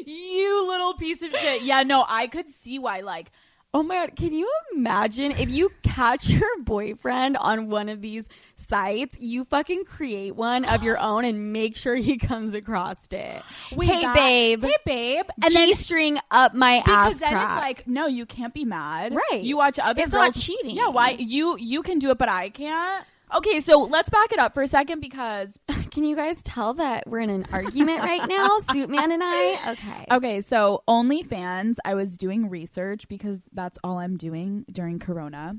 you 0.07 0.68
little 0.68 0.95
piece 0.95 1.22
of 1.22 1.35
shit. 1.37 1.62
Yeah, 1.62 1.83
no, 1.83 2.05
I 2.09 2.27
could 2.27 2.51
see 2.51 2.79
why. 2.79 3.01
Like, 3.01 3.31
Oh 3.77 3.83
my 3.83 3.97
god! 4.07 4.14
Can 4.16 4.33
you 4.33 4.49
imagine 4.77 5.33
if 5.33 5.51
you 5.51 5.72
catch 5.83 6.29
your 6.29 6.49
boyfriend 6.61 7.37
on 7.37 7.68
one 7.68 7.89
of 7.89 8.01
these 8.01 8.29
sites? 8.55 9.16
You 9.18 9.45
fucking 9.45 9.85
create 9.85 10.37
one 10.37 10.64
of 10.64 10.85
your 10.85 10.97
own 10.99 11.25
and 11.25 11.53
make 11.53 11.77
sure 11.77 11.97
he 11.97 12.16
comes 12.16 12.55
across 12.55 12.97
it. 13.11 13.43
hey 13.70 14.03
that- 14.03 14.14
babe, 14.14 14.62
hey 14.64 14.77
babe, 14.87 15.25
and 15.43 15.53
then 15.53 15.68
G 15.70 15.75
string 15.75 16.18
up 16.31 16.55
my 16.55 16.83
because 16.85 16.95
ass 16.95 17.07
Because 17.09 17.20
then 17.20 17.33
crack. 17.33 17.51
it's 17.51 17.61
like, 17.61 17.89
no, 17.89 18.07
you 18.07 18.27
can't 18.27 18.55
be 18.55 18.64
mad. 18.64 19.12
Right. 19.31 19.43
You 19.43 19.57
watch 19.57 19.79
other 19.81 20.01
It's 20.03 20.12
girls 20.12 20.37
not 20.37 20.41
cheating. 20.41 20.77
Yeah, 20.77 20.89
why 20.89 21.11
you 21.18 21.57
you 21.59 21.83
can 21.83 21.99
do 21.99 22.11
it, 22.11 22.18
but 22.18 22.29
I 22.29 22.51
can't. 22.51 23.05
Okay, 23.35 23.61
so 23.61 23.82
let's 23.82 24.11
back 24.11 24.32
it 24.32 24.39
up 24.39 24.55
for 24.55 24.62
a 24.62 24.68
second 24.68 25.01
because 25.01 25.59
Can 25.95 26.03
you 26.03 26.16
guys 26.16 26.43
tell 26.43 26.74
that 26.74 27.07
we're 27.07 27.20
in 27.20 27.30
an 27.30 27.47
argument 27.53 28.01
right 28.01 28.28
now, 28.28 28.59
Suit 28.72 28.91
Man 28.91 29.12
and 29.12 29.22
I? 29.24 29.72
Okay. 29.74 30.07
Okay, 30.11 30.41
so 30.41 30.82
OnlyFans, 30.89 31.76
I 31.85 31.95
was 31.95 32.18
doing 32.18 32.51
research 32.51 33.07
because 33.07 33.43
that's 33.53 33.78
all 33.85 34.01
I'm 34.01 34.16
doing 34.16 34.64
during 34.72 34.99
Corona. 34.99 35.55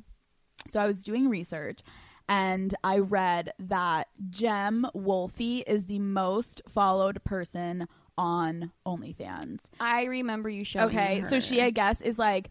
So 0.70 0.82
I 0.82 0.88
was 0.88 1.04
doing 1.04 1.30
research 1.30 1.80
and 2.28 2.76
I 2.84 2.98
read 2.98 3.54
that 3.60 4.10
Jem 4.30 4.86
Wolfie 4.94 5.64
is 5.66 5.86
the 5.86 6.00
most 6.00 6.62
followed 6.68 7.24
person 7.24 7.88
on 8.18 8.74
OnlyFans. 8.86 9.62
I 9.80 10.04
remember 10.04 10.50
you 10.50 10.66
showing. 10.66 10.88
Okay, 10.88 11.22
so 11.30 11.40
she, 11.40 11.62
I 11.62 11.70
guess, 11.70 12.02
is 12.02 12.20
like 12.20 12.50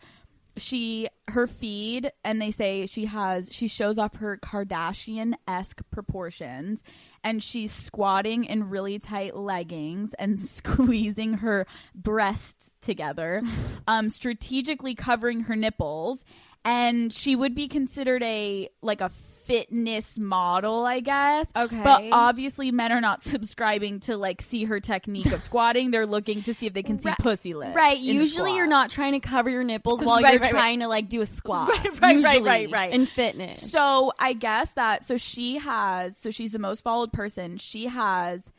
she 0.57 1.09
her 1.29 1.47
feed, 1.47 2.13
and 2.23 2.41
they 2.41 2.51
say 2.51 2.87
she 2.87 3.07
has 3.07 3.49
she 3.51 3.67
shows 3.69 3.99
off 3.99 4.17
her 4.17 4.37
Kardashian 4.37 5.35
esque 5.49 5.81
proportions, 5.91 6.83
and 7.23 7.43
she's 7.43 7.73
squatting 7.73 8.45
in 8.45 8.69
really 8.71 8.99
tight 8.99 9.37
leggings 9.37 10.15
and 10.19 10.39
squeezing 10.41 11.35
her 11.35 11.67
breasts 11.95 12.71
together, 12.81 13.43
um, 13.89 14.09
strategically 14.09 14.95
covering 14.95 15.41
her 15.41 15.57
nipples, 15.57 16.25
and 16.65 17.12
she 17.12 17.37
would 17.37 17.55
be 17.55 17.69
considered 17.69 18.23
a 18.23 18.69
like 18.83 19.01
a 19.01 19.11
fitness 19.45 20.19
model, 20.19 20.87
I 20.87 21.01
guess. 21.01 21.53
Okay. 21.55 21.83
but 21.85 22.03
obviously 22.12 22.71
men 22.71 22.91
are 22.93 23.01
not 23.03 23.21
subscribing 23.23 24.01
to 24.01 24.17
like 24.17 24.41
see 24.41 24.65
her 24.65 24.81
technique 24.81 25.33
of 25.33 25.43
squatting. 25.43 25.91
They're 25.91 26.07
looking 26.07 26.43
to 26.45 26.55
see 26.55 26.67
if 26.67 26.73
they 26.73 26.83
can 26.83 26.99
see 26.99 27.11
Right- 27.11 27.19
pussy 27.19 27.53
lips. 27.53 27.75
Right. 27.77 27.99
Usually, 27.99 28.57
you're 28.57 28.67
not 28.67 28.89
trying 28.89 29.12
to 29.12 29.21
cover 29.21 29.51
your 29.51 29.62
nipples 29.65 30.03
while 30.05 30.23
Right, 30.23 30.33
you're 30.33 30.41
right, 30.43 30.51
trying 30.51 30.81
to 30.81 30.89
like 30.89 31.09
do 31.11 31.21
a 31.21 31.27
squat. 31.27 31.69
Right, 31.69 32.01
right, 32.01 32.23
right, 32.25 32.43
right, 32.43 32.71
right. 32.71 32.91
In 32.93 33.05
fitness. 33.07 33.71
So 33.71 34.12
I 34.19 34.33
guess 34.33 34.73
that 34.73 35.07
so 35.07 35.19
she 35.19 35.59
has 35.59 36.17
so 36.17 36.31
she's 36.31 36.53
the 36.53 36.59
most 36.59 36.83
followed 36.83 37.12
person. 37.12 37.59
She 37.59 37.87
has 37.87 38.51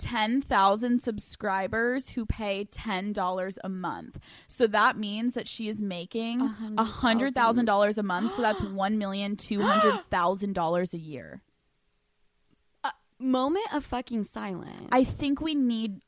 ten 0.00 0.40
thousand 0.40 1.02
subscribers 1.02 2.10
who 2.10 2.24
pay 2.24 2.64
ten 2.64 3.12
dollars 3.12 3.58
a 3.62 3.68
month. 3.68 4.18
So 4.48 4.66
that 4.68 4.96
means 4.96 5.34
that 5.34 5.46
she 5.46 5.68
is 5.68 5.80
making 5.80 6.40
a 6.78 6.84
hundred 6.84 7.34
thousand 7.34 7.66
dollars 7.66 7.98
a 7.98 8.02
month. 8.02 8.34
So 8.34 8.42
that's 8.42 8.62
one 8.82 8.98
million 8.98 9.36
two 9.36 9.60
hundred 9.60 10.04
thousand 10.06 10.54
dollars 10.54 10.94
a 10.94 10.98
year. 10.98 11.42
A 12.84 12.92
Moment 13.18 13.66
of 13.74 13.84
fucking 13.84 14.24
silence. 14.24 14.88
I 14.90 15.04
think 15.04 15.42
we 15.42 15.54
need 15.54 16.00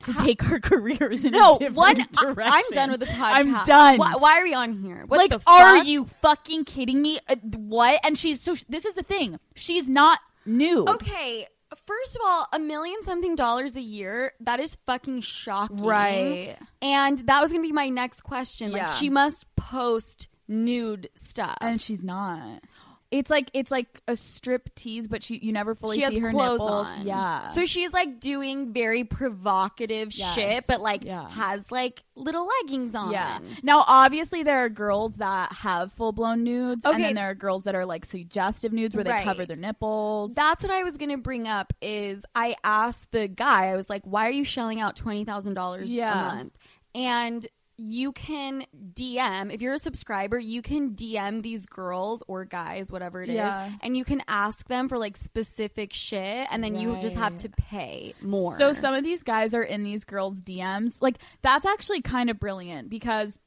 to 0.00 0.14
take 0.14 0.42
our 0.50 0.60
careers 0.70 1.24
in 1.24 1.32
no 1.32 1.56
a 1.56 1.58
different 1.58 1.76
one. 1.76 2.00
I- 2.00 2.22
direction. 2.22 2.52
I'm 2.54 2.70
done 2.72 2.90
with 2.92 3.00
the 3.00 3.06
podcast. 3.06 3.32
I'm 3.32 3.64
done. 3.66 3.98
Why, 3.98 4.14
why 4.14 4.40
are 4.40 4.42
we 4.44 4.54
on 4.54 4.72
here? 4.72 5.04
What 5.06 5.18
like, 5.18 5.42
are 5.46 5.84
you 5.84 6.06
fucking 6.22 6.64
kidding 6.64 7.02
me? 7.02 7.18
Uh, 7.28 7.36
what? 7.56 8.00
And 8.04 8.16
she's 8.16 8.40
so. 8.40 8.54
This 8.68 8.86
is 8.86 8.94
the 8.94 9.02
thing. 9.02 9.38
She's 9.54 9.88
not 9.88 10.20
new. 10.46 10.86
Okay. 10.88 11.48
First 11.86 12.16
of 12.16 12.22
all, 12.24 12.46
a 12.52 12.58
million 12.58 13.02
something 13.04 13.34
dollars 13.36 13.76
a 13.76 13.80
year, 13.80 14.32
that 14.40 14.60
is 14.60 14.76
fucking 14.86 15.22
shocking. 15.22 15.78
Right. 15.84 16.56
And 16.82 17.18
that 17.26 17.40
was 17.40 17.50
going 17.50 17.62
to 17.62 17.68
be 17.68 17.72
my 17.72 17.88
next 17.88 18.20
question. 18.22 18.72
Like, 18.72 18.82
Yeah. 18.82 18.94
she 18.94 19.10
must 19.10 19.44
post 19.56 20.28
nude 20.46 21.08
stuff. 21.16 21.56
and 21.60 21.80
she's 21.80 22.02
not. 22.02 22.60
It's 23.14 23.30
like 23.30 23.48
it's 23.54 23.70
like 23.70 24.00
a 24.08 24.16
strip 24.16 24.74
tease, 24.74 25.06
but 25.06 25.22
she 25.22 25.38
you 25.38 25.52
never 25.52 25.76
fully 25.76 25.98
she 25.98 26.02
has 26.02 26.12
see 26.12 26.18
her 26.18 26.32
clothes 26.32 26.58
nipples. 26.60 26.86
on. 26.86 27.06
Yeah. 27.06 27.48
So 27.50 27.64
she's 27.64 27.92
like 27.92 28.18
doing 28.18 28.72
very 28.72 29.04
provocative 29.04 30.12
Yes. 30.12 30.34
shit, 30.34 30.66
but 30.66 30.80
like 30.80 31.04
Yeah. 31.04 31.28
has 31.30 31.62
like 31.70 32.02
little 32.16 32.48
leggings 32.62 32.96
on. 32.96 33.12
yeah. 33.12 33.38
Now, 33.62 33.84
obviously, 33.86 34.42
there 34.42 34.58
are 34.64 34.68
girls 34.68 35.16
that 35.18 35.52
have 35.52 35.92
full 35.92 36.10
blown 36.10 36.42
nudes, 36.42 36.84
and 36.84 37.02
then 37.02 37.14
there 37.14 37.30
are 37.30 37.34
girls 37.34 37.64
that 37.64 37.76
are 37.76 37.86
like 37.86 38.04
suggestive 38.04 38.72
nudes 38.72 38.96
where 38.96 39.04
they 39.04 39.10
Right. 39.10 39.24
cover 39.24 39.46
their 39.46 39.56
nipples. 39.56 40.34
That's 40.34 40.64
what 40.64 40.72
I 40.72 40.82
was 40.82 40.96
gonna 40.96 41.16
bring 41.16 41.46
up. 41.46 41.72
Is 41.80 42.24
I 42.34 42.56
asked 42.64 43.12
the 43.12 43.28
guy, 43.28 43.66
I 43.68 43.76
was 43.76 43.88
like, 43.88 44.02
"Why 44.04 44.26
are 44.26 44.32
you 44.32 44.44
shelling 44.44 44.80
out 44.80 44.96
twenty 44.96 45.24
thousand 45.24 45.54
dollars 45.54 45.92
Yeah. 45.92 46.32
a 46.32 46.34
month?" 46.34 46.58
And 46.96 47.46
you 47.76 48.12
can 48.12 48.64
DM 48.94 49.52
if 49.52 49.60
you're 49.60 49.74
a 49.74 49.78
subscriber, 49.78 50.38
you 50.38 50.62
can 50.62 50.94
DM 50.94 51.42
these 51.42 51.66
girls 51.66 52.22
or 52.28 52.44
guys, 52.44 52.92
whatever 52.92 53.22
it 53.22 53.28
is, 53.28 53.36
Yeah. 53.36 53.70
and 53.82 53.96
you 53.96 54.04
can 54.04 54.22
ask 54.28 54.68
them 54.68 54.88
for 54.88 54.98
like 54.98 55.16
specific 55.16 55.92
shit, 55.92 56.46
and 56.50 56.62
then 56.62 56.74
you 56.76 56.96
just 57.00 57.16
have 57.16 57.36
to 57.36 57.48
pay 57.48 58.14
more. 58.20 58.56
So 58.58 58.72
some 58.72 58.94
of 58.94 59.02
these 59.04 59.22
guys 59.22 59.54
are 59.54 59.62
in 59.62 59.82
these 59.82 60.04
girls' 60.04 60.40
DMs. 60.42 61.02
Like 61.02 61.18
that's 61.42 61.66
actually 61.66 62.00
kind 62.02 62.30
of 62.30 62.38
brilliant 62.38 62.90
because 62.90 63.38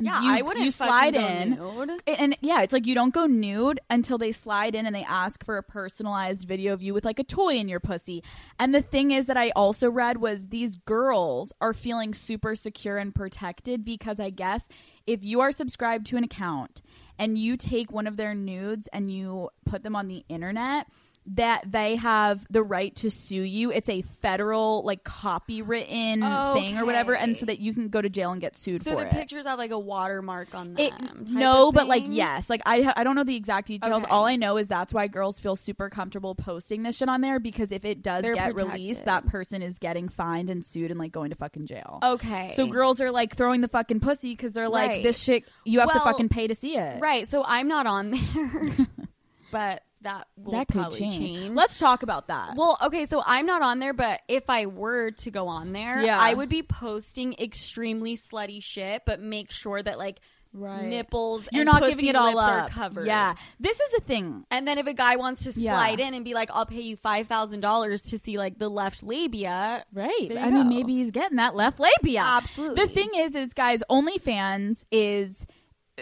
yeah, 0.00 0.22
you, 0.22 0.30
I 0.30 0.42
wouldn't 0.42 0.64
you 0.64 0.70
slide 0.70 1.14
in. 1.14 1.50
nude. 1.50 1.90
And, 2.06 2.18
and 2.18 2.36
yeah, 2.40 2.62
it's 2.62 2.72
like 2.72 2.86
you 2.86 2.94
don't 2.94 3.14
go 3.14 3.26
nude 3.26 3.80
until 3.88 4.18
they 4.18 4.32
slide 4.32 4.74
in 4.74 4.86
and 4.86 4.94
they 4.94 5.04
ask 5.04 5.44
for 5.44 5.56
a 5.56 5.62
personalized 5.62 6.46
video 6.46 6.72
of 6.72 6.82
you 6.82 6.94
with 6.94 7.04
like 7.04 7.18
a 7.18 7.24
toy 7.24 7.54
in 7.56 7.68
your 7.68 7.80
pussy. 7.80 8.22
And 8.58 8.74
the 8.74 8.82
thing 8.82 9.10
is 9.10 9.26
that 9.26 9.36
I 9.36 9.50
also 9.50 9.90
read 9.90 10.18
was 10.18 10.48
these 10.48 10.76
girls 10.76 11.52
are 11.60 11.74
feeling 11.74 12.14
super 12.14 12.54
secure 12.54 12.98
and 12.98 13.14
protected 13.14 13.84
because 13.84 14.20
I 14.20 14.30
guess 14.30 14.68
if 15.06 15.22
you 15.22 15.40
are 15.40 15.52
subscribed 15.52 16.06
to 16.06 16.16
an 16.16 16.24
account 16.24 16.82
and 17.18 17.36
you 17.36 17.56
take 17.56 17.92
one 17.92 18.06
of 18.06 18.16
their 18.16 18.34
nudes 18.34 18.88
and 18.92 19.10
you 19.10 19.50
put 19.64 19.82
them 19.82 19.96
on 19.96 20.08
the 20.08 20.24
internet, 20.28 20.86
that 21.34 21.70
they 21.70 21.96
have 21.96 22.44
the 22.50 22.62
right 22.62 22.94
to 22.96 23.10
sue 23.10 23.42
you. 23.42 23.70
It's 23.70 23.88
a 23.88 24.02
federal 24.02 24.82
like 24.84 25.04
copywritten 25.04 26.54
thing 26.54 26.78
or 26.78 26.84
whatever, 26.84 27.14
and 27.14 27.36
so 27.36 27.46
that 27.46 27.60
you 27.60 27.72
can 27.74 27.88
go 27.88 28.00
to 28.00 28.08
jail 28.08 28.32
and 28.32 28.40
get 28.40 28.56
sued 28.56 28.82
for. 28.82 28.90
So 28.90 28.96
the 28.96 29.06
it. 29.06 29.10
pictures 29.10 29.46
have 29.46 29.58
like 29.58 29.70
a 29.70 29.78
watermark 29.78 30.54
on 30.54 30.74
them. 30.74 30.86
It, 30.86 31.30
no, 31.30 31.70
but 31.72 31.88
like 31.88 32.04
yes, 32.06 32.50
like 32.50 32.62
I 32.66 32.92
I 32.96 33.04
don't 33.04 33.16
know 33.16 33.24
the 33.24 33.36
exact 33.36 33.68
details. 33.68 34.02
Okay. 34.02 34.10
All 34.10 34.24
I 34.24 34.36
know 34.36 34.56
is 34.56 34.68
that's 34.68 34.92
why 34.92 35.06
girls 35.08 35.38
feel 35.40 35.56
super 35.56 35.88
comfortable 35.90 36.34
posting 36.34 36.82
this 36.82 36.96
shit 36.96 37.08
on 37.08 37.20
there 37.20 37.38
because 37.38 37.72
if 37.72 37.84
it 37.84 38.02
does 38.02 38.22
They're 38.22 38.34
get 38.34 38.52
protected. 38.54 38.74
released, 38.80 39.04
that 39.04 39.26
person 39.26 39.62
is 39.62 39.78
getting 39.78 40.08
fined 40.08 40.50
and 40.50 40.64
sued 40.64 40.90
and 40.90 40.98
like 40.98 41.12
going 41.12 41.30
to 41.30 41.36
fucking 41.36 41.66
jail. 41.66 41.98
Okay. 42.02 42.50
So 42.54 42.66
girls 42.66 43.00
are 43.00 43.10
like 43.10 43.36
throwing 43.36 43.60
the 43.60 43.68
fucking 43.68 44.00
pussy 44.00 44.32
because 44.34 44.52
they're 44.52 44.68
like 44.68 44.88
Right. 44.88 45.02
this 45.02 45.20
shit. 45.22 45.44
You 45.64 45.80
have 45.80 45.92
to 45.92 46.00
fucking 46.00 46.28
pay 46.30 46.46
to 46.46 46.54
see 46.54 46.76
it. 46.76 47.00
Right. 47.00 47.28
So 47.28 47.44
I'm 47.44 47.68
not 47.68 47.86
on 47.86 48.10
there. 48.12 48.86
but 49.52 49.82
that 50.02 50.26
will 50.36 50.52
that 50.52 50.68
could 50.68 50.80
probably 50.80 50.98
change. 50.98 51.50
Let's 51.50 51.78
talk 51.78 52.02
about 52.02 52.28
that. 52.28 52.54
Well, 52.56 52.78
okay, 52.82 53.04
so 53.06 53.22
I'm 53.24 53.46
not 53.46 53.62
on 53.62 53.78
there, 53.80 53.92
but 53.92 54.20
if 54.28 54.48
I 54.48 54.66
were 54.66 55.10
to 55.10 55.30
go 55.30 55.46
on 55.48 55.72
there, 55.72 56.02
Yeah. 56.02 56.18
I 56.20 56.32
would 56.34 56.48
be 56.48 56.62
posting 56.62 57.34
extremely 57.38 58.16
slutty 58.16 58.62
shit, 58.62 59.02
but 59.06 59.20
make 59.20 59.50
sure 59.50 59.82
that 59.82 59.98
like 59.98 60.20
Right. 60.52 60.86
nipples 60.88 61.46
You're 61.52 61.60
and 61.62 61.66
not 61.70 61.88
giving 61.88 62.06
it 62.06 62.16
all 62.16 62.34
lips 62.34 62.42
up. 62.42 62.50
are 62.50 62.68
covered. 62.68 63.06
Yeah, 63.06 63.34
this 63.60 63.78
is 63.78 63.92
the 63.92 64.00
thing. 64.00 64.44
And 64.50 64.66
then 64.66 64.78
if 64.78 64.86
a 64.88 64.92
guy 64.94 65.14
wants 65.14 65.44
to 65.44 65.52
Yeah. 65.60 65.74
slide 65.74 66.00
in 66.00 66.12
and 66.12 66.24
be 66.24 66.34
like, 66.34 66.50
"I'll 66.52 66.66
pay 66.66 66.80
you 66.80 66.96
five 66.96 67.28
thousand 67.28 67.60
dollars 67.60 68.02
to 68.06 68.18
see 68.18 68.36
like 68.36 68.58
the 68.58 68.68
left 68.68 69.04
labia," 69.04 69.84
Right. 69.92 70.36
I 70.36 70.50
mean, 70.50 70.68
maybe 70.68 70.94
he's 70.96 71.12
getting 71.12 71.36
that 71.36 71.54
left 71.54 71.78
labia. 71.78 72.22
Absolutely. 72.22 72.84
The 72.84 72.90
thing 72.90 73.10
is, 73.14 73.36
is 73.36 73.54
guys, 73.54 73.84
OnlyFans 73.88 74.84
is 74.90 75.46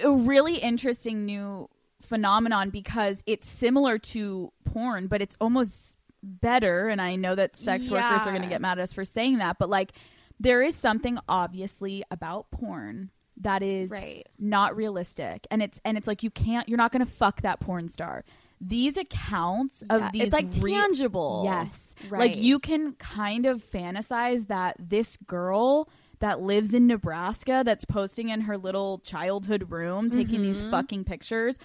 a 0.02 0.10
really 0.10 0.56
interesting 0.56 1.26
new 1.26 1.68
phenomenon 2.08 2.70
because 2.70 3.22
it's 3.26 3.48
similar 3.48 3.98
to 3.98 4.52
porn, 4.64 5.06
but 5.06 5.20
it's 5.22 5.36
almost 5.40 5.96
better. 6.22 6.88
And 6.88 7.00
I 7.00 7.16
know 7.16 7.34
that 7.34 7.56
sex 7.56 7.90
workers 7.90 8.22
are 8.26 8.30
going 8.30 8.42
to 8.42 8.48
get 8.48 8.60
mad 8.60 8.78
at 8.78 8.84
us 8.84 8.92
for 8.92 9.04
saying 9.04 9.38
that, 9.38 9.58
but 9.58 9.68
like, 9.70 9.92
there 10.40 10.62
is 10.62 10.74
something 10.74 11.18
obviously 11.28 12.02
about 12.10 12.50
porn 12.50 13.10
that 13.40 13.62
is 13.62 13.90
Right. 13.90 14.26
not 14.38 14.74
realistic 14.76 15.46
and 15.50 15.62
it's 15.62 15.80
and 15.84 15.96
it's 15.96 16.08
like 16.08 16.24
you 16.24 16.30
can't 16.30 16.68
you're 16.68 16.76
not 16.78 16.90
going 16.90 17.04
to 17.06 17.10
fuck 17.12 17.42
that 17.42 17.60
porn 17.60 17.86
star 17.88 18.24
these 18.60 18.96
accounts 18.96 19.82
of 19.90 20.00
Yeah, 20.00 20.10
these 20.12 20.22
it's 20.24 20.32
like 20.32 20.46
re- 20.60 20.72
tangible. 20.72 21.42
yes 21.44 21.94
Right. 22.08 22.18
like 22.32 22.36
you 22.36 22.58
can 22.58 22.94
kind 22.94 23.46
of 23.46 23.62
fantasize 23.64 24.48
that 24.48 24.74
this 24.80 25.16
girl 25.18 25.88
that 26.18 26.40
lives 26.40 26.74
in 26.74 26.88
Nebraska 26.88 27.62
that's 27.64 27.84
posting 27.84 28.28
in 28.30 28.40
her 28.42 28.58
little 28.58 28.98
childhood 29.04 29.70
room 29.70 30.10
taking 30.10 30.42
these 30.42 30.58
Mm-hmm. 30.62 30.70
fucking 30.72 31.04
pictures 31.04 31.56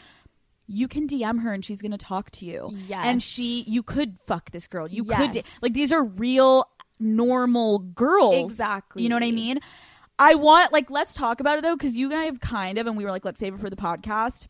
you 0.73 0.87
can 0.87 1.07
DM 1.07 1.41
her 1.43 1.53
and 1.53 1.63
she's 1.63 1.81
going 1.81 1.91
to 1.91 1.97
talk 1.97 2.31
to 2.31 2.45
you. 2.45 2.71
Yes. 2.87 3.05
And 3.05 3.21
she 3.21 3.61
you 3.67 3.83
could 3.83 4.17
fuck 4.25 4.51
this 4.51 4.67
girl. 4.67 4.87
You 4.87 5.03
could 5.03 5.35
Yes. 5.35 5.45
like 5.61 5.73
these 5.73 5.93
are 5.93 6.03
real 6.03 6.65
normal 6.99 7.79
girls. 7.79 8.51
Exactly. 8.51 9.03
You 9.03 9.09
know 9.09 9.15
what 9.15 9.23
I 9.23 9.31
mean? 9.31 9.59
I 10.19 10.35
want 10.35 10.71
like 10.73 10.89
let's 10.89 11.13
talk 11.13 11.39
about 11.39 11.57
it 11.57 11.61
though 11.63 11.75
cuz 11.77 11.95
you 11.95 12.09
guys 12.09 12.25
have 12.25 12.39
kind 12.39 12.77
of 12.77 12.87
and 12.87 12.95
we 12.97 13.03
were 13.03 13.11
like 13.11 13.25
let's 13.25 13.39
save 13.39 13.53
it 13.53 13.59
for 13.59 13.69
the 13.69 13.75
podcast. 13.75 14.47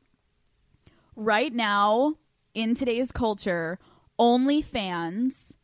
Right 1.15 1.53
now 1.53 2.15
in 2.53 2.75
today's 2.75 3.11
culture, 3.11 3.77
OnlyFans 4.19 5.55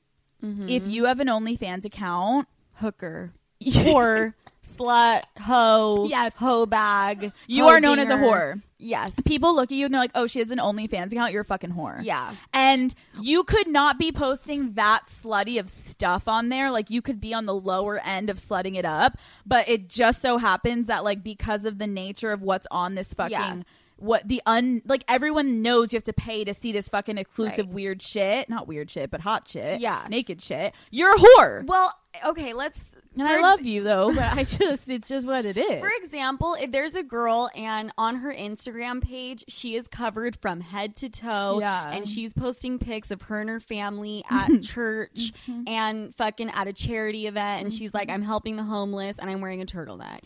Mm-hmm. 0.44 0.70
if 0.70 0.88
you 0.88 1.04
have 1.04 1.20
an 1.20 1.28
OnlyFans 1.28 1.84
account, 1.84 2.48
hooker, 2.76 3.34
whore, 3.62 4.34
slut, 4.64 5.24
hoe, 5.38 6.08
Yes. 6.10 6.38
hoe 6.38 6.66
bag. 6.66 7.34
You 7.46 7.64
hoe 7.64 7.70
are 7.72 7.82
known 7.82 8.00
as 8.00 8.10
a 8.10 8.14
whore. 8.16 8.62
Yes. 8.80 9.14
people 9.26 9.56
look 9.56 9.72
at 9.72 9.76
you 9.78 9.86
and 9.86 9.94
they're 9.94 10.02
like, 10.02 10.12
"Oh, 10.16 10.26
she 10.26 10.40
has 10.40 10.52
an 10.52 10.58
OnlyFans 10.58 11.12
account. 11.12 11.34
You're 11.34 11.42
a 11.42 11.46
fucking 11.46 11.72
whore." 11.74 12.04
Yeah. 12.04 12.34
and 12.54 12.96
you 13.22 13.44
could 13.44 13.68
not 13.68 14.00
be 14.00 14.12
posting 14.12 14.74
that 14.74 15.02
slutty 15.08 15.60
of 15.60 15.70
stuff 15.70 16.28
on 16.28 16.50
there. 16.50 16.72
Like 16.72 16.90
you 16.90 17.02
could 17.02 17.20
be 17.20 17.34
on 17.34 17.46
the 17.46 17.54
lower 17.54 18.00
end 18.00 18.30
of 18.30 18.38
slutting 18.38 18.76
it 18.76 18.86
up, 18.86 19.18
but 19.46 19.68
it 19.68 19.90
just 19.90 20.22
so 20.22 20.38
happens 20.38 20.88
that 20.88 21.04
like 21.04 21.24
because 21.24 21.66
of 21.66 21.78
the 21.78 21.88
nature 21.88 22.32
of 22.32 22.42
what's 22.42 22.68
on 22.72 22.96
this 22.96 23.14
fucking. 23.14 23.32
Yeah. 23.32 23.62
What 24.00 24.28
the 24.28 24.42
un 24.46 24.82
like 24.86 25.04
everyone 25.08 25.62
knows 25.62 25.92
you 25.92 25.98
have 25.98 26.04
to 26.06 26.14
pay 26.14 26.44
to 26.46 26.54
see 26.54 26.72
this 26.72 26.88
fucking 26.90 27.18
exclusive 27.18 27.68
Right. 27.68 27.76
weird 27.76 28.02
shit, 28.02 28.50
not 28.50 28.68
weird 28.68 28.90
shit, 28.90 29.12
but 29.12 29.22
hot 29.22 29.48
shit, 29.48 29.82
Yeah. 29.82 30.06
naked 30.10 30.42
shit. 30.42 30.74
You're 30.90 31.14
a 31.16 31.18
whore, 31.20 31.66
Well, 31.68 31.94
okay, 32.26 32.54
let's. 32.54 32.92
and 33.18 33.28
I 33.28 33.34
ex- 33.34 33.42
love 33.42 33.66
you 33.66 33.84
though, 33.84 34.12
but 34.16 34.24
I 34.38 34.44
just 34.46 34.88
it's 34.90 35.10
just 35.10 35.28
what 35.28 35.46
it 35.46 35.58
is. 35.58 35.80
For 35.82 35.92
example, 36.02 36.56
if 36.60 36.72
there's 36.72 36.96
a 36.96 37.04
girl 37.04 37.50
and 37.56 37.92
on 37.98 38.16
her 38.18 38.34
Instagram 38.34 39.02
page, 39.02 39.44
she 39.50 39.76
is 39.76 39.88
covered 39.88 40.38
from 40.38 40.62
head 40.62 40.96
to 40.98 41.10
toe, 41.10 41.60
Yeah. 41.60 41.92
and 41.92 42.08
she's 42.08 42.34
posting 42.34 42.80
pics 42.80 43.12
of 43.12 43.24
her 43.24 43.42
and 43.42 43.50
her 43.50 43.60
family 43.60 44.24
at 44.32 44.62
church 44.62 45.34
Mm-hmm. 45.48 45.64
and 45.68 46.16
fucking 46.16 46.50
at 46.52 46.68
a 46.68 46.74
charity 46.74 47.28
event, 47.28 47.64
and 47.64 47.74
she's 47.74 47.94
like, 47.94 48.10
I'm 48.10 48.22
helping 48.22 48.56
the 48.56 48.64
homeless 48.64 49.18
and 49.20 49.30
I'm 49.30 49.42
wearing 49.42 49.62
a 49.62 49.66
turtleneck. 49.66 50.20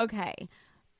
Okay. 0.00 0.48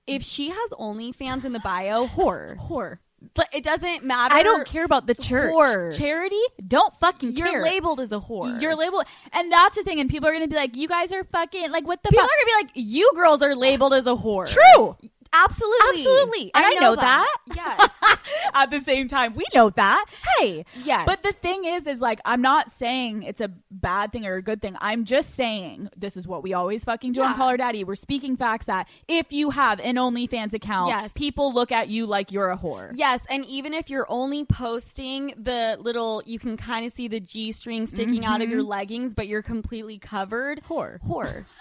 If 0.07 0.23
she 0.23 0.49
has 0.51 0.71
OnlyFans 0.71 1.45
in 1.45 1.53
the 1.53 1.61
bio, 1.61 2.07
whore. 2.07 2.57
whore. 2.59 2.99
But 3.33 3.49
it 3.55 3.65
doesn't 3.65 4.05
matter. 4.05 4.35
I 4.35 4.43
don't 4.43 4.67
care 4.67 4.85
about 4.85 5.07
the 5.07 5.15
church. 5.15 5.51
Whore. 5.51 5.97
Charity, 5.97 6.43
don't 6.67 6.95
fucking 7.01 7.33
You're 7.33 7.49
care. 7.49 7.63
labeled 7.63 7.99
as 7.99 8.13
a 8.13 8.19
whore. 8.21 8.61
You're 8.61 8.77
labeled, 8.77 9.05
and 9.33 9.51
that's 9.51 9.77
the 9.77 9.83
thing. 9.83 9.99
And 9.99 10.11
people 10.11 10.29
are 10.29 10.33
gonna 10.35 10.47
be 10.47 10.57
like, 10.57 10.77
"You 10.77 10.87
guys 10.89 11.11
are 11.11 11.25
fucking 11.25 11.73
like 11.73 11.87
what 11.89 12.03
the 12.03 12.11
People 12.11 12.23
fuck?" 12.23 12.31
are 12.31 12.37
gonna 12.45 12.47
be 12.47 12.67
like, 12.67 12.73
you 12.75 13.11
girls 13.15 13.41
are 13.43 13.57
labeled 13.57 13.95
as 13.95 14.07
a 14.07 14.15
whore. 14.15 14.47
True, 14.47 14.97
Absolutely. 15.35 16.01
absolutely, 16.01 16.51
and 16.55 16.65
I, 16.65 16.75
know, 16.75 16.95
that. 16.95 17.37
Yes. 17.55 17.91
At 18.55 18.71
the 18.71 18.81
same 18.81 19.09
time, 19.09 19.35
we 19.35 19.45
know 19.53 19.71
that. 19.71 20.05
Hey, 20.39 20.65
Yes. 20.85 21.05
But 21.07 21.23
the 21.23 21.33
thing 21.33 21.65
is, 21.65 21.87
is 21.87 22.01
like, 22.01 22.21
I'm 22.25 22.41
not 22.41 22.71
saying 22.71 23.25
it's 23.25 23.41
a 23.41 23.51
bad 23.71 24.13
thing 24.13 24.27
or 24.27 24.37
a 24.37 24.43
good 24.43 24.63
thing. 24.63 24.77
I'm 24.81 25.05
just 25.05 25.35
saying 25.35 25.91
this 25.97 26.17
is 26.17 26.27
what 26.27 26.43
we 26.43 26.55
always 26.55 26.85
fucking 26.85 27.13
do 27.13 27.23
on 27.23 27.31
Yeah. 27.31 27.37
Call 27.37 27.49
Her 27.51 27.57
Daddy. 27.57 27.85
We're 27.85 27.97
speaking 27.97 28.37
facts 28.37 28.67
that 28.67 28.89
if 29.09 29.33
you 29.33 29.51
have 29.51 29.81
an 29.81 29.97
OnlyFans 29.97 30.53
account, 30.53 30.89
Yes. 30.89 31.13
people 31.15 31.53
look 31.53 31.73
at 31.73 31.89
you 31.89 32.07
like 32.07 32.31
you're 32.31 32.51
a 32.51 32.57
whore. 32.57 32.93
Yes, 32.95 33.21
and 33.29 33.45
even 33.47 33.75
if 33.75 33.91
you're 33.91 34.07
only 34.09 34.45
posting 34.45 35.35
the 35.37 35.77
little, 35.81 36.23
you 36.25 36.39
can 36.39 36.57
kind 36.57 36.87
of 36.87 36.93
see 36.93 37.09
the 37.09 37.21
G 37.21 37.53
string 37.53 37.87
sticking 37.87 38.23
mm-hmm. 38.23 38.33
out 38.33 38.41
of 38.41 38.49
your 38.49 38.63
leggings, 38.63 39.15
but 39.15 39.27
you're 39.27 39.43
completely 39.43 39.99
covered. 39.99 40.63
Whore. 40.69 41.01
Whore. 41.01 41.45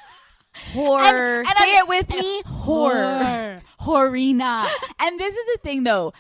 Whore. 0.74 1.00
And- 1.02 1.48
and 1.48 1.58
Say 1.58 1.76
I'm- 1.76 1.84
it 1.84 1.88
with 1.88 2.10
me. 2.10 2.42
Whore. 2.64 3.62
Horina. 3.82 4.68
and 5.00 5.20
this 5.20 5.34
is 5.36 5.46
the 5.54 5.60
thing 5.64 5.84
though. 5.84 6.14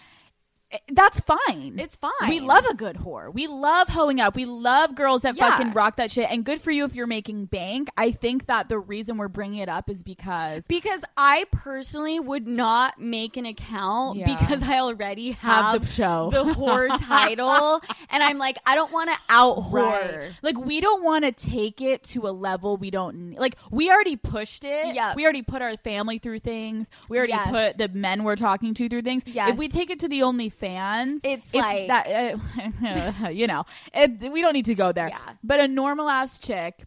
Eh, 0.73 0.77
That's 0.91 1.19
fine. 1.19 1.77
It's 1.79 1.95
fine. 1.95 2.11
We 2.27 2.39
love 2.39 2.65
a 2.65 2.73
good 2.73 2.97
whore. 2.97 3.31
We 3.33 3.47
love 3.47 3.89
hoeing 3.89 4.19
up. 4.19 4.35
We 4.35 4.45
love 4.45 4.95
girls 4.95 5.21
that 5.21 5.35
Yeah. 5.35 5.51
fucking 5.51 5.73
rock 5.73 5.97
that 5.97 6.11
shit. 6.11 6.29
And 6.31 6.43
good 6.43 6.59
for 6.59 6.71
you 6.71 6.83
if 6.85 6.95
you're 6.95 7.07
making 7.07 7.45
bank. 7.45 7.89
I 7.97 8.11
think 8.11 8.47
that 8.47 8.69
the 8.69 8.79
reason 8.79 9.17
we're 9.17 9.27
bringing 9.27 9.59
it 9.59 9.69
up 9.69 9.89
is 9.89 10.03
because 10.03 10.65
Because 10.67 11.01
I 11.15 11.45
personally 11.51 12.19
would 12.19 12.47
not 12.47 12.99
make 12.99 13.37
an 13.37 13.45
account 13.45 14.17
Yeah. 14.17 14.25
because 14.35 14.63
I 14.63 14.79
already 14.79 15.31
have, 15.31 15.65
Have 15.73 15.81
the 15.81 15.87
show. 15.87 16.29
the 16.31 16.43
whore 16.43 16.89
title, 17.07 17.79
and 18.09 18.23
I'm 18.23 18.37
like, 18.39 18.57
I 18.65 18.75
don't 18.75 18.91
want 18.91 19.09
to 19.11 19.17
out 19.29 19.57
whore. 19.57 20.31
Like 20.41 20.57
we 20.57 20.81
don't 20.81 21.03
want 21.03 21.23
to 21.25 21.31
take 21.31 21.81
it 21.81 22.03
to 22.05 22.27
a 22.27 22.31
level 22.31 22.77
we 22.77 22.89
don't 22.89 23.33
like. 23.37 23.55
We 23.71 23.91
already 23.91 24.15
pushed 24.15 24.63
it. 24.65 24.95
Yeah. 24.95 25.13
we 25.15 25.23
already 25.23 25.41
put 25.43 25.61
our 25.61 25.77
family 25.77 26.17
through 26.17 26.39
things. 26.39 26.89
We 27.09 27.17
already 27.17 27.33
Yes. 27.33 27.49
put 27.49 27.77
the 27.77 27.89
men 27.97 28.23
we're 28.23 28.35
talking 28.35 28.73
to 28.75 28.89
through 28.89 29.01
things. 29.03 29.23
Yeah, 29.25 29.49
If 29.49 29.57
we 29.57 29.67
take 29.67 29.89
it 29.89 29.99
to 29.99 30.07
the 30.07 30.23
OnlyFans, 30.63 31.19
It's 31.23 31.53
like- 31.53 31.87
that. 31.87 32.07
Uh, 33.23 33.27
you 33.29 33.47
know, 33.47 33.65
it, 33.93 34.31
we 34.31 34.41
don't 34.41 34.53
need 34.53 34.65
to 34.65 34.75
go 34.75 34.91
there. 34.91 35.09
Yeah. 35.09 35.33
But 35.43 35.59
a 35.59 35.67
normal 35.67 36.09
ass 36.09 36.37
chick. 36.37 36.83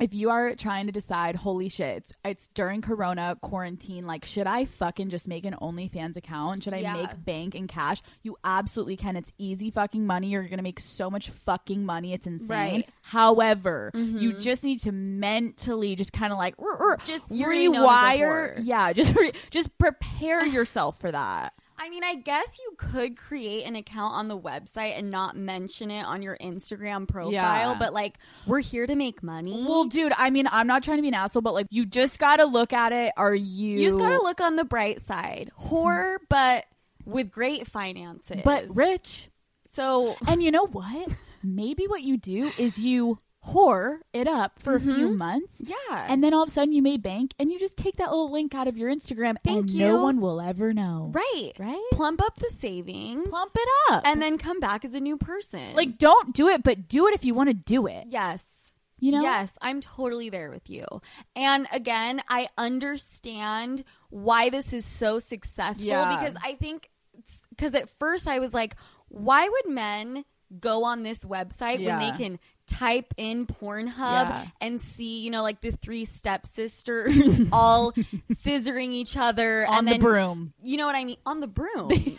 If 0.00 0.14
you 0.14 0.30
are 0.30 0.56
trying 0.56 0.86
to 0.86 0.92
decide, 0.92 1.36
holy 1.36 1.68
shit, 1.68 1.98
it's, 1.98 2.12
it's 2.24 2.48
during 2.54 2.80
Corona 2.80 3.36
quarantine. 3.40 4.04
Like, 4.04 4.24
should 4.24 4.48
I 4.48 4.64
fucking 4.64 5.10
just 5.10 5.28
make 5.28 5.44
an 5.44 5.54
OnlyFans 5.62 6.16
account? 6.16 6.64
Should 6.64 6.74
I 6.74 6.78
Yeah. 6.78 6.94
make 6.94 7.24
bank 7.24 7.54
and 7.54 7.68
cash? 7.68 8.02
You 8.22 8.36
absolutely 8.42 8.96
can. 8.96 9.16
It's 9.16 9.30
easy 9.38 9.70
fucking 9.70 10.04
money. 10.04 10.28
You're 10.30 10.48
gonna 10.48 10.62
make 10.62 10.80
so 10.80 11.08
much 11.08 11.28
fucking 11.30 11.84
money. 11.84 12.14
It's 12.14 12.26
insane. 12.26 12.48
Right. 12.48 12.88
However, 13.02 13.92
you 13.94 14.32
just 14.32 14.64
need 14.64 14.80
to 14.82 14.92
mentally 14.92 15.94
just 15.94 16.12
kind 16.12 16.32
of 16.32 16.38
like 16.38 16.56
Just- 17.04 17.30
you're 17.30 17.46
already 17.48 17.68
known 17.68 17.84
as 17.84 17.90
a 17.90 18.22
rewire. 18.22 18.60
Yeah, 18.64 18.92
just 18.94 19.14
re- 19.14 19.32
just 19.50 19.78
prepare 19.78 20.44
yourself 20.44 20.98
for 20.98 21.12
that. 21.12 21.52
I 21.84 21.88
mean, 21.90 22.04
I 22.04 22.14
guess 22.14 22.60
you 22.60 22.74
could 22.76 23.16
create 23.16 23.64
an 23.64 23.74
account 23.74 24.14
on 24.14 24.28
the 24.28 24.38
website 24.38 24.96
and 24.96 25.10
not 25.10 25.36
mention 25.36 25.90
it 25.90 26.04
on 26.04 26.22
your 26.22 26.36
Instagram 26.40 27.08
profile, 27.08 27.32
Yeah. 27.32 27.76
but 27.76 27.92
like, 27.92 28.18
we're 28.46 28.60
here 28.60 28.86
to 28.86 28.94
make 28.94 29.20
money. 29.20 29.64
Well, 29.66 29.86
dude, 29.86 30.12
I 30.16 30.30
mean, 30.30 30.46
I'm 30.52 30.68
not 30.68 30.84
trying 30.84 30.98
to 30.98 31.02
be 31.02 31.08
an 31.08 31.14
asshole, 31.14 31.42
but 31.42 31.54
like, 31.54 31.66
you 31.70 31.84
just 31.84 32.20
gotta 32.20 32.44
look 32.44 32.72
at 32.72 32.92
it. 32.92 33.12
Are 33.16 33.34
you? 33.34 33.80
you 33.80 33.88
just 33.88 33.98
gotta 33.98 34.22
look 34.22 34.40
on 34.40 34.54
the 34.54 34.64
bright 34.64 35.00
side. 35.02 35.50
Whore, 35.60 36.18
but 36.28 36.66
with 37.04 37.32
great 37.32 37.66
finances. 37.66 38.42
but 38.44 38.66
rich. 38.76 39.28
So, 39.72 40.14
And 40.28 40.40
you 40.40 40.52
know 40.52 40.66
what? 40.66 41.08
Maybe 41.42 41.88
what 41.88 42.02
you 42.02 42.16
do 42.16 42.52
is 42.58 42.78
you 42.78 43.18
whore 43.48 43.98
it 44.12 44.28
up 44.28 44.60
for 44.60 44.76
a 44.76 44.80
few 44.80 45.08
mm-hmm. 45.08 45.18
months. 45.18 45.60
yeah. 45.64 46.06
And 46.08 46.22
then 46.22 46.32
all 46.32 46.42
of 46.42 46.48
a 46.48 46.52
sudden 46.52 46.72
you 46.72 46.82
made 46.82 47.02
bank 47.02 47.34
and 47.38 47.50
you 47.50 47.58
just 47.58 47.76
take 47.76 47.96
that 47.96 48.10
little 48.10 48.30
link 48.30 48.54
out 48.54 48.68
of 48.68 48.76
your 48.76 48.88
Instagram 48.90 49.36
Thank 49.44 49.58
and 49.58 49.70
you. 49.70 49.86
no 49.86 50.02
one 50.02 50.20
will 50.20 50.40
ever 50.40 50.72
know. 50.72 51.10
right. 51.12 51.52
Right? 51.58 51.82
Plump 51.92 52.22
up 52.22 52.38
the 52.38 52.50
savings. 52.50 53.28
Plump 53.28 53.52
it 53.56 53.68
up. 53.90 54.02
And 54.06 54.22
then 54.22 54.38
come 54.38 54.60
back 54.60 54.84
as 54.84 54.94
a 54.94 55.00
new 55.00 55.16
person. 55.16 55.74
like 55.74 55.98
don't 55.98 56.34
do 56.34 56.48
it, 56.48 56.62
but 56.62 56.88
do 56.88 57.08
it 57.08 57.14
if 57.14 57.24
you 57.24 57.34
want 57.34 57.48
to 57.48 57.54
do 57.54 57.86
it. 57.86 58.06
yes. 58.08 58.46
You 59.00 59.10
know? 59.10 59.22
Yes, 59.22 59.58
I'm 59.60 59.80
totally 59.80 60.30
there 60.30 60.48
with 60.48 60.70
you. 60.70 60.86
And 61.34 61.66
again, 61.72 62.22
I 62.28 62.48
understand 62.56 63.82
why 64.10 64.48
this 64.48 64.72
is 64.72 64.84
so 64.84 65.18
successful 65.18 65.84
Yeah. 65.86 66.16
because 66.16 66.36
I 66.40 66.54
think 66.54 66.88
because 67.50 67.74
at 67.74 67.88
first 67.98 68.28
I 68.28 68.38
was 68.38 68.54
like, 68.54 68.76
why 69.08 69.48
would 69.48 69.74
men 69.74 70.24
go 70.60 70.84
on 70.84 71.02
this 71.02 71.24
website 71.24 71.84
when 71.84 71.98
they 71.98 72.10
can 72.16 72.38
type 72.66 73.12
in 73.16 73.46
Pornhub 73.46 73.96
Yeah. 73.98 74.46
and 74.60 74.80
see, 74.80 75.20
you 75.20 75.30
know, 75.30 75.42
like 75.42 75.60
the 75.60 75.72
three 75.72 76.04
stepsisters 76.04 77.40
all 77.52 77.92
scissoring 78.32 78.90
each 78.92 79.16
other 79.16 79.66
On 79.66 79.78
and 79.78 79.88
the 79.88 79.92
then, 79.92 80.00
broom. 80.00 80.52
You 80.62 80.76
know 80.76 80.86
what 80.86 80.94
I 80.96 81.04
mean? 81.04 81.16
On 81.26 81.40
the 81.40 81.46
broom. 81.48 81.90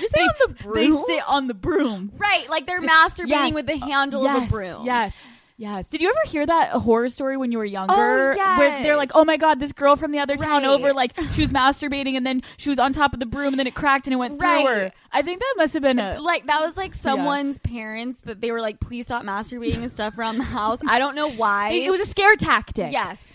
You 0.00 0.08
say 0.08 0.20
on 0.22 0.32
the 0.48 0.54
broom? 0.54 0.74
They 0.74 1.14
sit 1.14 1.22
on 1.28 1.46
the 1.48 1.54
broom. 1.54 2.12
right, 2.16 2.48
like 2.48 2.66
they're 2.66 2.80
masturbating 2.80 3.28
Yes. 3.28 3.54
with 3.54 3.66
the 3.66 3.74
uh, 3.74 3.86
handle 3.86 4.22
yes, 4.24 4.36
of 4.38 4.48
a 4.48 4.50
broom. 4.50 4.86
Yes. 4.86 5.14
Yes. 5.56 5.88
Did 5.88 6.00
you 6.00 6.08
ever 6.08 6.30
hear 6.30 6.44
that 6.46 6.70
horror 6.72 7.08
story 7.08 7.36
when 7.36 7.52
you 7.52 7.58
were 7.58 7.64
oh, 7.64 7.66
younger? 7.66 8.36
Oh, 8.38 8.58
Where 8.58 8.82
they're 8.82 8.96
like, 8.96 9.12
oh 9.14 9.24
my 9.24 9.36
God, 9.36 9.60
this 9.60 9.72
girl 9.72 9.96
from 9.96 10.10
the 10.12 10.18
other 10.18 10.36
town 10.36 10.62
Right. 10.62 10.66
over, 10.66 10.92
like, 10.92 11.12
she 11.32 11.42
was 11.42 11.52
masturbating 11.52 12.16
and 12.16 12.26
then 12.26 12.42
she 12.56 12.70
was 12.70 12.78
on 12.78 12.92
top 12.92 13.14
of 13.14 13.20
the 13.20 13.26
broom 13.26 13.48
and 13.48 13.58
then 13.58 13.66
it 13.66 13.74
cracked 13.74 14.06
and 14.06 14.14
it 14.14 14.16
went 14.16 14.40
Right. 14.40 14.64
through 14.64 14.74
her. 14.74 14.92
I 15.12 15.22
think 15.22 15.40
that 15.40 15.54
must 15.56 15.74
have 15.74 15.82
been 15.82 15.98
a. 15.98 16.20
Like 16.20 16.46
that 16.46 16.60
was 16.62 16.76
like 16.76 16.94
someone's 16.94 17.58
parents 17.58 18.18
that 18.24 18.40
they 18.40 18.50
were 18.50 18.60
like, 18.60 18.80
please 18.80 19.06
stop 19.06 19.24
masturbating 19.24 19.82
and 19.82 19.90
stuff 19.92 20.16
around 20.18 20.38
the 20.38 20.44
house. 20.44 20.80
I 20.88 20.98
don't 20.98 21.14
know 21.14 21.30
why. 21.30 21.70
It, 21.70 21.84
it 21.84 21.90
was 21.90 22.00
a 22.00 22.06
scare 22.06 22.34
tactic. 22.36 22.92
yes. 22.92 23.28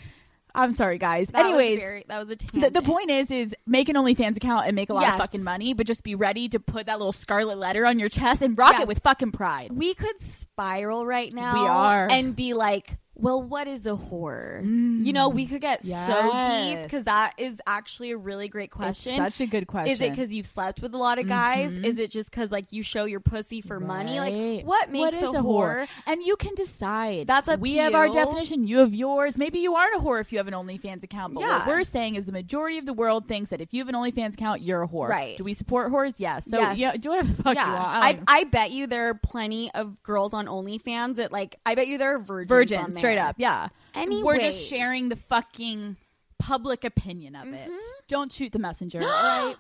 I'm 0.58 0.74
sorry, 0.74 0.98
guys. 0.98 1.28
That 1.30 1.44
was 1.44 1.48
Anyways, 1.50 1.80
very- 1.80 2.06
that 2.08 2.18
was 2.20 2.30
a 2.32 2.36
the, 2.60 2.70
the 2.72 2.82
point 2.82 3.10
is, 3.12 3.30
is 3.32 3.56
make 3.66 3.90
an 3.90 3.96
OnlyFans 3.96 4.38
account 4.38 4.66
and 4.66 4.76
make 4.76 4.90
a 4.90 4.94
lot 4.94 5.02
Yes. 5.02 5.14
of 5.14 5.22
fucking 5.22 5.44
money, 5.44 5.74
but 5.74 5.86
just 5.88 6.04
be 6.04 6.16
ready 6.16 6.50
to 6.50 6.60
put 6.60 6.88
that 6.88 6.98
little 6.98 7.12
scarlet 7.12 7.58
letter 7.60 7.86
on 7.86 8.00
your 8.00 8.10
chest 8.10 8.42
and 8.42 8.58
rock 8.58 8.74
Yes. 8.74 8.82
it 8.82 8.88
with 8.88 9.00
fucking 9.04 9.32
pride. 9.32 9.72
we 9.72 9.94
could 9.94 10.20
spiral 10.20 11.06
right 11.06 11.32
now. 11.32 11.54
We 11.54 11.68
are. 11.70 12.08
and 12.10 12.36
be 12.36 12.54
like, 12.54 12.98
well, 13.20 13.42
what 13.42 13.68
is 13.68 13.86
a 13.86 13.96
horror? 13.96 14.62
You 14.64 15.14
know, 15.14 15.30
we 15.30 15.46
mm. 15.46 15.50
could 15.50 15.62
get 15.62 15.84
so 15.84 16.42
deep 16.48 16.84
because 16.84 17.06
that 17.06 17.34
is 17.38 17.60
actually 17.66 18.12
a 18.12 18.18
really 18.18 18.48
great 18.48 18.72
question. 18.72 19.14
It's 19.14 19.38
such 19.38 19.42
a 19.42 19.50
good 19.50 19.68
question. 19.68 19.92
Is 19.92 20.02
it 20.02 20.12
because 20.12 20.32
you've 20.32 20.46
slept 20.46 20.82
with 20.82 20.94
a 20.94 20.98
lot 20.98 21.18
of 21.18 21.26
mm-hmm. 21.26 21.34
guys? 21.34 21.72
Is 21.78 21.98
it 21.98 22.12
just 22.12 22.30
because 22.30 22.52
like 22.52 22.72
you 22.72 22.84
show 22.84 23.06
your 23.06 23.20
pussy 23.20 23.62
for 23.62 23.80
money? 23.80 24.20
Like 24.20 24.66
what 24.66 24.92
makes 24.92 25.00
what 25.00 25.14
is 25.16 25.36
a, 25.36 25.40
whore? 25.40 25.88
And 26.06 26.22
you 26.22 26.36
can 26.36 26.54
decide. 26.56 27.28
That's 27.28 27.50
up 27.50 27.60
we 27.60 27.76
have 27.78 27.96
our 27.96 28.10
definition. 28.10 28.68
You 28.68 28.80
have 28.80 28.94
yours. 28.94 29.38
Maybe 29.38 29.60
you 29.60 29.76
aren't 29.76 29.96
a 29.96 30.00
whore 30.00 30.22
if 30.22 30.32
you 30.32 30.38
have 30.38 30.48
an 30.48 30.54
OnlyFans 30.54 31.04
account. 31.04 31.34
But 31.34 31.42
Yeah. 31.42 31.60
what 31.60 31.68
we're 31.68 31.84
saying 31.84 32.16
is 32.16 32.26
the 32.26 32.32
majority 32.32 32.78
of 32.78 32.86
the 32.86 32.94
world 32.94 33.28
thinks 33.28 33.50
that 33.50 33.62
if 33.62 33.74
you 33.74 33.82
have 33.82 33.90
an 33.90 33.96
OnlyFans 33.96 34.34
account, 34.36 34.62
you're 34.62 34.84
a 34.84 34.88
whore. 34.88 35.10
Right. 35.10 35.38
Do 35.38 35.44
we 35.44 35.54
support 35.54 35.92
whores? 35.92 36.16
Yes. 36.18 36.46
So 36.46 36.60
Yes. 36.60 36.78
yeah, 36.78 36.96
do 36.98 37.10
whatever 37.10 37.30
the 37.30 37.44
fuck 37.44 37.58
you 37.58 37.64
want. 37.64 37.78
I 37.78 38.08
I, 38.08 38.20
I, 38.28 38.44
bet 38.46 38.72
you 38.72 38.88
there 38.88 39.10
are 39.10 39.14
plenty 39.14 39.72
of 39.74 40.02
girls 40.04 40.34
on 40.34 40.46
OnlyFans 40.46 41.16
that 41.16 41.32
like. 41.32 41.60
I 41.66 41.76
bet 41.76 41.88
you 41.88 41.98
there 41.98 42.16
are 42.16 42.20
virgins. 42.20 42.50
virgin 42.50 42.80
on 42.80 42.92
there. 42.92 43.02
Straight 43.08 43.22
up. 43.22 43.36
Yeah. 43.38 43.70
Anyway. 43.94 44.24
We're 44.24 44.40
just 44.40 44.66
sharing 44.66 45.10
the 45.10 45.16
fucking 45.16 45.98
public 46.40 46.84
opinion 46.84 47.36
of 47.36 47.48
it. 47.48 47.70
Mm-hmm. 47.70 47.78
Don't 48.08 48.32
shoot 48.32 48.52
the 48.52 48.60
messenger. 48.60 49.00
right. 49.02 49.56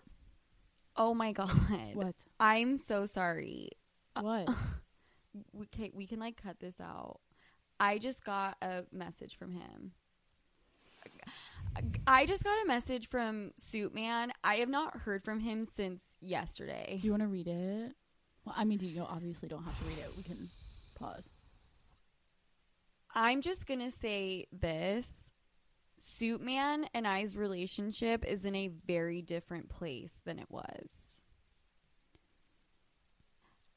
Oh 0.95 1.13
my 1.13 1.31
god. 1.31 1.51
What? 1.93 2.15
I'm 2.39 2.77
so 2.77 3.05
sorry. 3.05 3.69
What? 4.19 4.49
We 5.53 5.67
can 5.67 5.91
we 5.93 6.07
can 6.07 6.19
like 6.19 6.41
cut 6.41 6.59
this 6.59 6.81
out. 6.81 7.19
I 7.79 7.99
just 7.99 8.25
got 8.25 8.57
a 8.59 8.85
message 8.91 9.37
from 9.37 9.51
him. 9.51 9.91
I 12.07 12.25
just 12.25 12.43
got 12.43 12.57
a 12.63 12.67
message 12.67 13.07
from 13.07 13.51
Suit 13.55 13.93
Man. 13.93 14.31
I 14.43 14.55
have 14.55 14.69
not 14.69 14.97
heard 14.97 15.23
from 15.23 15.39
him 15.39 15.63
since 15.63 16.03
yesterday. 16.21 16.97
Do 16.99 17.05
you 17.05 17.11
want 17.11 17.21
to 17.21 17.27
read 17.27 17.47
it? 17.47 17.93
Well, 18.45 18.55
I 18.57 18.63
mean, 18.63 18.79
do 18.79 18.87
you 18.87 19.03
obviously 19.03 19.47
don't 19.47 19.63
have 19.63 19.77
to 19.79 19.85
read 19.85 19.99
it. 19.99 20.09
We 20.17 20.23
can 20.23 20.49
pause. 20.95 21.29
I'm 23.17 23.41
just 23.41 23.65
gonna 23.65 23.89
say 23.89 24.45
this. 24.51 25.31
Suit 25.97 26.39
Man 26.39 26.85
and 26.93 27.07
I's 27.07 27.35
relationship 27.35 28.23
is 28.23 28.45
in 28.45 28.55
a 28.55 28.67
very 28.85 29.23
different 29.23 29.69
place 29.69 30.21
than 30.23 30.37
it 30.37 30.45
was. 30.51 31.21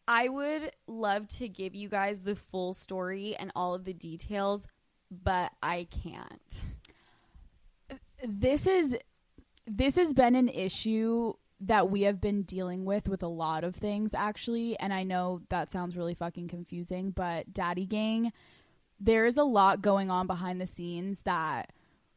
I 0.06 0.28
would 0.28 0.72
love 0.86 1.26
to 1.38 1.48
give 1.48 1.74
you 1.74 1.88
guys 1.88 2.20
the 2.20 2.36
full 2.36 2.74
story 2.74 3.34
and 3.34 3.50
all 3.56 3.74
of 3.74 3.84
the 3.84 3.94
details, 3.94 4.66
but 5.10 5.52
I 5.62 5.86
can't. 5.90 6.60
this 8.22 8.66
is 8.66 8.98
this 9.66 9.96
has 9.96 10.12
been 10.12 10.34
an 10.34 10.50
issue 10.50 11.32
that 11.60 11.90
we 11.90 12.02
have 12.02 12.20
been 12.20 12.42
dealing 12.42 12.84
with 12.84 13.08
with 13.08 13.22
a 13.22 13.28
lot 13.28 13.64
of 13.64 13.74
things 13.76 14.14
actually 14.14 14.78
and 14.78 14.94
i 14.94 15.02
know 15.02 15.42
that 15.50 15.70
sounds 15.70 15.94
really 15.94 16.14
fucking 16.14 16.48
confusing 16.48 17.10
but 17.10 17.52
daddy 17.52 17.84
gang 17.84 18.32
there 19.00 19.24
is 19.24 19.38
a 19.38 19.44
lot 19.44 19.80
going 19.80 20.10
on 20.10 20.26
behind 20.26 20.60
the 20.60 20.66
scenes 20.66 21.22
that 21.22 21.72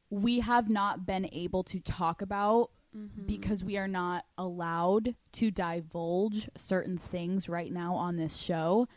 we 0.10 0.42
have 0.42 0.70
not 0.70 1.06
been 1.06 1.28
able 1.32 1.64
to 1.64 1.80
talk 1.80 2.22
about 2.22 2.70
mm-hmm. 2.96 3.26
because 3.26 3.64
we 3.64 3.78
are 3.78 3.88
not 3.88 4.26
allowed 4.38 5.16
to 5.32 5.50
divulge 5.50 6.50
certain 6.58 6.98
things 6.98 7.48
right 7.48 7.72
now 7.72 7.96
on 7.96 8.18
this 8.18 8.38
show. 8.38 8.88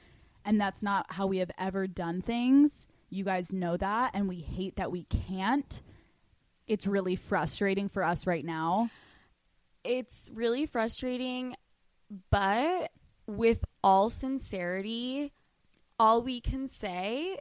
And 0.45 0.61
that's 0.61 0.83
not 0.83 1.07
how 1.11 1.27
we 1.27 1.39
have 1.39 1.51
ever 1.59 1.87
done 1.87 2.21
things. 2.21 2.87
You 3.09 3.25
guys 3.25 3.53
know 3.53 3.77
that 3.77 4.11
and 4.15 4.29
we 4.29 4.41
hate 4.41 4.77
that 4.77 4.91
we 4.91 5.05
can't. 5.05 5.81
It's 6.67 6.87
really 6.87 7.17
frustrating 7.17 7.89
for 7.89 8.03
us 8.03 8.27
right 8.27 8.45
now. 8.45 8.91
It's 9.85 10.31
really 10.35 10.67
frustrating, 10.67 11.55
but 12.31 12.91
with 13.27 13.65
all 13.83 14.11
sincerity, 14.11 15.33
all 15.99 16.23
we 16.23 16.41
can 16.41 16.67
say 16.67 17.39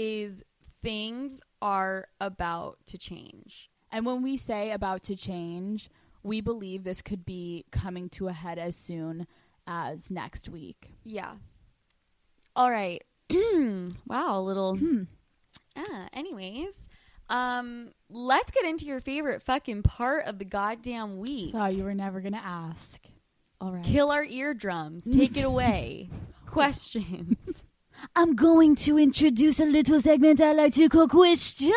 is 0.00 0.42
things 0.82 1.42
are 1.60 2.08
about 2.20 2.78
to 2.86 2.96
change. 2.96 3.70
And 3.92 4.06
when 4.06 4.22
we 4.22 4.38
say 4.38 4.70
about 4.70 5.02
to 5.04 5.16
change, 5.16 5.90
we 6.22 6.40
believe 6.40 6.84
this 6.84 7.02
could 7.02 7.26
be 7.26 7.66
coming 7.70 8.08
to 8.10 8.28
a 8.28 8.32
head 8.32 8.58
as 8.58 8.76
soon 8.76 9.26
as 9.66 10.10
next 10.10 10.48
week. 10.48 10.92
Yeah. 11.04 11.32
All 12.56 12.70
right. 12.70 13.02
wow, 13.30 14.38
a 14.38 14.40
little. 14.40 14.78
Ah, 15.76 16.08
anyways, 16.14 16.88
um, 17.28 17.90
let's 18.08 18.50
get 18.50 18.64
into 18.64 18.86
your 18.86 19.00
favorite 19.00 19.42
fucking 19.42 19.82
part 19.82 20.24
of 20.26 20.38
the 20.38 20.44
goddamn 20.46 21.18
week. 21.18 21.52
Thought 21.52 21.74
you 21.74 21.84
were 21.84 21.94
never 21.94 22.20
going 22.20 22.32
to 22.32 22.44
ask. 22.44 23.02
All 23.60 23.72
right. 23.72 23.84
Kill 23.84 24.10
our 24.10 24.24
eardrums. 24.24 25.04
Take 25.04 25.36
it 25.36 25.44
away. 25.44 26.08
Questions. 26.46 27.62
I'm 28.16 28.34
going 28.34 28.74
to 28.76 28.98
introduce 28.98 29.60
a 29.60 29.64
little 29.64 30.00
segment 30.00 30.40
I 30.40 30.52
like 30.52 30.74
to 30.74 30.88
call 30.88 31.08
questions. 31.08 31.74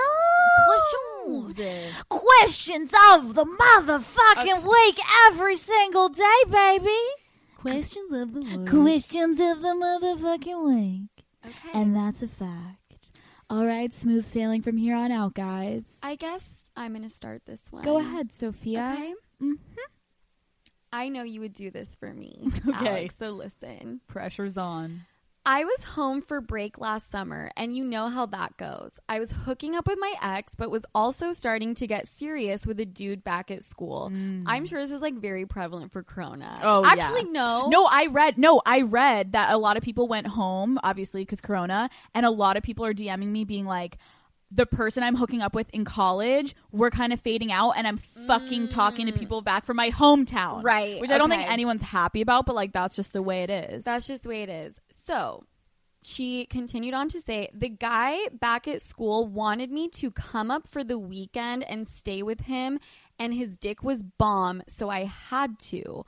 Questions. 1.25 2.03
Questions 2.09 2.93
of 3.15 3.33
the 3.35 3.45
motherfucking 3.45 4.63
week 4.63 4.99
every 5.27 5.55
single 5.55 6.09
day, 6.09 6.43
baby. 6.49 6.97
Questions 7.57 8.11
of 8.11 8.33
the 8.33 8.41
week. 8.41 8.69
Questions 8.69 9.39
of 9.39 9.61
the 9.61 9.69
motherfucking 9.69 10.65
week. 10.65 11.25
Okay. 11.45 11.79
And 11.79 11.95
that's 11.95 12.21
a 12.23 12.27
fact. 12.27 13.21
All 13.49 13.65
right, 13.65 13.93
smooth 13.93 14.25
sailing 14.25 14.61
from 14.61 14.77
here 14.77 14.95
on 14.95 15.11
out, 15.11 15.33
guys. 15.33 15.99
I 16.01 16.15
guess 16.15 16.65
I'm 16.75 16.93
gonna 16.93 17.09
start 17.09 17.43
this 17.45 17.61
one. 17.69 17.83
Go 17.83 17.99
ahead, 17.99 18.31
Sophia. 18.31 18.93
Okay. 18.95 19.13
Mhm. 19.41 19.57
I 20.91 21.09
know 21.09 21.23
you 21.23 21.39
would 21.41 21.53
do 21.53 21.69
this 21.71 21.95
for 21.95 22.13
me. 22.13 22.49
Okay. 22.67 22.87
Alex, 22.87 23.15
so 23.19 23.31
listen. 23.31 24.01
Pressure's 24.07 24.57
on. 24.57 25.01
I 25.45 25.65
was 25.65 25.83
home 25.83 26.21
for 26.21 26.39
break 26.39 26.79
last 26.79 27.11
summer, 27.11 27.51
and 27.57 27.75
you 27.75 27.83
know 27.83 28.07
how 28.07 28.27
that 28.27 28.55
goes. 28.55 28.97
I 29.09 29.19
was 29.19 29.29
hooking 29.29 29.75
up 29.75 29.87
with 29.87 29.97
my 29.99 30.13
ex, 30.21 30.53
but 30.55 30.71
was 30.71 30.85
also 30.95 31.33
starting 31.33 31.75
to 31.75 31.87
get 31.87 32.07
serious 32.07 32.65
with 32.65 32.79
a 32.79 32.85
dude 32.85 33.25
back 33.25 33.51
at 33.51 33.61
school. 33.61 34.09
I'm 34.45 34.65
sure 34.65 34.79
this 34.79 34.93
is 34.93 35.01
like 35.01 35.15
very 35.15 35.45
prevalent 35.45 35.91
for 35.91 36.01
Corona. 36.01 36.55
Mm. 36.59 36.63
Oh, 36.63 36.83
yeah. 36.83 36.91
actually, 36.91 37.25
no. 37.25 37.67
No, 37.67 37.85
I 37.91 38.05
read. 38.05 38.37
No, 38.37 38.61
I 38.65 38.81
read 38.81 39.33
that 39.33 39.51
a 39.51 39.57
lot 39.57 39.75
of 39.75 39.83
people 39.83 40.07
went 40.07 40.27
home, 40.27 40.79
obviously 40.81 41.23
because 41.23 41.41
Corona, 41.41 41.89
and 42.13 42.25
a 42.25 42.31
lot 42.31 42.55
of 42.55 42.63
people 42.63 42.85
are 42.85 42.93
DMing 42.93 43.27
me 43.27 43.43
being 43.43 43.65
like, 43.65 43.97
"The 44.49 44.65
person 44.65 45.03
I'm 45.03 45.15
hooking 45.15 45.41
up 45.41 45.53
with 45.55 45.67
in 45.73 45.83
college, 45.83 46.55
we're 46.71 46.91
kind 46.91 47.11
of 47.11 47.19
fading 47.19 47.51
out, 47.51 47.71
and 47.71 47.85
I'm 47.85 47.97
fucking 47.97 48.69
talking 48.69 49.07
to 49.07 49.11
people 49.11 49.41
back 49.41 49.65
from 49.65 49.75
my 49.75 49.89
hometown, 49.89 50.61
Mm. 50.61 50.63
Right, 50.63 51.01
Which 51.01 51.11
I 51.11 51.17
don't 51.17 51.29
think 51.29 51.49
anyone's 51.51 51.81
happy 51.81 52.21
about, 52.21 52.45
but 52.45 52.55
like 52.55 52.71
that's 52.71 52.95
just 52.95 53.11
the 53.11 53.21
way 53.21 53.43
it 53.43 53.49
is. 53.49 53.83
That's 53.83 54.07
just 54.07 54.23
the 54.23 54.29
way 54.29 54.43
it 54.43 54.49
is. 54.49 54.79
So 54.95 55.43
she 56.05 56.45
continued 56.45 56.93
on 56.93 57.07
to 57.09 57.21
say 57.21 57.49
the 57.53 57.69
guy 57.69 58.17
back 58.39 58.67
at 58.67 58.81
school 58.81 59.25
wanted 59.25 59.71
me 59.71 59.87
to 59.87 60.11
come 60.11 60.51
up 60.51 60.67
for 60.67 60.83
the 60.83 60.97
weekend 60.97 61.63
and 61.63 61.87
stay 61.87 62.21
with 62.21 62.41
him 62.41 62.79
and 63.19 63.33
his 63.33 63.55
dick 63.55 63.83
was 63.83 64.03
bomb 64.03 64.61
so 64.67 64.89
i 64.89 65.05
had 65.05 65.57
to 65.59 66.05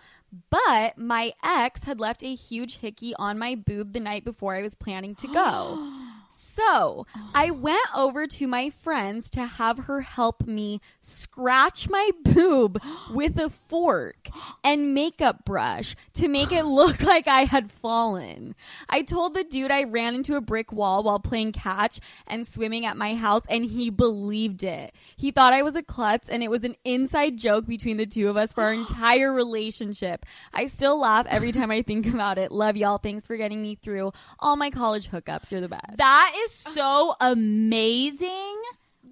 but 0.50 0.98
my 0.98 1.32
ex 1.44 1.84
had 1.84 2.00
left 2.00 2.24
a 2.24 2.36
huge 2.36 2.78
hickey 2.78 3.14
on 3.18 3.40
my 3.40 3.56
boob 3.56 3.94
the 3.94 4.00
night 4.00 4.26
before 4.26 4.56
i 4.56 4.62
was 4.62 4.76
planning 4.76 5.16
to 5.16 5.28
go 5.28 5.95
so 6.36 7.06
i 7.34 7.50
oh. 7.50 7.54
went 7.54 7.88
over 7.96 8.28
to 8.28 8.48
my 8.48 8.70
friends 8.70 9.30
to 9.30 9.46
have 9.46 9.78
her 9.80 10.02
help 10.02 10.46
me 10.48 10.82
scratch 11.02 11.90
my 11.90 12.10
boob 12.24 12.82
with 13.12 13.40
a 13.40 13.50
fork 13.50 14.30
and 14.64 14.94
makeup 14.94 15.46
brush 15.46 15.96
to 16.14 16.28
make 16.28 16.52
it 16.52 16.64
look 16.66 17.02
like 17.02 17.28
I 17.28 17.46
had 17.46 17.72
fallen. 17.72 18.56
I 18.90 19.02
told 19.02 19.34
the 19.34 19.44
dude 19.44 19.72
I 19.72 19.84
ran 19.84 20.16
into 20.16 20.36
a 20.36 20.42
brick 20.42 20.72
wall 20.72 21.04
while 21.04 21.20
playing 21.20 21.52
catch 21.54 22.00
and 22.28 22.48
swimming 22.48 22.86
at 22.86 22.98
my 22.98 23.16
house, 23.16 23.44
and 23.50 23.66
he 23.66 23.90
believed 23.90 24.64
it. 24.64 24.94
He 25.16 25.32
thought 25.32 25.54
I 25.54 25.62
was 25.62 25.76
a 25.76 25.84
klutz, 25.84 26.30
and 26.30 26.44
it 26.44 26.52
was 26.52 26.64
an 26.64 26.76
inside 26.84 27.38
joke 27.38 27.66
between 27.66 27.98
the 27.98 28.06
two 28.06 28.30
of 28.30 28.38
us 28.38 28.54
for 28.54 28.64
our 28.64 28.74
entire 28.86 29.32
relationship. 29.32 30.26
I 30.54 30.68
still 30.68 31.00
laugh 31.00 31.26
every 31.30 31.52
time 31.52 31.72
I 31.72 31.82
think 31.82 32.08
about 32.14 32.38
it. 32.38 32.52
Love 32.52 32.78
y'all. 32.78 32.98
Thanks 32.98 33.26
for 33.26 33.38
getting 33.38 33.62
me 33.62 33.76
through 33.76 34.12
all 34.40 34.56
my 34.56 34.70
college 34.70 35.10
hookups. 35.10 35.52
You're 35.52 35.62
the 35.62 35.70
best. 35.70 35.98
that 35.98 36.25
is 36.46 36.52
so 36.52 37.16
amazing. 37.22 38.56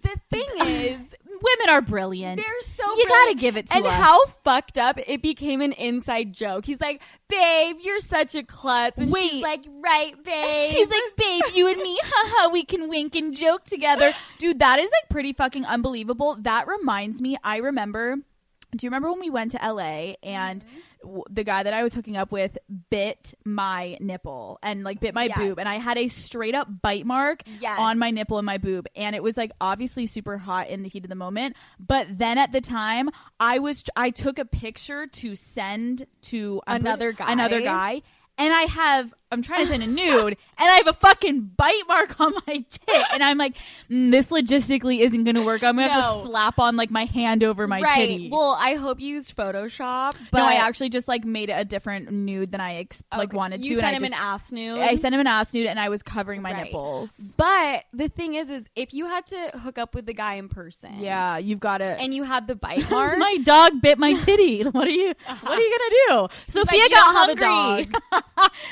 the 0.02 0.16
thing 0.30 0.48
is, 0.68 1.16
Women 1.26 1.70
are 1.76 1.82
brilliant. 1.82 2.38
they're 2.38 2.62
so 2.62 2.84
You 2.86 3.06
brilliant. 3.06 3.10
gotta 3.10 3.36
give 3.36 3.58
it 3.58 3.68
to 3.68 3.76
and 3.76 3.86
us. 3.86 3.94
how 3.94 4.26
fucked 4.46 4.78
up 4.78 4.98
it 5.06 5.22
became 5.22 5.60
an 5.62 5.74
inside 5.74 6.32
joke. 6.32 6.64
He's 6.64 6.80
like, 6.80 7.02
"Babe, 7.28 7.78
you're 7.82 8.00
such 8.00 8.34
a 8.36 8.44
klutz," 8.44 8.98
and 8.98 9.12
Wait. 9.12 9.30
she's 9.30 9.44
like, 9.44 9.66
"Right, 9.84 10.14
babe." 10.24 10.72
She's 10.72 10.90
like, 10.90 11.16
babe, 11.18 11.42
you 11.54 11.68
and 11.68 11.82
me, 11.82 12.00
haha, 12.04 12.50
we 12.54 12.64
can 12.64 12.88
wink 12.88 13.16
and 13.16 13.36
joke 13.36 13.66
together. 13.66 14.14
Dude, 14.38 14.60
that 14.60 14.80
is 14.80 14.86
like 14.90 15.10
pretty 15.10 15.34
fucking 15.34 15.66
unbelievable. 15.66 16.38
That 16.40 16.66
reminds 16.68 17.22
me, 17.22 17.36
I 17.44 17.58
remember. 17.58 18.16
Do 18.16 18.86
you 18.86 18.90
remember 18.90 19.12
when 19.12 19.20
we 19.20 19.30
went 19.30 19.52
to 19.52 19.58
LA 19.62 20.14
and 20.24 20.62
Mm-hmm. 20.64 20.78
W- 21.04 21.24
the 21.30 21.44
guy 21.44 21.62
that 21.64 21.74
I 21.74 21.84
was 21.84 21.94
hooking 21.94 22.18
up 22.18 22.32
with 22.32 22.58
bit 22.90 23.34
my 23.46 23.98
nipple 24.02 24.58
and 24.64 24.84
like 24.84 25.00
bit 25.00 25.14
my 25.14 25.26
Yes. 25.26 25.38
boob 25.38 25.60
and 25.60 25.70
I 25.70 25.76
had 25.76 25.98
a 25.98 26.08
straight 26.08 26.56
up 26.56 26.68
bite 26.82 27.06
mark 27.06 27.44
Yes. 27.62 27.78
on 27.80 28.00
my 28.00 28.10
nipple 28.10 28.38
and 28.40 28.46
my 28.46 28.58
boob 28.58 28.88
and 28.96 29.16
it 29.16 29.22
was 29.24 29.38
like 29.38 29.52
obviously 29.62 30.08
super 30.08 30.38
hot 30.38 30.68
in 30.70 30.84
the 30.84 30.90
heat 30.90 31.04
of 31.06 31.10
the 31.10 31.16
moment 31.16 31.56
but 31.80 32.08
then 32.10 32.38
at 32.38 32.52
the 32.52 32.62
time 32.62 33.10
I 33.40 33.60
was 33.60 33.84
I 33.96 34.10
took 34.10 34.40
a 34.40 34.46
picture 34.46 35.06
to 35.08 35.36
send 35.36 36.06
to 36.24 36.62
Another 36.68 37.12
guy? 37.12 37.32
another 37.32 37.62
guy 37.62 38.02
and 38.38 38.52
I 38.54 38.64
have 38.64 39.14
I'm 39.34 39.42
trying 39.42 39.62
to 39.62 39.68
send 39.68 39.84
a 39.84 39.88
nude 39.88 40.38
and 40.58 40.72
I 40.72 40.76
have 40.76 40.88
a 40.88 40.94
fucking 40.94 41.52
bite 41.58 41.82
mark 41.88 42.20
on 42.20 42.34
my 42.48 42.54
tit 42.70 43.06
and 43.14 43.22
I'm 43.24 43.38
like 43.38 43.56
mm, 43.90 44.12
this 44.12 44.28
logistically 44.28 45.00
isn't 45.02 45.24
going 45.26 45.36
to 45.36 45.42
work. 45.44 45.64
I'm 45.64 45.76
going 45.76 45.88
to 45.90 45.94
have 45.94 46.04
No. 46.04 46.22
to 46.24 46.28
slap 46.30 46.60
on 46.60 46.76
like 46.78 46.92
my 46.92 47.06
hand 47.06 47.44
over 47.44 47.68
my 47.68 47.82
right. 47.82 47.96
titty. 47.96 48.30
Well, 48.32 48.56
I 48.60 48.76
hope 48.76 49.00
you 49.00 49.08
used 49.10 49.36
Photoshop, 49.36 50.16
but 50.32 50.40
no, 50.40 50.46
I 50.46 50.54
actually 50.56 50.90
just 50.90 51.08
like 51.08 51.26
made 51.26 51.50
it 51.50 51.54
a 51.54 51.66
different 51.66 52.12
nude 52.12 52.52
than 52.52 52.62
I 52.62 52.76
ex- 52.76 53.04
like 53.12 53.30
Okay. 53.30 53.38
wanted 53.38 53.62
to. 53.62 53.68
You 53.68 53.74
and 53.80 53.82
sent 53.82 53.94
I 53.94 53.98
him 53.98 54.02
just, 54.04 54.14
an 54.14 54.20
ass 54.20 54.52
nude. 54.52 54.80
I 54.80 54.96
sent 54.96 55.14
him 55.16 55.22
an 55.22 55.28
ass 55.28 55.54
nude, 55.54 55.68
and 55.68 55.80
I 55.80 55.90
was 55.90 56.04
covering 56.04 56.42
my 56.42 56.54
Right. 56.54 56.66
nipples. 56.66 57.34
But 57.38 57.84
the 57.94 58.08
thing 58.10 58.36
is, 58.36 58.50
is 58.52 58.66
if 58.76 58.94
you 58.94 59.08
had 59.08 59.26
to 59.28 59.52
hook 59.60 59.78
up 59.78 59.96
with 59.96 60.06
the 60.06 60.14
guy 60.14 60.36
in 60.36 60.50
person, 60.50 61.00
Yeah, 61.00 61.38
you've 61.38 61.60
got 61.60 61.80
to. 61.80 61.86
and 61.86 62.14
you 62.14 62.24
had 62.24 62.48
the 62.48 62.56
bite 62.56 62.90
mark, 62.92 63.18
my 63.18 63.38
dog 63.44 63.82
bit 63.82 63.98
my 63.98 64.14
titty. 64.14 64.64
What 64.74 64.88
are 64.88 64.92
you? 64.92 65.14
What 65.26 65.44
are 65.58 65.60
you 65.60 65.78
gonna 66.10 66.28
do? 66.30 66.36
Sophia 66.48 66.80
you 66.84 66.90
got 66.90 67.14
don't 67.14 67.40
have 67.40 67.42
a 67.42 67.46
hungry. 67.46 67.94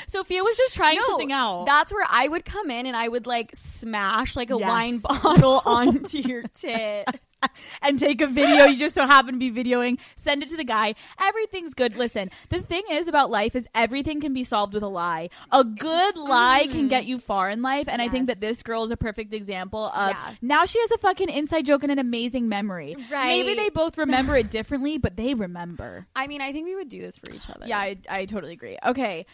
Sophia 0.06 0.42
was 0.44 0.51
just 0.56 0.74
trying 0.74 0.96
No, 0.96 1.06
something 1.06 1.32
out. 1.32 1.66
That's 1.66 1.92
where 1.92 2.06
I 2.08 2.28
would 2.28 2.44
come 2.44 2.70
in 2.70 2.86
and 2.86 2.96
I 2.96 3.08
would 3.08 3.26
like 3.26 3.52
smash 3.54 4.36
like 4.36 4.50
a 4.50 4.58
Yes. 4.58 4.68
wine 4.68 4.98
bottle 4.98 5.62
onto 5.66 6.18
your 6.18 6.44
tit. 6.54 7.08
and 7.82 7.98
take 7.98 8.20
a 8.20 8.26
video. 8.26 8.64
You 8.66 8.78
just 8.78 8.94
so 8.94 9.06
happen 9.06 9.38
to 9.38 9.38
be 9.38 9.50
videoing. 9.50 9.98
Send 10.16 10.42
it 10.42 10.48
to 10.50 10.56
the 10.56 10.64
guy. 10.64 10.94
Everything's 11.20 11.74
good. 11.74 11.96
Listen, 11.96 12.30
the 12.48 12.60
thing 12.60 12.82
is 12.90 13.08
about 13.08 13.30
life 13.30 13.56
is 13.56 13.68
everything 13.74 14.20
can 14.20 14.32
be 14.32 14.44
solved 14.44 14.74
with 14.74 14.82
a 14.82 14.88
lie. 14.88 15.30
A 15.50 15.64
good 15.64 16.16
lie 16.16 16.66
can 16.70 16.88
get 16.88 17.04
mm. 17.04 17.08
you 17.08 17.18
far 17.18 17.50
in 17.50 17.62
life, 17.62 17.88
and 17.88 18.00
I 18.00 18.08
think 18.08 18.26
that 18.26 18.40
this 18.40 18.62
girl 18.62 18.84
is 18.84 18.90
a 18.90 18.96
perfect 18.96 19.34
example 19.34 19.86
of. 19.86 20.10
Yeah. 20.10 20.34
Now 20.40 20.64
she 20.66 20.80
has 20.80 20.90
a 20.92 20.98
fucking 20.98 21.28
inside 21.28 21.66
joke 21.66 21.82
and 21.82 21.92
an 21.92 21.98
amazing 21.98 22.48
memory. 22.48 22.96
Right. 23.10 23.28
Maybe 23.28 23.54
they 23.54 23.70
both 23.70 23.98
remember 23.98 24.36
it 24.36 24.50
differently, 24.50 24.98
but 24.98 25.16
they 25.16 25.34
remember. 25.34 26.06
I 26.14 26.26
mean, 26.26 26.40
I 26.40 26.52
think 26.52 26.66
we 26.66 26.74
would 26.74 26.88
do 26.88 27.00
this 27.00 27.16
for 27.16 27.32
each 27.32 27.48
other. 27.50 27.66
Yeah, 27.66 27.78
I, 27.78 27.96
I 28.08 28.24
totally 28.26 28.52
agree. 28.52 28.78
Okay. 28.84 29.26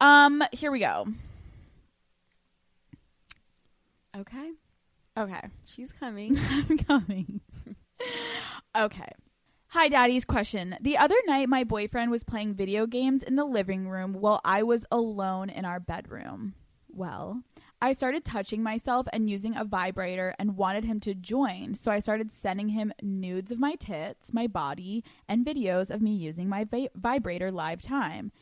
Um, 0.00 0.42
here 0.52 0.70
we 0.70 0.80
go. 0.80 1.06
Okay. 4.16 4.50
Okay. 5.16 5.40
She's 5.66 5.92
coming. 5.92 6.38
I'm 6.50 6.78
coming. 6.78 7.40
okay. 8.76 9.12
Hi, 9.68 9.88
Daddy's 9.88 10.24
question. 10.24 10.76
The 10.80 10.96
other 10.96 11.14
night, 11.26 11.48
my 11.48 11.62
boyfriend 11.62 12.10
was 12.10 12.24
playing 12.24 12.54
video 12.54 12.86
games 12.86 13.22
in 13.22 13.36
the 13.36 13.44
living 13.44 13.88
room 13.88 14.14
while 14.14 14.40
I 14.44 14.62
was 14.62 14.84
alone 14.90 15.48
in 15.48 15.64
our 15.64 15.78
bedroom. 15.78 16.54
Well, 16.88 17.42
I 17.80 17.92
started 17.92 18.24
touching 18.24 18.62
myself 18.62 19.06
and 19.12 19.30
using 19.30 19.56
a 19.56 19.64
vibrator 19.64 20.34
and 20.38 20.56
wanted 20.56 20.84
him 20.84 20.98
to 21.00 21.14
join, 21.14 21.74
so 21.74 21.92
I 21.92 22.00
started 22.00 22.32
sending 22.32 22.70
him 22.70 22.92
nudes 23.00 23.52
of 23.52 23.60
my 23.60 23.74
tits, 23.74 24.32
my 24.32 24.46
body, 24.46 25.04
and 25.28 25.46
videos 25.46 25.90
of 25.90 26.02
me 26.02 26.14
using 26.14 26.48
my 26.48 26.64
vi- 26.64 26.90
vibrator 26.94 27.52
live 27.52 27.80
time. 27.80 28.32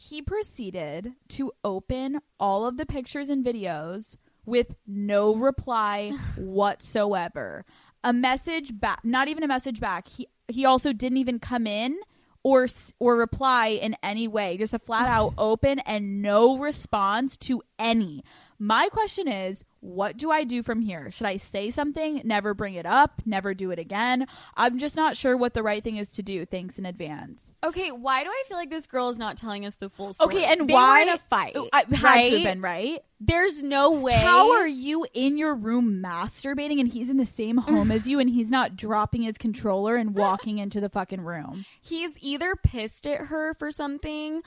He 0.00 0.22
proceeded 0.22 1.14
to 1.30 1.50
open 1.64 2.20
all 2.38 2.66
of 2.66 2.76
the 2.76 2.86
pictures 2.86 3.28
and 3.28 3.44
videos 3.44 4.14
with 4.46 4.76
no 4.86 5.34
reply 5.34 6.10
whatsoever. 6.36 7.64
A 8.04 8.12
message 8.12 8.78
back, 8.78 9.00
not 9.02 9.26
even 9.26 9.42
a 9.42 9.48
message 9.48 9.80
back. 9.80 10.06
He 10.06 10.28
he 10.46 10.64
also 10.64 10.92
didn't 10.92 11.18
even 11.18 11.40
come 11.40 11.66
in 11.66 11.98
or 12.44 12.68
or 13.00 13.16
reply 13.16 13.70
in 13.70 13.96
any 14.00 14.28
way. 14.28 14.56
Just 14.56 14.72
a 14.72 14.78
flat 14.78 15.08
out 15.08 15.34
open 15.38 15.80
and 15.80 16.22
no 16.22 16.56
response 16.56 17.36
to 17.38 17.60
any. 17.76 18.22
My 18.58 18.88
question 18.88 19.28
is, 19.28 19.64
what 19.80 20.16
do 20.16 20.32
I 20.32 20.42
do 20.42 20.64
from 20.64 20.80
here? 20.80 21.12
Should 21.12 21.28
I 21.28 21.36
say 21.36 21.70
something? 21.70 22.20
Never 22.24 22.54
bring 22.54 22.74
it 22.74 22.86
up? 22.86 23.22
Never 23.24 23.54
do 23.54 23.70
it 23.70 23.78
again? 23.78 24.26
I'm 24.56 24.78
just 24.78 24.96
not 24.96 25.16
sure 25.16 25.36
what 25.36 25.54
the 25.54 25.62
right 25.62 25.84
thing 25.84 25.96
is 25.96 26.08
to 26.14 26.22
do. 26.22 26.44
Thanks 26.44 26.78
in 26.78 26.84
advance. 26.84 27.52
okay, 27.62 27.92
why 27.92 28.24
do 28.24 28.30
I 28.30 28.42
feel 28.48 28.56
like 28.56 28.70
this 28.70 28.86
girl 28.88 29.08
is 29.08 29.18
not 29.18 29.36
telling 29.36 29.64
us 29.64 29.76
the 29.76 29.88
full 29.88 30.12
story? 30.12 30.34
Okay, 30.34 30.44
and 30.44 30.68
They 30.68 30.74
why 30.74 31.04
were 31.04 31.10
in 31.10 31.14
a 31.14 31.18
fight? 31.18 31.52
Oh, 31.54 31.68
I 31.72 31.78
had 31.78 31.88
to 31.88 31.96
have 31.96 32.42
been 32.42 32.60
right. 32.60 32.98
There's 33.20 33.62
no 33.62 33.92
way. 33.92 34.14
How 34.14 34.52
are 34.52 34.66
you 34.66 35.06
in 35.14 35.36
your 35.36 35.54
room 35.54 36.02
masturbating 36.02 36.80
and 36.80 36.88
he's 36.88 37.10
in 37.10 37.16
the 37.16 37.26
same 37.26 37.58
home 37.58 37.90
as 37.92 38.06
you 38.08 38.18
and 38.18 38.30
he's 38.30 38.50
not 38.50 38.76
dropping 38.76 39.22
his 39.22 39.38
controller 39.38 39.96
and 39.96 40.14
walking 40.14 40.58
into 40.58 40.80
the 40.80 40.88
fucking 40.88 41.20
room? 41.20 41.64
he's 41.80 42.12
either 42.20 42.56
pissed 42.56 43.06
at 43.06 43.26
her 43.26 43.54
for 43.54 43.70
something 43.70 44.42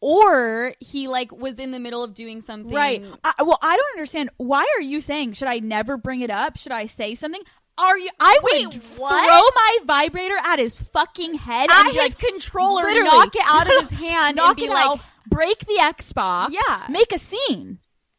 or 0.00 0.74
he 0.80 1.08
like 1.08 1.32
was 1.36 1.58
in 1.58 1.70
the 1.70 1.80
middle 1.80 2.02
of 2.02 2.14
doing 2.14 2.40
something 2.42 2.72
Right. 2.72 3.04
I, 3.24 3.42
well, 3.42 3.58
I 3.62 3.76
don't 3.76 3.96
understand. 3.96 4.30
Why 4.36 4.66
are 4.76 4.82
you 4.82 5.00
saying, 5.00 5.32
should 5.32 5.48
I 5.48 5.58
never 5.58 5.96
bring 5.96 6.20
it 6.20 6.30
up? 6.30 6.56
Should 6.56 6.72
I 6.72 6.86
say 6.86 7.14
something? 7.14 7.42
Are 7.78 7.98
you? 7.98 8.08
I 8.18 8.38
would 8.42 8.74
Wait, 8.74 8.82
throw 8.82 9.06
my 9.06 9.78
vibrator 9.84 10.36
at 10.42 10.58
his 10.58 10.78
fucking 10.78 11.34
head 11.34 11.70
at 11.70 11.78
and 11.80 11.88
his 11.88 11.96
like, 11.96 12.18
controller 12.18 12.84
knock 13.04 13.34
it 13.36 13.42
out 13.46 13.66
of 13.66 13.88
his 13.90 13.98
hand 14.00 14.36
knock 14.36 14.48
and 14.50 14.56
be 14.56 14.64
it 14.64 14.70
like 14.70 14.86
out, 14.86 15.00
break 15.28 15.58
the 15.60 15.78
Xbox, 15.80 16.50
Yeah. 16.52 16.86
make 16.88 17.12
a 17.12 17.18
scene. 17.18 17.78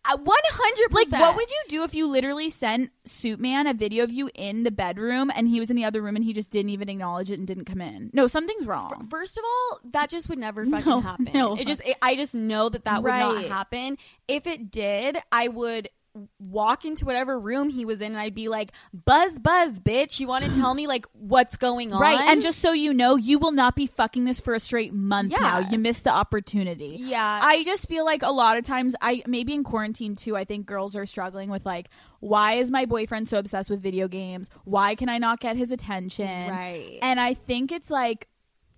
Uh, 0.09 0.17
100% 0.17 0.27
Like, 0.91 1.11
what 1.11 1.35
would 1.35 1.49
you 1.49 1.61
do 1.69 1.83
if 1.83 1.93
you 1.95 2.07
literally 2.07 2.49
sent 2.49 2.91
Suit 3.05 3.39
Man 3.39 3.67
a 3.67 3.73
video 3.73 4.03
of 4.03 4.11
you 4.11 4.29
in 4.35 4.63
the 4.63 4.71
bedroom 4.71 5.31
and 5.35 5.47
he 5.47 5.59
was 5.59 5.69
in 5.69 5.75
the 5.75 5.85
other 5.85 6.01
room 6.01 6.15
and 6.15 6.23
he 6.25 6.33
just 6.33 6.51
didn't 6.51 6.69
even 6.69 6.89
acknowledge 6.89 7.31
it 7.31 7.37
and 7.39 7.47
didn't 7.47 7.65
come 7.65 7.81
in? 7.81 8.09
No, 8.13 8.27
something's 8.27 8.65
wrong. 8.65 9.07
First 9.09 9.37
of 9.37 9.43
all, 9.43 9.79
that 9.91 10.09
just 10.09 10.29
would 10.29 10.39
never 10.39 10.65
fucking 10.65 10.89
No, 10.89 11.01
happen. 11.01 11.29
no. 11.33 11.55
It 11.57 11.67
just, 11.67 11.81
it, 11.85 11.97
I 12.01 12.15
just 12.15 12.33
know 12.33 12.69
that 12.69 12.85
that 12.85 13.03
would 13.03 13.09
not 13.09 13.43
happen. 13.45 13.97
If 14.27 14.47
it 14.47 14.71
did, 14.71 15.17
I 15.31 15.47
would 15.47 15.89
walk 16.39 16.85
into 16.85 17.05
whatever 17.05 17.39
room 17.39 17.69
he 17.69 17.85
was 17.85 18.01
in 18.01 18.11
and 18.13 18.19
I'd 18.19 18.35
be 18.35 18.47
like, 18.49 18.71
"Buzz, 18.93 19.39
buzz, 19.39 19.79
bitch! 19.79 20.19
You 20.19 20.27
want 20.27 20.45
to 20.45 20.53
tell 20.55 20.73
me 20.73 20.87
like 20.87 21.05
what's 21.13 21.57
going 21.57 21.93
on?" 21.93 22.01
Right, 22.01 22.19
and 22.19 22.41
just 22.41 22.59
so 22.59 22.71
you 22.71 22.93
know, 22.93 23.15
you 23.15 23.39
will 23.39 23.51
not 23.51 23.75
be 23.75 23.87
fucking 23.87 24.25
this 24.25 24.39
for 24.39 24.53
a 24.53 24.59
straight 24.59 24.93
month 24.93 25.31
Yeah. 25.31 25.37
now. 25.39 25.59
You 25.69 25.77
missed 25.77 26.03
the 26.03 26.11
opportunity. 26.13 26.97
Yeah. 27.01 27.39
I 27.43 27.63
just 27.63 27.87
feel 27.87 28.05
like 28.05 28.23
a 28.23 28.31
lot 28.31 28.57
of 28.57 28.63
times, 28.63 28.95
I 29.01 29.23
maybe 29.27 29.53
in 29.53 29.63
quarantine 29.63 30.15
too. 30.15 30.35
I 30.35 30.43
think 30.45 30.65
girls 30.65 30.95
are 30.95 31.05
struggling 31.05 31.49
with 31.49 31.65
like, 31.65 31.89
why 32.19 32.53
is 32.53 32.71
my 32.71 32.85
boyfriend 32.85 33.29
so 33.29 33.37
obsessed 33.37 33.69
with 33.69 33.81
video 33.81 34.07
games? 34.07 34.49
Why 34.63 34.95
can 34.95 35.09
I 35.09 35.17
not 35.17 35.39
get 35.39 35.55
his 35.57 35.71
attention? 35.71 36.49
Right. 36.49 36.99
And 37.01 37.19
I 37.19 37.33
think 37.33 37.71
it's 37.71 37.89
like. 37.89 38.27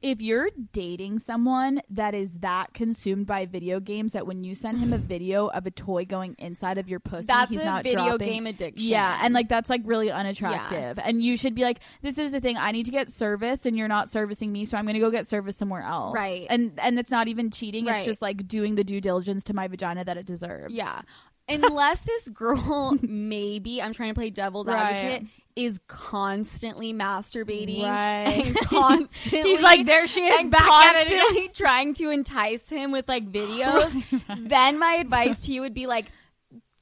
If 0.02 0.22
you're 0.22 0.50
dating 0.72 1.20
someone 1.20 1.82
that 1.90 2.16
is 2.16 2.38
that 2.40 2.74
consumed 2.74 3.26
by 3.28 3.46
video 3.46 3.80
games 3.82 4.14
that 4.14 4.26
when 4.26 4.44
you 4.44 4.56
send 4.56 4.80
him 4.80 4.94
a 4.94 4.98
video 4.98 5.48
of 5.48 5.66
a 5.66 5.72
toy 5.72 6.06
going 6.06 6.36
inside 6.40 6.78
of 6.78 6.88
your 6.88 7.02
pussy, 7.02 7.26
That's 7.28 7.52
he's 7.52 7.60
a 7.60 7.66
not 7.66 7.84
video 7.84 8.06
dropping- 8.10 8.28
game 8.28 8.48
addiction. 8.48 8.88
Yeah, 8.88 9.20
and 9.22 9.34
like 9.34 9.50
that's 9.50 9.70
like 9.70 9.82
really 9.84 10.10
unattractive. 10.10 11.00
And 11.04 11.22
you 11.22 11.36
should 11.36 11.54
be 11.54 11.64
like, 11.64 11.80
this 12.02 12.18
is 12.18 12.32
the 12.32 12.40
thing. 12.40 12.56
I 12.58 12.72
need 12.72 12.86
to 12.86 12.92
get 12.92 13.12
service, 13.12 13.66
and 13.66 13.78
you're 13.78 13.90
not 13.90 14.10
servicing 14.10 14.52
me, 14.54 14.64
so 14.66 14.78
I'm 14.78 14.86
going 14.86 14.94
to 14.94 15.00
go 15.02 15.12
get 15.12 15.28
service 15.28 15.58
somewhere 15.58 15.82
else. 15.82 16.16
Right. 16.16 16.48
And 16.50 16.72
and 16.82 16.98
it's 16.98 17.12
not 17.12 17.28
even 17.28 17.52
cheating. 17.52 17.88
It's 17.88 18.06
just 18.06 18.22
like 18.22 18.48
doing 18.48 18.76
the 18.76 18.84
due 18.86 19.02
diligence 19.02 19.44
to 19.46 19.54
my 19.54 19.68
vagina 19.68 20.06
that 20.06 20.16
it 20.16 20.26
deserves. 20.26 20.74
Yeah. 20.74 21.02
Unless 21.50 22.02
this 22.02 22.28
girl, 22.34 22.98
maybe, 23.02 23.82
I'm 23.82 23.94
trying 23.94 24.10
to 24.10 24.16
play 24.16 24.30
devil's 24.30 24.68
Right. 24.68 24.78
advocate, 24.94 25.28
is 25.56 25.80
constantly 25.88 26.94
masturbating. 26.94 27.84
Right. 27.84 28.46
And 28.46 28.56
constantly. 28.64 29.52
He's 29.52 29.62
like, 29.62 29.86
there 29.86 30.08
she 30.08 30.22
is, 30.22 30.40
and 30.40 30.52
back 30.52 30.62
at 30.62 30.96
it 31.08 31.10
constantly 31.20 31.50
trying 31.50 31.94
to 31.96 32.10
entice 32.10 32.70
him 32.70 32.92
with 32.92 33.08
like 33.10 33.30
videos. 33.32 33.92
Then 34.50 34.80
my 34.80 34.94
advice 34.94 35.42
to 35.48 35.54
you 35.54 35.62
would 35.62 35.74
be 35.74 35.86
like, 35.88 36.06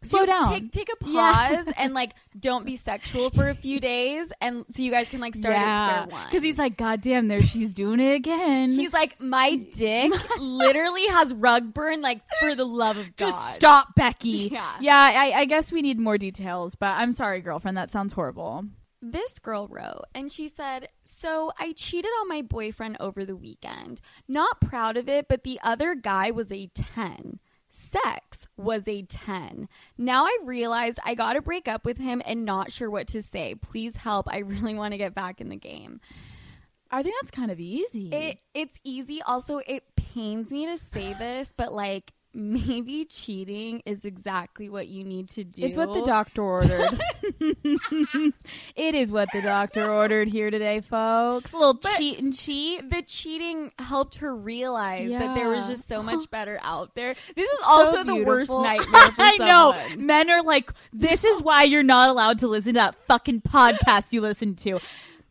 Slow 0.03 0.21
do- 0.21 0.25
down. 0.27 0.49
Take 0.49 0.71
take 0.71 0.89
a 0.89 0.95
Yeah. 1.05 1.33
pause 1.63 1.73
and 1.77 1.93
like 1.93 2.13
don't 2.39 2.65
be 2.65 2.75
sexual 2.75 3.29
for 3.29 3.49
a 3.49 3.55
few 3.55 3.79
days, 3.79 4.31
and 4.41 4.65
so 4.71 4.81
you 4.83 4.91
guys 4.91 5.09
can 5.09 5.19
like 5.19 5.35
start 5.35 5.55
at 5.55 6.03
square 6.05 6.07
one. 6.19 6.27
Because 6.27 6.43
he's 6.43 6.57
like, 6.57 6.77
God 6.77 7.01
damn, 7.01 7.27
there 7.27 7.41
she's 7.41 7.73
doing 7.73 7.99
it 7.99 8.13
again. 8.15 8.71
He's 8.71 8.93
like, 8.93 9.19
my 9.19 9.55
dick 9.55 10.11
literally 10.39 11.07
has 11.07 11.33
rug 11.33 11.73
burn. 11.73 12.01
Like 12.01 12.21
for 12.39 12.55
the 12.55 12.65
love 12.65 12.97
of 12.97 13.15
God, 13.15 13.29
just 13.29 13.55
stop, 13.55 13.95
Becky. 13.95 14.49
Yeah. 14.57 14.73
Yeah. 14.79 14.95
I, 14.97 15.31
I 15.41 15.45
guess 15.45 15.71
we 15.71 15.81
need 15.81 15.99
more 15.99 16.17
details, 16.17 16.75
but 16.75 16.89
I'm 16.97 17.11
sorry, 17.13 17.41
girlfriend. 17.41 17.77
That 17.77 17.91
sounds 17.91 18.13
horrible. 18.13 18.65
This 19.01 19.37
girl 19.37 19.67
wrote, 19.67 20.05
and 20.15 20.31
she 20.31 20.47
said, 20.47 20.89
So 21.05 21.51
I 21.59 21.73
cheated 21.73 22.09
on 22.21 22.27
my 22.27 22.41
boyfriend 22.41 22.97
over 22.99 23.25
the 23.25 23.35
weekend. 23.35 24.01
Not 24.27 24.59
proud 24.59 24.97
of 24.97 25.07
it, 25.07 25.27
but 25.27 25.43
the 25.43 25.59
other 25.63 25.93
guy 25.93 26.31
was 26.31 26.51
a 26.51 26.67
10. 26.73 27.39
Sex 27.77 28.47
was 28.57 28.87
a 28.87 29.03
10. 29.03 29.69
Now 29.97 30.25
I 30.25 30.37
realized 30.43 30.99
I 31.05 31.13
got 31.13 31.33
to 31.33 31.41
break 31.41 31.67
up 31.67 31.85
with 31.85 31.97
him 31.97 32.21
and 32.25 32.43
not 32.43 32.71
sure 32.71 32.89
what 32.89 33.07
to 33.09 33.21
say. 33.21 33.55
Please 33.55 33.97
help. 33.97 34.27
I 34.29 34.39
really 34.39 34.73
want 34.73 34.93
to 34.93 34.97
get 34.97 35.13
back 35.13 35.39
in 35.39 35.49
the 35.49 35.55
game. 35.55 36.01
I 36.89 37.03
think 37.03 37.15
that's 37.21 37.31
kind 37.31 37.51
of 37.51 37.59
easy. 37.59 38.09
It 38.09 38.41
it's 38.53 38.79
easy. 38.83 39.21
Also, 39.21 39.59
it 39.59 39.83
pains 39.95 40.51
me 40.51 40.65
to 40.65 40.77
say 40.77 41.13
this, 41.13 41.51
but 41.55 41.71
like 41.71 42.13
maybe 42.33 43.05
cheating 43.05 43.81
is 43.85 44.05
exactly 44.05 44.69
what 44.69 44.87
you 44.87 45.03
need 45.03 45.29
to 45.29 45.43
do. 45.43 45.63
It's 45.63 45.75
what 45.77 45.93
the 45.93 46.01
doctor 46.03 46.41
ordered. 46.43 46.99
it 48.75 48.95
is 48.95 49.11
what 49.11 49.29
the 49.33 49.41
doctor 49.41 49.89
ordered 49.91 50.27
here 50.27 50.51
today, 50.51 50.81
folks. 50.81 51.53
A 51.53 51.57
little 51.57 51.73
But- 51.75 51.97
cheat 51.97 52.19
and 52.19 52.35
cheat. 52.35 52.89
the 52.89 53.01
cheating 53.01 53.71
helped 53.79 54.15
her 54.15 54.35
realize 54.35 55.09
that 55.11 55.35
there 55.35 55.49
was 55.49 55.67
just 55.67 55.87
so 55.87 56.03
much 56.03 56.29
better 56.31 56.59
out 56.61 56.93
there. 56.95 57.15
This 57.35 57.49
is 57.49 57.59
also 57.65 58.03
the 58.03 58.15
worst 58.15 58.49
beautiful. 58.49 58.63
nightmare 58.63 58.87
I 59.17 59.37
know. 59.37 59.75
Men 59.97 60.29
are 60.29 60.43
like, 60.43 60.71
this 60.93 61.23
is 61.23 61.41
why 61.41 61.63
you're 61.63 61.83
not 61.83 62.09
allowed 62.09 62.39
to 62.39 62.47
listen 62.47 62.73
to 62.73 62.79
that 62.79 62.95
fucking 63.05 63.41
podcast 63.41 64.13
you 64.13 64.21
listen 64.21 64.55
to. 64.55 64.79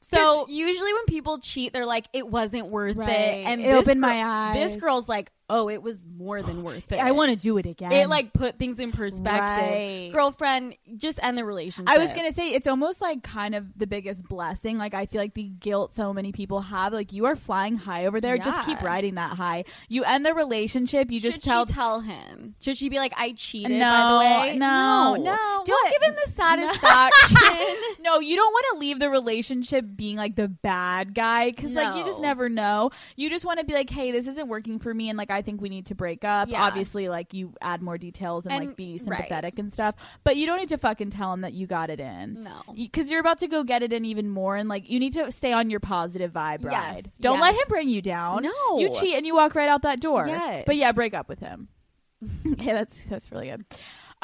So 0.09 0.47
usually 0.49 0.93
when 0.93 1.05
people 1.07 1.41
cheat, 1.41 1.73
they're 1.73 1.85
like, 1.85 2.07
"It 2.13 2.29
wasn't 2.29 2.69
worth 2.69 2.95
Right. 2.95 3.09
it," 3.11 3.47
and 3.47 3.61
It 3.61 3.73
opened 3.73 4.01
girl- 4.01 4.09
my 4.13 4.23
eyes. 4.25 4.55
This 4.55 4.81
girl's 4.81 5.09
like, 5.09 5.33
"Oh, 5.49 5.69
it 5.69 5.83
was 5.83 6.07
more 6.07 6.43
than 6.43 6.63
worth 6.63 6.91
it." 6.93 6.99
I 6.99 7.13
want 7.13 7.31
to 7.31 7.37
do 7.37 7.59
it 7.59 7.67
again. 7.67 7.93
it 7.93 8.09
like 8.09 8.33
put 8.33 8.59
things 8.59 8.79
in 8.81 8.93
perspective. 8.93 9.65
Right. 9.65 10.11
Girlfriend, 10.13 10.77
just 10.97 11.19
end 11.23 11.39
the 11.39 11.45
relationship. 11.45 11.93
I 11.93 11.99
was 11.99 12.13
gonna 12.13 12.33
say 12.33 12.51
it's 12.55 12.67
almost 12.67 13.01
like 13.01 13.23
kind 13.23 13.55
of 13.55 13.67
the 13.79 13.87
biggest 13.87 14.25
blessing. 14.29 14.79
Like 14.79 14.95
I 14.95 15.07
feel 15.07 15.21
like 15.21 15.35
the 15.35 15.45
guilt 15.45 15.93
so 15.93 16.13
many 16.13 16.33
people 16.33 16.61
have. 16.63 16.93
Like 16.93 17.13
you 17.13 17.27
are 17.27 17.37
flying 17.37 17.77
high 17.77 18.07
over 18.07 18.21
there. 18.21 18.39
Just 18.39 18.65
keep 18.67 18.81
riding 18.83 19.15
that 19.17 19.37
high. 19.37 19.65
You 19.89 20.05
end 20.05 20.25
the 20.27 20.35
relationship. 20.35 21.11
You 21.11 21.21
Should 21.21 21.33
just 21.33 21.45
tell. 21.45 21.67
she 21.67 21.73
tell 21.73 22.01
him? 22.01 22.55
Should 22.61 22.77
she 22.79 22.89
be 22.89 22.99
like, 22.99 23.13
"I 23.17 23.33
cheated"? 23.33 23.73
No, 23.79 23.91
by 23.91 24.09
the 24.11 24.41
way, 24.53 24.59
no, 24.59 25.15
no. 25.17 25.63
Don't 25.65 25.69
What? 25.69 25.93
give 25.93 26.03
him 26.03 26.17
the 26.25 26.31
satisfaction. 26.33 27.77
no, 28.01 28.21
you 28.21 28.37
don't 28.37 28.53
want 28.53 28.67
to 28.75 28.79
leave 28.79 28.99
the 28.99 29.11
relationship 29.11 29.85
being 29.97 30.17
like 30.17 30.37
the 30.37 30.49
bad 30.49 31.15
guy 31.15 31.51
because 31.51 31.73
like 31.73 31.97
you 31.97 32.05
just 32.05 32.21
never 32.21 32.49
know. 32.49 32.91
You 33.17 33.31
just 33.31 33.45
want 33.45 33.59
to 33.61 33.65
be 33.65 33.73
like, 33.75 33.91
hey, 33.91 34.11
this 34.13 34.27
isn't 34.29 34.49
working 34.49 34.79
for 34.79 34.93
me, 34.93 35.09
and 35.09 35.17
like 35.17 35.31
I 35.37 35.43
think 35.43 35.61
we 35.61 35.69
need 35.69 35.87
to 35.87 35.95
break 35.95 36.25
up. 36.25 36.49
Yeah. 36.49 36.63
Obviously, 36.65 37.09
like 37.09 37.33
you 37.35 37.55
add 37.63 37.83
more 37.83 37.99
details 37.99 38.45
and, 38.47 38.55
And- 38.55 38.67
like 38.69 38.77
be 38.77 38.93
right. 38.93 39.01
sympathetic 39.05 39.59
and 39.59 39.73
stuff, 39.73 39.95
but 40.25 40.37
you 40.37 40.47
don't 40.47 40.59
need 40.59 40.71
to 40.71 40.79
fucking 40.79 41.11
tell 41.11 41.33
him 41.33 41.43
that 41.43 41.53
you 41.53 41.67
got 41.67 41.91
it 41.91 42.01
in. 42.01 42.43
No. 42.45 42.63
because 42.75 43.11
you're 43.11 43.21
about 43.21 43.39
to 43.41 43.47
go 43.49 43.63
get 43.65 43.83
it 43.83 43.93
in 43.93 44.05
even 44.05 44.29
more, 44.29 44.57
and 44.57 44.69
like 44.69 44.89
you 44.91 44.99
need 44.99 45.13
to 45.13 45.31
stay 45.31 45.53
on 45.53 45.71
your 45.71 45.81
positive 45.81 46.33
vibe 46.33 46.63
Yes, 46.63 46.73
ride. 46.95 47.07
Don't 47.21 47.41
let 47.41 47.55
him 47.55 47.65
bring 47.69 47.89
you 47.89 48.03
down. 48.03 48.43
No. 48.43 48.79
you 48.79 48.89
cheat 48.99 49.15
and 49.17 49.27
you 49.27 49.35
walk 49.35 49.55
right 49.55 49.69
out 49.69 49.83
that 49.83 50.01
door. 50.01 50.27
Yes. 50.27 50.65
but 50.67 50.77
yeah, 50.77 50.93
break 50.93 51.15
up 51.15 51.29
with 51.29 51.39
him. 51.41 51.69
okay, 52.53 52.73
that's 52.73 53.05
that's 53.05 53.31
really 53.31 53.49
good. 53.51 53.65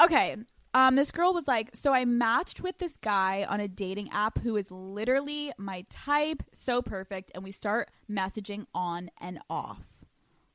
Okay. 0.01 0.35
Um, 0.75 0.95
this 0.95 1.11
girl 1.11 1.35
was 1.35 1.47
like, 1.47 1.69
so 1.75 1.93
I 1.93 2.03
matched 2.03 2.59
with 2.59 2.79
this 2.79 2.97
guy 2.97 3.45
on 3.47 3.59
a 3.59 3.67
dating 3.67 4.09
app 4.11 4.39
who 4.39 4.57
is 4.57 4.71
literally 4.71 5.51
my 5.59 5.85
type, 5.91 6.41
so 6.51 6.81
perfect, 6.81 7.31
and 7.35 7.43
we 7.43 7.51
start 7.51 7.91
messaging 8.09 8.65
on 8.73 9.11
and 9.21 9.37
off. 9.51 9.77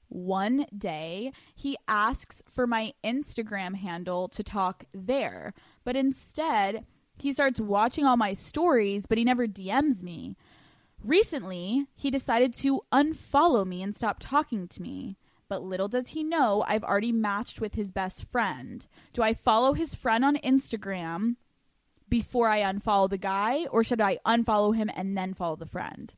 One 0.09 0.67
day, 0.77 1.33
he 1.55 1.77
asks 1.87 2.43
for 2.49 2.67
my 2.67 2.93
Instagram 3.05 3.77
handle 3.77 4.29
to 4.29 4.43
talk 4.43 4.85
there, 4.93 5.53
but 5.85 5.97
instead, 5.97 6.85
he 7.19 7.33
starts 7.33 7.61
watching 7.61 8.05
all 8.05 8.17
my 8.17 8.33
stories, 8.33 9.07
but 9.07 9.19
he 9.19 9.25
never 9.25 9.47
DMs 9.47 10.03
me. 10.03 10.37
Recently, 11.03 11.87
he 11.95 12.11
decided 12.11 12.55
to 12.55 12.81
unfollow 12.93 13.67
me 13.67 13.83
and 13.83 13.95
stop 13.95 14.19
talking 14.21 14.67
to 14.69 14.83
me. 14.83 15.17
But 15.49 15.63
little 15.63 15.89
does 15.89 16.09
he 16.11 16.23
know, 16.25 16.65
I've 16.67 16.85
already 16.85 17.13
matched 17.13 17.61
with 17.61 17.75
his 17.75 17.91
best 17.91 18.31
friend. 18.31 18.87
Do 19.13 19.23
I 19.23 19.35
follow 19.35 19.73
his 19.73 19.95
friend 19.95 20.25
on 20.25 20.37
Instagram 20.37 21.37
before 22.09 22.49
I 22.49 22.61
unfollow 22.61 23.09
the 23.09 23.19
guy, 23.19 23.67
or 23.67 23.83
should 23.83 24.01
I 24.01 24.19
unfollow 24.27 24.75
him 24.77 24.91
and 24.95 25.17
then 25.17 25.35
follow 25.35 25.57
the 25.57 25.67
friend? 25.67 26.15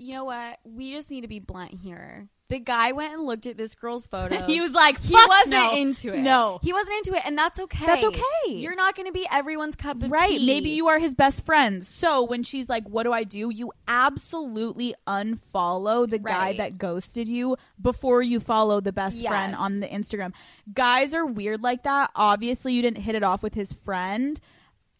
You 0.00 0.14
know 0.14 0.24
what? 0.24 0.58
We 0.64 0.92
just 0.92 1.10
need 1.10 1.20
to 1.22 1.28
be 1.28 1.38
blunt 1.38 1.72
here. 1.82 2.28
The 2.52 2.58
guy 2.58 2.92
went 2.92 3.14
and 3.14 3.22
looked 3.24 3.46
at 3.46 3.56
this 3.56 3.74
girl's 3.74 4.06
photo. 4.14 4.44
he 4.46 4.60
was 4.60 4.72
like, 4.72 5.00
he 5.00 5.14
wasn't 5.14 5.50
no." 5.52 5.74
into 5.74 6.12
it. 6.12 6.20
No. 6.20 6.60
he 6.62 6.72
wasn't 6.74 6.96
into 6.98 7.14
it, 7.18 7.22
and 7.24 7.36
that's 7.38 7.58
okay. 7.58 7.86
That's 7.86 8.04
okay. 8.04 8.20
You're 8.48 8.76
not 8.76 8.94
going 8.94 9.06
to 9.06 9.12
be 9.12 9.26
everyone's 9.30 9.74
cup 9.74 10.02
of 10.02 10.10
Right. 10.10 10.28
tea. 10.28 10.36
Right? 10.38 10.44
Maybe 10.46 10.68
you 10.70 10.88
are 10.88 10.98
his 10.98 11.14
best 11.14 11.46
friend. 11.46 11.82
So 11.86 12.24
when 12.24 12.42
she's 12.42 12.68
like, 12.68 12.86
What 12.88 13.04
do 13.04 13.12
I 13.12 13.24
do? 13.24 13.48
You 13.48 13.72
absolutely 13.88 14.94
unfollow 15.06 16.08
the 16.08 16.18
guy 16.18 16.52
that 16.58 16.76
ghosted 16.78 17.28
you 17.28 17.56
before 17.80 18.20
you 18.22 18.38
follow 18.38 18.80
the 18.80 18.92
best 18.92 19.16
Yes. 19.16 19.30
friend 19.30 19.54
on 19.54 19.80
the 19.80 19.86
Instagram. 19.88 20.32
Guys 20.72 21.14
are 21.14 21.24
weird 21.24 21.62
like 21.62 21.84
that. 21.84 22.10
Obviously, 22.14 22.74
you 22.74 22.82
didn't 22.82 22.98
hit 22.98 23.14
it 23.14 23.22
off 23.22 23.42
with 23.42 23.54
his 23.54 23.72
friend 23.72 24.38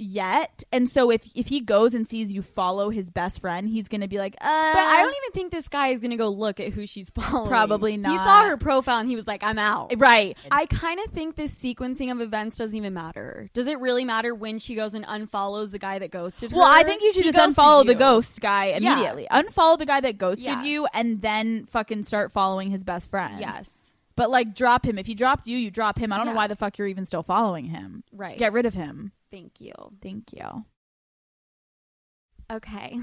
yet. 0.02 0.62
And 0.72 0.88
so 0.88 1.10
if 1.10 1.28
if 1.34 1.46
he 1.46 1.60
goes 1.60 1.94
and 1.94 2.08
sees 2.08 2.32
you 2.32 2.42
follow 2.42 2.90
his 2.90 3.10
best 3.10 3.40
friend, 3.40 3.68
he's 3.68 3.88
gonna 3.88 4.08
be 4.08 4.18
like, 4.18 4.34
uh 4.40 4.72
But 4.74 4.80
I 4.80 5.02
don't 5.02 5.14
even 5.24 5.32
think 5.32 5.52
this 5.52 5.68
guy 5.68 5.88
is 5.88 6.00
going 6.00 6.10
to 6.10 6.16
go 6.16 6.28
look 6.28 6.60
at 6.60 6.72
who 6.72 6.86
she's 6.86 7.10
following. 7.10 7.48
Probably 7.48 7.96
not. 7.96 8.12
He 8.12 8.18
saw 8.18 8.44
her 8.48 8.56
profile 8.56 8.98
and 8.98 9.08
he 9.08 9.16
was 9.16 9.26
like, 9.26 9.42
"I'm 9.42 9.58
out." 9.58 9.92
Right. 9.96 10.36
I 10.50 10.66
kind 10.66 11.00
of 11.06 11.12
think 11.12 11.36
this 11.36 11.54
sequencing 11.54 12.10
of 12.12 12.20
events 12.20 12.58
doesn't 12.58 12.76
even 12.76 12.94
matter. 12.94 13.48
Does 13.54 13.66
it 13.66 13.78
really 13.80 14.04
matter 14.04 14.34
when 14.34 14.58
she 14.58 14.74
goes 14.74 14.94
and 14.94 15.06
unfollows 15.06 15.70
the 15.70 15.78
guy 15.78 15.98
that 15.98 16.10
ghosted 16.10 16.50
her? 16.50 16.56
Well, 16.58 16.66
I 16.66 16.82
think 16.82 17.02
you 17.02 17.12
should 17.12 17.24
He 17.24 17.32
just 17.32 17.36
ghosted 17.36 17.56
unfollow 17.56 17.86
the 17.86 17.92
you. 17.92 17.98
ghost 17.98 18.40
guy 18.40 18.66
Yeah. 18.66 18.76
immediately. 18.94 19.26
Unfollow 19.30 19.78
the 19.78 19.86
guy 19.86 20.00
that 20.00 20.18
ghosted 20.18 20.44
Yeah. 20.44 20.62
you 20.64 20.86
and 20.94 21.20
then 21.22 21.66
fucking 21.66 22.04
start 22.04 22.32
following 22.32 22.70
his 22.70 22.84
best 22.84 23.08
friend. 23.10 23.36
Yes. 23.40 23.92
But 24.16 24.30
like 24.30 24.54
drop 24.54 24.84
him. 24.84 24.98
If 24.98 25.06
he 25.06 25.14
dropped 25.14 25.46
you, 25.46 25.56
you 25.56 25.70
drop 25.70 25.98
him. 25.98 26.12
I 26.12 26.16
don't 26.18 26.26
know 26.26 26.32
Yeah. 26.32 26.36
why 26.36 26.46
the 26.46 26.56
fuck 26.56 26.76
you're 26.78 26.86
even 26.88 27.06
still 27.06 27.22
following 27.22 27.64
him. 27.66 28.04
Right. 28.12 28.38
Get 28.38 28.52
rid 28.52 28.66
of 28.66 28.74
him. 28.74 29.12
Thank 29.32 29.62
you. 29.62 29.72
Thank 30.02 30.32
you. 30.32 30.64
Okay. 32.52 33.00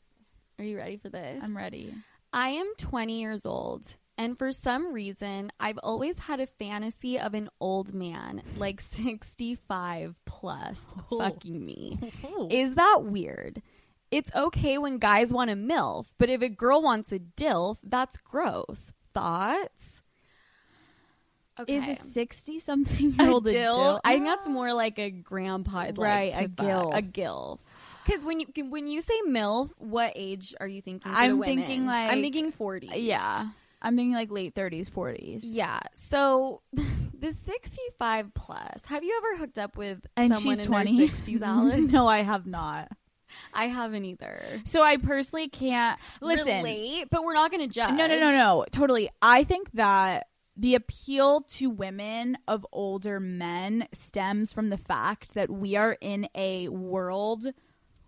Are 0.58 0.64
you 0.64 0.76
ready 0.76 0.96
for 0.96 1.08
this? 1.08 1.40
I'm 1.42 1.56
ready. 1.56 1.94
I 2.32 2.48
am 2.48 2.66
20 2.76 3.20
years 3.20 3.46
old, 3.46 3.86
and 4.18 4.36
for 4.36 4.50
some 4.50 4.92
reason, 4.92 5.52
I've 5.60 5.78
always 5.78 6.18
had 6.18 6.40
a 6.40 6.48
fantasy 6.48 7.18
of 7.18 7.32
an 7.32 7.48
old 7.60 7.94
man, 7.94 8.42
like 8.56 8.80
65 8.82 10.16
plus, 10.26 10.92
oh. 11.12 11.20
fucking 11.20 11.64
me. 11.64 11.98
Oh. 12.24 12.48
Is 12.50 12.74
that 12.74 13.04
weird? 13.04 13.62
It's 14.10 14.34
okay 14.34 14.78
when 14.78 14.98
guys 14.98 15.32
want 15.32 15.50
a 15.50 15.54
MILF, 15.54 16.06
but 16.18 16.28
if 16.28 16.42
a 16.42 16.48
girl 16.48 16.82
wants 16.82 17.12
a 17.12 17.20
DILF, 17.20 17.78
that's 17.84 18.16
gross. 18.16 18.90
Thoughts? 19.14 20.02
Okay. 21.60 21.76
Is 21.76 21.98
a 21.98 22.02
sixty 22.02 22.58
something 22.58 23.12
year 23.18 23.30
old 23.30 23.46
a 23.48 23.52
dill? 23.52 23.74
dill? 23.74 24.00
I 24.04 24.14
think 24.14 24.26
that's 24.26 24.46
more 24.48 24.72
like 24.72 24.98
a 24.98 25.10
grandpa, 25.10 25.90
Right, 25.96 26.32
Like 26.32 26.44
a 26.46 26.48
gilf. 26.48 26.96
a 26.98 27.02
gilf. 27.02 27.58
Because 28.06 28.24
when 28.24 28.40
you 28.40 28.46
when 28.68 28.86
you 28.88 29.02
say 29.02 29.14
milf, 29.28 29.70
what 29.78 30.12
age 30.16 30.54
are 30.60 30.66
you 30.68 30.80
thinking? 30.80 31.12
I'm 31.14 31.30
the 31.32 31.36
women? 31.36 31.56
thinking, 31.56 31.86
like- 31.86 32.12
I'm 32.12 32.22
thinking 32.22 32.52
forty. 32.52 32.88
Yeah. 32.94 33.48
I'm 33.82 33.96
thinking 33.96 34.14
like 34.14 34.30
late 34.30 34.54
thirties, 34.54 34.88
forties. 34.88 35.44
yeah. 35.44 35.78
So 35.94 36.62
the 37.18 37.32
sixty-five 37.32 38.32
plus. 38.34 38.84
Have 38.86 39.02
you 39.04 39.14
ever 39.18 39.36
hooked 39.40 39.58
up 39.58 39.76
with 39.76 40.04
And 40.16 40.34
someone 40.34 40.56
she's 40.56 40.66
in 40.66 40.72
their 40.72 40.82
twenty. 40.84 41.08
sixties, 41.08 41.42
Alan? 41.42 41.86
no, 41.88 42.06
I 42.08 42.22
have 42.22 42.46
not. 42.46 42.88
I 43.52 43.66
haven't 43.66 44.04
either. 44.06 44.42
So 44.64 44.82
I 44.82 44.96
personally 44.96 45.48
can't 45.48 45.98
listen. 46.22 46.46
Relate, 46.46 47.08
but 47.10 47.22
we're 47.22 47.34
not 47.34 47.50
going 47.50 47.60
to 47.68 47.72
judge. 47.72 47.90
No, 47.92 48.06
no, 48.06 48.18
no, 48.18 48.30
no. 48.30 48.64
Totally. 48.72 49.10
I 49.20 49.44
think 49.44 49.70
that 49.74 50.28
the 50.58 50.74
appeal 50.74 51.40
to 51.42 51.70
women 51.70 52.36
of 52.48 52.66
older 52.72 53.20
men 53.20 53.86
stems 53.92 54.52
from 54.52 54.70
the 54.70 54.76
fact 54.76 55.34
that 55.34 55.48
we 55.48 55.76
are 55.76 55.96
in 56.00 56.28
a 56.34 56.68
world 56.68 57.46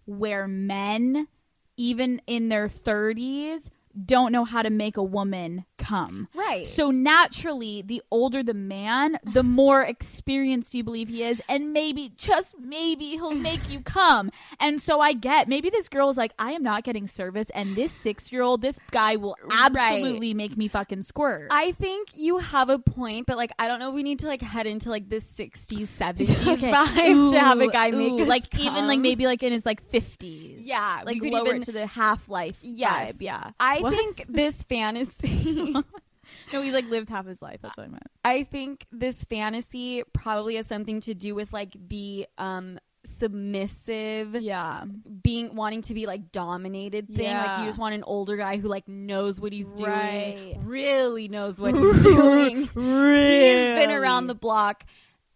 where 0.05 0.49
men, 0.49 1.29
even 1.77 2.21
in 2.27 2.49
their 2.49 2.67
30s, 2.67 3.71
don't 4.07 4.33
know 4.33 4.45
how 4.45 4.63
to 4.63 4.71
make 4.71 4.97
a 4.97 5.03
woman 5.03 5.65
come. 5.79 6.29
Right. 6.35 6.67
So 6.67 6.91
naturally, 6.91 7.83
the 7.83 8.03
older 8.11 8.43
the 8.43 8.55
man, 8.55 9.19
the 9.25 9.43
more 9.61 9.83
experienced 9.83 10.75
you 10.75 10.85
believe 10.85 11.09
he 11.09 11.23
is, 11.23 11.43
and 11.49 11.73
maybe, 11.73 12.13
just 12.17 12.59
maybe, 12.59 13.05
he'll 13.07 13.35
make 13.35 13.69
you 13.69 13.81
come. 13.81 14.31
And 14.59 14.81
so 14.81 15.01
I 15.01 15.13
get 15.13 15.49
maybe 15.49 15.71
this 15.71 15.89
girl 15.89 16.11
is 16.11 16.17
like, 16.17 16.33
I 16.39 16.53
am 16.53 16.63
not 16.63 16.85
getting 16.85 17.07
service, 17.07 17.51
and 17.51 17.75
this 17.77 17.93
six 17.93 18.31
year 18.33 18.43
old, 18.43 18.63
this 18.63 18.79
guy 18.91 19.17
will 19.17 19.37
absolutely 19.51 20.35
make 20.35 20.57
me 20.57 20.69
fucking 20.69 21.03
squirt. 21.03 21.49
I 21.51 21.73
think 21.73 22.09
you 22.15 22.39
have 22.39 22.69
a 22.71 22.79
point, 22.79 23.27
but 23.27 23.37
like 23.37 23.53
I 23.59 23.69
don't 23.69 23.79
know. 23.81 23.89
if 23.89 23.95
We 23.95 24.03
need 24.03 24.21
to 24.21 24.27
like 24.27 24.43
head 24.43 24.67
into 24.67 24.89
like 24.91 25.09
the 25.09 25.17
'60s, 25.17 25.67
'70s 25.87 26.47
Okay. 26.55 26.73
vibes 26.73 27.33
to 27.33 27.41
have 27.41 27.61
a 27.61 27.69
guy 27.69 27.91
make 27.91 28.13
ooh, 28.13 28.25
like 28.25 28.59
even 28.59 28.87
like 28.87 28.99
maybe 29.01 29.27
like 29.27 29.43
in 29.43 29.53
his 29.53 29.67
like 29.67 29.83
fifties. 29.91 30.61
Yeah, 30.63 31.03
like 31.05 31.19
lower 31.23 31.49
even- 31.49 31.63
to 31.63 31.73
the 31.73 31.87
half 31.87 32.29
life 32.29 32.59
Yes. 32.63 33.13
vibe. 33.13 33.17
Yeah, 33.21 33.51
I 33.59 33.80
What? 33.83 33.95
think 33.95 34.25
this 34.29 34.63
fantasy. 34.63 35.73
no, 36.53 36.63
he 36.63 36.73
like 36.73 36.89
lived 36.89 37.09
half 37.11 37.27
his 37.27 37.41
life. 37.43 37.59
That's 37.63 37.77
what 37.77 37.87
I 37.87 37.91
meant. 37.91 38.07
I 38.25 38.43
think 38.45 38.87
this 38.93 39.25
fantasy 39.25 40.03
probably 40.13 40.57
has 40.57 40.67
something 40.67 41.01
to 41.01 41.15
do 41.15 41.35
with 41.35 41.53
like 41.53 41.73
the 41.89 42.27
um 42.39 42.79
submissive 43.05 44.35
Yeah. 44.35 44.85
being 45.23 45.55
wanting 45.55 45.81
to 45.83 45.95
be 45.95 46.05
like 46.05 46.31
dominated 46.33 47.09
thing 47.09 47.35
like 47.35 47.61
you 47.61 47.65
just 47.65 47.79
want 47.79 47.95
an 47.95 48.05
older 48.05 48.37
guy 48.37 48.59
who 48.59 48.69
like 48.69 48.87
knows 48.89 49.41
what 49.41 49.55
he's 49.55 49.73
doing 49.73 50.61
really 50.63 51.27
knows 51.29 51.59
what 51.59 51.75
he's 51.79 52.03
doing 52.03 52.57
he's 52.59 52.71
been 52.75 53.91
around 53.91 54.27
the 54.27 54.35
block 54.35 54.85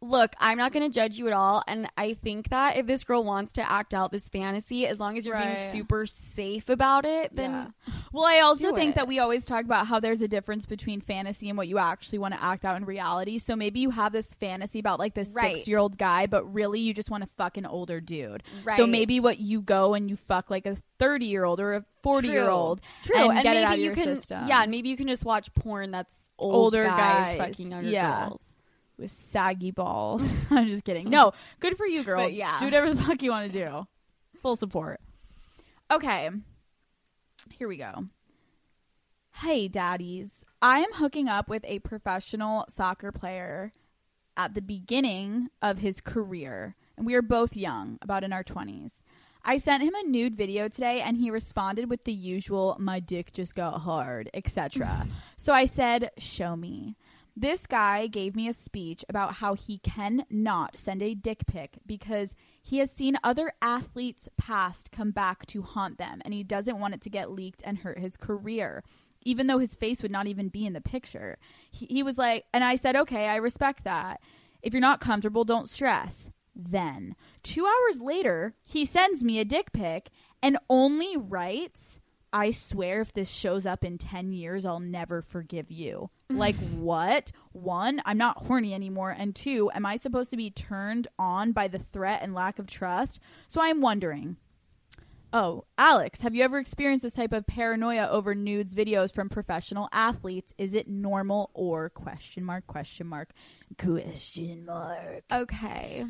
look 0.09 0.35
i'm 0.39 0.59
not 0.59 0.73
going 0.73 0.85
to 0.89 0.95
judge 0.95 1.17
you 1.17 1.27
at 1.27 1.33
all 1.33 1.63
and 1.67 1.89
i 1.97 2.15
think 2.15 2.49
that 2.51 2.77
if 2.77 2.87
this 2.87 3.05
girl 3.05 3.25
wants 3.25 3.53
to 3.55 3.71
act 3.71 3.95
out 3.95 4.13
this 4.13 4.29
fantasy 4.29 4.87
as 4.87 5.01
long 5.01 5.17
as 5.17 5.25
you're 5.27 5.35
Right. 5.35 5.55
being 5.57 5.73
super 5.73 6.07
safe 6.07 6.69
about 6.69 7.05
it 7.05 7.35
then 7.35 7.51
Yeah. 7.51 7.67
Well, 8.13 8.25
I 8.25 8.41
also 8.41 8.71
do 8.71 8.77
think 8.77 8.91
it. 8.91 8.95
that 8.95 9.09
we 9.09 9.19
always 9.19 9.45
talk 9.45 9.65
about 9.65 9.89
how 9.89 9.99
there's 9.99 10.23
a 10.23 10.29
difference 10.29 10.67
between 10.67 11.01
fantasy 11.01 11.49
and 11.49 11.59
what 11.59 11.67
you 11.67 11.79
actually 11.79 12.19
want 12.21 12.33
to 12.35 12.41
act 12.43 12.65
out 12.65 12.77
in 12.77 12.85
reality. 12.85 13.39
So 13.41 13.57
maybe 13.57 13.81
you 13.81 13.91
have 13.91 14.13
this 14.13 14.29
fantasy 14.29 14.79
about 14.79 15.01
like 15.01 15.15
this 15.15 15.29
Right. 15.31 15.57
six 15.57 15.67
year 15.69 15.79
old 15.79 15.99
guy, 15.99 16.27
but 16.27 16.45
really 16.55 16.79
you 16.79 16.95
just 16.95 17.11
want 17.11 17.25
to 17.25 17.29
fuck 17.37 17.57
an 17.57 17.67
older 17.67 18.01
dude. 18.01 18.45
Right. 18.63 18.77
So 18.77 18.87
maybe 18.87 19.19
what 19.19 19.41
you 19.41 19.61
go 19.63 19.95
and 19.95 20.09
you 20.09 20.15
fuck 20.15 20.49
like 20.49 20.65
a 20.65 20.77
30 21.01 21.27
year 21.27 21.45
old 21.45 21.59
or 21.59 21.75
a 21.75 21.85
40 22.05 22.29
year 22.29 22.49
old. 22.49 22.83
True, 23.03 23.17
and, 23.17 23.33
and, 23.33 23.43
get 23.43 23.51
maybe 23.55 23.59
it 23.59 23.65
out 23.65 23.73
of 23.73 23.79
you 23.81 23.85
your 23.87 23.95
can, 23.97 24.15
system. 24.15 24.47
yeah, 24.47 24.63
and 24.63 24.71
maybe 24.71 24.89
you 24.91 24.97
can 24.97 25.09
just 25.09 25.25
watch 25.25 25.53
porn 25.55 25.91
that's 25.91 26.29
old 26.39 26.55
Older 26.55 26.85
guys, 26.85 26.97
guys, 26.97 27.39
fucking 27.39 27.71
younger 27.73 27.89
yeah. 27.91 28.29
girls. 28.29 28.44
With 28.99 29.11
saggy 29.11 29.71
balls. 29.71 30.29
I'm 30.51 30.69
just 30.69 30.85
kidding. 30.85 31.11
No, 31.11 31.33
good 31.61 31.77
for 31.77 31.87
you, 31.87 32.05
girl. 32.05 32.23
But 32.23 32.33
yeah. 32.33 32.59
Do 32.59 32.67
whatever 32.67 32.93
the 32.93 33.03
fuck 33.03 33.23
you 33.23 33.31
want 33.31 33.53
to 33.53 33.59
do. 33.59 33.87
Full 34.41 34.57
support. 34.57 35.01
Okay. 35.91 36.31
Here 37.51 37.69
we 37.69 37.77
go. 37.77 38.07
Hey, 39.43 39.69
daddies. 39.69 40.45
I 40.63 40.79
am 40.79 40.93
hooking 40.95 41.29
up 41.29 41.49
with 41.49 41.65
a 41.67 41.81
professional 41.81 42.65
soccer 42.69 43.11
player 43.11 43.73
at 44.37 44.55
the 44.55 44.63
beginning 44.63 45.49
of 45.61 45.79
his 45.79 46.01
career, 46.01 46.77
and 46.97 47.07
we 47.07 47.15
are 47.15 47.23
both 47.23 47.57
young, 47.57 47.99
about 48.01 48.25
in 48.25 48.33
our 48.33 48.45
20s. 48.45 49.03
I 49.45 49.59
sent 49.59 49.83
him 49.83 49.95
a 49.95 50.09
nude 50.09 50.35
video 50.35 50.69
today, 50.69 51.01
and 51.03 51.19
he 51.19 51.31
responded 51.31 51.91
with 51.91 52.05
the 52.05 52.13
usual, 52.13 52.77
my 52.79 52.99
dick 52.99 53.33
just 53.33 53.55
got 53.55 53.83
hard, 53.83 54.31
etc. 54.33 55.07
so 55.37 55.53
I 55.53 55.67
said, 55.67 56.11
show 56.17 56.57
me. 56.57 56.97
This 57.37 57.67
guy 57.67 58.07
gave 58.07 58.37
me 58.37 58.47
a 58.47 58.53
speech 58.53 59.05
about 59.09 59.35
how 59.35 59.55
he 59.55 59.79
cannot 59.79 60.77
send 60.77 61.03
a 61.03 61.15
dick 61.15 61.47
pic 61.47 61.79
because 61.85 62.37
he 62.63 62.79
has 62.79 62.93
seen 62.93 63.19
other 63.25 63.53
athletes 63.61 64.29
past 64.37 64.93
come 64.93 65.11
back 65.11 65.45
to 65.47 65.63
haunt 65.63 65.99
them 65.99 66.23
and 66.25 66.33
he 66.33 66.45
doesn't 66.45 66.79
want 66.79 66.95
it 66.95 67.01
to 67.03 67.11
get 67.11 67.33
leaked 67.33 67.61
and 67.65 67.79
hurt 67.79 67.99
his 67.99 68.17
career, 68.17 68.85
even 69.23 69.49
though 69.49 69.59
his 69.59 69.75
face 69.75 70.01
would 70.01 70.13
not 70.13 70.29
even 70.29 70.49
be 70.49 70.65
in 70.65 70.75
the 70.75 70.81
picture. 70.81 71.39
He, 71.73 71.87
he 71.87 72.03
was 72.05 72.19
like, 72.19 72.45
and 72.55 72.63
I 72.63 72.77
said, 72.77 72.95
okay, 72.95 73.27
I 73.27 73.37
respect 73.37 73.83
that. 73.83 74.21
If 74.63 74.73
you're 74.73 74.81
not 74.81 75.01
comfortable, 75.01 75.45
don't 75.45 75.69
stress. 75.69 76.31
Then, 76.55 77.17
two 77.43 77.67
hours 77.67 78.01
later, 78.01 78.55
he 78.65 78.85
sends 78.85 79.25
me 79.25 79.41
a 79.41 79.45
dick 79.45 79.73
pic 79.73 80.11
and 80.41 80.57
only 80.71 81.17
writes, 81.17 81.99
I 82.35 82.51
swear 82.51 83.01
if 83.01 83.13
this 83.13 83.31
shows 83.31 83.65
up 83.65 83.85
in 83.85 83.97
10 83.97 84.33
years, 84.33 84.65
I'll 84.65 84.81
never 84.81 85.23
forgive 85.23 85.71
you. 85.71 86.11
like, 86.29 86.57
what? 86.57 87.31
One, 87.53 88.03
I'm 88.05 88.19
not 88.19 88.39
horny 88.39 88.75
anymore. 88.75 89.15
And 89.17 89.37
two, 89.37 89.71
am 89.73 89.87
I 89.87 89.97
supposed 89.97 90.31
to 90.31 90.37
be 90.37 90.51
turned 90.51 91.07
on 91.17 91.53
by 91.53 91.69
the 91.69 91.79
threat 91.79 92.23
and 92.23 92.35
lack 92.35 92.59
of 92.59 92.67
trust? 92.67 93.21
So 93.47 93.63
I'm 93.63 93.81
wondering. 93.81 94.37
Oh, 95.33 95.65
Alex, 95.79 96.21
have 96.21 96.35
you 96.35 96.43
ever 96.45 96.59
experienced 96.59 97.05
this 97.05 97.13
type 97.13 97.33
of 97.33 97.47
paranoia 97.47 98.09
over 98.09 98.35
nudes 98.35 98.75
videos 98.75 99.15
from 99.15 99.29
professional 99.29 99.89
athletes? 99.93 100.53
Is 100.59 100.75
it 100.75 100.89
normal 100.89 101.51
or 101.55 101.91
question 101.91 102.45
mark, 102.45 102.67
question 102.67 103.07
mark, 103.07 103.33
question 103.79 104.65
mark? 104.65 105.23
Okay. 105.33 106.05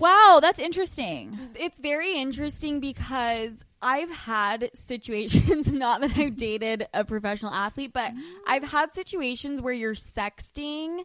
Wow, 0.00 0.38
that's 0.40 0.58
interesting. 0.58 1.38
It's 1.54 1.78
very 1.78 2.18
interesting 2.18 2.80
because 2.80 3.64
I've 3.82 4.10
had 4.10 4.70
situations, 4.74 5.72
not 5.72 6.00
that 6.00 6.16
I've 6.16 6.36
dated 6.36 6.86
a 6.92 7.04
professional 7.04 7.52
athlete, 7.52 7.92
but 7.92 8.12
mm-hmm. 8.12 8.20
I've 8.46 8.64
had 8.64 8.92
situations 8.92 9.60
where 9.60 9.72
you're 9.74 9.94
sexting 9.94 11.04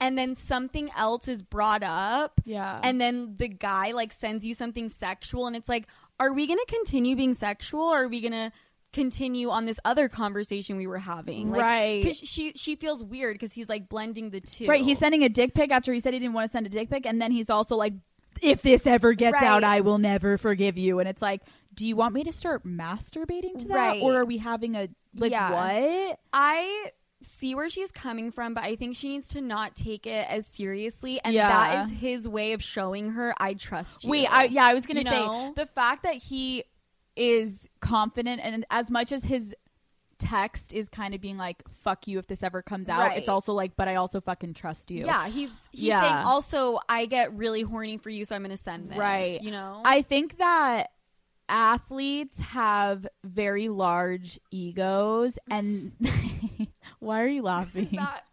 and 0.00 0.18
then 0.18 0.36
something 0.36 0.90
else 0.96 1.28
is 1.28 1.42
brought 1.42 1.82
up. 1.82 2.40
Yeah. 2.44 2.80
And 2.82 3.00
then 3.00 3.34
the 3.36 3.48
guy 3.48 3.92
like 3.92 4.12
sends 4.12 4.44
you 4.44 4.54
something 4.54 4.90
sexual 4.90 5.46
and 5.46 5.56
it's 5.56 5.68
like, 5.68 5.86
are 6.20 6.32
we 6.32 6.46
going 6.46 6.58
to 6.58 6.72
continue 6.72 7.16
being 7.16 7.34
sexual 7.34 7.82
or 7.82 8.04
are 8.04 8.08
we 8.08 8.20
going 8.20 8.32
to 8.32 8.52
continue 8.92 9.50
on 9.50 9.64
this 9.64 9.78
other 9.84 10.08
conversation 10.08 10.76
we 10.76 10.86
were 10.86 10.98
having? 10.98 11.50
Like, 11.50 11.60
Right. 11.60 12.04
Cause 12.04 12.18
she, 12.18 12.52
she 12.54 12.76
feels 12.76 13.02
weird 13.02 13.34
because 13.34 13.52
he's 13.52 13.68
like 13.68 13.88
blending 13.88 14.30
the 14.30 14.40
two. 14.40 14.66
Right, 14.66 14.84
he's 14.84 14.98
sending 14.98 15.22
a 15.22 15.28
dick 15.28 15.54
pic 15.54 15.70
after 15.70 15.92
he 15.92 16.00
said 16.00 16.12
he 16.14 16.20
didn't 16.20 16.34
want 16.34 16.48
to 16.48 16.52
send 16.52 16.66
a 16.66 16.70
dick 16.70 16.90
pic, 16.90 17.06
and 17.06 17.20
then 17.20 17.30
he's 17.30 17.50
also 17.50 17.76
like, 17.76 17.94
"If 18.42 18.62
this 18.62 18.86
ever 18.86 19.12
gets 19.14 19.40
Right. 19.40 19.44
out, 19.44 19.64
I 19.64 19.80
will 19.80 19.98
never 19.98 20.38
forgive 20.38 20.76
you." 20.78 20.98
And 21.00 21.08
it's 21.08 21.22
like, 21.22 21.42
do 21.74 21.84
you 21.86 21.96
want 21.96 22.14
me 22.14 22.24
to 22.24 22.32
start 22.32 22.64
masturbating 22.64 23.58
to 23.58 23.68
that, 23.68 23.74
Right. 23.74 24.02
or 24.02 24.16
are 24.16 24.24
we 24.24 24.38
having 24.38 24.76
a 24.76 24.88
like 25.14 25.32
Yeah. 25.32 25.50
what? 25.50 26.18
I 26.32 26.90
see 27.22 27.54
where 27.54 27.68
she's 27.68 27.90
coming 27.90 28.30
from, 28.30 28.54
but 28.54 28.64
I 28.64 28.76
think 28.76 28.94
she 28.94 29.08
needs 29.08 29.28
to 29.28 29.40
not 29.40 29.74
take 29.74 30.06
it 30.06 30.26
as 30.28 30.46
seriously. 30.46 31.18
And 31.24 31.34
Yeah. 31.34 31.48
that 31.48 31.84
is 31.86 31.98
his 31.98 32.28
way 32.28 32.52
of 32.52 32.62
showing 32.62 33.12
her, 33.12 33.34
I 33.38 33.54
trust 33.54 34.04
you. 34.04 34.10
Wait, 34.10 34.26
I, 34.30 34.44
yeah, 34.44 34.64
I 34.64 34.74
was 34.74 34.86
gonna 34.86 35.02
say 35.02 35.26
know? 35.26 35.52
the 35.56 35.66
fact 35.66 36.02
that 36.04 36.14
he 36.16 36.64
is 37.16 37.66
confident, 37.80 38.40
and 38.44 38.64
as 38.70 38.90
much 38.90 39.10
as 39.12 39.24
his 39.24 39.54
text 40.18 40.72
is 40.72 40.88
kind 40.88 41.14
of 41.14 41.20
being 41.20 41.36
like 41.36 41.62
"fuck 41.70 42.06
you" 42.08 42.18
if 42.18 42.26
this 42.26 42.42
ever 42.42 42.62
comes 42.62 42.88
out, 42.88 43.00
Right. 43.00 43.18
it's 43.18 43.28
also 43.28 43.52
like, 43.52 43.76
but 43.76 43.88
I 43.88 43.96
also 43.96 44.20
fucking 44.20 44.54
trust 44.54 44.90
you. 44.90 45.06
Yeah, 45.06 45.28
he's 45.28 45.50
he's 45.70 45.82
Yeah. 45.88 46.00
saying 46.00 46.26
also 46.26 46.78
I 46.88 47.06
get 47.06 47.34
really 47.34 47.62
horny 47.62 47.98
for 47.98 48.10
you, 48.10 48.24
so 48.24 48.34
I'm 48.34 48.42
going 48.42 48.56
to 48.56 48.62
send 48.62 48.90
this. 48.90 48.98
Right. 48.98 49.42
You 49.42 49.50
know, 49.50 49.82
I 49.84 50.02
think 50.02 50.38
that 50.38 50.90
athletes 51.48 52.40
have 52.40 53.06
very 53.24 53.68
large 53.68 54.40
egos 54.50 55.38
and 55.50 55.92
why 56.98 57.22
are 57.22 57.28
you 57.28 57.42
laughing? 57.42 57.88
that 57.92 58.24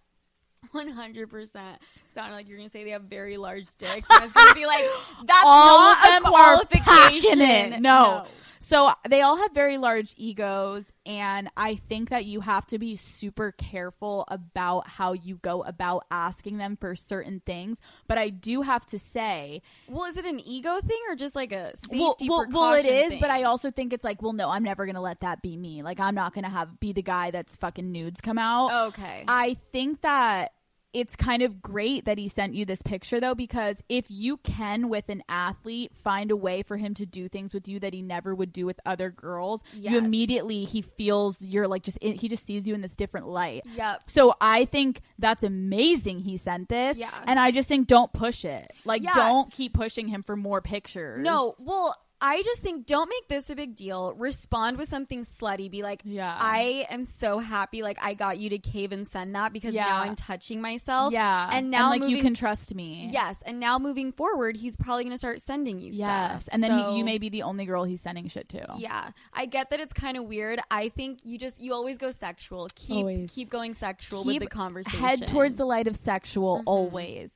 100 0.71 1.29
percent 1.29 1.79
sounded 2.15 2.34
like 2.36 2.47
you're 2.47 2.57
going 2.57 2.67
to 2.69 2.71
say 2.71 2.84
they 2.84 2.89
have 2.91 3.03
very 3.03 3.38
large 3.38 3.67
dicks. 3.77 4.07
And 4.09 4.21
I 4.21 4.23
was 4.23 4.34
going 4.34 4.49
to 4.49 4.55
be 4.55 4.65
like, 4.65 4.84
that's 5.25 5.43
all 5.45 5.93
not 5.93 5.97
of 6.07 6.09
them 6.13 6.25
a 6.25 6.29
qualification. 6.29 7.41
it. 7.41 7.79
No. 7.81 8.25
So 8.74 8.91
they 9.07 9.21
all 9.21 9.38
have 9.38 9.51
very 9.53 9.78
large 9.78 10.15
egos, 10.17 10.91
and 11.05 11.47
I 11.55 11.76
think 11.76 12.09
that 12.09 12.26
you 12.26 12.41
have 12.41 12.65
to 12.67 12.80
be 12.80 12.95
super 12.95 13.51
careful 13.51 14.26
about 14.30 14.88
how 14.88 15.13
you 15.13 15.36
go 15.36 15.61
about 15.61 16.05
asking 16.09 16.57
them 16.57 16.76
for 16.78 16.95
certain 16.95 17.39
things. 17.45 17.78
But 18.07 18.17
I 18.17 18.30
do 18.30 18.63
have 18.63 18.84
to 18.88 18.97
say, 18.97 19.61
Well, 19.88 20.05
is 20.05 20.17
it 20.17 20.26
an 20.26 20.39
ego 20.39 20.80
thing 20.82 20.99
or 21.07 21.15
just 21.15 21.36
like 21.36 21.51
a 21.51 21.78
safety 21.78 21.99
well, 21.99 22.17
well, 22.28 22.47
well, 22.49 22.74
it 22.74 22.88
is. 22.88 23.17
But? 23.17 23.30
I 23.30 23.43
also 23.43 23.69
think 23.69 23.93
it's 23.93 24.03
like, 24.03 24.24
well, 24.24 24.34
no, 24.34 24.49
I'm 24.49 24.63
never 24.63 24.88
gonna 24.88 25.01
let 25.01 25.19
that 25.19 25.43
be 25.43 25.55
me. 25.55 25.84
Like, 25.84 25.99
I'm 25.99 26.15
not 26.15 26.34
gonna 26.34 26.49
have 26.49 26.80
be 26.80 26.93
the 26.93 27.03
guy 27.03 27.30
that's 27.30 27.55
fucking 27.55 27.91
nudes 27.91 28.21
come 28.21 28.39
out. 28.39 28.88
okay. 28.88 29.24
I 29.28 29.55
think 29.71 30.01
that 30.01 30.51
it's 30.93 31.15
kind 31.15 31.41
of 31.41 31.61
great 31.61 32.05
that 32.05 32.17
he 32.17 32.27
sent 32.27 32.53
you 32.53 32.65
this 32.65 32.81
picture 32.81 33.19
though 33.19 33.33
because 33.35 33.81
if 33.89 34.05
you 34.09 34.37
can 34.37 34.89
with 34.89 35.09
an 35.09 35.23
athlete 35.27 35.91
find 35.95 36.29
a 36.29 36.35
way 36.35 36.61
for 36.61 36.77
him 36.77 36.93
to 36.93 37.05
do 37.05 37.27
things 37.27 37.53
with 37.53 37.67
you 37.67 37.79
that 37.79 37.93
he 37.93 38.01
never 38.01 38.35
would 38.35 38.53
do 38.53 38.65
with 38.65 38.79
other 38.85 39.09
girls 39.09 39.61
you 39.73 39.97
immediately 39.97 40.65
he 40.65 40.81
feels 40.81 41.41
you're 41.41 41.67
like 41.67 41.81
just 41.83 41.97
he 42.01 42.27
just 42.27 42.45
sees 42.45 42.67
you 42.67 42.75
in 42.75 42.81
this 42.81 42.95
different 42.95 43.27
light 43.27 43.63
Yep. 43.75 44.03
so 44.07 44.35
i 44.39 44.65
think 44.65 45.01
that's 45.17 45.43
amazing 45.43 46.19
he 46.19 46.37
sent 46.37 46.69
this 46.69 46.97
Yeah. 46.97 47.09
and 47.25 47.39
i 47.39 47.49
just 47.51 47.67
think 47.67 47.87
don't 47.87 48.13
push 48.13 48.45
it 48.45 48.71
like 48.85 49.01
Yeah. 49.01 49.11
don't 49.15 49.51
keep 49.51 49.73
pushing 49.73 50.07
him 50.07 50.21
for 50.23 50.35
more 50.35 50.61
pictures 50.61 51.19
No, 51.19 51.53
well, 51.63 51.95
I 52.26 52.41
just 52.43 52.61
think 52.61 52.86
don't 52.86 53.09
make 53.09 53.28
this 53.28 53.49
a 53.49 53.55
big 53.55 53.76
deal. 53.76 54.13
Respond 54.13 54.78
with 54.78 54.88
something 54.88 55.24
slutty. 55.24 55.69
Be 55.69 55.84
like, 55.84 56.01
Yeah. 56.05 56.36
I 56.39 56.88
am 56.89 57.03
so 57.03 57.39
happy. 57.39 57.84
Like 57.84 57.97
I 58.01 58.13
got 58.13 58.38
you 58.39 58.49
to 58.51 58.59
cave 58.59 58.93
and 58.93 59.05
send 59.05 59.36
that 59.36 59.51
because 59.51 59.76
Yeah. 59.76 59.84
now 59.88 59.97
I'm 60.03 60.15
touching 60.15 60.61
myself. 60.61 61.11
yeah 61.11 61.49
and 61.51 61.69
now 61.69 61.89
like 61.89 61.99
moving, 61.99 62.15
you 62.15 62.21
can 62.21 62.34
trust 62.34 62.74
me 62.74 63.09
Yes, 63.11 63.43
and 63.45 63.59
now 63.59 63.78
moving 63.78 64.13
forward, 64.13 64.55
he's 64.55 64.78
probably 64.78 65.03
going 65.03 65.11
to 65.13 65.17
start 65.17 65.41
sending 65.41 65.80
you 65.82 65.91
yes 65.91 66.43
stuff. 66.43 66.49
and 66.53 66.63
then 66.63 66.71
So, 66.80 66.91
he, 66.91 66.97
you 66.99 67.03
may 67.05 67.17
be 67.17 67.28
the 67.28 67.43
only 67.43 67.65
girl 67.65 67.84
he's 67.84 67.99
sending 68.01 68.30
shit 68.30 68.47
to 68.49 68.65
Yeah, 68.78 69.09
I 69.34 69.45
get 69.45 69.69
that 69.71 69.82
it's 69.82 69.93
kind 69.93 70.15
of 70.15 70.24
weird. 70.24 70.61
I 70.71 70.88
think 70.89 71.19
you 71.26 71.38
just 71.38 71.59
you 71.59 71.74
always 71.74 71.97
go 71.97 72.11
sexual. 72.11 72.69
Keep 72.76 72.95
Always. 72.95 73.32
keep 73.32 73.49
going 73.49 73.74
sexual 73.74 74.24
Keep 74.24 74.41
with 74.41 74.49
the 74.49 74.55
conversation. 74.55 74.99
head 74.99 75.28
towards 75.28 75.57
the 75.57 75.65
light 75.65 75.88
of 75.88 75.97
sexual 75.97 76.59
Mhm. 76.59 76.63
always 76.67 77.32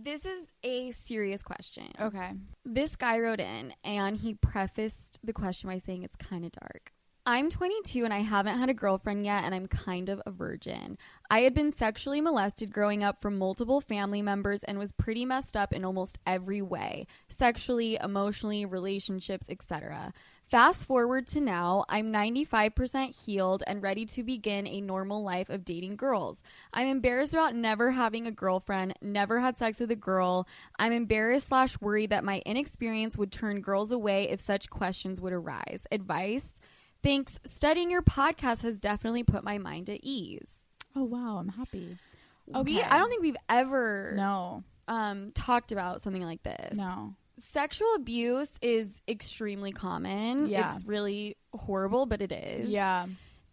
This 0.00 0.24
is 0.24 0.48
a 0.62 0.92
serious 0.92 1.42
question. 1.42 1.88
okay 2.00 2.30
This 2.64 2.94
guy 2.94 3.18
wrote 3.18 3.40
in 3.40 3.74
and 3.82 4.16
he 4.16 4.34
prefaced 4.34 5.18
the 5.24 5.32
question 5.32 5.68
by 5.68 5.78
saying 5.78 6.04
it's 6.04 6.14
kind 6.14 6.44
of 6.44 6.52
dark. 6.52 6.92
I'm 7.26 7.50
22 7.50 8.04
and 8.04 8.14
I 8.14 8.20
haven't 8.20 8.58
had 8.58 8.70
a 8.70 8.74
girlfriend 8.74 9.26
yet, 9.26 9.44
and 9.44 9.54
I'm 9.54 9.66
kind 9.66 10.08
of 10.08 10.22
a 10.24 10.30
virgin. 10.30 10.96
I 11.30 11.40
had 11.40 11.52
been 11.52 11.72
sexually 11.72 12.22
molested 12.22 12.72
growing 12.72 13.04
up 13.04 13.20
from 13.20 13.36
multiple 13.36 13.82
family 13.82 14.22
members 14.22 14.64
and 14.64 14.78
was 14.78 14.92
pretty 14.92 15.26
messed 15.26 15.54
up 15.54 15.74
in 15.74 15.84
almost 15.84 16.18
every 16.26 16.62
way 16.62 17.06
sexually, 17.28 17.98
emotionally, 18.02 18.64
relationships, 18.64 19.50
etc. 19.50 20.14
Fast 20.50 20.86
forward 20.86 21.26
to 21.28 21.42
now, 21.42 21.84
I'm 21.90 22.10
95% 22.10 23.14
healed 23.14 23.62
and 23.66 23.82
ready 23.82 24.06
to 24.06 24.22
begin 24.22 24.66
a 24.66 24.80
normal 24.80 25.22
life 25.22 25.50
of 25.50 25.62
dating 25.62 25.96
girls. 25.96 26.40
I'm 26.72 26.86
embarrassed 26.86 27.34
about 27.34 27.54
never 27.54 27.90
having 27.90 28.26
a 28.26 28.30
girlfriend, 28.30 28.94
never 29.02 29.40
had 29.40 29.58
sex 29.58 29.78
with 29.78 29.90
a 29.90 29.96
girl. 29.96 30.48
I'm 30.78 30.92
embarrassed 30.92 31.48
slash 31.48 31.78
worried 31.82 32.10
that 32.10 32.24
my 32.24 32.40
inexperience 32.46 33.18
would 33.18 33.30
turn 33.30 33.60
girls 33.60 33.92
away 33.92 34.30
if 34.30 34.40
such 34.40 34.70
questions 34.70 35.20
would 35.20 35.34
arise. 35.34 35.86
Advice? 35.92 36.54
Thanks. 37.02 37.38
Studying 37.44 37.90
your 37.90 38.02
podcast 38.02 38.62
has 38.62 38.80
definitely 38.80 39.24
put 39.24 39.44
my 39.44 39.58
mind 39.58 39.90
at 39.90 40.00
ease. 40.02 40.60
Oh 40.96 41.04
wow, 41.04 41.36
I'm 41.36 41.48
happy. 41.48 41.98
We, 42.46 42.54
Okay. 42.60 42.82
I 42.82 42.98
don't 42.98 43.10
think 43.10 43.20
we've 43.20 43.36
ever 43.50 44.14
No, 44.16 44.64
um, 44.88 45.30
talked 45.34 45.72
about 45.72 46.00
something 46.00 46.22
like 46.22 46.42
this. 46.42 46.78
no. 46.78 47.14
Sexual 47.40 47.94
abuse 47.96 48.52
is 48.62 49.00
extremely 49.08 49.72
common. 49.72 50.46
Yeah. 50.48 50.74
It's 50.74 50.84
really 50.84 51.36
horrible, 51.52 52.06
but 52.06 52.20
it 52.22 52.32
is. 52.32 52.70
Yeah, 52.70 53.06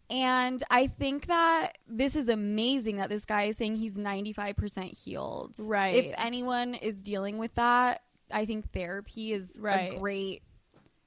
And 0.09 0.63
I 0.69 0.87
think 0.87 1.27
that 1.27 1.77
this 1.87 2.15
is 2.15 2.29
amazing 2.29 2.97
that 2.97 3.09
this 3.09 3.25
guy 3.25 3.43
is 3.45 3.57
saying 3.57 3.75
he's 3.77 3.97
95% 3.97 4.97
healed. 4.97 5.55
Right. 5.59 6.05
If 6.05 6.13
anyone 6.17 6.73
is 6.75 7.01
dealing 7.01 7.37
with 7.37 7.53
that, 7.55 8.01
I 8.31 8.45
think 8.45 8.71
therapy 8.71 9.33
is 9.33 9.57
Right. 9.59 9.93
a 9.93 9.99
great 9.99 10.43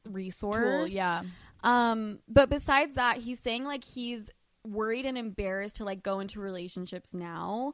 Tool, 0.05 0.13
resource. 0.13 0.93
yeah, 0.93 1.23
Um, 1.63 2.21
but 2.29 2.49
besides 2.49 2.95
that, 2.95 3.19
he's 3.19 3.41
saying 3.41 3.65
like 3.65 3.85
he's 3.85 4.31
worried 4.65 5.07
and 5.07 5.17
embarrassed 5.19 5.77
to 5.77 5.85
like 5.85 6.03
go 6.03 6.21
into 6.21 6.41
relationships 6.41 7.15
now. 7.15 7.73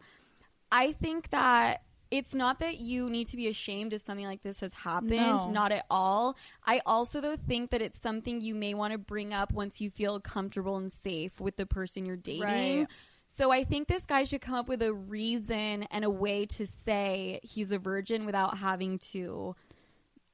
I 0.73 0.93
think 0.93 1.31
that 1.31 1.83
it's 2.17 2.33
not 2.33 2.61
that 2.61 2.79
you 2.79 3.11
need 3.11 3.27
to 3.27 3.37
be 3.37 3.49
ashamed 3.49 3.93
if 3.93 4.01
something 4.03 4.25
like 4.25 4.43
this 4.45 4.61
has 4.61 4.73
happened, 4.73 5.11
No. 5.11 5.51
not 5.51 5.73
at 5.73 5.85
all. 5.91 6.37
I 6.65 6.81
also 6.87 7.21
though 7.21 7.35
think 7.37 7.71
that 7.71 7.83
it's 7.83 8.01
something 8.01 8.41
you 8.41 8.55
may 8.55 8.73
want 8.73 8.93
to 8.93 8.99
bring 8.99 9.35
up 9.35 9.53
once 9.53 9.81
you 9.81 9.91
feel 9.91 10.21
comfortable 10.21 10.77
and 10.77 10.93
safe 10.93 11.41
with 11.41 11.57
the 11.57 11.67
person 11.67 12.07
you're 12.07 12.17
dating. 12.17 12.43
Right. 12.43 12.87
So 13.27 13.51
I 13.51 13.65
think 13.65 13.89
this 13.89 14.07
guy 14.07 14.23
should 14.25 14.43
come 14.43 14.55
up 14.55 14.69
with 14.69 14.81
a 14.83 14.93
reason 14.95 15.85
and 15.91 16.05
a 16.05 16.11
way 16.11 16.47
to 16.47 16.67
say 16.69 17.41
he's 17.43 17.73
a 17.73 17.79
virgin 17.79 18.27
without 18.27 18.59
having 18.59 18.99
to 19.11 19.57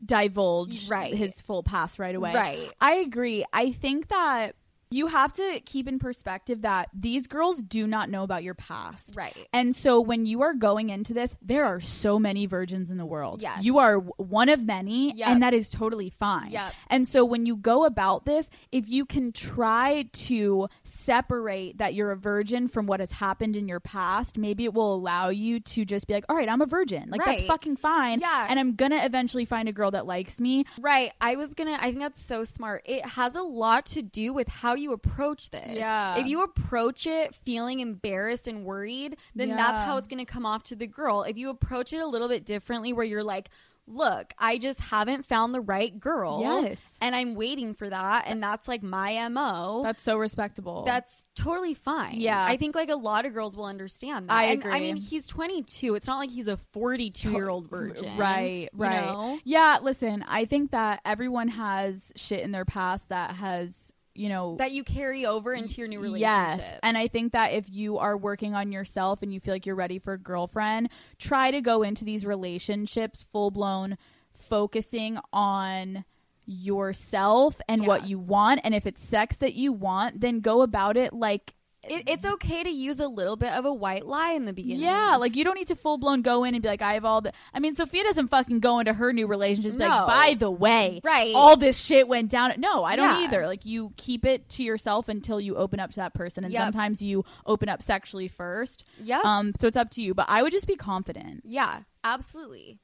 divulge 0.05 0.89
Right. 0.89 1.15
his 1.15 1.41
full 1.41 1.63
past 1.63 1.99
right 1.99 2.15
away. 2.15 2.35
Right. 2.35 2.71
I 2.81 2.95
agree. 2.97 3.45
I 3.53 3.73
think 3.73 4.09
that 4.09 4.55
you 4.91 5.07
have 5.07 5.33
to 5.35 5.61
keep 5.65 5.87
in 5.87 5.99
perspective 5.99 6.63
that 6.63 6.89
these 6.93 7.27
girls 7.27 7.63
do 7.63 7.87
not 7.87 8.11
know 8.11 8.25
about 8.25 8.43
your 8.43 8.55
past. 8.55 9.15
Right. 9.17 9.37
And 9.53 9.75
so 9.75 10.01
when 10.01 10.27
you 10.27 10.43
are 10.43 10.53
going 10.55 10.91
into 10.91 11.15
this, 11.15 11.37
there 11.41 11.65
are 11.67 11.81
so 11.81 12.19
many 12.19 12.47
virgins 12.47 12.91
in 12.91 12.97
the 12.99 13.07
world. 13.07 13.41
Yes. 13.41 13.63
You 13.65 13.79
are 13.79 13.99
one 13.99 14.49
of 14.49 14.65
many, 14.65 15.15
Yep. 15.17 15.29
and 15.29 15.43
that 15.43 15.55
is 15.55 15.69
totally 15.69 16.11
fine. 16.11 16.51
Yep. 16.51 16.75
And 16.89 17.07
so 17.07 17.25
when 17.25 17.47
you 17.47 17.57
go 17.57 17.85
about 17.85 18.25
this, 18.25 18.51
if 18.73 18.89
you 18.89 19.05
can 19.07 19.31
try 19.33 20.07
to 20.13 20.69
separate 20.83 21.79
that 21.79 21.95
you're 21.95 22.11
a 22.11 22.17
virgin 22.17 22.67
from 22.69 22.87
what 22.87 23.01
has 23.01 23.13
happened 23.13 23.57
in 23.57 23.69
your 23.69 23.81
past, 23.81 24.37
maybe 24.37 24.65
it 24.65 24.75
will 24.75 24.95
allow 24.95 25.29
you 25.29 25.61
to 25.61 25.85
just 25.85 26.07
be 26.07 26.15
like, 26.15 26.25
all 26.29 26.37
right, 26.37 26.49
I'm 26.49 26.61
a 26.61 26.67
virgin. 26.67 27.11
Like, 27.11 27.25
that's 27.25 27.43
fucking 27.43 27.77
fine. 27.77 28.21
Yeah. 28.21 28.47
And 28.49 28.59
I'm 28.59 28.75
going 28.75 28.91
to 28.91 29.05
eventually 29.05 29.45
find 29.45 29.69
a 29.69 29.73
girl 29.73 29.93
that 29.93 30.07
likes 30.07 30.41
me. 30.41 30.65
Right. 30.81 31.13
I 31.21 31.37
was 31.37 31.55
gonna. 31.55 31.77
I 31.81 31.91
think 31.91 32.01
that's 32.01 32.23
so 32.23 32.45
smart. 32.45 32.83
It 32.85 33.05
has 33.07 33.35
a 33.35 33.43
lot 33.43 33.87
to 33.87 34.03
do 34.03 34.33
with 34.33 34.49
how 34.49 34.75
you 34.81 34.93
approach 34.93 35.51
this. 35.51 35.77
Yeah. 35.77 36.17
If 36.17 36.27
you 36.27 36.43
approach 36.43 37.07
it 37.07 37.35
feeling 37.35 37.81
embarrassed 37.81 38.49
and 38.49 38.65
worried, 38.65 39.17
then 39.35 39.51
that's 39.51 39.81
how 39.81 39.97
it's 39.97 40.09
gonna 40.09 40.27
come 40.27 40.45
off 40.47 40.63
to 40.65 40.77
the 40.77 40.87
girl. 40.87 41.23
If 41.23 41.37
you 41.37 41.51
approach 41.51 41.93
it 41.93 41.99
a 41.99 42.07
little 42.07 42.29
bit 42.29 42.45
differently, 42.45 42.93
where 42.93 43.05
you're 43.05 43.25
like, 43.25 43.51
"Look, 43.87 44.33
I 44.39 44.59
just 44.59 44.79
haven't 44.79 45.27
found 45.27 45.53
the 45.53 45.61
right 45.61 45.99
girl. 45.99 46.41
Yes. 46.41 46.97
and 47.01 47.17
I'm 47.17 47.35
waiting 47.35 47.75
for 47.75 47.89
that, 47.89 48.25
and 48.27 48.43
that's 48.43 48.69
like 48.69 48.83
my 48.83 49.29
mo." 49.29 49.81
That's 49.83 50.01
so 50.01 50.17
respectable. 50.17 50.85
that's 50.85 51.27
totally 51.35 51.75
fine. 51.75 52.21
Yeah. 52.21 52.45
I 52.45 52.57
think 52.57 52.75
like 52.77 52.91
a 52.91 52.95
lot 52.97 53.27
of 53.27 53.35
girls 53.35 53.57
will 53.57 53.65
understand 53.65 54.29
that. 54.29 54.35
I 54.35 54.45
And, 54.45 54.65
I 54.65 54.79
mean, 54.81 54.97
he's 54.97 55.27
22. 55.27 55.95
It's 55.97 56.07
not 56.07 56.19
like 56.19 56.31
he's 56.31 56.47
a 56.49 56.59
42 56.73 57.33
year 57.33 57.49
old 57.49 57.69
virgin. 57.69 58.17
Right, 58.17 58.69
you 58.73 58.79
right. 58.79 59.07
know? 59.07 59.41
Yeah, 59.45 59.79
listen, 59.83 60.25
I 60.29 60.45
think 60.45 60.71
that 60.71 61.01
everyone 61.05 61.49
has 61.49 62.13
shit 62.17 62.41
in 62.43 62.53
their 62.53 62.65
past 62.65 63.09
that 63.09 63.37
has, 63.37 63.93
you 64.15 64.29
know, 64.29 64.57
That 64.57 64.73
you 64.73 64.85
carry 64.85 65.25
over 65.27 65.53
into 65.53 65.77
your 65.77 65.89
new 65.89 66.01
relationship. 66.01 66.61
Yes. 66.61 66.79
And 66.83 66.99
I 66.99 67.09
think 67.09 67.33
that 67.33 67.53
if 67.53 67.71
you 67.71 67.99
are 67.99 68.17
working 68.17 68.55
on 68.55 68.73
yourself 68.73 69.23
and 69.23 69.33
you 69.33 69.41
feel 69.41 69.55
like 69.55 69.67
you're 69.67 69.77
ready 69.77 69.99
for 69.99 70.15
a 70.15 70.19
girlfriend, 70.19 70.91
try 71.19 71.51
to 71.51 71.61
go 71.61 71.83
into 71.83 72.05
these 72.05 72.27
relationships 72.27 73.25
full 73.33 73.51
blown 73.51 73.97
focusing 74.35 75.19
on 75.33 76.05
yourself 76.47 77.61
and 77.69 77.87
what 77.87 78.09
you 78.09 78.19
want. 78.19 78.61
And 78.65 78.75
if 78.75 78.87
it's 78.87 79.01
sex 79.01 79.37
that 79.37 79.55
you 79.55 79.73
want, 79.73 80.21
then 80.21 80.41
go 80.41 80.63
about 80.63 80.97
it 80.97 81.13
like 81.13 81.55
it, 81.89 82.05
it's 82.07 82.27
okay 82.27 82.63
to 82.63 82.69
use 82.71 83.01
a 83.01 83.09
little 83.09 83.37
bit 83.37 83.53
of 83.53 83.65
a 83.65 83.73
white 83.73 84.07
lie 84.07 84.33
in 84.33 84.45
the 84.45 84.53
beginning. 84.53 84.81
Yeah, 84.83 85.17
like 85.17 85.35
you 85.37 85.45
don't 85.45 85.55
need 85.55 85.69
to 85.69 85.75
full 85.77 85.97
blown 85.99 86.21
go 86.23 86.45
in 86.45 86.55
and 86.55 86.63
be 86.63 86.69
like, 86.69 86.83
I 86.83 86.95
have 86.95 87.05
all 87.05 87.21
the. 87.21 87.33
I 87.55 87.61
mean, 87.61 87.75
Sofia 87.75 88.03
doesn't 88.05 88.29
fucking 88.29 88.61
go 88.61 88.79
into 88.81 88.93
her 88.93 89.13
new 89.13 89.27
relationship 89.27 89.75
No. 89.75 89.89
like, 89.89 90.07
by 90.07 90.35
the 90.39 90.51
way, 90.51 91.01
Right. 91.03 91.33
all 91.35 91.57
this 91.57 91.79
shit 91.83 92.07
went 92.09 92.31
down. 92.31 92.53
No, 92.59 92.85
I 92.85 92.97
don't 92.97 93.21
Yeah. 93.21 93.25
either. 93.27 93.47
Like 93.47 93.65
you 93.65 93.93
keep 93.97 94.27
it 94.27 94.49
to 94.51 94.63
yourself 94.63 95.09
until 95.09 95.41
you 95.41 95.57
open 95.57 95.81
up 95.81 95.91
to 95.93 95.97
that 95.97 96.13
person, 96.15 96.45
and 96.45 96.53
Yep. 96.53 96.63
sometimes 96.63 97.01
you 97.03 97.25
open 97.47 97.69
up 97.69 97.83
sexually 97.83 98.29
first. 98.29 98.85
Yeah. 99.03 99.21
Um. 99.25 99.53
So 99.59 99.67
it's 99.67 99.77
up 99.77 99.91
to 99.91 100.03
you, 100.03 100.13
but 100.15 100.27
I 100.29 100.43
would 100.43 100.53
just 100.53 100.67
be 100.67 100.77
confident. 100.77 101.43
yeah, 101.45 101.81
absolutely. 102.05 102.79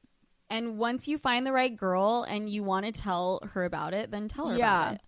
And 0.49 0.79
once 0.79 1.09
you 1.09 1.19
find 1.19 1.45
the 1.45 1.53
right 1.53 1.77
girl 1.77 2.23
and 2.29 2.49
you 2.49 2.63
want 2.63 2.87
to 2.87 2.93
tell 2.93 3.41
her 3.53 3.65
about 3.65 3.95
it, 3.95 4.13
then 4.13 4.29
tell 4.29 4.49
her 4.49 4.57
Yeah. 4.57 4.81
about 4.83 4.95
it. 4.95 5.01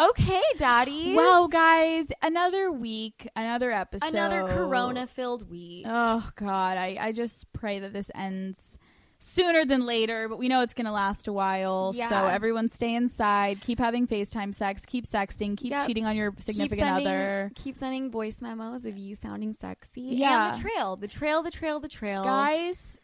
Okay, 0.00 0.40
daddy. 0.56 1.14
Well, 1.14 1.46
guys, 1.48 2.06
another 2.22 2.70
week, 2.72 3.28
another 3.36 3.70
episode, 3.70 4.08
another 4.08 4.44
corona 4.44 5.06
filled 5.06 5.50
week. 5.50 5.84
Oh 5.86 6.26
God, 6.36 6.78
I 6.78 6.96
I 6.98 7.12
just 7.12 7.52
pray 7.52 7.80
that 7.80 7.92
this 7.92 8.10
ends 8.14 8.78
sooner 9.18 9.66
than 9.66 9.84
later, 9.84 10.26
but 10.28 10.38
we 10.38 10.48
know 10.48 10.62
it's 10.62 10.72
going 10.72 10.86
to 10.86 10.92
last 10.92 11.28
a 11.28 11.32
while. 11.34 11.92
Yeah. 11.94 12.08
So 12.08 12.26
everyone 12.26 12.70
stay 12.70 12.94
inside, 12.94 13.60
keep 13.60 13.78
having 13.78 14.06
FaceTime 14.06 14.54
sex, 14.54 14.86
keep 14.86 15.06
sexting, 15.06 15.58
keep 15.58 15.72
Yep. 15.72 15.86
cheating 15.86 16.06
on 16.06 16.16
your 16.16 16.30
keep 16.32 16.40
significant 16.42 16.80
sending, 16.80 17.06
other. 17.06 17.52
Keep 17.54 17.76
sending 17.76 18.10
voice 18.10 18.40
memos 18.40 18.86
of 18.86 18.96
you 18.96 19.14
sounding 19.16 19.52
sexy. 19.52 20.00
Yeah. 20.00 20.54
And 20.54 20.56
the 20.58 20.62
trail. 20.62 20.96
The 20.96 21.08
trail, 21.08 21.42
the 21.42 21.50
trail, 21.50 21.78
the 21.80 21.88
trail. 21.88 22.24
Guys, 22.24 22.98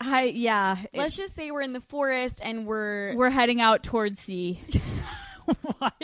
I 0.00 0.24
yeah, 0.26 0.76
Let's 0.94 1.16
just 1.16 1.34
say 1.34 1.50
we're 1.50 1.62
in 1.62 1.72
the 1.72 1.80
forest 1.80 2.40
and 2.44 2.66
we're 2.66 3.16
we're 3.16 3.30
heading 3.30 3.60
out 3.60 3.82
towards 3.82 4.20
sea. 4.20 4.60
what? 5.78 5.94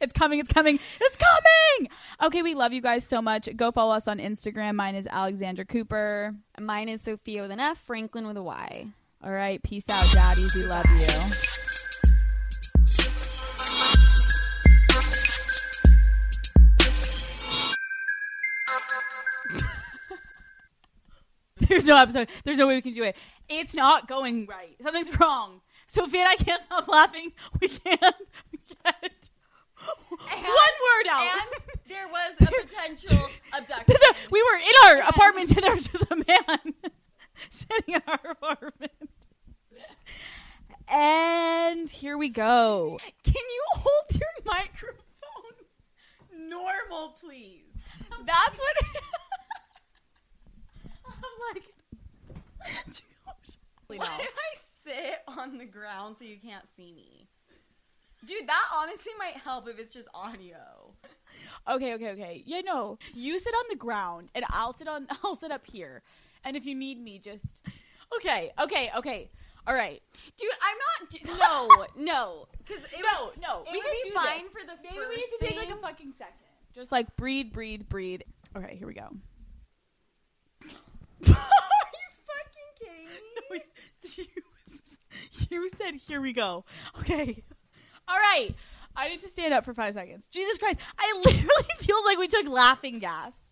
It's 0.00 0.12
coming, 0.12 0.38
it's 0.40 0.52
coming, 0.52 0.78
it's 1.00 1.16
coming. 1.16 1.90
Okay, 2.22 2.42
we 2.42 2.54
love 2.54 2.72
you 2.72 2.80
guys 2.80 3.06
so 3.06 3.20
much. 3.22 3.48
Go 3.56 3.70
follow 3.70 3.94
us 3.94 4.08
on 4.08 4.18
Instagram. 4.18 4.74
Mine 4.76 4.94
is 4.94 5.06
Alexandra 5.06 5.64
Cooper. 5.64 6.34
mine 6.58 6.88
is 6.88 7.02
Sofia 7.02 7.42
with 7.42 7.50
an 7.50 7.60
F, 7.60 7.78
Franklyn 7.78 8.26
with 8.26 8.36
a 8.36 8.42
Y. 8.42 8.86
All 9.24 9.32
right, 9.32 9.62
peace 9.62 9.88
out, 9.90 10.06
daddies. 10.12 10.54
We 10.54 10.64
love 10.64 10.86
you. 10.90 10.96
There's 21.68 21.86
no 21.86 21.96
episode. 21.96 22.28
There's 22.44 22.58
no 22.58 22.66
way 22.66 22.76
we 22.76 22.82
can 22.82 22.92
do 22.92 23.02
it. 23.02 23.16
It's 23.48 23.74
not 23.74 24.06
going 24.06 24.46
right. 24.46 24.76
Something's 24.82 25.18
wrong. 25.18 25.62
Sofia 25.86 26.20
and 26.20 26.28
I 26.28 26.36
can't 26.36 26.62
stop 26.64 26.88
laughing. 26.88 27.32
We 27.60 27.68
can't. 27.68 28.14
We 28.52 28.55
can't. 28.92 29.30
One 30.18 30.46
word 30.46 31.06
out. 31.10 31.22
And 31.22 31.62
there 31.88 32.08
was 32.08 32.32
a 32.40 32.46
potential 32.66 33.28
abduction. 33.52 33.96
we 34.30 34.42
were 34.42 34.58
in 34.58 34.72
our 34.86 34.98
apartment 35.08 35.50
and 35.54 35.62
there 35.64 35.72
was 35.72 35.88
just 35.88 36.04
a 36.10 36.16
man 36.16 36.74
sitting 37.50 37.94
in 37.94 38.02
our 38.06 38.20
apartment. 38.30 38.92
And 40.88 41.90
here 41.90 42.16
we 42.16 42.28
go. 42.28 42.98
Can 43.24 43.34
you 43.34 43.62
hold 43.72 44.20
your 44.20 44.30
microphone 44.44 45.56
normal, 46.48 47.16
please? 47.20 47.64
That's 48.24 48.58
what. 48.58 48.76
I'm 51.06 51.54
like, 51.54 51.64
What 53.88 54.20
if 54.20 54.34
I 54.36 54.56
sit 54.84 55.22
on 55.26 55.58
the 55.58 55.64
ground 55.64 56.18
so 56.18 56.24
you 56.24 56.38
can't 56.38 56.66
see 56.76 56.92
me? 56.92 57.28
Dude, 58.26 58.46
that 58.48 58.64
honestly 58.74 59.12
might 59.18 59.36
help 59.36 59.68
if 59.68 59.78
it's 59.78 59.92
just 59.92 60.08
audio. 60.14 60.92
okay, 61.68 61.94
okay, 61.94 62.10
okay. 62.10 62.42
Yeah, 62.46 62.60
no. 62.62 62.98
You 63.14 63.38
sit 63.38 63.54
on 63.54 63.64
the 63.70 63.76
ground, 63.76 64.30
and 64.34 64.44
I'll 64.50 64.72
sit 64.72 64.88
on. 64.88 65.06
I'll 65.24 65.36
sit 65.36 65.50
up 65.50 65.66
here. 65.66 66.02
And 66.44 66.56
if 66.56 66.66
you 66.66 66.74
need 66.74 67.00
me, 67.00 67.18
just 67.18 67.60
okay, 68.16 68.50
okay, 68.60 68.90
okay. 68.96 69.30
All 69.68 69.74
right. 69.74 70.00
Dude, 70.36 70.48
I'm 70.62 70.76
not. 70.78 71.10
d- 71.10 71.20
No, 71.40 71.86
no. 71.96 72.46
Because 72.58 72.82
No, 73.02 73.32
no. 73.40 73.62
it 73.62 73.72
we 73.72 73.78
would 73.78 73.84
can 73.84 74.02
be 74.04 74.10
fine 74.10 74.42
this. 74.44 74.52
for 74.52 74.66
the 74.66 74.74
Maybe 74.82 75.06
we 75.08 75.16
need 75.16 75.22
to 75.22 75.44
take 75.44 75.56
like 75.56 75.70
a 75.76 75.80
fucking 75.80 76.12
second. 76.16 76.34
Just 76.74 76.92
like 76.92 77.16
breathe, 77.16 77.52
breathe, 77.52 77.88
breathe. 77.88 78.20
Okay, 78.56 78.76
here 78.76 78.86
we 78.86 78.94
go. 78.94 79.08
Are 80.66 80.68
you 81.28 81.34
fucking 82.28 82.70
kidding 82.78 83.06
me? 83.50 83.62
you, 84.16 84.24
you 85.62 85.68
said 85.76 85.94
here 85.94 86.20
we 86.20 86.32
go. 86.32 86.64
Okay. 87.00 87.42
All 88.08 88.16
right. 88.16 88.54
I 88.94 89.08
need 89.08 89.20
to 89.20 89.28
stand 89.28 89.52
up 89.52 89.64
for 89.64 89.74
five 89.74 89.94
seconds. 89.94 90.26
Jesus 90.30 90.58
Christ. 90.58 90.78
I 90.98 91.22
literally 91.24 91.66
feel 91.78 92.02
like 92.04 92.18
we 92.18 92.28
took 92.28 92.48
laughing 92.48 92.98
gas. 92.98 93.42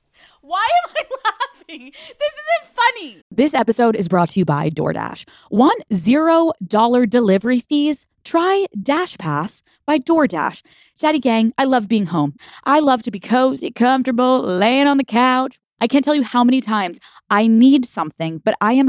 Why 0.41 0.67
am 0.85 0.91
I 0.97 1.03
laughing? 1.59 1.93
This 1.93 2.33
isn't 2.33 2.75
funny. 2.75 3.23
This 3.31 3.53
episode 3.53 3.97
is 3.97 4.09
brought 4.09 4.31
to 4.31 4.41
you 4.41 4.45
by 4.45 4.71
DoorDash. 4.71 5.29
Want 5.51 5.83
zero 5.93 6.53
dollar 6.67 7.05
delivery 7.05 7.61
fees? 7.61 8.07
Try 8.25 8.67
Dash 8.81 9.19
Pass 9.19 9.63
by 9.87 9.99
DoorDash. 9.99 10.63
Daddy 10.99 11.19
Gang, 11.19 11.53
I 11.59 11.65
love 11.65 11.89
being 11.89 12.07
home. 12.07 12.35
I 12.65 12.81
love 12.81 13.03
to 13.03 13.11
be 13.11 13.21
cozy, 13.21 13.71
comfortable, 13.71 14.41
laying 14.41 14.87
on 14.87 14.97
the 14.97 15.05
couch. 15.05 15.59
I 15.81 15.87
can't 15.87 16.05
tell 16.05 16.15
you 16.15 16.23
how 16.23 16.45
many 16.45 16.63
times 16.63 16.99
I 17.29 17.47
need 17.47 17.85
something, 17.85 18.39
but 18.39 18.55
I 18.61 18.75
am 18.75 18.89